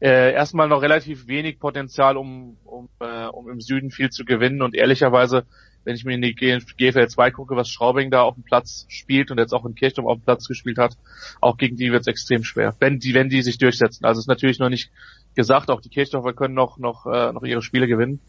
[0.00, 4.62] äh, erstmal noch relativ wenig Potenzial, um, um, äh, um im Süden viel zu gewinnen.
[4.62, 5.46] Und ehrlicherweise,
[5.84, 9.30] wenn ich mir in die GFL 2 gucke, was Schraubing da auf dem Platz spielt
[9.30, 10.96] und jetzt auch in Kirchturm auf dem Platz gespielt hat,
[11.40, 14.04] auch gegen die wird es extrem schwer, wenn die, wenn die sich durchsetzen.
[14.04, 14.90] Also ist natürlich noch nicht
[15.34, 18.20] gesagt, auch die Kirchdorfer können noch, noch, äh, noch ihre Spiele gewinnen.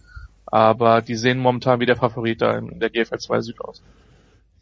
[0.46, 3.82] Aber die sehen momentan wie der Favorit da in der GFL 2 Süd aus.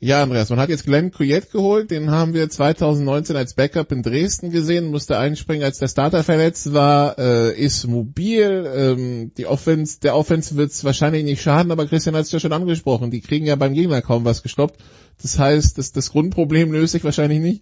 [0.02, 4.04] Ja, Andreas, man hat jetzt Glenn Kuyet geholt, den haben wir 2019 als Backup in
[4.04, 10.02] Dresden gesehen, musste einspringen, als der Starter verletzt war, äh, ist mobil, ähm, die Offense,
[10.02, 13.22] der Offense wird es wahrscheinlich nicht schaden, aber Christian hat es ja schon angesprochen, die
[13.22, 14.82] kriegen ja beim Gegner kaum was gestoppt.
[15.22, 17.62] Das heißt, das, das Grundproblem löst sich wahrscheinlich nicht.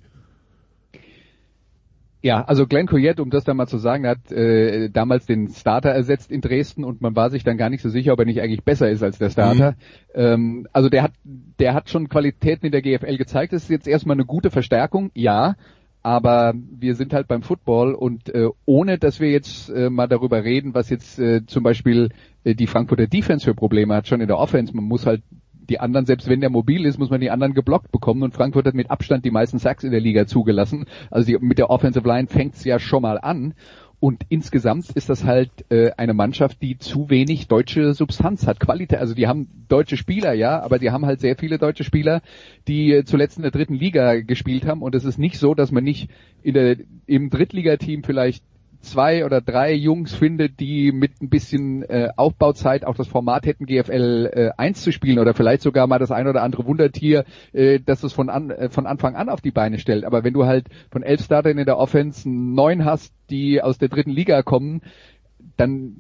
[2.24, 5.90] Ja, also Glenn Coyette, um das dann mal zu sagen, hat äh, damals den Starter
[5.90, 8.40] ersetzt in Dresden und man war sich dann gar nicht so sicher, ob er nicht
[8.40, 9.72] eigentlich besser ist als der Starter.
[9.72, 9.76] Mhm.
[10.16, 13.52] Ähm, also der hat, der hat schon Qualitäten in der GFL gezeigt.
[13.52, 15.56] Das ist jetzt erstmal eine gute Verstärkung, ja.
[16.02, 20.46] Aber wir sind halt beim Football und äh, ohne, dass wir jetzt äh, mal darüber
[20.46, 22.10] reden, was jetzt äh, zum Beispiel
[22.46, 24.74] äh, die Frankfurter Defense für Probleme hat, schon in der Offense.
[24.74, 25.24] Man muss halt
[25.70, 28.66] die anderen, selbst wenn der mobil ist, muss man die anderen geblockt bekommen und Frankfurt
[28.66, 30.86] hat mit Abstand die meisten Sacks in der Liga zugelassen.
[31.10, 33.54] Also die, mit der Offensive Line fängt's ja schon mal an.
[34.04, 39.00] Und insgesamt ist das halt äh, eine Mannschaft, die zu wenig deutsche Substanz hat, Qualität.
[39.00, 42.22] Also die haben deutsche Spieler, ja, aber die haben halt sehr viele deutsche Spieler,
[42.68, 44.82] die äh, zuletzt in der dritten Liga gespielt haben.
[44.82, 46.10] Und es ist nicht so, dass man nicht
[46.42, 46.76] in der,
[47.06, 48.44] im Drittligateam vielleicht
[48.84, 53.66] zwei oder drei Jungs findet, die mit ein bisschen äh, Aufbauzeit auch das Format hätten,
[53.66, 57.80] GFL äh, 1 zu spielen oder vielleicht sogar mal das ein oder andere Wundertier, äh,
[57.84, 60.06] das es von, an, äh, von Anfang an auf die Beine stellt.
[60.06, 63.90] Aber wenn du halt von elf Startern in der Offense neun hast, die aus der
[63.90, 64.82] dritten Liga kommen,
[65.58, 65.96] dann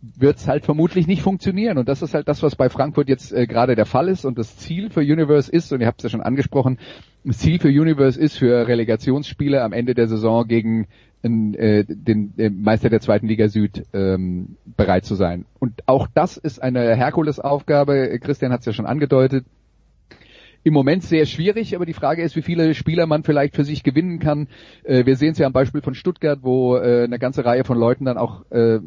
[0.00, 1.78] wird es halt vermutlich nicht funktionieren.
[1.78, 4.24] Und das ist halt das, was bei Frankfurt jetzt äh, gerade der Fall ist.
[4.24, 6.78] Und das Ziel für Universe ist, und ihr habt es ja schon angesprochen,
[7.24, 10.86] das Ziel für Universe ist für Relegationsspiele am Ende der Saison gegen
[11.22, 15.44] in, äh, den äh, Meister der zweiten Liga Süd ähm, bereit zu sein.
[15.58, 18.18] Und auch das ist eine Herkulesaufgabe.
[18.20, 19.44] Christian hat es ja schon angedeutet.
[20.62, 23.82] im Moment sehr schwierig, aber die Frage ist, wie viele Spieler man vielleicht für sich
[23.82, 24.48] gewinnen kann.
[24.84, 27.78] Äh, wir sehen es ja am Beispiel von Stuttgart, wo äh, eine ganze Reihe von
[27.78, 28.78] Leuten dann auch äh,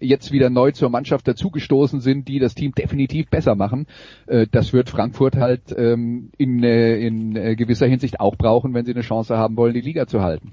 [0.00, 3.86] jetzt wieder neu zur Mannschaft dazugestoßen sind, die das Team definitiv besser machen.
[4.26, 8.86] Äh, das wird Frankfurt halt ähm, in, äh, in äh, gewisser Hinsicht auch brauchen, wenn
[8.86, 10.52] sie eine Chance haben wollen, die Liga zu halten.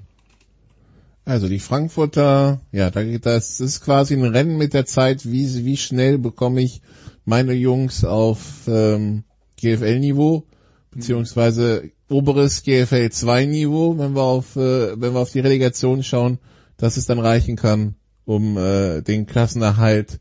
[1.24, 5.30] Also die Frankfurter, ja, da geht das, das ist quasi ein Rennen mit der Zeit,
[5.30, 6.82] wie, wie schnell bekomme ich
[7.24, 9.22] meine Jungs auf ähm,
[9.60, 10.44] GFL-Niveau,
[10.90, 16.38] beziehungsweise oberes GFL 2-Niveau, wenn wir auf, äh, wenn wir auf die Relegation schauen,
[16.76, 17.94] dass es dann reichen kann,
[18.24, 20.18] um äh, den Klassenerhalt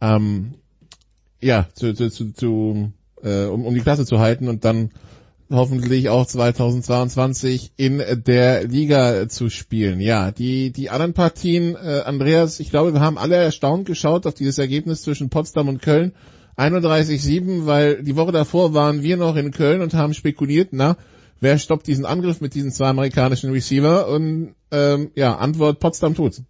[0.00, 0.54] ähm,
[1.40, 4.90] ja, zu, zu, zu, zu äh, um, um die Klasse zu halten und dann
[5.54, 10.00] hoffentlich auch 2022 in der Liga zu spielen.
[10.00, 14.34] Ja, die, die anderen Partien, äh, Andreas, ich glaube, wir haben alle erstaunt geschaut auf
[14.34, 16.12] dieses Ergebnis zwischen Potsdam und Köln.
[16.56, 20.96] 31-7, weil die Woche davor waren wir noch in Köln und haben spekuliert, na,
[21.40, 24.08] wer stoppt diesen Angriff mit diesen zwei amerikanischen Receiver?
[24.08, 26.42] Und ähm, ja, Antwort, Potsdam tut's.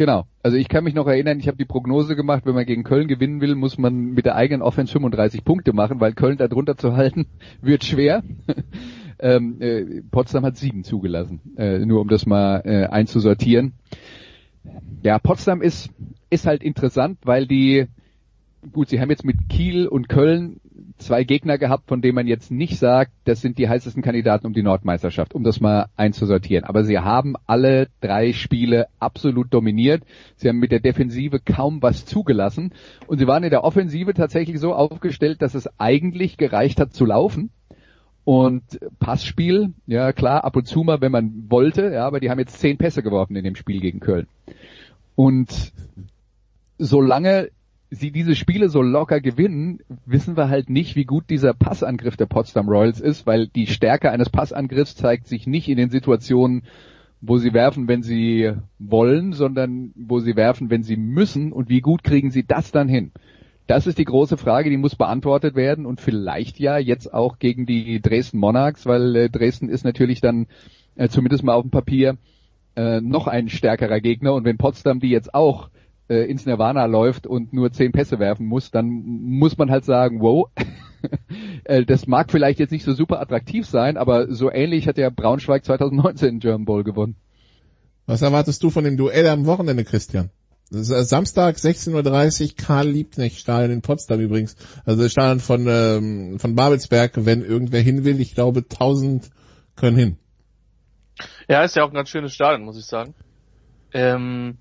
[0.00, 0.24] Genau.
[0.42, 3.06] Also ich kann mich noch erinnern, ich habe die Prognose gemacht, wenn man gegen Köln
[3.06, 6.78] gewinnen will, muss man mit der eigenen Offense 35 Punkte machen, weil Köln da drunter
[6.78, 7.26] zu halten
[7.60, 8.22] wird schwer.
[9.18, 13.74] ähm, äh, Potsdam hat sieben zugelassen, äh, nur um das mal äh, einzusortieren.
[15.02, 15.90] Ja, Potsdam ist
[16.30, 17.86] ist halt interessant, weil die
[18.72, 20.62] gut, sie haben jetzt mit Kiel und Köln
[21.00, 24.52] zwei Gegner gehabt, von denen man jetzt nicht sagt, das sind die heißesten Kandidaten um
[24.52, 26.64] die Nordmeisterschaft, um das mal einzusortieren.
[26.64, 30.02] Aber sie haben alle drei Spiele absolut dominiert.
[30.36, 32.72] Sie haben mit der Defensive kaum was zugelassen.
[33.06, 37.04] Und sie waren in der Offensive tatsächlich so aufgestellt, dass es eigentlich gereicht hat zu
[37.04, 37.50] laufen.
[38.24, 38.62] Und
[38.98, 42.60] Passspiel, ja klar, ab und zu mal, wenn man wollte, ja, aber die haben jetzt
[42.60, 44.26] zehn Pässe geworfen in dem Spiel gegen Köln.
[45.16, 45.72] Und
[46.78, 47.50] solange
[47.90, 52.26] sie diese Spiele so locker gewinnen, wissen wir halt nicht, wie gut dieser Passangriff der
[52.26, 56.62] Potsdam Royals ist, weil die Stärke eines Passangriffs zeigt sich nicht in den Situationen,
[57.20, 61.80] wo sie werfen, wenn sie wollen, sondern wo sie werfen, wenn sie müssen und wie
[61.80, 63.12] gut kriegen sie das dann hin?
[63.66, 67.66] Das ist die große Frage, die muss beantwortet werden und vielleicht ja jetzt auch gegen
[67.66, 70.46] die Dresden Monarchs, weil äh, Dresden ist natürlich dann
[70.96, 72.16] äh, zumindest mal auf dem Papier
[72.76, 75.70] äh, noch ein stärkerer Gegner und wenn Potsdam die jetzt auch
[76.10, 80.20] äh, ins Nirvana läuft und nur zehn Pässe werfen muss, dann muss man halt sagen,
[80.20, 80.50] wow,
[81.64, 85.08] äh, das mag vielleicht jetzt nicht so super attraktiv sein, aber so ähnlich hat ja
[85.08, 87.14] Braunschweig 2019 den German Bowl gewonnen.
[88.06, 90.30] Was erwartest du von dem Duell am Wochenende, Christian?
[90.72, 94.56] Samstag 16.30 Uhr Karl Liebknecht Stadion in Potsdam übrigens.
[94.84, 98.20] Also das Stadion von, ähm, von Babelsberg, wenn irgendwer hin will.
[98.20, 99.30] Ich glaube 1000
[99.74, 100.16] können hin.
[101.48, 103.14] Ja, ist ja auch ein ganz schönes Stadion, muss ich sagen.
[103.92, 104.58] Ähm,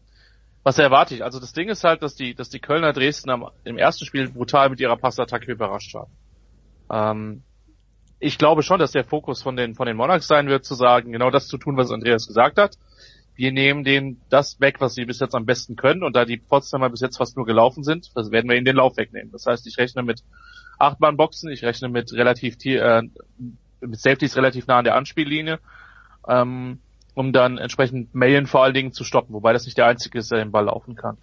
[0.63, 1.23] was erwarte ich?
[1.23, 4.29] Also das Ding ist halt, dass die, dass die Kölner Dresden am, im ersten Spiel
[4.29, 6.11] brutal mit ihrer Passattacke überrascht haben.
[6.91, 7.43] Ähm,
[8.19, 11.11] ich glaube schon, dass der Fokus von den, von den Monarchs sein wird, zu sagen,
[11.11, 12.75] genau das zu tun, was Andreas gesagt hat.
[13.35, 16.03] Wir nehmen denen das weg, was sie bis jetzt am besten können.
[16.03, 18.75] Und da die Potsdamer bis jetzt fast nur gelaufen sind, das werden wir ihnen den
[18.75, 19.31] Lauf wegnehmen.
[19.31, 20.23] Das heißt, ich rechne mit
[20.77, 23.03] Achtbahnboxen, ich rechne mit relativ, äh,
[23.79, 25.59] mit Safeties relativ nah an der Anspiellinie.
[26.27, 26.79] Ähm,
[27.13, 30.31] um dann entsprechend Mailen vor allen Dingen zu stoppen, wobei das nicht der einzige ist,
[30.31, 31.17] der den Ball laufen kann.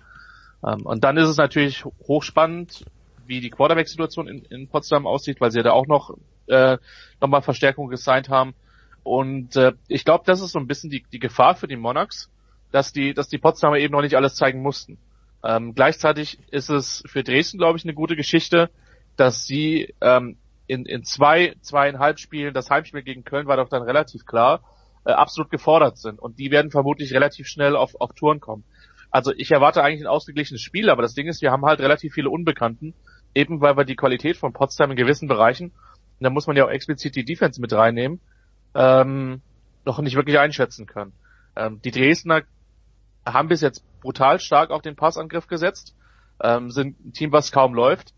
[0.64, 2.84] Ähm, und dann ist es natürlich hochspannend,
[3.26, 6.16] wie die Quarterback-Situation in, in, Potsdam aussieht, weil sie ja da auch noch
[6.46, 6.78] äh,
[7.20, 8.54] nochmal Verstärkung gesigned haben.
[9.02, 12.30] Und äh, ich glaube, das ist so ein bisschen die, die Gefahr für die Monarchs,
[12.72, 14.98] dass die, dass die Potsdamer eben noch nicht alles zeigen mussten.
[15.44, 18.70] Ähm, gleichzeitig ist es für Dresden, glaube ich, eine gute Geschichte,
[19.16, 23.82] dass sie ähm, in, in zwei, zweieinhalb Spielen, das Heimspiel gegen Köln war doch dann
[23.82, 24.60] relativ klar,
[25.06, 26.18] äh, absolut gefordert sind.
[26.18, 28.64] Und die werden vermutlich relativ schnell auf, auf Touren kommen.
[29.10, 32.12] Also ich erwarte eigentlich ein ausgeglichenes Spiel, aber das Ding ist, wir haben halt relativ
[32.12, 32.92] viele Unbekannten,
[33.34, 35.66] eben weil wir die Qualität von Potsdam in gewissen Bereichen,
[36.18, 38.20] und da muss man ja auch explizit die Defense mit reinnehmen,
[38.74, 39.42] ähm,
[39.84, 41.12] noch nicht wirklich einschätzen können.
[41.54, 42.42] Ähm, die Dresdner
[43.24, 45.94] haben bis jetzt brutal stark auf den Passangriff gesetzt,
[46.42, 48.12] ähm, sind ein Team, was kaum läuft.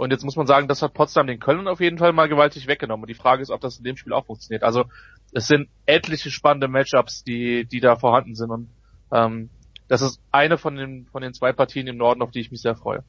[0.00, 2.66] Und jetzt muss man sagen, das hat Potsdam den Köln auf jeden Fall mal gewaltig
[2.66, 3.04] weggenommen.
[3.04, 4.62] Und die Frage ist, ob das in dem Spiel auch funktioniert.
[4.62, 4.84] Also
[5.32, 8.50] es sind etliche spannende Matchups, die, die da vorhanden sind.
[8.50, 8.70] Und
[9.12, 9.50] ähm,
[9.88, 12.62] das ist eine von den, von den zwei Partien im Norden, auf die ich mich
[12.62, 13.04] sehr freue.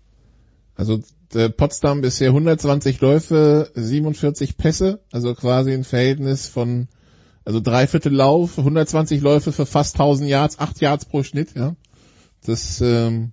[0.75, 1.01] Also
[1.33, 6.89] äh, Potsdam bisher 120 Läufe, 47 Pässe, also quasi ein Verhältnis von
[7.45, 11.75] also Dreiviertel Lauf, 120 Läufe für fast 1000 Yards, 8 Yards pro Schnitt, ja.
[12.45, 13.31] Das ähm,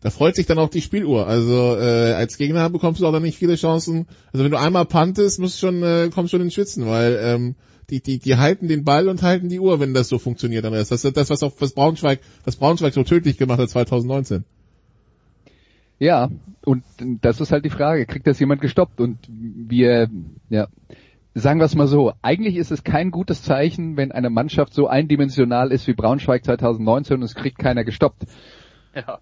[0.00, 1.26] da freut sich dann auch die Spieluhr.
[1.26, 4.06] Also äh, als Gegner bekommst du auch dann nicht viele Chancen.
[4.32, 7.54] Also wenn du einmal pantest, musst schon, äh, kommst schon ins Schwitzen, weil ähm,
[7.90, 10.64] die, die, die halten den Ball und halten die Uhr, wenn das so funktioniert.
[10.64, 14.44] Das ist das, was auch was Braunschweig, was Braunschweig so tödlich gemacht hat 2019.
[15.98, 16.30] Ja,
[16.64, 16.82] und
[17.20, 19.00] das ist halt die Frage, kriegt das jemand gestoppt?
[19.00, 20.08] Und wir,
[20.48, 20.68] ja,
[21.34, 24.86] sagen wir es mal so, eigentlich ist es kein gutes Zeichen, wenn eine Mannschaft so
[24.86, 28.24] eindimensional ist wie Braunschweig 2019 und es kriegt keiner gestoppt.
[29.06, 29.20] Ja.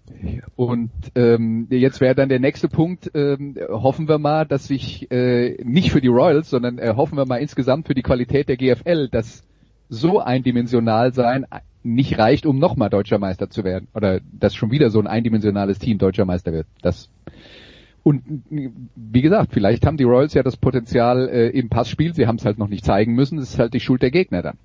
[0.55, 5.63] Und ähm, jetzt wäre dann der nächste Punkt, ähm, hoffen wir mal, dass sich äh,
[5.63, 9.09] nicht für die Royals, sondern äh, hoffen wir mal insgesamt für die Qualität der GFL,
[9.09, 9.43] dass
[9.87, 11.45] so eindimensional sein
[11.83, 13.87] nicht reicht, um nochmal deutscher Meister zu werden.
[13.93, 16.67] Oder dass schon wieder so ein eindimensionales Team deutscher Meister wird.
[16.81, 17.09] Das
[18.01, 18.23] und
[18.95, 22.45] wie gesagt, vielleicht haben die Royals ja das Potenzial äh, im Passspiel, sie haben es
[22.45, 24.57] halt noch nicht zeigen müssen, das ist halt die Schuld der Gegner dann.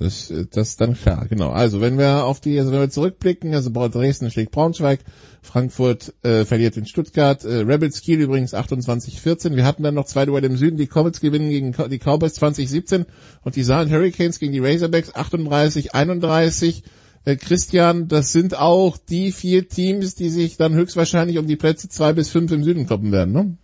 [0.00, 1.50] Das, das ist dann klar, genau.
[1.50, 5.00] Also wenn wir auf die, also wenn wir zurückblicken, also Dresden schlägt Braunschweig,
[5.42, 9.56] Frankfurt äh, verliert in Stuttgart, äh, Rebels Kiel übrigens 28-14.
[9.56, 13.04] Wir hatten dann noch zwei Duelle im Süden, die Comets gewinnen gegen die Cowboys 2017
[13.44, 16.82] und die Saarland Hurricanes gegen die Razorbacks 38-31.
[17.26, 21.90] Äh, Christian, das sind auch die vier Teams, die sich dann höchstwahrscheinlich um die Plätze
[21.90, 23.58] zwei bis fünf im Süden kloppen werden, ne?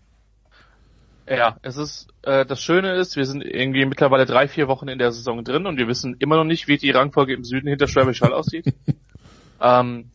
[1.29, 4.99] Ja, es ist äh, das Schöne ist, wir sind irgendwie mittlerweile drei, vier Wochen in
[4.99, 7.89] der Saison drin und wir wissen immer noch nicht, wie die Rangfolge im Süden hinter
[7.89, 8.73] Schwäbisch Hall aussieht.
[9.61, 10.11] ähm,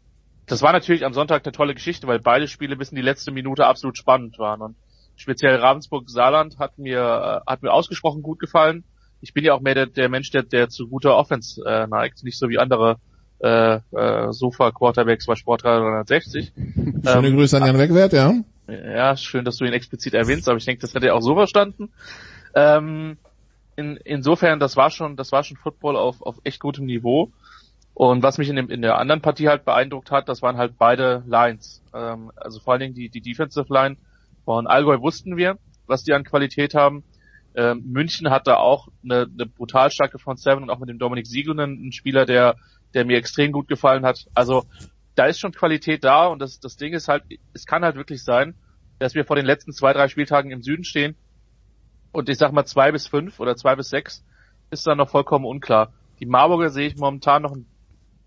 [0.45, 3.31] das war natürlich am Sonntag eine tolle Geschichte, weil beide Spiele bis in die letzte
[3.31, 4.75] Minute absolut spannend waren und
[5.17, 8.85] speziell Ravensburg-Saarland hat mir äh, hat mir ausgesprochen gut gefallen.
[9.19, 12.23] Ich bin ja auch mehr der, der Mensch, der, der zu guter Offense äh, neigt,
[12.23, 12.97] nicht so wie andere
[13.39, 16.53] äh, äh, Sofa-Quarterbacks bei Sport 360.
[16.55, 18.33] Schöne ähm, Grüße an Jan Wegwert, ja.
[18.71, 21.35] Ja, schön, dass du ihn explizit erwähnst, aber ich denke, das hat er auch so
[21.35, 21.91] verstanden.
[22.55, 23.17] Ähm,
[23.75, 27.31] in, insofern, das war schon, das war schon Football auf, auf echt gutem Niveau.
[27.93, 30.77] Und was mich in, dem, in der anderen Partie halt beeindruckt hat, das waren halt
[30.77, 31.83] beide Lines.
[31.93, 33.97] Ähm, also vor allen Dingen die, die Defensive Line
[34.45, 37.03] von Allgäu wussten wir, was die an Qualität haben.
[37.53, 41.27] Ähm, München hatte auch eine, eine brutal starke Front Seven und auch mit dem Dominik
[41.27, 42.55] Siegel einen Spieler, der,
[42.93, 44.27] der mir extrem gut gefallen hat.
[44.33, 44.63] Also
[45.15, 47.23] da ist schon Qualität da und das, das Ding ist halt,
[47.53, 48.55] es kann halt wirklich sein,
[48.99, 51.15] dass wir vor den letzten zwei, drei Spieltagen im Süden stehen
[52.11, 54.23] und ich sag mal zwei bis fünf oder zwei bis sechs
[54.69, 55.93] ist dann noch vollkommen unklar.
[56.19, 57.65] Die Marburger sehe ich momentan noch einen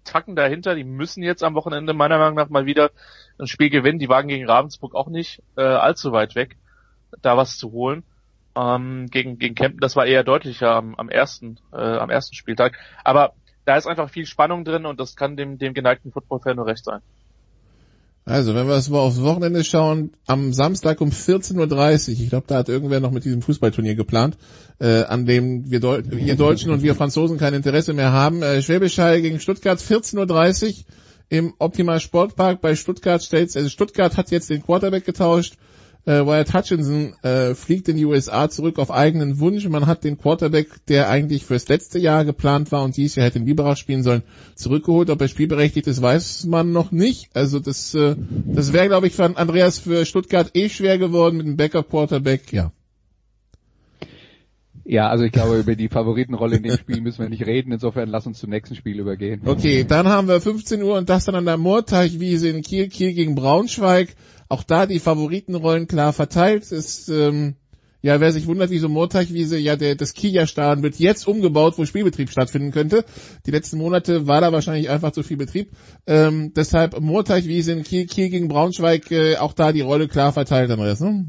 [0.04, 2.90] Tacken dahinter, die müssen jetzt am Wochenende meiner Meinung nach mal wieder
[3.38, 3.98] ein Spiel gewinnen.
[3.98, 6.58] Die waren gegen Ravensburg auch nicht äh, allzu weit weg,
[7.22, 8.04] da was zu holen.
[8.56, 12.78] Ähm, gegen, gegen Kempten, das war eher deutlicher am, am ersten, äh, am ersten Spieltag.
[13.02, 13.32] Aber
[13.64, 16.84] da ist einfach viel Spannung drin und das kann dem, dem geneigten Footballfan nur recht
[16.84, 17.00] sein.
[18.26, 21.58] Also, wenn wir es mal aufs Wochenende schauen, am Samstag um 14.30
[22.08, 24.38] Uhr, ich glaube, da hat irgendwer noch mit diesem Fußballturnier geplant,
[24.78, 28.42] äh, an dem wir, Deu wir Deutschen und wir Franzosen kein Interesse mehr haben.
[28.42, 30.84] Äh, Schwäbisch Hall gegen Stuttgart, 14.30 Uhr
[31.28, 33.56] im Optimal Sportpark bei Stuttgart States.
[33.56, 35.56] Also Stuttgart hat jetzt den Quarterback getauscht.
[36.07, 39.66] Äh, Wyatt Hutchinson äh, fliegt in die USA zurück auf eigenen Wunsch.
[39.68, 43.39] Man hat den Quarterback, der eigentlich fürs letzte Jahr geplant war und dieses Jahr hätte
[43.39, 44.23] in Biberach spielen sollen,
[44.55, 45.08] zurückgeholt.
[45.08, 47.31] Ob er spielberechtigt ist, weiß man noch nicht.
[47.34, 48.16] Also das, äh,
[48.47, 52.52] das wäre, glaube ich, für Andreas für Stuttgart eh schwer geworden mit dem Backup-Quarterback.
[52.52, 52.73] Ja.
[54.86, 57.73] Ja, also ich glaube, über die Favoritenrolle in dem Spiel müssen wir nicht reden.
[57.73, 59.41] Insofern lass uns zum nächsten Spiel übergehen.
[59.47, 63.15] Okay, dann haben wir 15 Uhr und das dann an der Moorteichwiese in Kiel, Kiel
[63.15, 64.15] gegen Braunschweig.
[64.48, 66.70] Auch da die Favoritenrollen klar verteilt.
[66.73, 67.56] Ist, ähm,
[68.02, 72.28] ja, wer sich wundert, wieso Moorteichwiese, ja, der, das Kia-Stadion wird jetzt umgebaut, wo Spielbetrieb
[72.28, 73.05] stattfinden könnte.
[73.47, 75.70] Die letzten Monate war da wahrscheinlich einfach zu viel Betrieb.
[76.06, 80.70] Ähm, deshalb Moorteichwiese in Kiel, Kiel gegen Braunschweig, äh, auch da die Rolle klar verteilt,
[80.70, 81.24] Andreas, ne?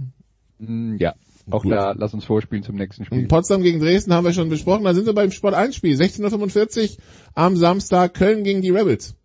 [0.59, 1.15] Mm, ja,
[1.49, 1.71] auch Gut.
[1.71, 3.27] da, lass uns vorspielen zum nächsten Spiel.
[3.27, 4.83] Potsdam gegen Dresden haben wir schon besprochen.
[4.83, 5.95] Da sind wir beim Sport 1 Spiel.
[5.95, 6.97] 16.45 Uhr
[7.35, 9.15] am Samstag Köln gegen die Rebels.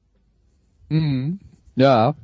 [0.91, 1.41] Mhm.
[1.77, 2.15] Ja,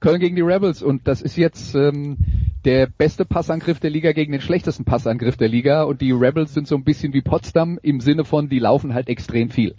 [0.00, 2.16] Köln gegen die Rebels und das ist jetzt ähm,
[2.64, 6.66] der beste Passangriff der Liga gegen den schlechtesten Passangriff der Liga und die Rebels sind
[6.66, 9.74] so ein bisschen wie Potsdam im Sinne von, die laufen halt extrem viel.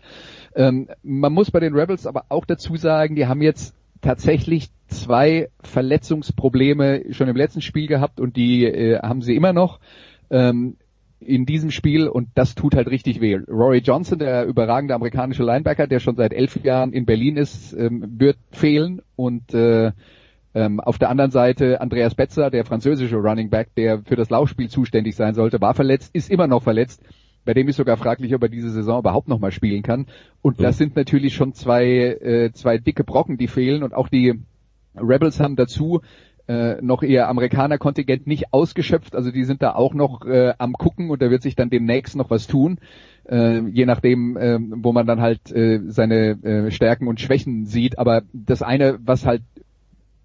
[0.55, 5.49] Ähm, man muss bei den Rebels aber auch dazu sagen, die haben jetzt tatsächlich zwei
[5.61, 9.79] Verletzungsprobleme schon im letzten Spiel gehabt und die äh, haben sie immer noch.
[10.29, 10.77] Ähm,
[11.21, 13.37] in diesem Spiel und das tut halt richtig weh.
[13.47, 18.05] Rory Johnson, der überragende amerikanische Linebacker, der schon seit elf Jahren in Berlin ist, ähm,
[18.17, 19.91] wird fehlen und äh,
[20.53, 24.69] ähm, auf der anderen Seite Andreas Betzer, der französische Running Back, der für das Laufspiel
[24.69, 27.01] zuständig sein sollte, war verletzt, ist immer noch verletzt.
[27.45, 30.07] Bei dem ist sogar fraglich, ob er diese Saison überhaupt noch mal spielen kann.
[30.41, 33.81] Und das sind natürlich schon zwei, äh, zwei dicke Brocken, die fehlen.
[33.81, 34.39] Und auch die
[34.95, 36.01] Rebels haben dazu
[36.51, 39.15] äh, noch ihr Amerikaner-Kontingent nicht ausgeschöpft.
[39.15, 42.15] Also die sind da auch noch äh, am gucken und da wird sich dann demnächst
[42.17, 42.79] noch was tun.
[43.23, 47.97] Äh, je nachdem, äh, wo man dann halt äh, seine äh, Stärken und Schwächen sieht.
[47.97, 49.43] Aber das eine, was halt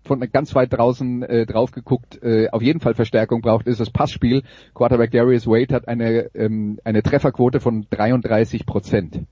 [0.03, 3.91] von ganz weit draußen äh, drauf geguckt, äh, auf jeden Fall Verstärkung braucht, ist das
[3.91, 4.43] Passspiel.
[4.75, 9.23] Quarterback Darius Wade hat eine, ähm, eine Trefferquote von 33 Prozent.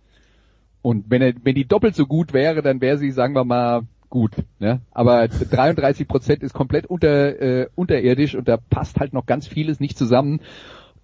[0.83, 3.83] Und wenn, er, wenn die doppelt so gut wäre, dann wäre sie, sagen wir mal,
[4.15, 4.37] gut.
[4.61, 4.81] Ne?
[4.93, 9.81] Aber 33 Prozent ist komplett unter, äh, unterirdisch und da passt halt noch ganz vieles
[9.81, 10.41] nicht zusammen.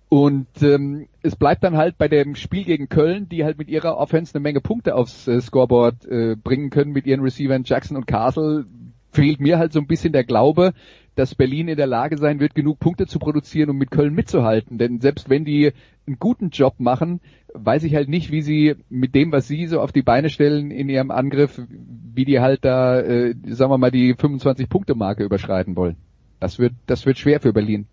[0.09, 3.97] Und ähm, es bleibt dann halt bei dem Spiel gegen Köln, die halt mit ihrer
[3.97, 8.07] Offense eine Menge Punkte aufs äh, Scoreboard äh, bringen können mit ihren Receivern Jackson und
[8.07, 8.67] Castle.
[9.11, 10.73] Fehlt mir halt so ein bisschen der Glaube,
[11.15, 14.79] dass Berlin in der Lage sein wird, genug Punkte zu produzieren, um mit Köln mitzuhalten.
[14.79, 15.73] Denn selbst wenn die
[16.07, 17.21] einen guten Job machen,
[17.55, 20.71] weiß ich halt nicht, wie sie mit dem, was sie so auf die Beine stellen
[20.71, 25.97] in ihrem Angriff, wie die halt da, äh, sagen wir mal, die 25-Punkte-Marke überschreiten wollen.
[26.39, 27.87] Das wird, das wird schwer für Berlin.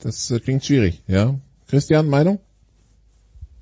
[0.00, 1.34] Das klingt schwierig, ja.
[1.68, 2.40] Christian, Meinung?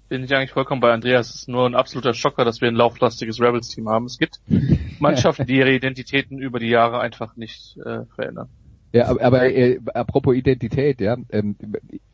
[0.09, 1.29] Bin ich eigentlich vollkommen bei Andreas.
[1.29, 4.07] Es ist nur ein absoluter Schocker, dass wir ein lauflastiges Rebels-Team haben.
[4.07, 4.41] Es gibt
[5.01, 8.49] Mannschaften, die ihre Identitäten über die Jahre einfach nicht äh, verändern.
[8.93, 11.57] Ja, aber, aber äh, apropos Identität, ja, ähm,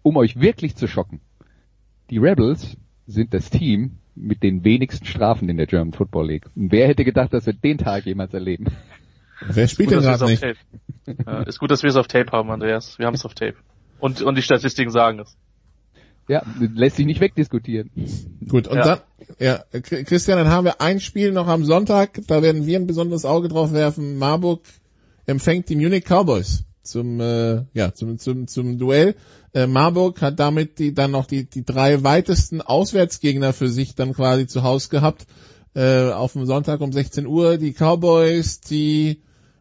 [0.02, 1.20] um euch wirklich zu schocken,
[2.10, 6.46] die Rebels sind das Team mit den wenigsten Strafen in der German Football League.
[6.54, 8.66] Und wer hätte gedacht, dass wir den Tag jemals erleben?
[9.40, 10.44] Wer spielt denn gerade nicht?
[11.26, 12.98] Ja, ist gut, dass wir es auf Tape haben, Andreas.
[12.98, 13.56] Wir haben es auf Tape.
[13.98, 15.36] Und, und die Statistiken sagen es.
[16.28, 17.90] Ja, lässt sich nicht wegdiskutieren.
[18.48, 18.84] Gut, und Ja.
[18.84, 18.98] dann,
[19.38, 23.24] ja, Christian, dann haben wir ein Spiel noch am Sonntag, da werden wir ein besonderes
[23.24, 24.16] Auge drauf werfen.
[24.16, 24.62] Marburg
[25.26, 29.16] empfängt die Munich Cowboys zum, äh, ja, zum, zum, zum Duell.
[29.52, 34.12] Äh, Marburg hat damit die, dann noch die, die drei weitesten Auswärtsgegner für sich dann
[34.12, 35.26] quasi zu Hause gehabt,
[35.74, 37.56] äh, auf dem Sonntag um 16 Uhr.
[37.56, 39.20] Die Cowboys, die,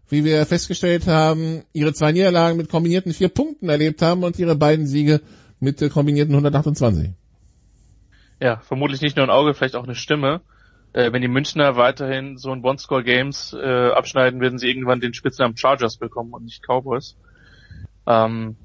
[0.10, 4.56] wie wir festgestellt haben, ihre zwei Niederlagen mit kombinierten vier Punkten erlebt haben und ihre
[4.56, 5.22] beiden Siege
[5.64, 7.12] mit äh, kombinierten 128.
[8.40, 10.42] Ja, vermutlich nicht nur ein Auge, vielleicht auch eine Stimme.
[10.92, 15.58] Äh, wenn die Münchner weiterhin so ein One-Score-Games äh, abschneiden, werden sie irgendwann den Spitznamen
[15.58, 17.18] Chargers bekommen und nicht Cowboys.
[18.06, 18.58] Ähm,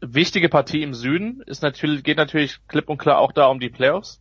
[0.00, 3.68] wichtige Partie im Süden ist natürlich, geht natürlich klipp und klar auch da um die
[3.68, 4.20] Playoffs.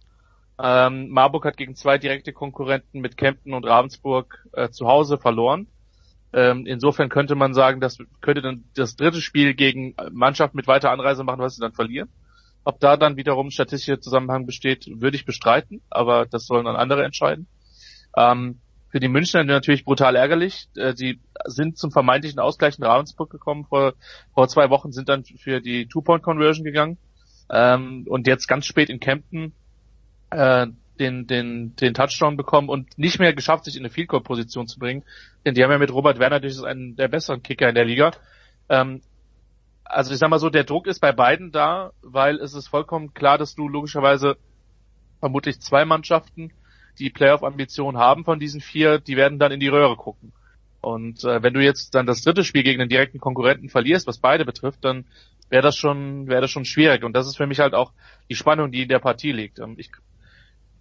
[0.59, 5.67] Ähm, Marburg hat gegen zwei direkte Konkurrenten mit Kempten und Ravensburg äh, zu Hause verloren.
[6.37, 10.91] Ähm, insofern könnte man sagen, das könnte dann das dritte Spiel gegen Mannschaft mit weiter
[10.91, 12.09] Anreise machen, was sie dann verlieren.
[12.63, 17.03] Ob da dann wiederum statistischer Zusammenhang besteht, würde ich bestreiten, aber das sollen dann andere
[17.03, 17.47] entscheiden.
[18.15, 18.59] Ähm,
[18.89, 20.67] für die Münchner natürlich brutal ärgerlich.
[20.75, 23.65] Äh, sie sind zum vermeintlichen Ausgleich in Ravensburg gekommen.
[23.65, 23.93] Vor,
[24.35, 26.99] vor zwei Wochen sind dann für die Two-Point-Conversion gegangen.
[27.49, 29.53] Ähm, und jetzt ganz spät in Kempten
[30.29, 30.67] äh,
[30.99, 34.67] den, den, den Touchdown bekommen und nicht mehr geschafft, sich in eine Field Goal Position
[34.67, 35.03] zu bringen.
[35.45, 38.11] Denn die haben ja mit Robert Werner durchaus einen der besseren Kicker in der Liga.
[38.69, 39.01] Ähm,
[39.83, 43.13] also ich sag mal so, der Druck ist bei beiden da, weil es ist vollkommen
[43.13, 44.37] klar, dass du logischerweise
[45.19, 46.51] vermutlich zwei Mannschaften,
[46.99, 50.33] die Playoff-Ambitionen haben von diesen vier, die werden dann in die Röhre gucken.
[50.81, 54.19] Und äh, wenn du jetzt dann das dritte Spiel gegen den direkten Konkurrenten verlierst, was
[54.19, 55.05] beide betrifft, dann
[55.49, 57.03] wäre das schon, wäre das schon schwierig.
[57.03, 57.93] Und das ist für mich halt auch
[58.29, 59.59] die Spannung, die in der Partie liegt.
[59.59, 59.91] Ähm, ich,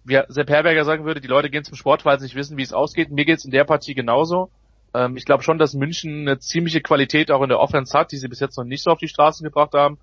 [0.07, 2.63] wie Sepp Herberger sagen würde, die Leute gehen zum Sport, weil sie nicht wissen, wie
[2.63, 3.11] es ausgeht.
[3.11, 4.49] Mir geht's in der Partie genauso.
[4.93, 8.17] Ähm, ich glaube schon, dass München eine ziemliche Qualität auch in der Offense hat, die
[8.17, 9.97] sie bis jetzt noch nicht so auf die Straßen gebracht haben.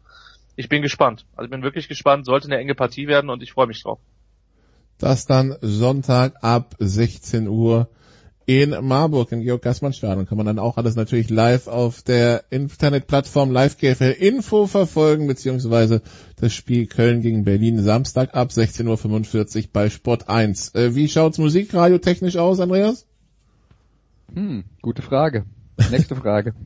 [0.56, 1.24] Ich bin gespannt.
[1.34, 2.26] Also ich bin wirklich gespannt.
[2.26, 3.98] Sollte eine enge Partie werden und ich freue mich drauf.
[4.98, 7.88] Das dann Sonntag ab 16 Uhr
[8.46, 10.26] in Marburg im Georg Gassmann Stadion.
[10.26, 16.02] Kann man dann auch alles natürlich live auf der Internetplattform Live GFL Info verfolgen, beziehungsweise
[16.36, 20.74] das Spiel Köln gegen Berlin Samstag ab 16.45 Uhr bei Sport 1.
[20.74, 23.06] Äh, wie schaut's Musikradio technisch aus, Andreas?
[24.34, 25.44] Hm, gute Frage.
[25.90, 26.54] Nächste Frage.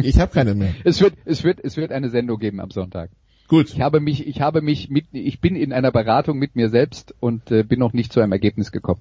[0.00, 0.76] Ich habe keine mehr.
[0.84, 3.10] Es wird, es wird, es wird eine Sendung geben am Sonntag.
[3.48, 3.70] Gut.
[3.72, 7.16] Ich habe mich, ich habe mich mit, ich bin in einer Beratung mit mir selbst
[7.18, 9.00] und äh, bin noch nicht zu einem Ergebnis gekommen.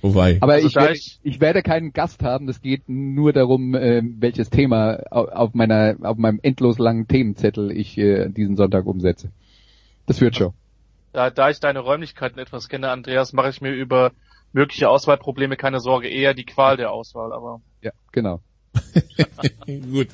[0.00, 0.38] Wobei.
[0.40, 2.46] Aber Also ich, werde, ich- ich werde keinen Gast haben.
[2.46, 7.70] Das geht nur darum, äh, welches Thema au- auf meiner, auf meinem endlos langen Themenzettel
[7.70, 9.30] ich äh, diesen Sonntag umsetze.
[10.06, 10.52] Das wird schon.
[11.12, 14.12] Da, da ich deine Räumlichkeiten etwas kenne, Andreas, mache ich mir über
[14.52, 18.40] mögliche Auswahlprobleme keine Sorge, eher die Qual der Auswahl, aber Ja, genau.
[19.66, 20.08] Gut.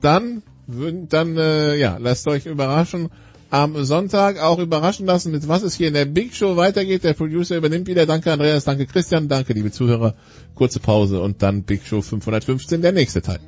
[0.00, 3.08] Dann würden, dann, äh, ja, lasst euch überraschen.
[3.50, 7.04] Am Sonntag auch überraschen lassen, mit was es hier in der Big Show weitergeht.
[7.04, 8.04] Der Producer übernimmt wieder.
[8.04, 10.14] Danke Andreas, danke Christian, danke liebe Zuhörer.
[10.56, 13.38] Kurze Pause und dann Big Show 515, der nächste Teil.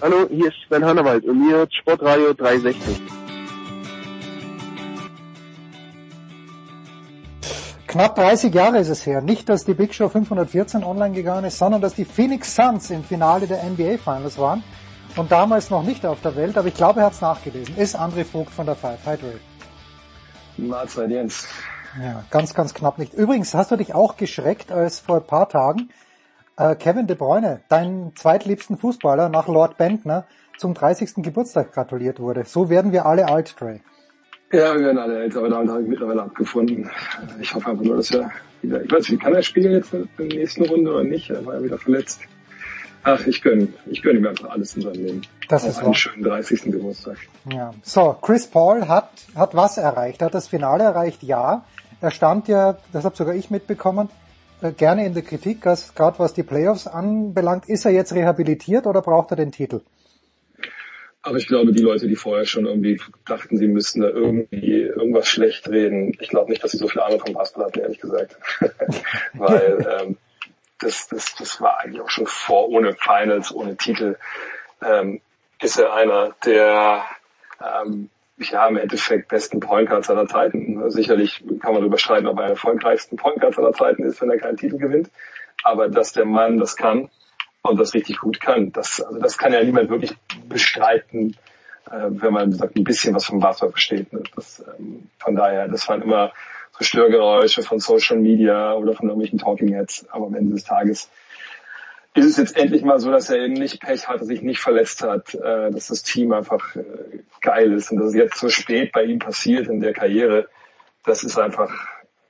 [0.00, 3.25] Hallo, hier ist Sven Hannawald und ihr hört Sportradio 360.
[7.96, 9.22] Knapp 30 Jahre ist es her.
[9.22, 13.02] Nicht, dass die Big Show 514 online gegangen ist, sondern dass die Phoenix Suns im
[13.02, 14.62] Finale der NBA Finals waren.
[15.16, 17.74] Und damals noch nicht auf der Welt, aber ich glaube, er hat es nachgelesen.
[17.78, 18.98] Ist André Vogt von der Five.
[19.06, 19.32] Hi, Dre.
[20.58, 21.48] Mahlzeit, Jens.
[21.98, 23.14] Ja, ganz, ganz knapp nicht.
[23.14, 25.88] Übrigens, hast du dich auch geschreckt, als vor ein paar Tagen
[26.58, 30.26] äh, Kevin De Bruyne, dein zweitliebsten Fußballer nach Lord Bentner,
[30.58, 31.22] zum 30.
[31.22, 32.44] Geburtstag gratuliert wurde.
[32.44, 33.80] So werden wir alle alt, Dre.
[34.52, 36.88] Ja, wir werden alle älter, aber damit habe ich mittlerweile abgefunden.
[37.40, 38.30] Ich hoffe einfach nur, dass er
[38.62, 41.30] wieder, ich weiß nicht, kann er spielen jetzt in der nächsten Runde oder nicht?
[41.30, 42.20] Er war ja wieder verletzt.
[43.02, 45.22] Ach, ich gönne, ich gönne ihm einfach alles in seinem Leben.
[45.48, 45.94] Das Auch ist einen wahr.
[45.94, 46.62] schönen 30.
[46.62, 47.16] Geburtstag.
[47.52, 47.72] Ja.
[47.82, 50.22] So, Chris Paul hat, hat was erreicht?
[50.22, 51.22] Hat das Finale erreicht?
[51.22, 51.64] Ja.
[52.00, 54.08] Er stand ja, das habe sogar ich mitbekommen,
[54.60, 57.68] äh, gerne in der Kritik, gerade was die Playoffs anbelangt.
[57.68, 59.80] Ist er jetzt rehabilitiert oder braucht er den Titel?
[61.26, 65.26] Aber ich glaube, die Leute, die vorher schon irgendwie dachten, sie müssten da irgendwie irgendwas
[65.26, 68.36] schlecht reden, ich glaube nicht, dass sie so viel Ahnung vom Basketball hatten, ehrlich gesagt.
[69.32, 70.16] Weil ähm,
[70.78, 74.16] das, das, das war eigentlich auch schon vor, ohne Finals, ohne Titel,
[74.80, 75.20] ähm,
[75.60, 77.04] ist er einer der
[77.60, 80.88] ähm, ja, im Endeffekt besten Point Guards aller Zeiten.
[80.92, 84.30] Sicherlich kann man darüber streiten, ob er der erfolgreichsten Point Guards aller Zeiten ist, wenn
[84.30, 85.10] er keinen Titel gewinnt.
[85.64, 87.10] Aber dass der Mann das kann
[87.68, 90.16] und das richtig gut kann, das, also das kann ja niemand wirklich
[90.48, 91.36] bestreiten,
[91.90, 94.12] äh, wenn man sagt, ein bisschen was vom Basketball versteht.
[94.12, 94.22] Ne?
[94.34, 96.32] Das, ähm, von daher, das waren immer
[96.78, 100.06] so Störgeräusche von Social Media oder von irgendwelchen Talking Heads.
[100.10, 101.10] Aber am Ende des Tages
[102.14, 104.60] ist es jetzt endlich mal so, dass er eben nicht Pech hat, dass sich nicht
[104.60, 106.84] verletzt hat, äh, dass das Team einfach äh,
[107.40, 110.48] geil ist und dass es jetzt so spät bei ihm passiert in der Karriere.
[111.04, 111.70] Das ist einfach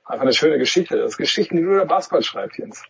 [0.07, 0.97] einfach eine schöne Geschichte.
[0.97, 2.83] Das ist Geschichten, die nur der Basketball schreibt, Jens.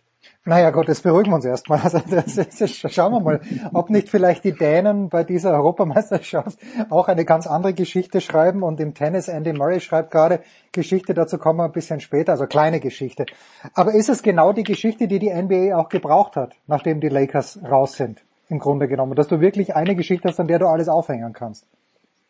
[0.44, 1.80] Naja gut, jetzt beruhigen wir uns erstmal.
[1.84, 3.40] Also das ist, das schauen wir mal,
[3.72, 6.58] ob nicht vielleicht die Dänen bei dieser Europameisterschaft
[6.90, 11.38] auch eine ganz andere Geschichte schreiben und im Tennis Andy Murray schreibt gerade Geschichte, dazu
[11.38, 13.26] kommen wir ein bisschen später, also kleine Geschichte.
[13.74, 17.58] Aber ist es genau die Geschichte, die die NBA auch gebraucht hat, nachdem die Lakers
[17.62, 20.88] raus sind, im Grunde genommen, dass du wirklich eine Geschichte hast, an der du alles
[20.88, 21.66] aufhängen kannst?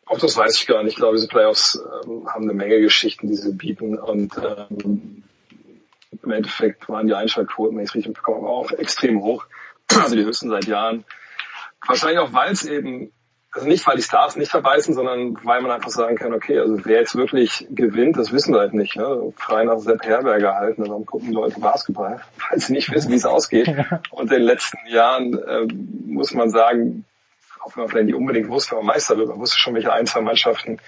[0.06, 0.94] Auch das weiß ich gar nicht.
[0.94, 4.32] Ich glaube, diese Playoffs ähm, haben eine Menge Geschichten, die sie bieten und
[4.70, 5.22] ähm,
[6.22, 9.46] im Endeffekt waren die Einschaltquoten, wenn ich es richtig mitbekommen habe, auch extrem hoch.
[9.94, 11.04] Also die höchsten seit Jahren.
[11.86, 13.12] Wahrscheinlich auch, weil es eben,
[13.52, 16.84] also nicht, weil die Stars nicht verbeißen, sondern weil man einfach sagen kann, okay, also
[16.84, 18.96] wer jetzt wirklich gewinnt, das wissen wir halt nicht.
[18.96, 19.32] Ne?
[19.36, 22.20] Frei nach Sepp Herberger halten, warum gucken die Leute Basketball?
[22.50, 23.68] Weil sie nicht wissen, wie es ausgeht.
[24.10, 27.04] Und in den letzten Jahren ähm, muss man sagen,
[27.60, 30.06] auch wenn man vielleicht nicht unbedingt wusste, wer Meister wird, man wusste schon, welche ein,
[30.06, 30.78] zwei Mannschaften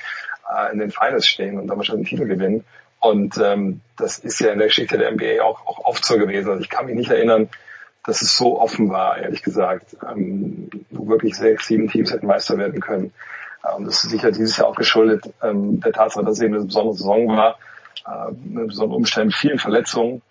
[0.55, 2.65] äh, in den Finals stehen und damit schon den Titel gewinnen.
[3.00, 6.50] Und ähm, das ist ja in der Geschichte der NBA auch, auch oft so gewesen.
[6.50, 7.48] Also ich kann mich nicht erinnern,
[8.04, 12.56] dass es so offen war, ehrlich gesagt, ähm, wo wirklich sechs, sieben Teams hätten Meister
[12.58, 13.12] werden können.
[13.64, 16.54] Äh, Und das ist sicher dieses Jahr auch geschuldet ähm, der Tatsache, dass es eben
[16.54, 17.58] eine besondere Saison war,
[18.06, 20.22] äh, eine besondere Umstände mit vielen Verletzungen.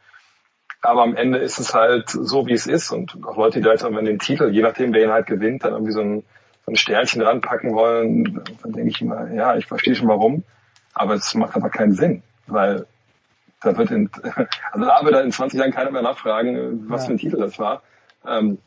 [0.82, 2.92] Aber am Ende ist es halt so, wie es ist.
[2.92, 5.64] Und auch Leute, die da jetzt an den Titel, je nachdem, wer ihn halt gewinnt,
[5.64, 6.24] dann irgendwie so ein,
[6.66, 10.44] so ein Sternchen ranpacken wollen, dann denke ich immer, ja, ich verstehe schon warum.
[10.94, 12.86] Aber es macht aber keinen Sinn, weil
[13.62, 14.10] da wird in,
[14.72, 17.08] also da wird in 20 Jahren keiner mehr nachfragen, was Ja.
[17.08, 17.82] für ein Titel das war.
[18.26, 18.58] Ähm,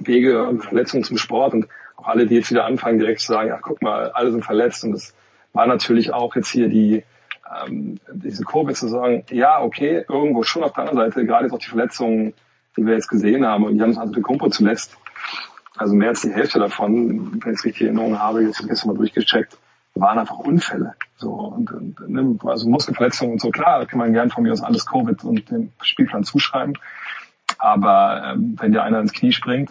[0.00, 3.52] Wege und Verletzungen zum Sport und auch alle, die jetzt wieder anfangen, direkt zu sagen,
[3.52, 5.14] ach guck mal, alle sind verletzt und das
[5.52, 7.02] war natürlich auch jetzt hier die
[7.66, 11.54] ähm, diese Kurve zu sagen, ja, okay, irgendwo schon auf der anderen Seite, gerade jetzt
[11.54, 12.34] auch die Verletzungen,
[12.76, 14.96] die wir jetzt gesehen haben und Janis Antetokounmpo zuletzt,
[15.76, 18.88] also mehr als die Hälfte davon, wenn ich es richtig in Erinnerung habe, jetzt gestern
[18.88, 19.56] mal durchgecheckt,
[19.94, 20.94] waren einfach Unfälle.
[21.16, 24.52] So und, und ne, also Muskelverletzungen und so klar, da kann man gern von mir
[24.52, 26.74] aus alles Covid und dem Spielplan zuschreiben.
[27.58, 29.70] Aber ähm, wenn dir einer ins Knie springt,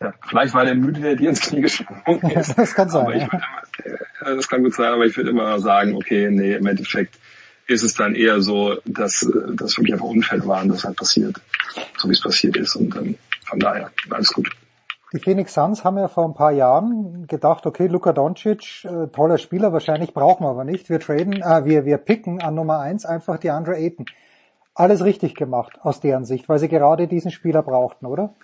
[0.00, 2.56] ja, vielleicht war der müde, der dir ins Knie gesprungen ist.
[2.56, 3.02] Das kann sein.
[3.02, 6.30] Aber ich würd immer, äh, das kann gut sein, aber ich würde immer sagen, okay,
[6.30, 7.18] nee, im Endeffekt
[7.66, 11.40] ist es dann eher so, dass äh, das wirklich einfach Unfälle waren, das halt passiert,
[11.98, 12.76] so wie es passiert ist.
[12.76, 14.50] Und ähm, von daher, alles gut.
[15.12, 19.38] Die Phoenix Suns haben ja vor ein paar Jahren gedacht, okay, Luka Doncic, äh, toller
[19.38, 20.88] Spieler, wahrscheinlich brauchen wir aber nicht.
[20.88, 24.06] Wir traden, äh, wir, wir picken an Nummer eins einfach die Andre Ayton.
[24.72, 28.34] Alles richtig gemacht aus deren Sicht, weil sie gerade diesen Spieler brauchten, oder?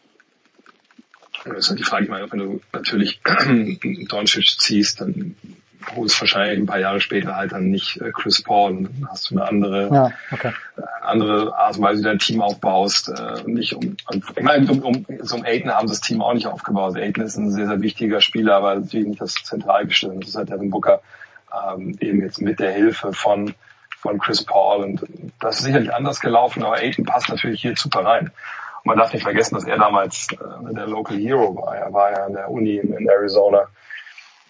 [1.45, 3.21] Das ist die Frage, ich meine, wenn du natürlich
[4.09, 5.37] Doncic ziehst, dann
[5.95, 9.09] holst du wahrscheinlich ein paar Jahre später halt dann nicht äh, Chris Paul und dann
[9.11, 10.53] hast du eine andere Ja, okay.
[11.03, 13.09] andere Art und Weise, wie du dein Team aufbaust.
[13.09, 16.35] Äh, nicht um, ich meine, um, um, so um Aiden haben sie das Team auch
[16.35, 16.97] nicht aufgebaut.
[16.97, 20.21] Aiden ist ein sehr, sehr wichtiger Spieler, aber natürlich nicht das Zentralgestirn.
[20.21, 21.01] Das ist halt Devin Booker
[21.53, 23.55] ähm, eben jetzt mit der Hilfe von
[23.99, 25.05] von Chris Paul und
[25.41, 28.27] das ist sicherlich anders gelaufen, aber Aiden passt natürlich hier super rein.
[28.27, 31.77] Und man darf nicht vergessen, dass er damals äh, der Local Hero war.
[31.77, 33.67] Er war ja an der Uni in Arizona.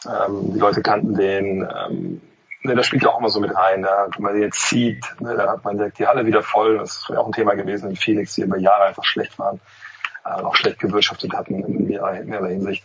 [0.06, 1.62] Ähm, die Leute kannten den.
[1.62, 2.20] Ähm,
[2.62, 3.82] ne, das spielt ja auch immer so mit rein.
[3.82, 6.78] Da, wenn man den jetzt sieht, ne, dann hat man direkt die Halle wieder voll.
[6.78, 9.60] Das wäre auch ein Thema gewesen in Phoenix, die über Jahre einfach schlecht waren,
[10.24, 12.84] äh, auch schlecht gewirtschaftet hatten in mehrerer Hinsicht.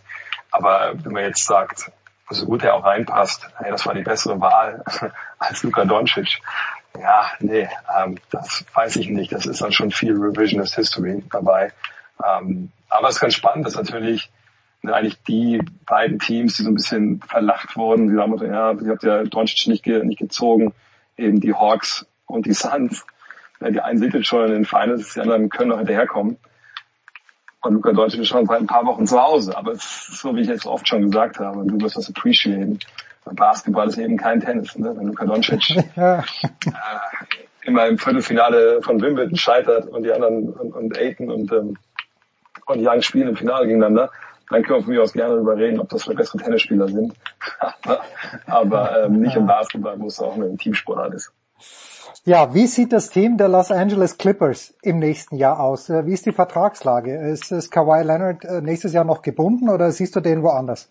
[0.50, 1.90] Aber wenn man jetzt sagt,
[2.30, 4.82] so gut er auch reinpasst, hey, das war die bessere Wahl
[5.38, 6.40] als Luka Doncic.
[6.98, 7.68] Ja, nee,
[7.98, 9.32] ähm, das weiß ich nicht.
[9.32, 11.72] Das ist dann schon viel Revisionist History dabei.
[12.24, 14.30] Ähm, aber es ist ganz spannend, dass natürlich
[14.84, 18.08] eigentlich die beiden Teams, die so ein bisschen verlacht wurden.
[18.08, 20.74] Sie sagen, ja, sie habt ja Doncic nicht, ge, nicht gezogen,
[21.16, 23.04] eben die Hawks und die Suns.
[23.60, 26.36] Ja, die einen sind jetzt schon in den Finals, die anderen können noch hinterherkommen.
[27.60, 29.56] Und Luca Doncic ist schon seit ein paar Wochen zu Hause.
[29.56, 32.80] Aber es ist so, wie ich jetzt oft schon gesagt habe, du wirst das appreciaten.
[33.24, 34.76] Basketball ist eben kein Tennis.
[34.76, 34.92] Ne?
[34.96, 36.22] Wenn Luka Doncic äh,
[37.62, 41.76] immer im Viertelfinale von Wimbledon scheitert und die anderen und, und Aiton und, ähm,
[42.66, 44.10] und Young spielen im Finale gegeneinander,
[44.52, 47.14] dann können wir von mir aus gerne darüber reden, ob das vielleicht bessere Tennisspieler sind.
[48.46, 51.32] Aber ähm, nicht im Basketball, wo es auch ein Teamsport ist.
[52.24, 55.90] Ja, wie sieht das Team der Los Angeles Clippers im nächsten Jahr aus?
[55.90, 57.16] Äh, wie ist die Vertragslage?
[57.16, 60.88] Ist, ist Kawhi Leonard äh, nächstes Jahr noch gebunden oder siehst du den woanders?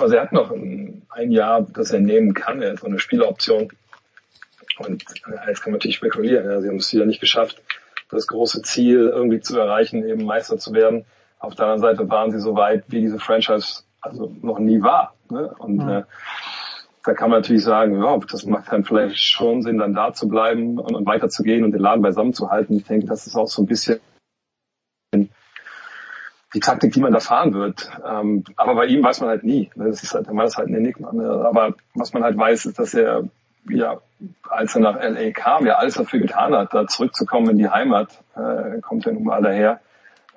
[0.00, 2.62] Also er hat noch ein, Jahr, das er nehmen kann.
[2.62, 3.68] Er hat so eine Spieleroption.
[4.78, 6.62] Und äh, jetzt kann man natürlich spekulieren.
[6.62, 7.62] Sie haben es wieder nicht geschafft,
[8.10, 11.04] das große Ziel irgendwie zu erreichen, eben Meister zu werden.
[11.42, 15.14] Auf der anderen Seite waren sie so weit, wie diese Franchise also noch nie war.
[15.28, 15.52] Ne?
[15.58, 15.88] Und mhm.
[15.88, 16.02] äh,
[17.04, 20.28] da kann man natürlich sagen, ja, das macht dann vielleicht schon Sinn, dann da zu
[20.28, 22.76] bleiben und, und weiterzugehen und den Laden beisammen zu halten.
[22.76, 24.00] Ich denke, das ist auch so ein bisschen
[26.54, 27.90] die Taktik, die man da fahren wird.
[28.06, 29.70] Ähm, aber bei ihm weiß man halt nie.
[29.74, 29.86] Ne?
[29.86, 31.12] Das ist halt, der Mann ist halt ein Enigma.
[31.12, 31.28] Ne?
[31.28, 33.24] Aber was man halt weiß, ist, dass er,
[33.68, 34.00] ja,
[34.48, 38.22] als er nach LA kam, ja alles dafür getan hat, da zurückzukommen in die Heimat,
[38.36, 39.80] äh, kommt er nun mal daher.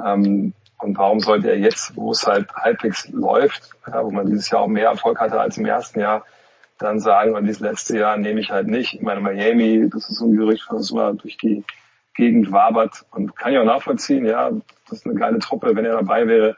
[0.04, 4.50] Ähm, und warum sollte er jetzt, wo es halt halbwegs läuft, ja, wo man dieses
[4.50, 6.26] Jahr auch mehr Erfolg hatte als im ersten Jahr,
[6.78, 8.94] dann sagen, und dieses letzte Jahr nehme ich halt nicht.
[8.96, 11.64] Ich meine, Miami, das ist so ein Gerücht, was immer durch die
[12.16, 14.52] Gegend wabert und kann ich auch nachvollziehen, ja,
[14.90, 15.76] das ist eine geile Truppe.
[15.76, 16.58] Wenn er dabei wäre,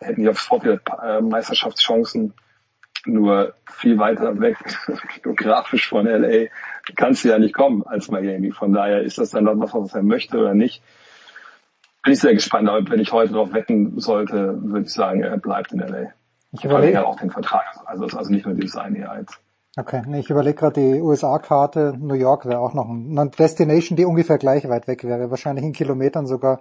[0.00, 2.34] hätten die aufs Vorbild äh, Meisterschaftschancen
[3.04, 4.56] nur viel weiter weg,
[5.22, 6.48] geografisch von LA,
[6.96, 8.52] kannst du ja nicht kommen als Miami.
[8.52, 10.82] Von daher ist das dann das, was er möchte oder nicht.
[12.06, 15.38] Bin ich sehr gespannt, aber wenn ich heute darauf wetten sollte, würde ich sagen, er
[15.38, 16.12] bleibt in LA.
[16.52, 19.40] Ich überlege auch den Vertrag, also, also nicht nur dieses eine Jahr jetzt.
[19.76, 24.04] Okay, nee, ich überlege gerade die USA-Karte, New York wäre auch noch eine Destination, die
[24.04, 26.60] ungefähr gleich weit weg wäre, wahrscheinlich in Kilometern sogar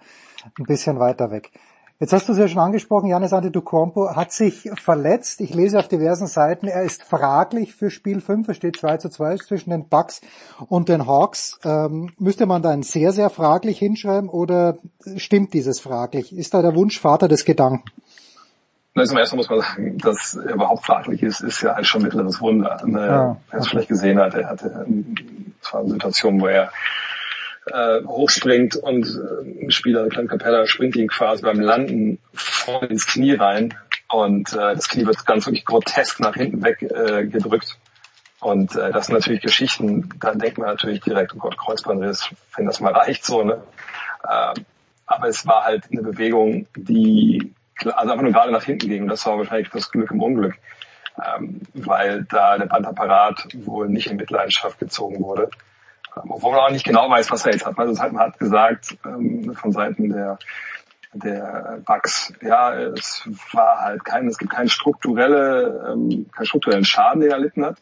[0.58, 1.52] ein bisschen weiter weg.
[1.98, 5.40] Jetzt hast du es ja schon angesprochen, Janis Antetokounmpo hat sich verletzt.
[5.40, 8.50] Ich lese auf diversen Seiten, er ist fraglich für Spiel 5.
[8.50, 10.20] Es steht 2 zu 2 zwischen den Bucks
[10.68, 11.58] und den Hawks.
[11.64, 14.78] Ähm, müsste man da ein sehr, sehr fraglich hinschreiben oder
[15.16, 16.36] stimmt dieses fraglich?
[16.36, 17.90] Ist da der Wunsch Vater des Gedanken?
[18.94, 22.02] Na, zum ersten muss man sagen, dass er überhaupt fraglich ist, ist ja halt schon
[22.02, 22.82] mittleres Wunder.
[22.86, 23.08] Ne?
[23.08, 23.38] Ja.
[23.52, 24.86] Wer es vielleicht gesehen hat, er hatte
[25.62, 26.72] zwar eine Situation, wo er
[27.72, 33.08] äh, hochspringt und äh, ein Spieler, Clem Capella, springt ihn quasi beim Landen vorne ins
[33.08, 33.74] Knie rein
[34.10, 37.78] und äh, das Knie wird ganz wirklich grotesk nach hinten weg äh, gedrückt.
[38.40, 42.66] Und äh, das sind natürlich Geschichten, da denkt man natürlich direkt, oh Gott, Kreuzbandriss, wenn
[42.66, 43.64] das mal reicht so, ne?
[44.24, 44.54] Äh,
[45.08, 47.54] aber es war halt eine Bewegung, die
[47.84, 49.08] also einfach nur gerade nach hinten ging.
[49.08, 50.56] Das war wahrscheinlich das Glück im Unglück,
[51.24, 55.50] ähm, weil da der Bandapparat wohl nicht in Mitleidenschaft gezogen wurde.
[56.16, 57.78] Obwohl man auch nicht genau weiß, was er jetzt hat.
[57.78, 60.38] Also man hat gesagt ähm, von Seiten der
[61.16, 67.22] der Bugs, ja, es war halt kein, es gibt keinen strukturelle, ähm, keinen strukturellen Schaden,
[67.22, 67.78] den er erlitten hat.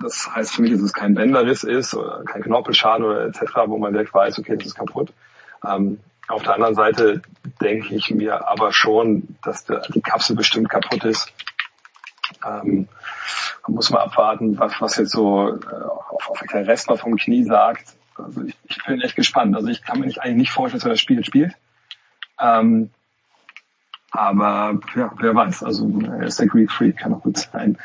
[0.00, 3.78] Das heißt für mich, dass es kein Bänderriss ist oder kein Knorpelschaden oder etc., wo
[3.78, 5.12] man direkt weiß, okay, das ist kaputt.
[5.66, 7.22] Ähm, auf der anderen Seite
[7.60, 11.32] denke ich mir aber schon, dass der, die Kapsel bestimmt kaputt ist.
[12.44, 12.88] Ähm,
[13.66, 15.74] man muss mal abwarten, was, was jetzt so äh,
[16.10, 17.94] auf, auf der Rest noch vom Knie sagt.
[18.16, 19.54] Also ich, ich bin echt gespannt.
[19.56, 21.54] Also ich kann mir nicht, eigentlich nicht vorstellen, dass er das Spiel spielt.
[22.40, 22.90] Ähm,
[24.10, 25.62] aber ja, wer weiß.
[25.62, 27.76] Also er ist der Greek Freak, kann auch gut sein,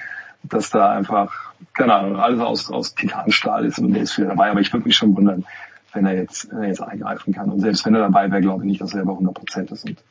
[0.44, 4.52] dass da einfach, keine Ahnung, alles aus, aus Titanstahl ist und der ist wieder dabei.
[4.52, 5.46] Aber ich würde mich schon wundern,
[5.94, 7.50] wenn er jetzt, wenn er jetzt eingreifen kann.
[7.50, 9.86] Und selbst wenn er dabei wäre, glaube ich nicht, dass er bei 100 Prozent ist.
[9.86, 10.02] Und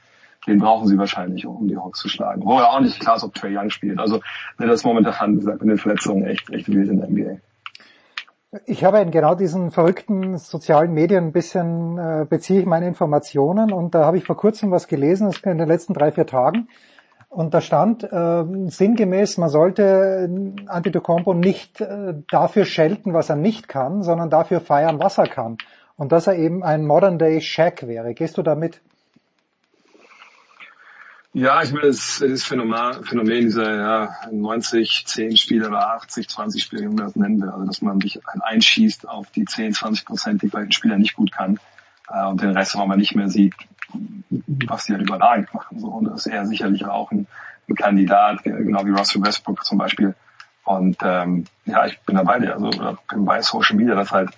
[0.47, 2.43] den brauchen sie wahrscheinlich, um die Hawks zu schlagen.
[2.45, 3.99] Wo er auch nicht klar ist, ob Trey Young spielt.
[3.99, 4.21] Also,
[4.59, 7.41] das ist momentan, wie gesagt, mit den Verletzungen echt, echt wild in der NBA.
[8.67, 13.73] Ich habe in genau diesen verrückten sozialen Medien ein bisschen, äh, beziehe ich meine Informationen
[13.73, 16.67] und da habe ich vor kurzem was gelesen, das in den letzten drei, vier Tagen.
[17.29, 23.69] Und da stand äh, sinngemäß, man sollte Antetokounmpo nicht äh, dafür schelten, was er nicht
[23.69, 25.57] kann, sondern dafür feiern, was er kann.
[25.97, 28.15] Und dass er eben ein Modern-Day Shaq wäre.
[28.15, 28.81] Gehst du damit?
[31.33, 36.61] Ja, ich meine, es ist Phänomen, Phänomen dieser ja, 90, 10 Spiele oder 80, 20
[36.61, 37.51] Spiele, wie man das nennen will.
[37.51, 41.15] Also, dass man sich einschießt auf die 10, 20 Prozent, die vielleicht ein Spieler nicht
[41.15, 41.61] gut kann
[42.09, 43.55] äh, und den Rest, wo man nicht mehr sieht,
[44.67, 45.79] was die halt überragend machen.
[45.79, 45.87] So.
[45.87, 47.29] Und das ist er sicherlich auch ein,
[47.69, 50.17] ein Kandidat, genau wie Russell Westbrook zum Beispiel.
[50.65, 52.71] Und ähm, ja, ich bin dabei, also
[53.09, 54.31] bin bei Social Media, dass halt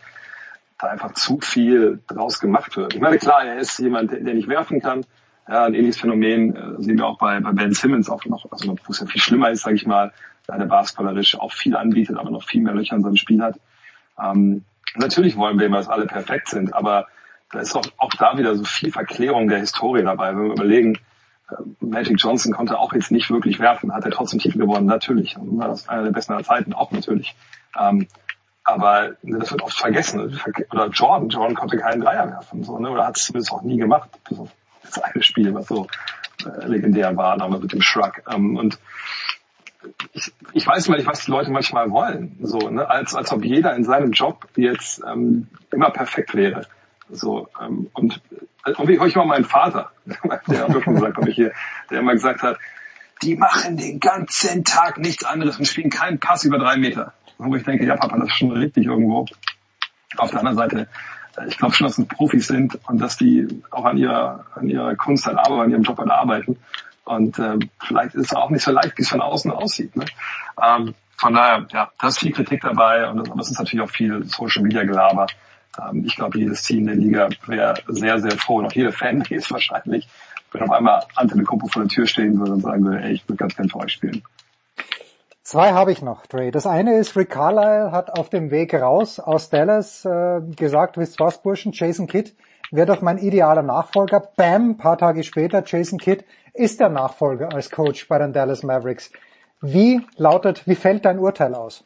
[0.78, 2.94] da einfach zu viel draus gemacht wird.
[2.94, 5.06] Ich meine, klar, er ist jemand, der, der nicht werfen kann,
[5.48, 8.76] Ja, ein ähnliches Phänomen äh, sehen wir auch bei, bei Ben Simmons auch noch, also
[8.84, 10.12] wo es ja viel schlimmer ist, sage ich mal,
[10.46, 13.58] da der basketballerisch auch viel anbietet, aber noch viel mehr Löcher in seinem Spiel hat.
[14.20, 14.64] Ähm,
[14.96, 17.06] natürlich wollen wir immer, dass alle perfekt sind, aber
[17.50, 20.30] da ist auch, auch da wieder so viel Verklärung der Historie dabei.
[20.30, 20.98] Wenn wir überlegen,
[21.50, 25.36] äh, Magic Johnson konnte auch jetzt nicht wirklich werfen, hat er trotzdem Titel gewonnen, natürlich.
[25.36, 27.34] Und war das einer der besten aller Zeiten, auch natürlich.
[27.78, 28.06] Ähm,
[28.64, 30.38] aber das wird oft vergessen.
[30.70, 32.90] Oder Jordan, Jordan konnte keinen Dreier werfen, so, ne?
[32.90, 34.08] oder hat es zumindest auch nie gemacht.
[34.83, 35.86] Das eine Spiel, was so
[36.44, 38.23] äh, legendär war, damals mit dem Shrug.
[38.31, 38.78] Ähm, und
[40.12, 42.89] ich, ich weiß nicht, was die Leute manchmal wollen, so, ne?
[42.89, 46.67] als, als ob jeder in seinem Job jetzt ähm, immer perfekt wäre.
[47.11, 48.20] So, ähm, und,
[48.65, 51.52] äh, und wie höre ich mal meinen Vater, der hat schon gesagt, ich hier,
[51.91, 52.59] der immer gesagt hat,
[53.23, 57.12] die machen den ganzen Tag nichts anderes und spielen keinen Pass über drei Meter.
[57.39, 59.27] Wo ich denke, ja Papa, das ist schon richtig irgendwo.
[60.17, 60.86] Auf der anderen Seite, äh,
[61.47, 64.94] ich glaube schon, dass es Profis sind und dass die auch an ihrer, an ihrer
[64.97, 66.59] Kunst halt arbeiten, an ihrem Job halt arbeiten.
[67.05, 69.97] Und äh, vielleicht ist es auch nicht so leicht, wie es von außen aussieht.
[69.97, 70.05] Ne?
[70.62, 74.25] Ähm, von daher, ja, da ist viel Kritik dabei und das ist natürlich auch viel
[74.25, 75.27] Social Media Gelaber.
[75.81, 79.47] Ähm, ich glaube, jedes Team der Liga wäre sehr, sehr froh und auch jede Fanbase
[79.51, 80.09] wahrscheinlich,
[80.52, 83.39] wenn auf einmal Antetokounmpo vor der Tür stehen würde und sagen würde, ey, ich würde
[83.39, 84.23] ganz gerne für euch spielen.
[85.42, 86.52] Zwei habe ich noch, Dre.
[86.52, 91.18] Das eine ist, Rick Carlisle hat auf dem Weg raus aus Dallas äh, gesagt, wisst
[91.18, 92.32] was, Burschen, Jason Kidd
[92.70, 94.20] wäre doch mein idealer Nachfolger.
[94.36, 99.10] Bam, paar Tage später, Jason Kidd ist der Nachfolger als Coach bei den Dallas Mavericks.
[99.60, 101.84] Wie lautet, wie fällt dein Urteil aus?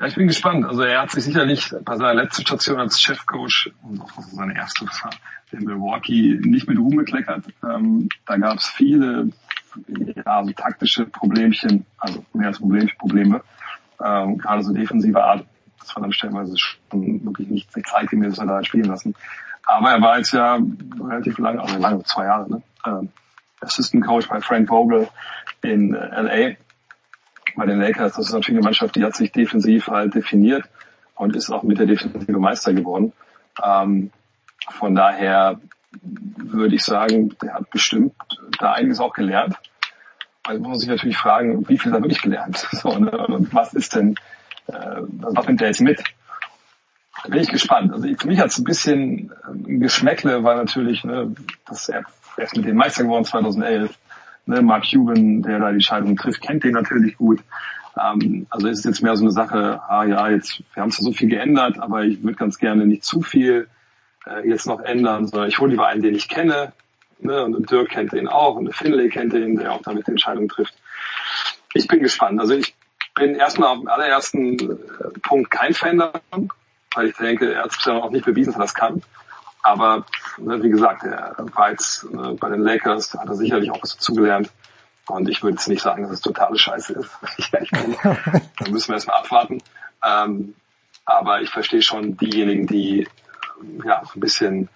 [0.00, 0.64] Ja, ich bin gespannt.
[0.64, 4.86] Also er hat sich sicherlich bei seiner letzten Station als Chefcoach, und auch seine erste
[4.86, 5.10] war,
[5.50, 7.44] in Milwaukee nicht mit Ruhm gekleckert.
[7.64, 9.30] Ähm, da gab es viele
[10.24, 13.42] ja, so taktische Problemchen, also mehr als Problem, Probleme,
[14.04, 15.44] ähm, gerade so defensive Art.
[15.80, 19.14] Das war dann stellenweise schon wirklich nicht zeitgemäß, was er da spielen lassen.
[19.64, 20.58] Aber er war jetzt ja
[21.00, 22.62] relativ lange, also lange, zwei Jahre, ne?
[22.86, 23.08] Ähm,
[23.60, 25.08] Assistant Coach bei Frank Vogel
[25.62, 26.56] in äh, LA
[27.56, 28.14] bei den Lakers.
[28.14, 30.64] Das ist natürlich eine Mannschaft, die hat sich defensiv halt definiert
[31.16, 33.12] und ist auch mit der Defensive Meister geworden.
[33.62, 34.10] Ähm,
[34.70, 35.60] von daher
[36.00, 38.14] würde ich sagen, der hat bestimmt
[38.58, 39.56] da einiges auch gelernt.
[40.44, 42.66] Also muss man sich natürlich fragen, wie viel hat er wirklich gelernt?
[42.72, 43.10] So, ne?
[43.10, 44.14] Und was ist denn,
[44.66, 46.02] äh, was nimmt der jetzt mit?
[47.22, 47.92] Da bin ich gespannt.
[47.92, 51.34] Also für mich hat es ein bisschen ein ähm, Geschmäckle, weil natürlich, ne,
[51.66, 52.04] dass er
[52.36, 53.98] erst mit dem Meister geworden 2011.
[54.46, 57.40] Ne, Mark Cuban, der da die Scheidung trifft, kennt den natürlich gut.
[57.98, 61.04] Ähm, also ist es jetzt mehr so eine Sache, ah ja, jetzt, wir haben zwar
[61.04, 63.68] so viel geändert, aber ich würde ganz gerne nicht zu viel
[64.28, 66.72] äh, jetzt noch ändern, sondern ich hole lieber einen, den ich kenne.
[67.20, 70.48] Ne, und Dirk kennt den auch und Finlay kennt den, der auch damit die Entscheidung
[70.48, 70.74] trifft.
[71.74, 72.38] Ich bin gespannt.
[72.38, 72.76] Also ich
[73.16, 76.48] bin erstmal auf dem allerersten äh, Punkt kein Fan davon,
[76.94, 79.02] weil ich denke, er hat es auch nicht bewiesen, dass er das kann.
[79.62, 80.06] Aber
[80.38, 83.96] ne, wie gesagt, er war jetzt äh, bei den Lakers, hat er sicherlich auch was
[83.96, 84.50] dazugelernt.
[85.08, 87.10] Und ich würde jetzt nicht sagen, dass es totale Scheiße ist.
[87.52, 89.62] da müssen wir erstmal abwarten.
[90.04, 90.54] Ähm,
[91.04, 93.08] aber ich verstehe schon diejenigen, die
[93.84, 94.68] ja ein bisschen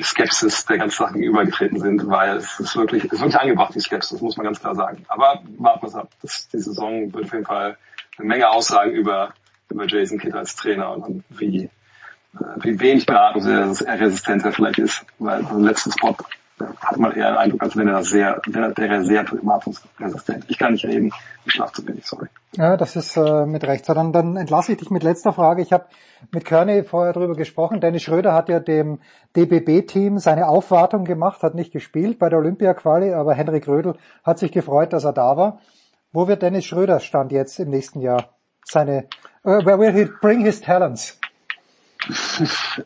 [0.00, 3.80] Skepsis der ganzen Sache gegenübergetreten sind, weil es ist wirklich, es ist wirklich angebracht, die
[3.80, 5.04] Skepsis, muss man ganz klar sagen.
[5.08, 6.08] Aber warten wir es ab.
[6.22, 7.76] Das, die Saison wird auf jeden Fall
[8.18, 9.34] eine Menge aussagen über,
[9.70, 11.68] über Jason Kidd als Trainer und, wie,
[12.56, 16.16] wie wenig beratungsresistent er vielleicht ist, weil beim letzten Spot
[16.58, 20.44] hat man eher den Eindruck, als wenn er sehr, wäre er sehr beratungsresistent.
[20.48, 21.12] Ich kann nicht reden,
[21.44, 22.28] ich schlafe zu wenig, sorry.
[22.56, 23.86] Ja, das ist äh, mit Recht.
[23.86, 25.62] So, dann, dann entlasse ich dich mit letzter Frage.
[25.62, 25.86] Ich habe
[26.30, 27.80] mit Kearney vorher drüber gesprochen.
[27.80, 29.00] Dennis Schröder hat ja dem
[29.36, 34.52] DBB-Team seine Aufwartung gemacht, hat nicht gespielt bei der Olympia-Quali, aber Henrik Rödel hat sich
[34.52, 35.58] gefreut, dass er da war.
[36.12, 38.28] Wo wird Dennis Schröder stand jetzt im nächsten Jahr?
[38.64, 39.06] Seine,
[39.44, 41.18] uh, where will he bring his talents?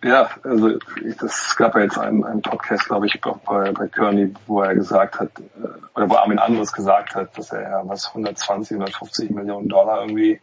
[0.03, 0.79] Ja, also
[1.21, 5.19] das gab ja jetzt einen, einen Podcast, glaube ich, bei, bei Kearney, wo er gesagt
[5.19, 9.69] hat, äh, oder wo Armin Anderes gesagt hat, dass er ja was 120, 150 Millionen
[9.69, 10.41] Dollar irgendwie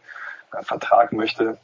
[0.52, 1.58] äh, vertragen möchte.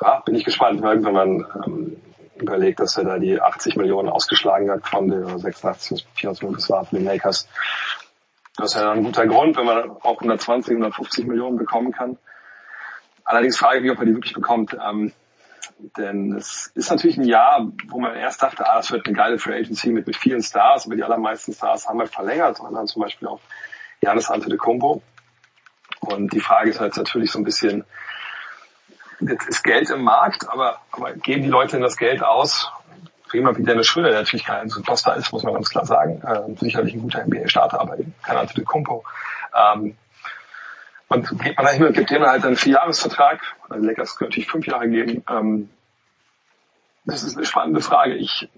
[0.00, 1.96] Ja, bin ich gespannt, weil wenn man ähm,
[2.36, 6.70] überlegt, dass er da die 80 Millionen ausgeschlagen hat von den 86 84 Millionen, das
[6.70, 7.48] war von den Lakers.
[8.56, 12.18] Das ist ja ein guter Grund, wenn man auch 120, 150 Millionen bekommen kann.
[13.24, 14.76] Allerdings frage ich mich, ob er die wirklich bekommt.
[14.84, 15.12] Ähm,
[15.96, 19.38] denn es ist natürlich ein Jahr, wo man erst dachte, ah, es wird eine geile
[19.38, 23.02] Free Agency mit, mit vielen Stars, aber die allermeisten Stars haben wir verlängert dann zum
[23.02, 23.40] Beispiel auch
[24.00, 25.02] Janis Antetokounmpo.
[26.00, 27.84] Und die Frage ist halt natürlich so ein bisschen,
[29.20, 32.70] jetzt ist Geld im Markt, aber, aber geben die Leute denn das Geld aus?
[33.28, 36.20] Prima wie Dennis Schröder, der natürlich kein Superstar ist, muss man ganz klar sagen.
[36.22, 39.04] Äh, sicherlich ein guter NBA-Starter, aber eben kein Antetokounmpo.
[39.54, 39.96] Ähm,
[41.10, 43.40] und geht man dahin und gibt denen halt einen Vierjahresvertrag.
[43.68, 45.24] Also Lakers können natürlich fünf Jahre geben.
[45.28, 45.68] Ähm,
[47.04, 48.14] das ist eine spannende Frage.
[48.14, 48.48] Ich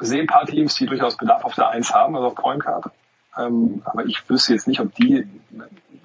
[0.00, 2.86] sehe ein paar Teams, die durchaus Bedarf auf der Eins haben, also auf Point Guard.
[3.38, 5.26] Ähm, aber ich wüsste jetzt nicht, ob die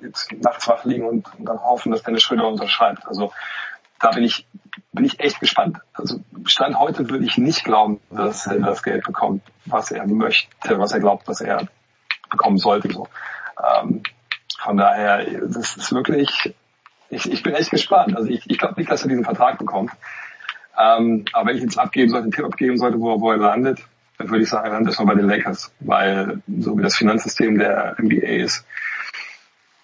[0.02, 3.08] jetzt nachts wach liegen und, und dann hoffen, dass Dennis Schröder unterschreibt.
[3.08, 3.34] Also
[4.00, 4.46] da bin ich,
[4.92, 5.80] bin ich echt gespannt.
[5.94, 10.78] Also Stand heute würde ich nicht glauben, dass er das Geld bekommt, was er möchte,
[10.78, 11.68] was er glaubt, was er
[12.30, 12.94] bekommen sollte.
[12.94, 13.08] So.
[13.58, 14.04] Ähm,
[14.58, 16.54] von daher, das ist wirklich,
[17.10, 18.16] ich, ich bin echt gespannt.
[18.16, 19.92] Also ich, ich glaube nicht, dass er diesen Vertrag bekommt.
[20.78, 23.80] Ähm, aber wenn ich jetzt abgeben sollte, einen Tipp abgeben sollte, wo, wo er landet,
[24.18, 27.58] dann würde ich sagen, er landet erstmal bei den Lakers, weil so wie das Finanzsystem
[27.58, 28.66] der NBA ist,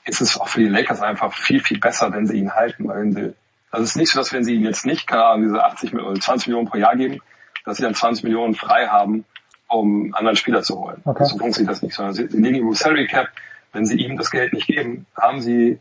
[0.06, 3.02] ist es auch für die Lakers einfach viel, viel besser, wenn sie ihn halten, weil
[3.02, 3.34] wenn sie,
[3.72, 5.94] also es ist nicht so, dass wenn sie ihn jetzt nicht, keine Ahnung, diese 80
[5.94, 7.20] oder 20 Millionen pro Jahr geben,
[7.66, 9.26] dass sie dann 20 Millionen frei haben,
[9.68, 11.02] um anderen Spieler zu holen.
[11.06, 11.26] Okay.
[11.26, 13.30] So funktioniert das nicht, sondern sie, sie legen ihm Salary Cap,
[13.74, 15.80] wenn sie ihm das Geld nicht geben, haben sie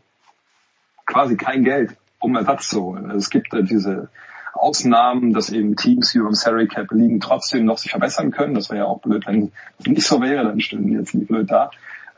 [1.05, 3.05] quasi kein Geld, um Ersatz zu holen.
[3.05, 4.09] Also es gibt äh, diese
[4.53, 8.53] Ausnahmen, dass eben Teams, die im Salary Cap liegen, trotzdem noch sich verbessern können.
[8.53, 11.27] Das wäre ja auch blöd, wenn es nicht so wäre, dann stünden die jetzt nicht
[11.27, 11.71] blöd da.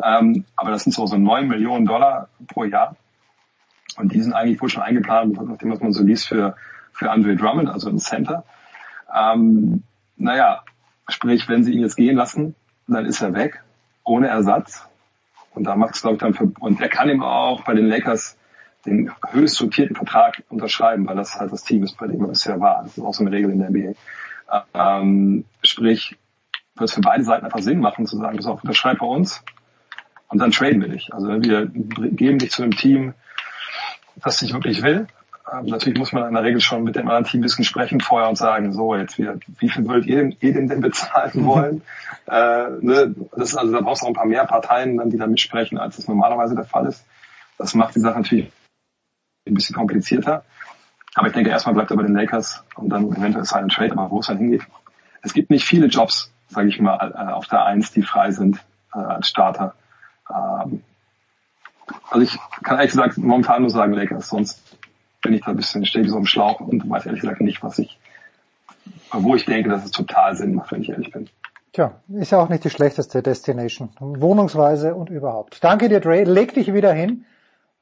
[0.04, 2.96] Ähm, aber das sind so, so 9 Millionen Dollar pro Jahr.
[3.98, 6.58] Und die sind eigentlich wohl schon eingeplant, nachdem was man so liest, für,
[6.92, 8.44] für Andre Drummond, also ein Center.
[9.14, 9.84] Ähm,
[10.18, 10.64] naja,
[11.08, 12.56] sprich, wenn sie ihn jetzt gehen lassen,
[12.88, 13.62] dann ist er weg,
[14.04, 14.88] ohne Ersatz.
[15.56, 17.88] Und da macht es, glaube ich, dann für, und er kann ihm auch bei den
[17.88, 18.38] Lakers
[18.86, 22.60] den höchst dotierten Vertrag unterschreiben, weil das halt das Team ist, bei dem er bisher
[22.60, 22.84] war.
[22.84, 23.96] Das ist auch so eine Regel in der NBA.
[24.74, 26.18] Ähm, sprich,
[26.76, 29.44] wird es für beide Seiten einfach Sinn machen, zu sagen, pass auf, unterschreib bei uns
[30.28, 31.14] und dann traden wir dich.
[31.14, 33.14] Also wir geben dich zu einem Team,
[34.18, 35.08] das dich wirklich will.
[35.52, 38.00] Ähm, natürlich muss man in der Regel schon mit dem anderen Team ein bisschen sprechen
[38.00, 41.46] vorher und sagen, so jetzt wir, wie viel würdet ihr, ihr denn, denn bezahlen mhm.
[41.46, 41.82] wollen?
[42.28, 43.16] äh, ne?
[43.36, 45.78] das ist, also da brauchst du auch ein paar mehr Parteien, dann, die da mitsprechen,
[45.78, 47.06] als das normalerweise der Fall ist.
[47.58, 48.52] Das macht die Sache natürlich
[49.48, 50.44] ein bisschen komplizierter.
[51.14, 54.12] Aber ich denke, erstmal bleibt er bei den Lakers und dann eventuell Silent Trade, aber
[54.12, 54.64] wo es dann hingeht.
[55.22, 58.58] Es gibt nicht viele Jobs, sage ich mal, äh, auf der Eins, die frei sind
[58.94, 59.76] äh, als Starter.
[60.30, 60.84] Ähm,
[62.10, 64.78] also ich kann ehrlich gesagt momentan nur sagen Lakers, sonst
[65.26, 67.80] bin ich da ein bisschen, stehe so im Schlauch und weiß ehrlich gesagt nicht, was
[67.80, 67.98] ich,
[69.12, 71.28] wo ich denke, dass es total Sinn macht, wenn ich ehrlich bin.
[71.74, 73.90] Tja, ist ja auch nicht die schlechteste Destination.
[74.00, 75.64] Wohnungsweise und überhaupt.
[75.64, 76.24] Danke dir, Dre.
[76.24, 77.26] Leg dich wieder hin.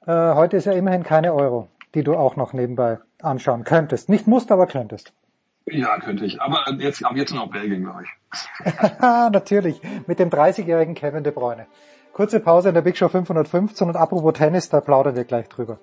[0.07, 4.07] Äh, heute ist ja immerhin keine Euro, die du auch noch nebenbei anschauen könntest.
[4.07, 5.11] Nicht musst, aber könntest.
[5.65, 6.41] Ja, könnte ich.
[6.41, 8.72] Aber jetzt, ab jetzt noch Belgien, glaube ich.
[8.99, 9.81] Natürlich.
[10.07, 11.67] Mit dem 30-jährigen Kevin De Bruyne.
[12.13, 15.80] Kurze Pause in der Big Show 515 und apropos Tennis, da plaudern wir gleich drüber.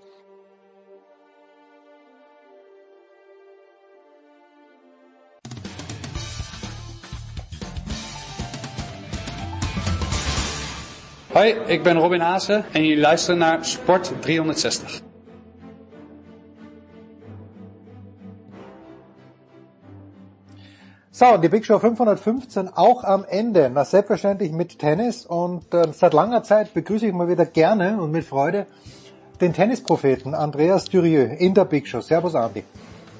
[11.32, 15.00] Hoi, ik ben Robin Haase en jullie luisteren naar Sport 360.
[21.10, 23.70] So, die Big Show 515 auch am Ende.
[23.72, 28.10] Na, selbstverständlich mit Tennis und äh, seit langer Zeit begrüße ich mal wieder gerne und
[28.10, 28.66] mit Freude
[29.40, 32.00] den Tennispropheten Andreas Dürieu in der Big Show.
[32.00, 32.64] Servus Andi.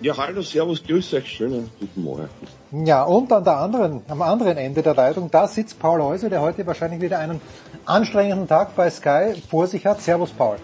[0.01, 2.29] Ja, hallo, servus, grüß euch, schönen guten Morgen.
[2.73, 6.41] Ja, und an der anderen, am anderen Ende der Leitung, da sitzt Paul Häuser, der
[6.41, 7.41] heute wahrscheinlich wieder einen
[7.85, 10.01] anstrengenden Tag bei Sky vor sich hat.
[10.01, 10.57] Servus, Paul.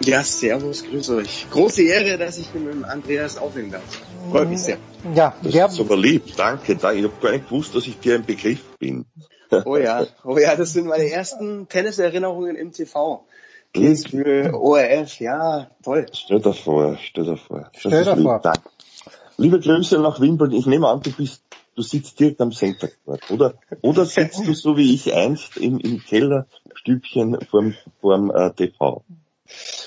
[0.00, 1.46] Ja, servus, grüß euch.
[1.50, 3.82] Große Ehre, dass ich mit dem Andreas aufnehmen darf.
[4.30, 4.78] Freut mich sehr.
[5.14, 5.66] Ja, das ja.
[5.66, 6.72] ist aber lieb, danke.
[6.72, 9.04] Ich habe gar nicht gewusst, dass ich dir ein Begriff bin.
[9.64, 13.26] Oh ja, oh ja, das sind meine ersten Tenniserinnerungen im TV.
[13.74, 16.06] Kitzbühel, ORF, ja, toll.
[16.12, 17.70] Stell dir vor, stell dir vor.
[17.76, 18.40] Stell dir vor.
[18.40, 18.60] Dank.
[19.40, 20.58] Liebe Grüße nach Wimbledon.
[20.58, 21.44] Ich nehme an, du bist,
[21.76, 23.54] du sitzt direkt am Center Court, oder?
[23.82, 29.04] Oder sitzt du so wie ich einst im, im Kellerstübchen vorm, vorm äh, TV?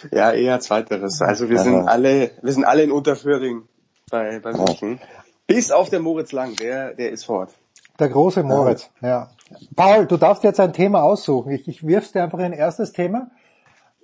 [0.09, 1.21] Ja, eher zweiteres.
[1.21, 3.63] Also wir sind alle, wir sind alle in Unterföhring
[4.09, 5.01] bei, bei München.
[5.47, 7.51] Bis auf der Moritz Lang, der, der ist fort.
[7.99, 9.31] Der große Moritz, ja.
[9.75, 11.51] Paul, du darfst jetzt ein Thema aussuchen.
[11.51, 13.29] Ich, ich wirf's dir einfach ein erstes Thema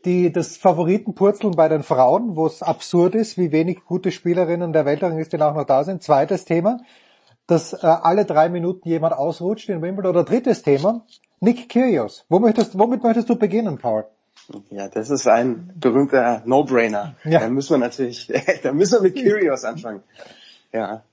[0.06, 4.86] die, das Favoritenpurzeln bei den Frauen, wo es absurd ist, wie wenig gute Spielerinnen der
[4.86, 6.04] Weltrangliste auch noch da sind.
[6.04, 6.80] Zweites Thema,
[7.48, 10.12] dass äh, alle drei Minuten jemand ausrutscht in Wimbledon.
[10.12, 11.06] Oder drittes Thema,
[11.40, 12.26] Nick Kyrgios.
[12.30, 14.06] Wo möchtest, womit möchtest du beginnen, Paul?
[14.70, 17.16] Ja, das ist ein berühmter No-Brainer.
[17.26, 17.40] Ja.
[17.40, 18.32] Da müssen wir natürlich,
[18.64, 20.04] da müssen wir mit Kyrgios anfangen.
[20.72, 21.04] Ja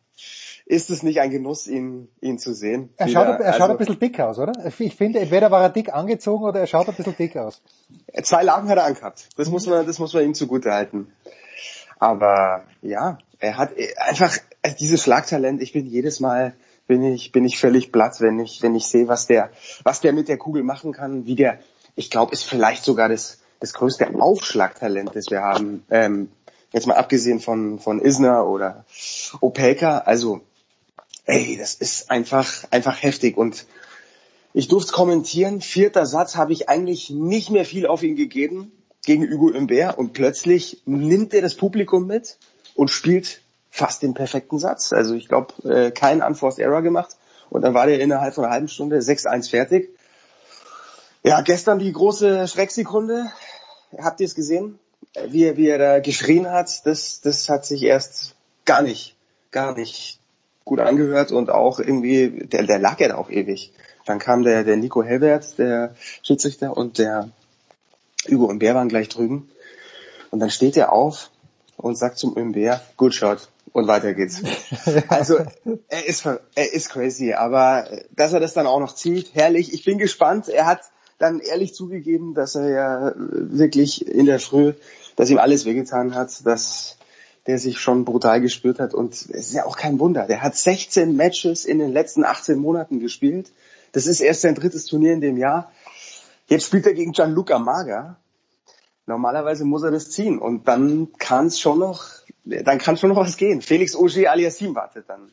[0.67, 2.89] ist es nicht ein Genuss, ihn, ihn zu sehen.
[2.97, 4.53] Er schaut, er schaut also, ein bisschen dick aus, oder?
[4.79, 7.61] Ich finde, entweder war er dick angezogen oder er schaut ein bisschen dick aus.
[8.23, 9.29] Zwei Lagen hat er angehabt.
[9.37, 11.13] Das muss man, das muss man ihm zugute halten.
[11.99, 15.63] Aber ja, er hat einfach also dieses Schlagtalent.
[15.63, 16.55] Ich bin jedes Mal
[16.87, 19.51] bin ich bin ich völlig platt, wenn ich wenn ich sehe, was der
[19.85, 21.59] was der mit der Kugel machen kann, wie der.
[21.97, 25.85] Ich glaube, ist vielleicht sogar das das größte Aufschlagtalent, das wir haben.
[25.91, 26.29] Ähm,
[26.73, 28.85] jetzt mal abgesehen von von Isner oder
[29.41, 29.99] Opelka.
[29.99, 30.41] Also
[31.27, 33.67] ey, das ist einfach, einfach heftig und
[34.53, 35.61] ich durfte kommentieren.
[35.61, 38.73] Vierter Satz habe ich eigentlich nicht mehr viel auf ihn gegeben
[39.05, 42.39] gegen Hugo Imbert und plötzlich nimmt er das Publikum mit
[42.75, 44.93] und spielt fast den perfekten Satz.
[44.93, 47.17] Also ich glaube, äh, kein Unforced Error gemacht
[47.51, 49.91] und dann war der innerhalb von einer halben Stunde 6-1 fertig.
[51.25, 53.33] Ja, gestern die große Schrecksekunde.
[53.99, 54.79] Habt ihr es gesehen?
[55.29, 59.17] Wie er, wie er da geschrien hat, das, das hat sich erst gar nicht,
[59.51, 60.21] gar nicht
[60.65, 63.73] gut angehört und auch irgendwie, der, der lag ja da auch ewig.
[64.07, 67.31] Dann kam der, der Nico Helbert, der Schiedsrichter, und der
[68.31, 69.51] Hugo Imbert waren gleich drüben.
[70.31, 71.31] Und dann steht er auf
[71.77, 73.49] und sagt zum Imbert, good shot.
[73.73, 74.41] Und weiter geht's.
[75.09, 75.39] Also,
[75.89, 79.73] er ist, er ist crazy, aber dass er das dann auch noch zieht, herrlich.
[79.73, 80.49] Ich bin gespannt.
[80.49, 80.83] Er hat
[81.19, 84.75] dann ehrlich zugegeben, dass er ja wirklich in der Früh,
[85.17, 86.97] dass ihm alles wehgetan hat, dass
[87.47, 88.95] der sich schon brutal gespürt hat.
[88.95, 90.27] Und es ist ja auch kein Wunder.
[90.27, 93.53] Der hat 16 Matches in den letzten 18 Monaten gespielt.
[93.93, 95.71] Das ist erst sein drittes Turnier in dem Jahr.
[96.47, 98.17] Jetzt spielt er gegen Gianluca Maga.
[99.07, 102.07] Normalerweise muss er das ziehen und dann kann es schon noch,
[102.45, 103.61] dann kann schon noch was gehen.
[103.61, 105.31] Felix Auger aliasim wartet dann.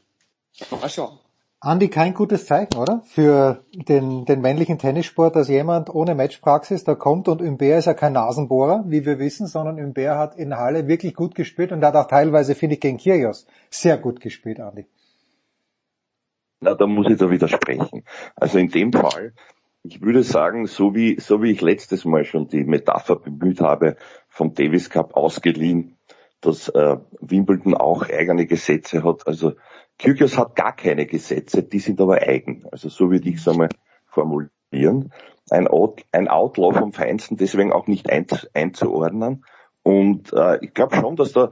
[0.69, 1.17] Mal schauen.
[1.64, 3.03] Andi, kein gutes Zeichen, oder?
[3.06, 7.93] Für den, den männlichen Tennissport, dass jemand ohne Matchpraxis da kommt und Umber ist ja
[7.93, 11.95] kein Nasenbohrer, wie wir wissen, sondern Umber hat in Halle wirklich gut gespielt und hat
[11.95, 14.88] auch teilweise, finde ich, gegen Kyrgios sehr gut gespielt, Andi.
[16.61, 18.06] Na, da muss ich da widersprechen.
[18.35, 19.33] Also in dem Fall,
[19.83, 23.98] ich würde sagen, so wie, so wie ich letztes Mal schon die Metapher bemüht habe,
[24.30, 25.95] vom Davis Cup ausgeliehen,
[26.41, 29.27] dass äh, Wimbledon auch eigene Gesetze hat.
[29.27, 29.53] Also
[30.01, 32.65] Kyrgios hat gar keine Gesetze, die sind aber eigen.
[32.71, 33.69] Also so würde ich es einmal
[34.07, 35.13] formulieren.
[35.51, 39.45] Ein, Out, ein Outlaw vom Feinsten, deswegen auch nicht ein, einzuordnen.
[39.83, 41.51] Und äh, ich glaube schon, dass da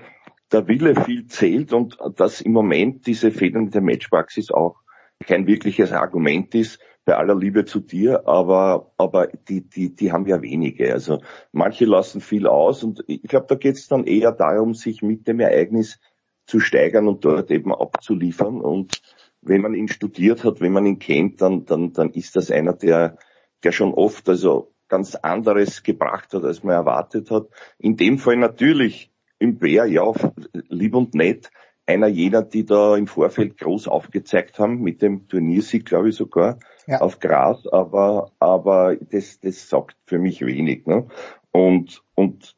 [0.51, 4.77] der Wille viel zählt und dass im Moment diese fehlende Matchpraxis auch
[5.23, 10.27] kein wirkliches Argument ist, bei aller Liebe zu dir, aber, aber die, die, die haben
[10.27, 10.91] ja wenige.
[10.93, 11.21] Also
[11.51, 15.27] manche lassen viel aus und ich glaube, da geht es dann eher darum, sich mit
[15.27, 15.99] dem Ereignis
[16.49, 18.59] zu steigern und dort eben abzuliefern.
[18.59, 19.01] Und
[19.41, 22.73] wenn man ihn studiert hat, wenn man ihn kennt, dann, dann, dann ist das einer,
[22.73, 23.17] der,
[23.63, 27.47] der schon oft also ganz anderes gebracht hat, als man erwartet hat.
[27.77, 30.11] In dem Fall natürlich im Bär, ja,
[30.67, 31.51] lieb und nett,
[31.85, 36.59] einer jener, die da im Vorfeld groß aufgezeigt haben, mit dem Turniersieg, glaube ich sogar,
[36.87, 36.99] ja.
[36.99, 40.87] auf Gras, aber, aber das, das sagt für mich wenig.
[40.87, 41.07] Ne?
[41.51, 42.55] Und, und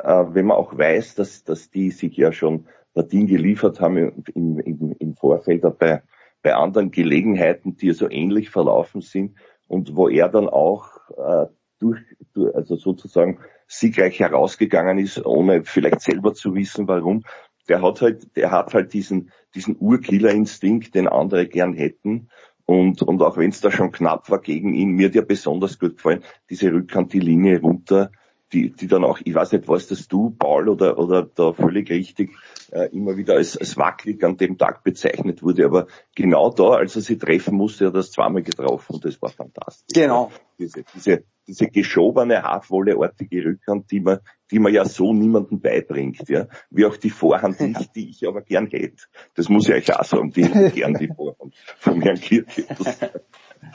[0.00, 2.66] äh, wenn man auch weiß, dass, dass die sich ja schon
[2.96, 6.02] Partien geliefert haben im, im, im Vorfeld bei,
[6.42, 9.36] bei anderen Gelegenheiten, die so ähnlich verlaufen sind
[9.68, 11.46] und wo er dann auch äh,
[11.78, 12.00] durch,
[12.32, 17.24] durch, also sozusagen siegreich herausgegangen ist, ohne vielleicht selber zu wissen, warum,
[17.68, 22.30] der hat halt, der hat halt diesen, diesen Urkillerinstinkt, den andere gern hätten.
[22.64, 25.78] Und, und auch wenn es da schon knapp war gegen ihn, mir hat ja besonders
[25.78, 28.10] gut gefallen, diese Rückhand die Linie runter,
[28.52, 31.90] die, die dann auch, ich weiß nicht, was das du, Paul, oder, oder da völlig
[31.90, 32.30] richtig,
[32.70, 35.64] äh, immer wieder als, als wackelig an dem Tag bezeichnet wurde.
[35.64, 39.20] Aber genau da, als er sie treffen musste, hat er das zweimal getroffen und das
[39.20, 39.94] war fantastisch.
[39.94, 40.30] Genau.
[40.58, 46.46] Diese, diese, diese geschobene, haarvolleartige Rückhand, die man, die man ja so niemandem beibringt, ja.
[46.70, 49.04] Wie auch die Vorhand nicht, die ich aber gern hätte.
[49.34, 52.64] Das muss ich euch auch sagen, die gern die Vorhand von Herrn Kirche.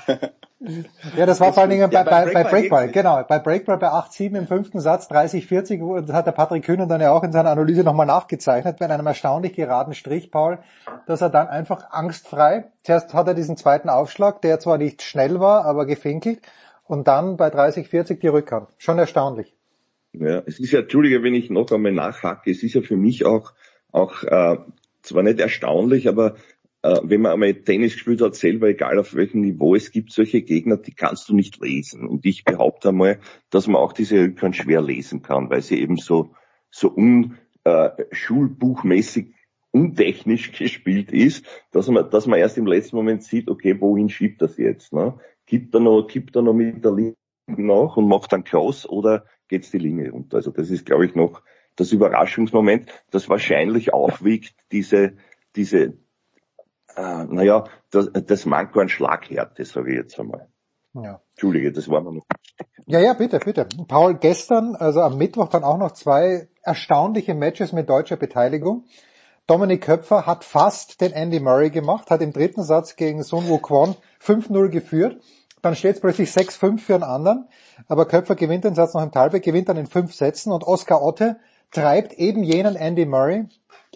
[1.18, 3.24] Ja, das war vor allen Dingen bei, bei, bei Breakball, genau.
[3.28, 7.12] Bei Breakball bei 8-7 im fünften Satz, 30-40, das hat der Patrick Kühner dann ja
[7.12, 10.60] auch in seiner Analyse nochmal nachgezeichnet, bei einem erstaunlich geraden Strich, Paul,
[11.08, 15.40] dass er dann einfach angstfrei, zuerst hat er diesen zweiten Aufschlag, der zwar nicht schnell
[15.40, 16.42] war, aber gefinkelt,
[16.86, 18.68] und dann bei 30, 40 die Rückhand.
[18.78, 19.56] Schon erstaunlich.
[20.14, 23.26] Ja, es ist ja, Entschuldige, wenn ich noch einmal nachhacke, es ist ja für mich
[23.26, 23.54] auch,
[23.92, 24.58] auch äh,
[25.02, 26.36] zwar nicht erstaunlich, aber
[26.84, 30.42] äh, wenn man einmal Tennis gespielt hat, selber, egal auf welchem Niveau, es gibt solche
[30.42, 32.08] Gegner, die kannst du nicht lesen.
[32.08, 33.20] Und ich behaupte einmal,
[33.50, 36.34] dass man auch diese Rückhand schwer lesen kann, weil sie eben so,
[36.70, 39.34] so un, äh, schulbuchmäßig
[39.72, 44.42] untechnisch gespielt ist, dass man, dass man erst im letzten Moment sieht, okay, wohin schiebt
[44.42, 44.94] das jetzt?
[44.94, 45.18] Ne?
[45.46, 47.16] Kippt er noch, kippt er noch mit der Linie
[47.48, 50.38] nach und macht dann Cross oder geht's die Linie runter?
[50.38, 51.44] Also das ist, glaube ich, noch
[51.76, 55.14] das Überraschungsmoment, das wahrscheinlich aufwiegt, diese,
[55.56, 55.98] diese,
[56.96, 60.48] äh, naja, das, das Manko an Schlaghärte, sage ich jetzt einmal.
[60.94, 61.22] Ja.
[61.32, 62.68] Entschuldige, das war mir noch wichtig.
[62.88, 63.68] Ja, ja, bitte, bitte.
[63.88, 68.86] Paul, gestern, also am Mittwoch dann auch noch zwei erstaunliche Matches mit deutscher Beteiligung.
[69.48, 73.58] Dominik Köpfer hat fast den Andy Murray gemacht, hat im dritten Satz gegen Sun Woo
[73.58, 75.22] Kwon 5-0 geführt
[75.62, 77.48] dann steht es plötzlich 6-5 für einen anderen,
[77.88, 81.02] aber Köpfer gewinnt den Satz noch im Talberg, gewinnt dann in fünf Sätzen und Oscar
[81.02, 81.40] Otte
[81.72, 83.46] treibt eben jenen Andy Murray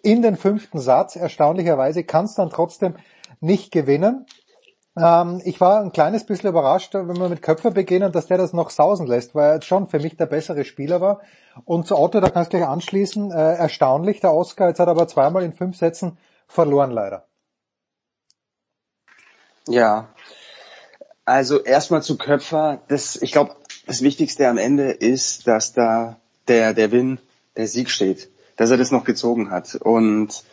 [0.06, 1.16] in den fünften Satz.
[1.16, 2.96] Erstaunlicherweise kann es dann trotzdem
[3.42, 4.26] nicht gewinnen.
[4.98, 8.54] Ähm, ich war ein kleines bisschen überrascht, wenn wir mit Köpfer beginnen, dass der das
[8.54, 11.22] noch sausen lässt, weil er jetzt schon für mich der bessere Spieler war.
[11.66, 14.92] Und zu Otto, da kannst du gleich anschließen, äh, erstaunlich, der Oscar, jetzt hat er
[14.92, 16.18] aber zweimal in fünf Sätzen
[16.48, 17.26] verloren leider.
[19.68, 20.10] Ja,
[21.26, 23.56] also erstmal zu Köpfer, das, ich glaube,
[23.88, 26.18] das Wichtigste am Ende ist, dass da
[26.48, 27.20] der, der Win,
[27.58, 29.76] der Sieg steht, dass er das noch gezogen hat.
[29.76, 30.44] Und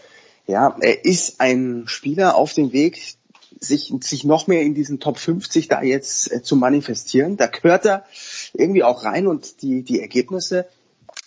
[0.47, 3.17] ja, er ist ein Spieler auf dem Weg,
[3.61, 7.37] sich, sich noch mehr in diesen Top 50 da jetzt äh, zu manifestieren.
[7.37, 8.05] Da gehört er
[8.53, 10.67] irgendwie auch rein und die, die Ergebnisse,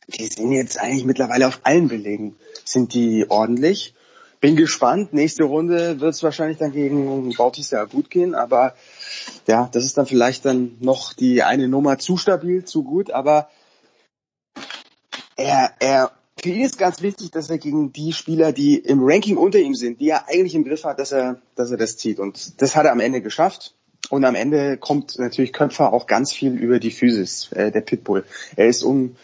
[0.07, 3.93] die sind jetzt eigentlich mittlerweile auf allen Belegen, sind die ordentlich.
[4.41, 5.13] Bin gespannt.
[5.13, 8.75] Nächste Runde wird es wahrscheinlich dann gegen Bautista gut gehen, aber
[9.47, 13.49] ja, das ist dann vielleicht dann noch die eine Nummer zu stabil, zu gut, aber
[15.35, 19.38] er, er für ihn ist ganz wichtig, dass er gegen die Spieler, die im Ranking
[19.38, 22.19] unter ihm sind, die er eigentlich im Griff hat, dass er, dass er das zieht.
[22.19, 23.73] Und das hat er am Ende geschafft.
[24.09, 28.23] Und am Ende kommt natürlich Köpfer auch ganz viel über die Physis, äh, der Pitbull.
[28.55, 29.15] Er ist un,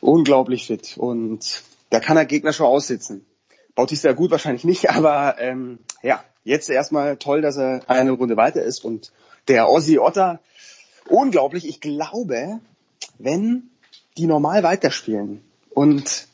[0.00, 3.24] unglaublich fit und da kann er Gegner schon aussitzen.
[3.76, 8.62] Bautista gut wahrscheinlich nicht, aber ähm, ja, jetzt erstmal toll, dass er eine Runde weiter
[8.62, 9.12] ist und
[9.46, 10.40] der Aussie Otter,
[11.08, 11.68] unglaublich.
[11.68, 12.60] Ich glaube,
[13.18, 13.70] wenn
[14.16, 16.26] die normal weiterspielen und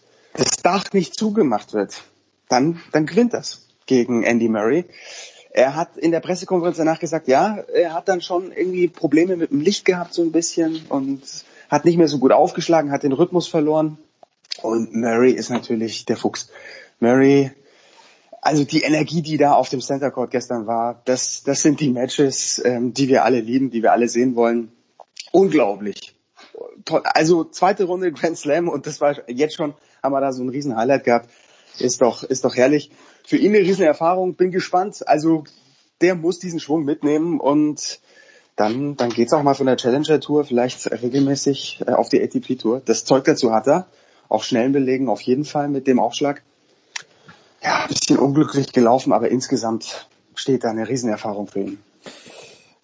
[0.66, 2.02] Dach nicht zugemacht wird,
[2.48, 4.84] dann, dann gewinnt das gegen Andy Murray.
[5.50, 9.52] Er hat in der Pressekonferenz danach gesagt, ja, er hat dann schon irgendwie Probleme mit
[9.52, 11.22] dem Licht gehabt so ein bisschen und
[11.68, 13.96] hat nicht mehr so gut aufgeschlagen, hat den Rhythmus verloren.
[14.60, 16.50] Und Murray ist natürlich der Fuchs.
[16.98, 17.52] Murray,
[18.40, 21.90] also die Energie, die da auf dem Center Court gestern war, das, das sind die
[21.90, 24.72] Matches, ähm, die wir alle lieben, die wir alle sehen wollen.
[25.30, 26.16] Unglaublich.
[27.04, 29.74] Also zweite Runde Grand Slam und das war jetzt schon
[30.10, 31.30] da so ein riesen Highlight gehabt.
[31.78, 32.90] Ist doch, ist doch herrlich.
[33.24, 34.34] Für ihn eine riesen Erfahrung.
[34.34, 35.06] Bin gespannt.
[35.06, 35.44] Also
[36.00, 38.00] der muss diesen Schwung mitnehmen und
[38.56, 42.58] dann, dann geht's auch mal von der Challenger Tour vielleicht regelmäßig äh, auf die ATP
[42.58, 42.80] Tour.
[42.84, 43.86] Das Zeug dazu hat er.
[44.28, 46.42] Auf schnellen Belegen auf jeden Fall mit dem Aufschlag.
[47.62, 51.78] Ja, bisschen unglücklich gelaufen, aber insgesamt steht da eine Riesenerfahrung für ihn.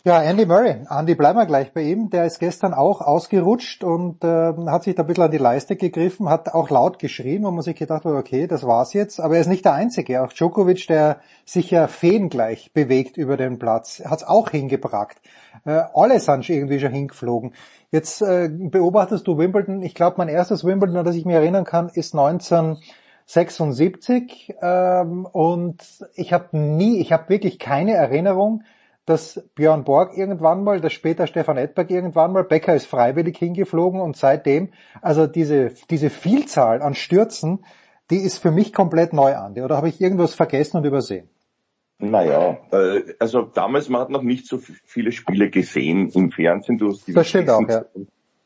[0.05, 0.84] Ja, Andy Murray.
[0.90, 2.10] Andy, bleiben wir gleich bei ihm.
[2.10, 5.76] Der ist gestern auch ausgerutscht und äh, hat sich da ein bisschen an die Leiste
[5.76, 9.20] gegriffen, hat auch laut geschrien, wo man sich gedacht hat, okay, das war's jetzt.
[9.20, 10.24] Aber er ist nicht der Einzige.
[10.24, 15.18] Auch Djokovic, der sich ja feengleich bewegt über den Platz, hat's auch hingebracht.
[15.64, 17.55] Äh, alle sind irgendwie schon hingeflogen.
[17.92, 19.82] Jetzt äh, beobachtest du Wimbledon.
[19.82, 24.56] Ich glaube, mein erstes Wimbledon, an das ich mich erinnern kann, ist 1976.
[24.60, 25.81] Ähm, und
[26.16, 28.64] ich habe nie, ich habe wirklich keine Erinnerung,
[29.05, 34.00] dass Björn Borg irgendwann mal, dass später Stefan Edberg irgendwann mal, Becker ist freiwillig hingeflogen
[34.00, 37.64] und seitdem, also diese, diese Vielzahl an Stürzen,
[38.10, 39.62] die ist für mich komplett neu, Andi.
[39.62, 41.28] Oder habe ich irgendwas vergessen und übersehen?
[41.98, 46.78] Naja, äh, also damals, man hat noch nicht so viele Spiele gesehen im Fernsehen.
[46.78, 47.84] Du hast das stimmt auch, ja.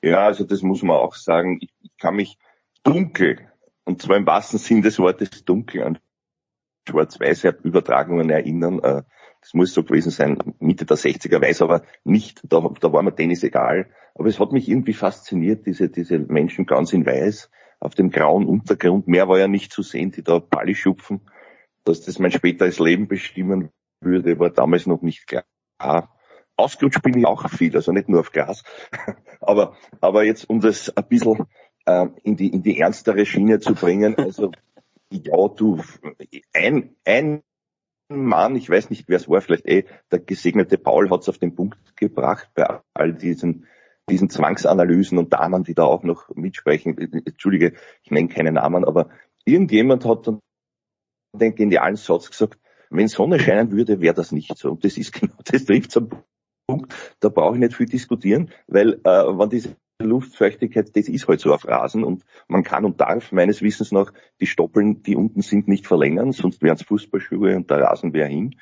[0.03, 1.59] Ja, also das muss man auch sagen.
[1.61, 2.39] Ich, ich kann mich
[2.85, 3.41] dunkel,
[3.85, 5.99] und zwar im wahrsten Sinn des Wortes dunkel an
[6.89, 9.05] Schwarz-Weiß-Übertragungen erinnern.
[9.47, 13.15] Das muss so gewesen sein, Mitte der 60er, weiß aber nicht, da, da war mir
[13.15, 13.89] Tennis egal.
[14.17, 18.47] Aber es hat mich irgendwie fasziniert, diese, diese Menschen ganz in weiß, auf dem grauen
[18.47, 19.07] Untergrund.
[19.07, 21.21] Mehr war ja nicht zu sehen, die da Balli schupfen.
[21.85, 26.11] Dass das mein späteres Leben bestimmen würde, war damals noch nicht klar.
[26.57, 28.65] Ausgerutscht bin ich auch viel, also nicht nur auf Gras.
[29.41, 31.47] aber, aber jetzt, um das ein bisschen
[31.85, 34.51] äh, in, die, in die ernstere Schiene zu bringen, also
[35.13, 35.81] ja, du,
[36.53, 37.45] ein, ein
[38.09, 41.39] Mann, ich weiß nicht, wer es war, vielleicht eh der gesegnete Paul hat es auf
[41.39, 43.67] den Punkt gebracht bei all diesen
[44.09, 46.97] diesen Zwangsanalysen und Damen, die da auch noch mitsprechen.
[46.97, 49.11] Entschuldige, ich nenne keine Namen, aber
[49.45, 50.41] irgendjemand hat dann
[51.33, 52.59] den genialen Satz gesagt,
[52.91, 54.71] wenn Sonne scheinen würde, wäre das nicht so.
[54.71, 56.11] Und das ist genau, das trifft zum
[56.67, 61.41] Punkt, da brauche ich nicht viel diskutieren, weil äh, wenn diese Luftfeuchtigkeit, das ist halt
[61.41, 65.41] so auf Rasen und man kann und darf meines Wissens noch die Stoppeln, die unten
[65.41, 68.57] sind, nicht verlängern, sonst wären es Fußballschuhe und der Rasen wäre hin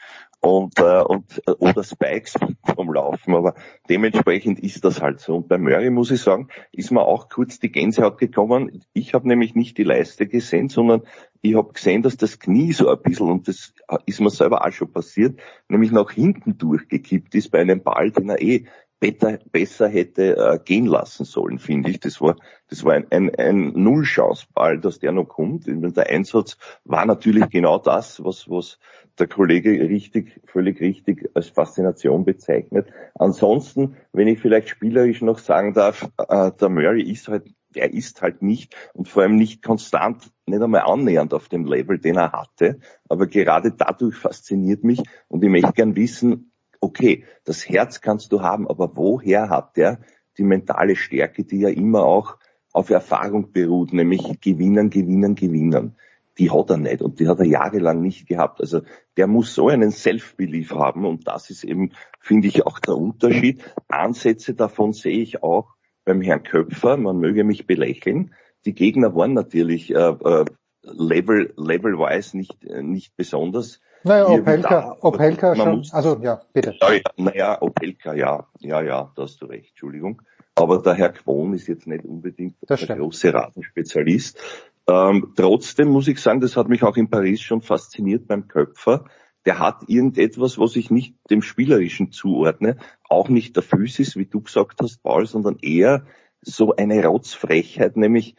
[0.44, 2.34] und, äh, und äh, oder Spikes
[2.74, 3.54] vom Laufen, aber
[3.88, 5.36] dementsprechend ist das halt so.
[5.36, 8.82] Und bei Murray muss ich sagen, ist mir auch kurz die Gänsehaut gekommen.
[8.92, 11.02] Ich habe nämlich nicht die Leiste gesehen, sondern
[11.40, 13.72] ich habe gesehen, dass das Knie so ein bisschen, und das
[14.06, 18.28] ist mir selber auch schon passiert, nämlich nach hinten durchgekippt ist bei einem Ball, den
[18.28, 18.66] er eh
[19.04, 22.00] besser, besser hätte äh, gehen lassen sollen, finde ich.
[22.00, 22.36] Das war,
[22.68, 25.66] das war ein, ein, ein Nullchanceball, dass der noch kommt.
[25.66, 28.78] Der Einsatz war natürlich genau das, was, was
[29.18, 32.88] der Kollege richtig, völlig richtig als Faszination bezeichnet.
[33.14, 38.22] Ansonsten, wenn ich vielleicht spielerisch noch sagen darf, äh, der Murray ist halt der ist
[38.22, 42.30] halt nicht und vor allem nicht konstant, nicht einmal annähernd auf dem Level, den er
[42.30, 42.78] hatte.
[43.08, 46.52] Aber gerade dadurch fasziniert mich und ich möchte gern wissen,
[46.84, 50.00] okay, das Herz kannst du haben, aber woher hat der
[50.38, 52.36] die mentale Stärke, die ja immer auch
[52.72, 55.96] auf Erfahrung beruht, nämlich gewinnen, gewinnen, gewinnen.
[56.38, 58.60] Die hat er nicht und die hat er jahrelang nicht gehabt.
[58.60, 58.82] Also
[59.16, 63.62] der muss so einen Self-Belief haben und das ist eben, finde ich, auch der Unterschied.
[63.86, 68.34] Ansätze davon sehe ich auch beim Herrn Köpfer, man möge mich belächeln.
[68.64, 70.44] Die Gegner waren natürlich äh, äh,
[70.82, 73.80] level, level-wise nicht, äh, nicht besonders.
[74.04, 76.74] Naja, Opelka, Opelka schon, muss, also ja, bitte.
[76.78, 80.20] Ja, naja, Opelka, ja, ja, ja, da hast du recht, Entschuldigung.
[80.54, 84.38] Aber der Herr Quon ist jetzt nicht unbedingt der große Ratenspezialist.
[84.86, 89.06] Ähm, trotzdem muss ich sagen, das hat mich auch in Paris schon fasziniert beim Köpfer.
[89.46, 92.76] Der hat irgendetwas, was ich nicht dem Spielerischen zuordne,
[93.08, 96.04] auch nicht der Physis, wie du gesagt hast, Paul, sondern eher
[96.42, 98.36] so eine Rotzfrechheit, nämlich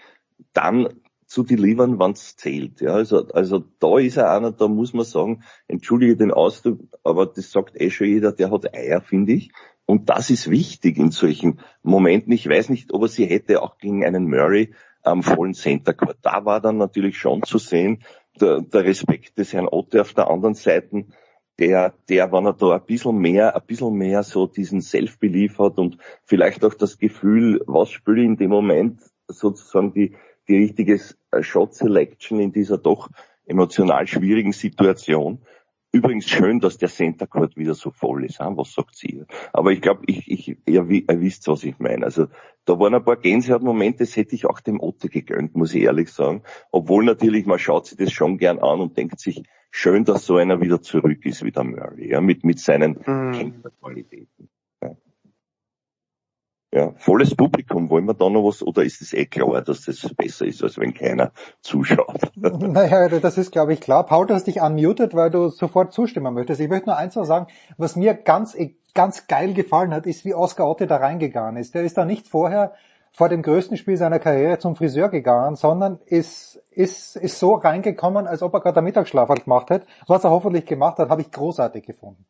[0.53, 0.89] dann
[1.25, 2.81] zu delivern, wann's zählt.
[2.81, 7.25] Ja, also, also da ist er einer, da muss man sagen, entschuldige den Ausdruck, aber
[7.25, 9.51] das sagt eh schon jeder, der hat Eier, finde ich.
[9.85, 12.33] Und das ist wichtig in solchen Momenten.
[12.33, 14.73] Ich weiß nicht, ob er sie hätte auch gegen einen Murray
[15.03, 16.17] am vollen Center Court.
[16.21, 18.03] Da war dann natürlich schon zu sehen,
[18.41, 21.05] der, der Respekt des Herrn Otte auf der anderen Seite,
[21.59, 25.77] der, der, wenn er da ein bisschen mehr, ein bisschen mehr so diesen Self-Belief hat
[25.77, 30.15] und vielleicht auch das Gefühl, was spüre ich in dem Moment, sozusagen die,
[30.47, 30.99] die richtige
[31.41, 33.09] Shot Selection in dieser doch
[33.45, 35.39] emotional schwierigen Situation.
[35.91, 38.39] Übrigens schön, dass der Center Court wieder so voll ist.
[38.39, 39.23] Was sagt sie?
[39.53, 42.03] Aber ich glaube, ich, ich, ihr, ihr wisst, was ich meine.
[42.03, 42.27] Also
[42.65, 46.09] da waren ein paar Gänsehautmomente, das hätte ich auch dem Otto gegönnt, muss ich ehrlich
[46.09, 46.43] sagen.
[46.69, 50.35] Obwohl natürlich, man schaut sich das schon gern an und denkt sich, schön, dass so
[50.35, 53.31] einer wieder zurück ist wie der Murray, ja, mit, mit seinen mhm.
[53.31, 54.49] Kämpferqualitäten.
[56.75, 60.13] Ja, volles Publikum, wollen wir da noch was, oder ist es eh klar, dass das
[60.13, 61.31] besser ist, als wenn keiner
[61.61, 62.19] zuschaut?
[62.35, 64.05] Naja, das ist, glaube ich, klar.
[64.05, 66.59] Paul, du hast dich unmuted, weil du sofort zustimmen möchtest.
[66.59, 67.47] Ich möchte nur eins noch sagen,
[67.77, 68.57] was mir ganz,
[68.93, 71.75] ganz geil gefallen hat, ist, wie Oscar Otte da reingegangen ist.
[71.75, 72.73] Der ist da nicht vorher
[73.13, 78.27] vor dem größten Spiel seiner Karriere zum Friseur gegangen, sondern ist, ist, ist so reingekommen,
[78.27, 79.87] als ob er gerade einen Mittagsschlaf gemacht hätte.
[80.07, 82.25] Was er hoffentlich gemacht hat, habe ich großartig gefunden.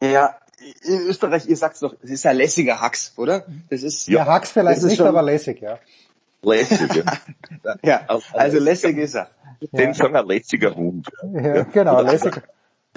[0.00, 0.36] Ja,
[0.82, 3.46] in Österreich, ihr sagt's doch, es ist ein lässiger Hax, oder?
[3.68, 5.06] Das ist ja, ja Hax vielleicht nicht, schon...
[5.06, 5.78] aber lässig, ja.
[6.42, 7.76] Lässig, ja.
[7.82, 9.30] ja, also lässig ist er.
[9.60, 9.94] Den ja.
[9.94, 11.08] sagen ein lässiger Hund.
[11.34, 12.42] Ja, genau, oder, lässig.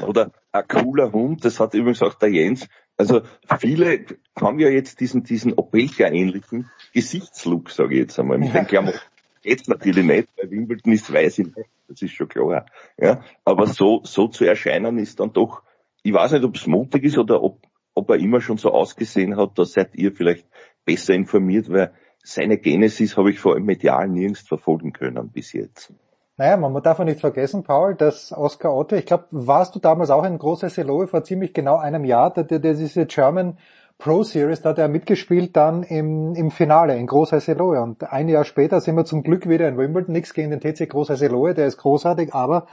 [0.01, 2.67] Oder ein cooler Hund, das hat übrigens auch der Jens.
[2.97, 3.21] Also
[3.59, 4.05] viele
[4.39, 8.37] haben ja jetzt diesen, diesen Opelka-ähnlichen Gesichtslook, sage ich jetzt einmal.
[8.37, 8.61] Mit ja.
[8.61, 8.99] den Klamotten
[9.41, 11.41] geht's natürlich nicht, weil Wimbledon ist weiß,
[11.87, 12.65] das ist schon klar.
[12.97, 15.63] Ja, aber so, so zu erscheinen ist dann doch
[16.03, 17.59] ich weiß nicht, ob es mutig ist oder ob,
[17.95, 20.47] ob er immer schon so ausgesehen hat, da seid ihr vielleicht
[20.85, 25.93] besser informiert, weil seine Genesis habe ich vor allem medial nirgends verfolgen können bis jetzt.
[26.35, 30.09] Naja, man darf auch nicht vergessen, Paul, dass Oscar Otto, ich glaube, warst du damals
[30.09, 33.57] auch ein großer SLO vor ziemlich genau einem Jahr, der, der, diese German
[33.99, 37.79] Pro Series, da hat er mitgespielt dann im, im Finale in Groß Eloe.
[37.79, 40.11] Und ein Jahr später sind wir zum Glück wieder in Wimbledon.
[40.11, 42.67] Nichts gegen den TC Groß Eloe, der ist großartig, aber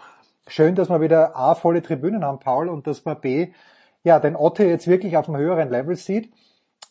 [0.47, 3.53] schön, dass wir wieder A, volle Tribünen haben, Paul, und dass man B,
[4.03, 6.33] ja, den Otto jetzt wirklich auf einem höheren Level sieht.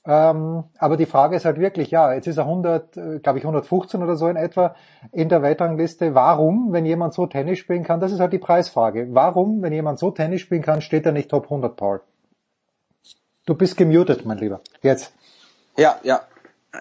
[0.06, 3.44] Ähm, aber die Frage ist halt wirklich, ja, jetzt ist er 100, äh, glaube ich
[3.44, 4.76] 115 oder so in etwa
[5.12, 6.16] in der Weltrangliste.
[6.16, 9.10] Warum, wenn jemand so Tennis spielen kann, das ist halt die Preisfrage.
[9.12, 12.02] Warum, wenn jemand so Tennis spielen kann, steht er nicht Top 100, Paul?
[13.46, 14.62] Du bist gemutet, mein Lieber.
[14.82, 15.14] Jetzt.
[15.76, 16.22] Ja, ja,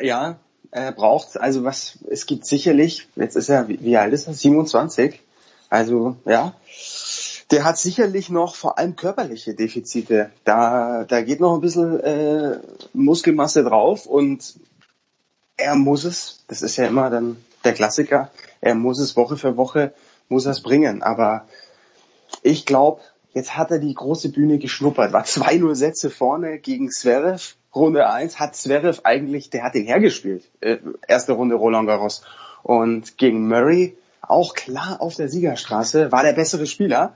[0.01, 0.37] ja,
[0.71, 4.35] er braucht, also was, es gibt sicherlich, jetzt ist er, wie, wie alt ist er?
[4.35, 5.21] 27?
[5.71, 6.55] Also ja,
[7.51, 10.31] der hat sicherlich noch vor allem körperliche Defizite.
[10.45, 12.59] Da, da geht noch ein bisschen äh,
[12.93, 14.59] Muskelmasse drauf und
[15.57, 18.31] er muss es, das ist ja immer dann der Klassiker,
[18.61, 19.93] er muss es Woche für Woche,
[20.29, 21.03] muss er es bringen.
[21.03, 21.47] Aber
[22.43, 23.01] ich glaube,
[23.33, 28.41] jetzt hat er die große Bühne geschnuppert, war 2-0 Sätze vorne gegen Zverev, Runde 1,
[28.41, 32.23] hat Zverev eigentlich, der hat den hergespielt, äh, erste Runde Roland Garros.
[32.63, 33.97] Und gegen Murray
[34.31, 37.15] auch klar auf der Siegerstraße, war der bessere Spieler.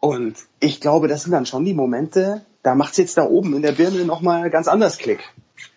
[0.00, 3.62] Und ich glaube, das sind dann schon die Momente, da macht's jetzt da oben in
[3.62, 5.20] der Birne nochmal ganz anders Klick.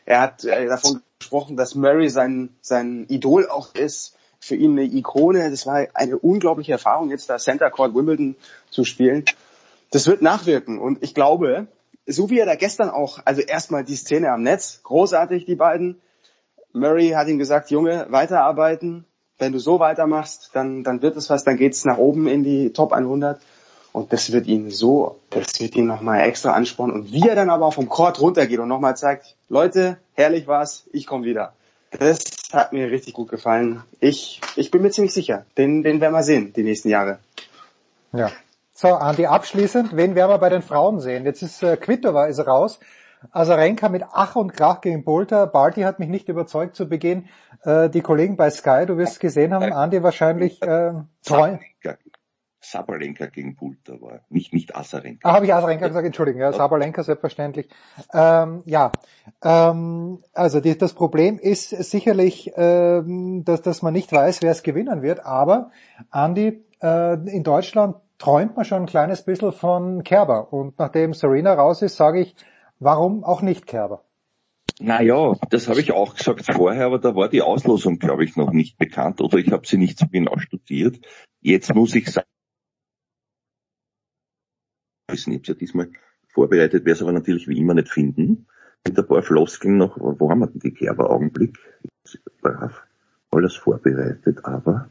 [0.06, 4.84] Er hat äh, davon gesprochen, dass Murray sein, sein Idol auch ist, für ihn eine
[4.84, 5.50] Ikone.
[5.50, 8.36] Das war eine unglaubliche Erfahrung, jetzt da Center Court Wimbledon
[8.70, 9.26] zu spielen.
[9.92, 10.80] Das wird nachwirken.
[10.80, 11.68] Und ich glaube,
[12.06, 16.02] so wie er da gestern auch, also erstmal die Szene am Netz, großartig, die beiden.
[16.74, 19.06] Murray hat ihm gesagt, Junge, weiterarbeiten,
[19.38, 22.72] wenn du so weitermachst, dann, dann wird es was, dann geht's nach oben in die
[22.72, 23.42] Top 100
[23.92, 27.50] und das wird ihn so, das wird ihn nochmal extra anspornen und wie er dann
[27.50, 31.54] aber vom Court runtergeht und nochmal zeigt, Leute, herrlich war's, ich komme wieder.
[31.92, 32.20] Das
[32.52, 33.84] hat mir richtig gut gefallen.
[34.00, 35.46] Ich, ich bin mir ziemlich sicher.
[35.58, 37.20] Den, den werden wir sehen, die nächsten Jahre.
[38.12, 38.32] Ja.
[38.74, 41.24] So, Andi, abschließend, wen werden wir bei den Frauen sehen?
[41.24, 42.80] Jetzt ist äh, Kvitova ist raus.
[43.32, 45.48] Azarenka mit Ach und Krach gegen Bolter.
[45.48, 47.28] Barty hat mich nicht überzeugt zu Beginn.
[47.64, 51.58] Äh, die Kollegen bei Sky, du wirst gesehen haben, Andi wahrscheinlich äh, treu.
[52.66, 55.30] Sabalenka gegen Pulter war, nicht, nicht Asarenka.
[55.30, 57.70] Ah, habe ich Asarenka gesagt, Entschuldigung, ja, Sabalenka selbstverständlich.
[58.14, 58.92] Ähm, ja,
[59.44, 64.64] ähm, also die, das Problem ist sicherlich, ähm, dass, dass man nicht weiß, wer es
[64.64, 65.70] gewinnen wird, aber
[66.10, 71.54] Andi, äh, in Deutschland träumt man schon ein kleines bisschen von Kerber und nachdem Serena
[71.54, 72.36] raus ist, sage ich,
[72.80, 74.04] warum auch nicht Kerber?
[74.80, 78.52] Naja, das habe ich auch gesagt vorher, aber da war die Auslosung, glaube ich, noch
[78.52, 81.00] nicht bekannt oder ich habe sie nicht so genau studiert.
[81.42, 82.28] Jetzt muss ich sagen,
[85.12, 85.92] ich habe ja diesmal
[86.28, 88.48] vorbereitet, werde es aber natürlich wie immer nicht finden.
[88.86, 91.58] Mit ein paar Floskeln noch, wo haben wir denn die Kerber Augenblick?
[92.42, 92.84] Brav,
[93.32, 94.90] alles vorbereitet, aber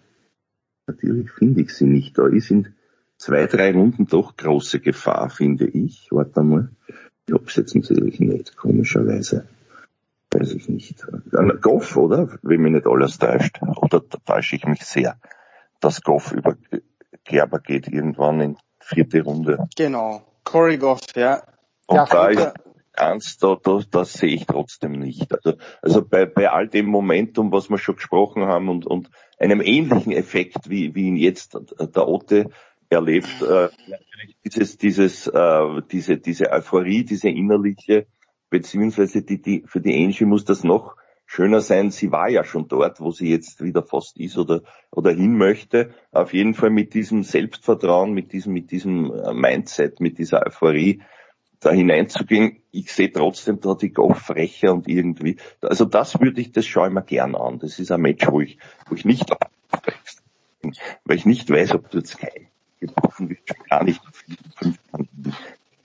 [0.86, 2.18] natürlich finde ich sie nicht.
[2.18, 2.74] Da ist in
[3.18, 6.08] zwei, drei Runden doch große Gefahr, finde ich.
[6.10, 6.70] Warte mal.
[7.26, 9.46] Ich hab's jetzt natürlich nicht, komischerweise.
[10.30, 11.06] Weiß ich nicht.
[11.60, 12.38] Goff, oder?
[12.42, 13.60] Wenn mich nicht alles täuscht.
[13.62, 15.16] Oder täusche ich mich sehr,
[15.80, 16.56] dass Goff über
[17.24, 19.68] Kerber geht irgendwann in vierte Runde.
[19.76, 20.22] Genau.
[20.44, 21.42] Corey Goff, ja.
[21.86, 22.52] Und ja, da ist
[22.96, 25.32] eins, da, da, das sehe ich trotzdem nicht.
[25.32, 29.60] Also, also bei, bei all dem Momentum, was wir schon gesprochen haben und, und einem
[29.60, 32.50] ähnlichen Effekt, wie, wie ihn jetzt der Otte
[32.94, 33.68] erlebt, äh,
[34.44, 38.06] dieses, dieses, äh, diese, diese Euphorie, diese innerliche,
[38.50, 41.90] beziehungsweise die, die, für die Angie muss das noch schöner sein.
[41.90, 45.90] Sie war ja schon dort, wo sie jetzt wieder fast ist oder, oder hin möchte.
[46.12, 51.02] Auf jeden Fall mit diesem Selbstvertrauen, mit diesem, mit diesem Mindset, mit dieser Euphorie
[51.64, 52.62] da hineinzugehen.
[52.70, 56.94] Ich sehe trotzdem da die frecher und irgendwie, also das würde ich, das schaue ich
[56.94, 57.58] mir gern an.
[57.58, 58.58] Das ist ein Match, wo ich,
[58.88, 59.30] wo ich nicht,
[61.04, 62.48] weil ich nicht weiß, ob du jetzt kein
[62.80, 62.92] wird,
[63.46, 64.00] schon gar nicht
[64.56, 64.78] fünf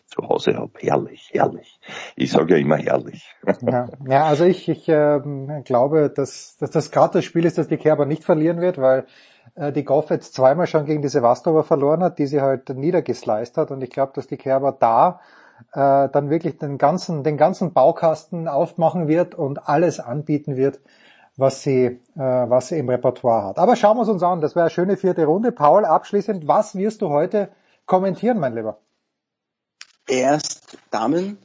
[0.07, 0.71] zu Hause habe.
[0.79, 1.79] Herrlich, herrlich.
[2.15, 3.35] Ich sage ja immer herrlich.
[3.61, 5.19] Ja, ja also ich, ich äh,
[5.63, 9.05] glaube, dass, dass das gerade das Spiel ist, das die Kerber nicht verlieren wird, weil
[9.55, 13.57] äh, die Goff jetzt zweimal schon gegen diese Sevastova verloren hat, die sie halt niedergesleist
[13.57, 15.19] hat und ich glaube, dass die Kerber da
[15.73, 20.79] äh, dann wirklich den ganzen, den ganzen Baukasten aufmachen wird und alles anbieten wird,
[21.39, 23.57] was sie, äh, was sie im Repertoire hat.
[23.57, 24.41] Aber schauen wir es uns an.
[24.41, 25.51] Das wäre eine schöne vierte Runde.
[25.51, 27.49] Paul, abschließend, was wirst du heute
[27.85, 28.79] kommentieren, mein Lieber?
[30.07, 31.37] Erst Damen,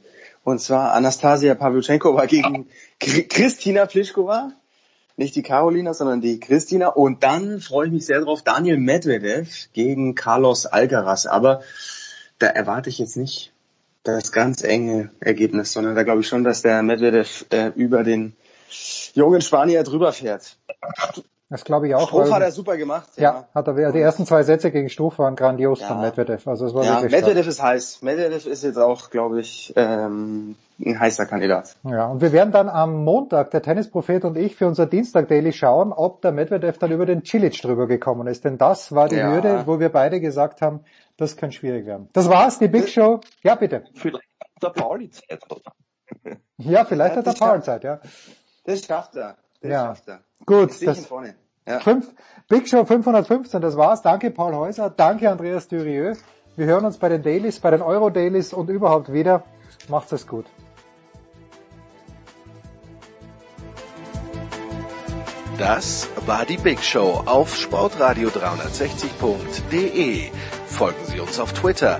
[0.43, 2.67] und zwar Anastasia Pavlyuchenkova gegen
[2.99, 4.51] Kristina Pliskova.
[5.17, 6.89] Nicht die Carolina, sondern die Christina.
[6.89, 11.25] Und dann freue ich mich sehr drauf, Daniel Medvedev gegen Carlos Alcaraz.
[11.25, 11.61] Aber
[12.37, 13.53] da erwarte ich jetzt nicht
[14.03, 18.35] das ganz enge Ergebnis, sondern da glaube ich schon, dass der Medvedev äh, über den
[19.13, 20.57] jungen Spanier drüber fährt.
[21.49, 22.07] Das glaube ich auch.
[22.07, 23.07] Struff hat er super gemacht.
[23.17, 23.91] Ja, ja hat er.
[23.91, 25.87] Die ersten zwei Sätze gegen Struff waren grandios ja.
[25.87, 26.47] von Medvedev.
[26.47, 27.47] Also es war ja, wirklich Medvedev stark.
[27.47, 28.01] ist heiß.
[28.01, 31.75] Medvedev ist jetzt auch, glaube ich, ähm, ein heißer Kandidat.
[31.83, 35.53] Ja, und wir werden dann am Montag, der Tennisprophet und ich, für unser Dienstag Daily
[35.53, 38.43] schauen, ob der Medvedev dann über den Cilic drüber gekommen ist.
[38.43, 39.31] Denn das war die Ja.
[39.31, 40.79] Hürde, wo wir beide gesagt haben,
[41.15, 42.09] das kann schwierig werden.
[42.13, 43.21] Das war's, die Big Show.
[43.43, 43.83] Ja, bitte.
[43.93, 44.25] Vielleicht
[44.63, 45.61] der Pauli Zeit hat.
[46.57, 47.99] Ja, vielleicht Ja, hat der das Paul schafft- Zeit, ja.
[48.65, 49.37] Das schafft er.
[49.61, 49.85] Das Ja.
[49.85, 50.19] schafft er.
[50.45, 51.35] Gut, das- vorne.
[51.67, 51.79] Ja.
[51.79, 52.13] Fünf,
[52.47, 54.01] Big Show 515, das war's.
[54.03, 56.13] Danke Paul Häuser, danke Andreas Dürieu.
[56.55, 59.43] Wir hören uns bei den Dailies, bei den Euro Dailies und überhaupt wieder.
[59.89, 60.45] Macht's es gut.
[65.57, 70.29] Das war die Big Show auf Sportradio 360.de.
[70.67, 71.99] Folgen Sie uns auf Twitter,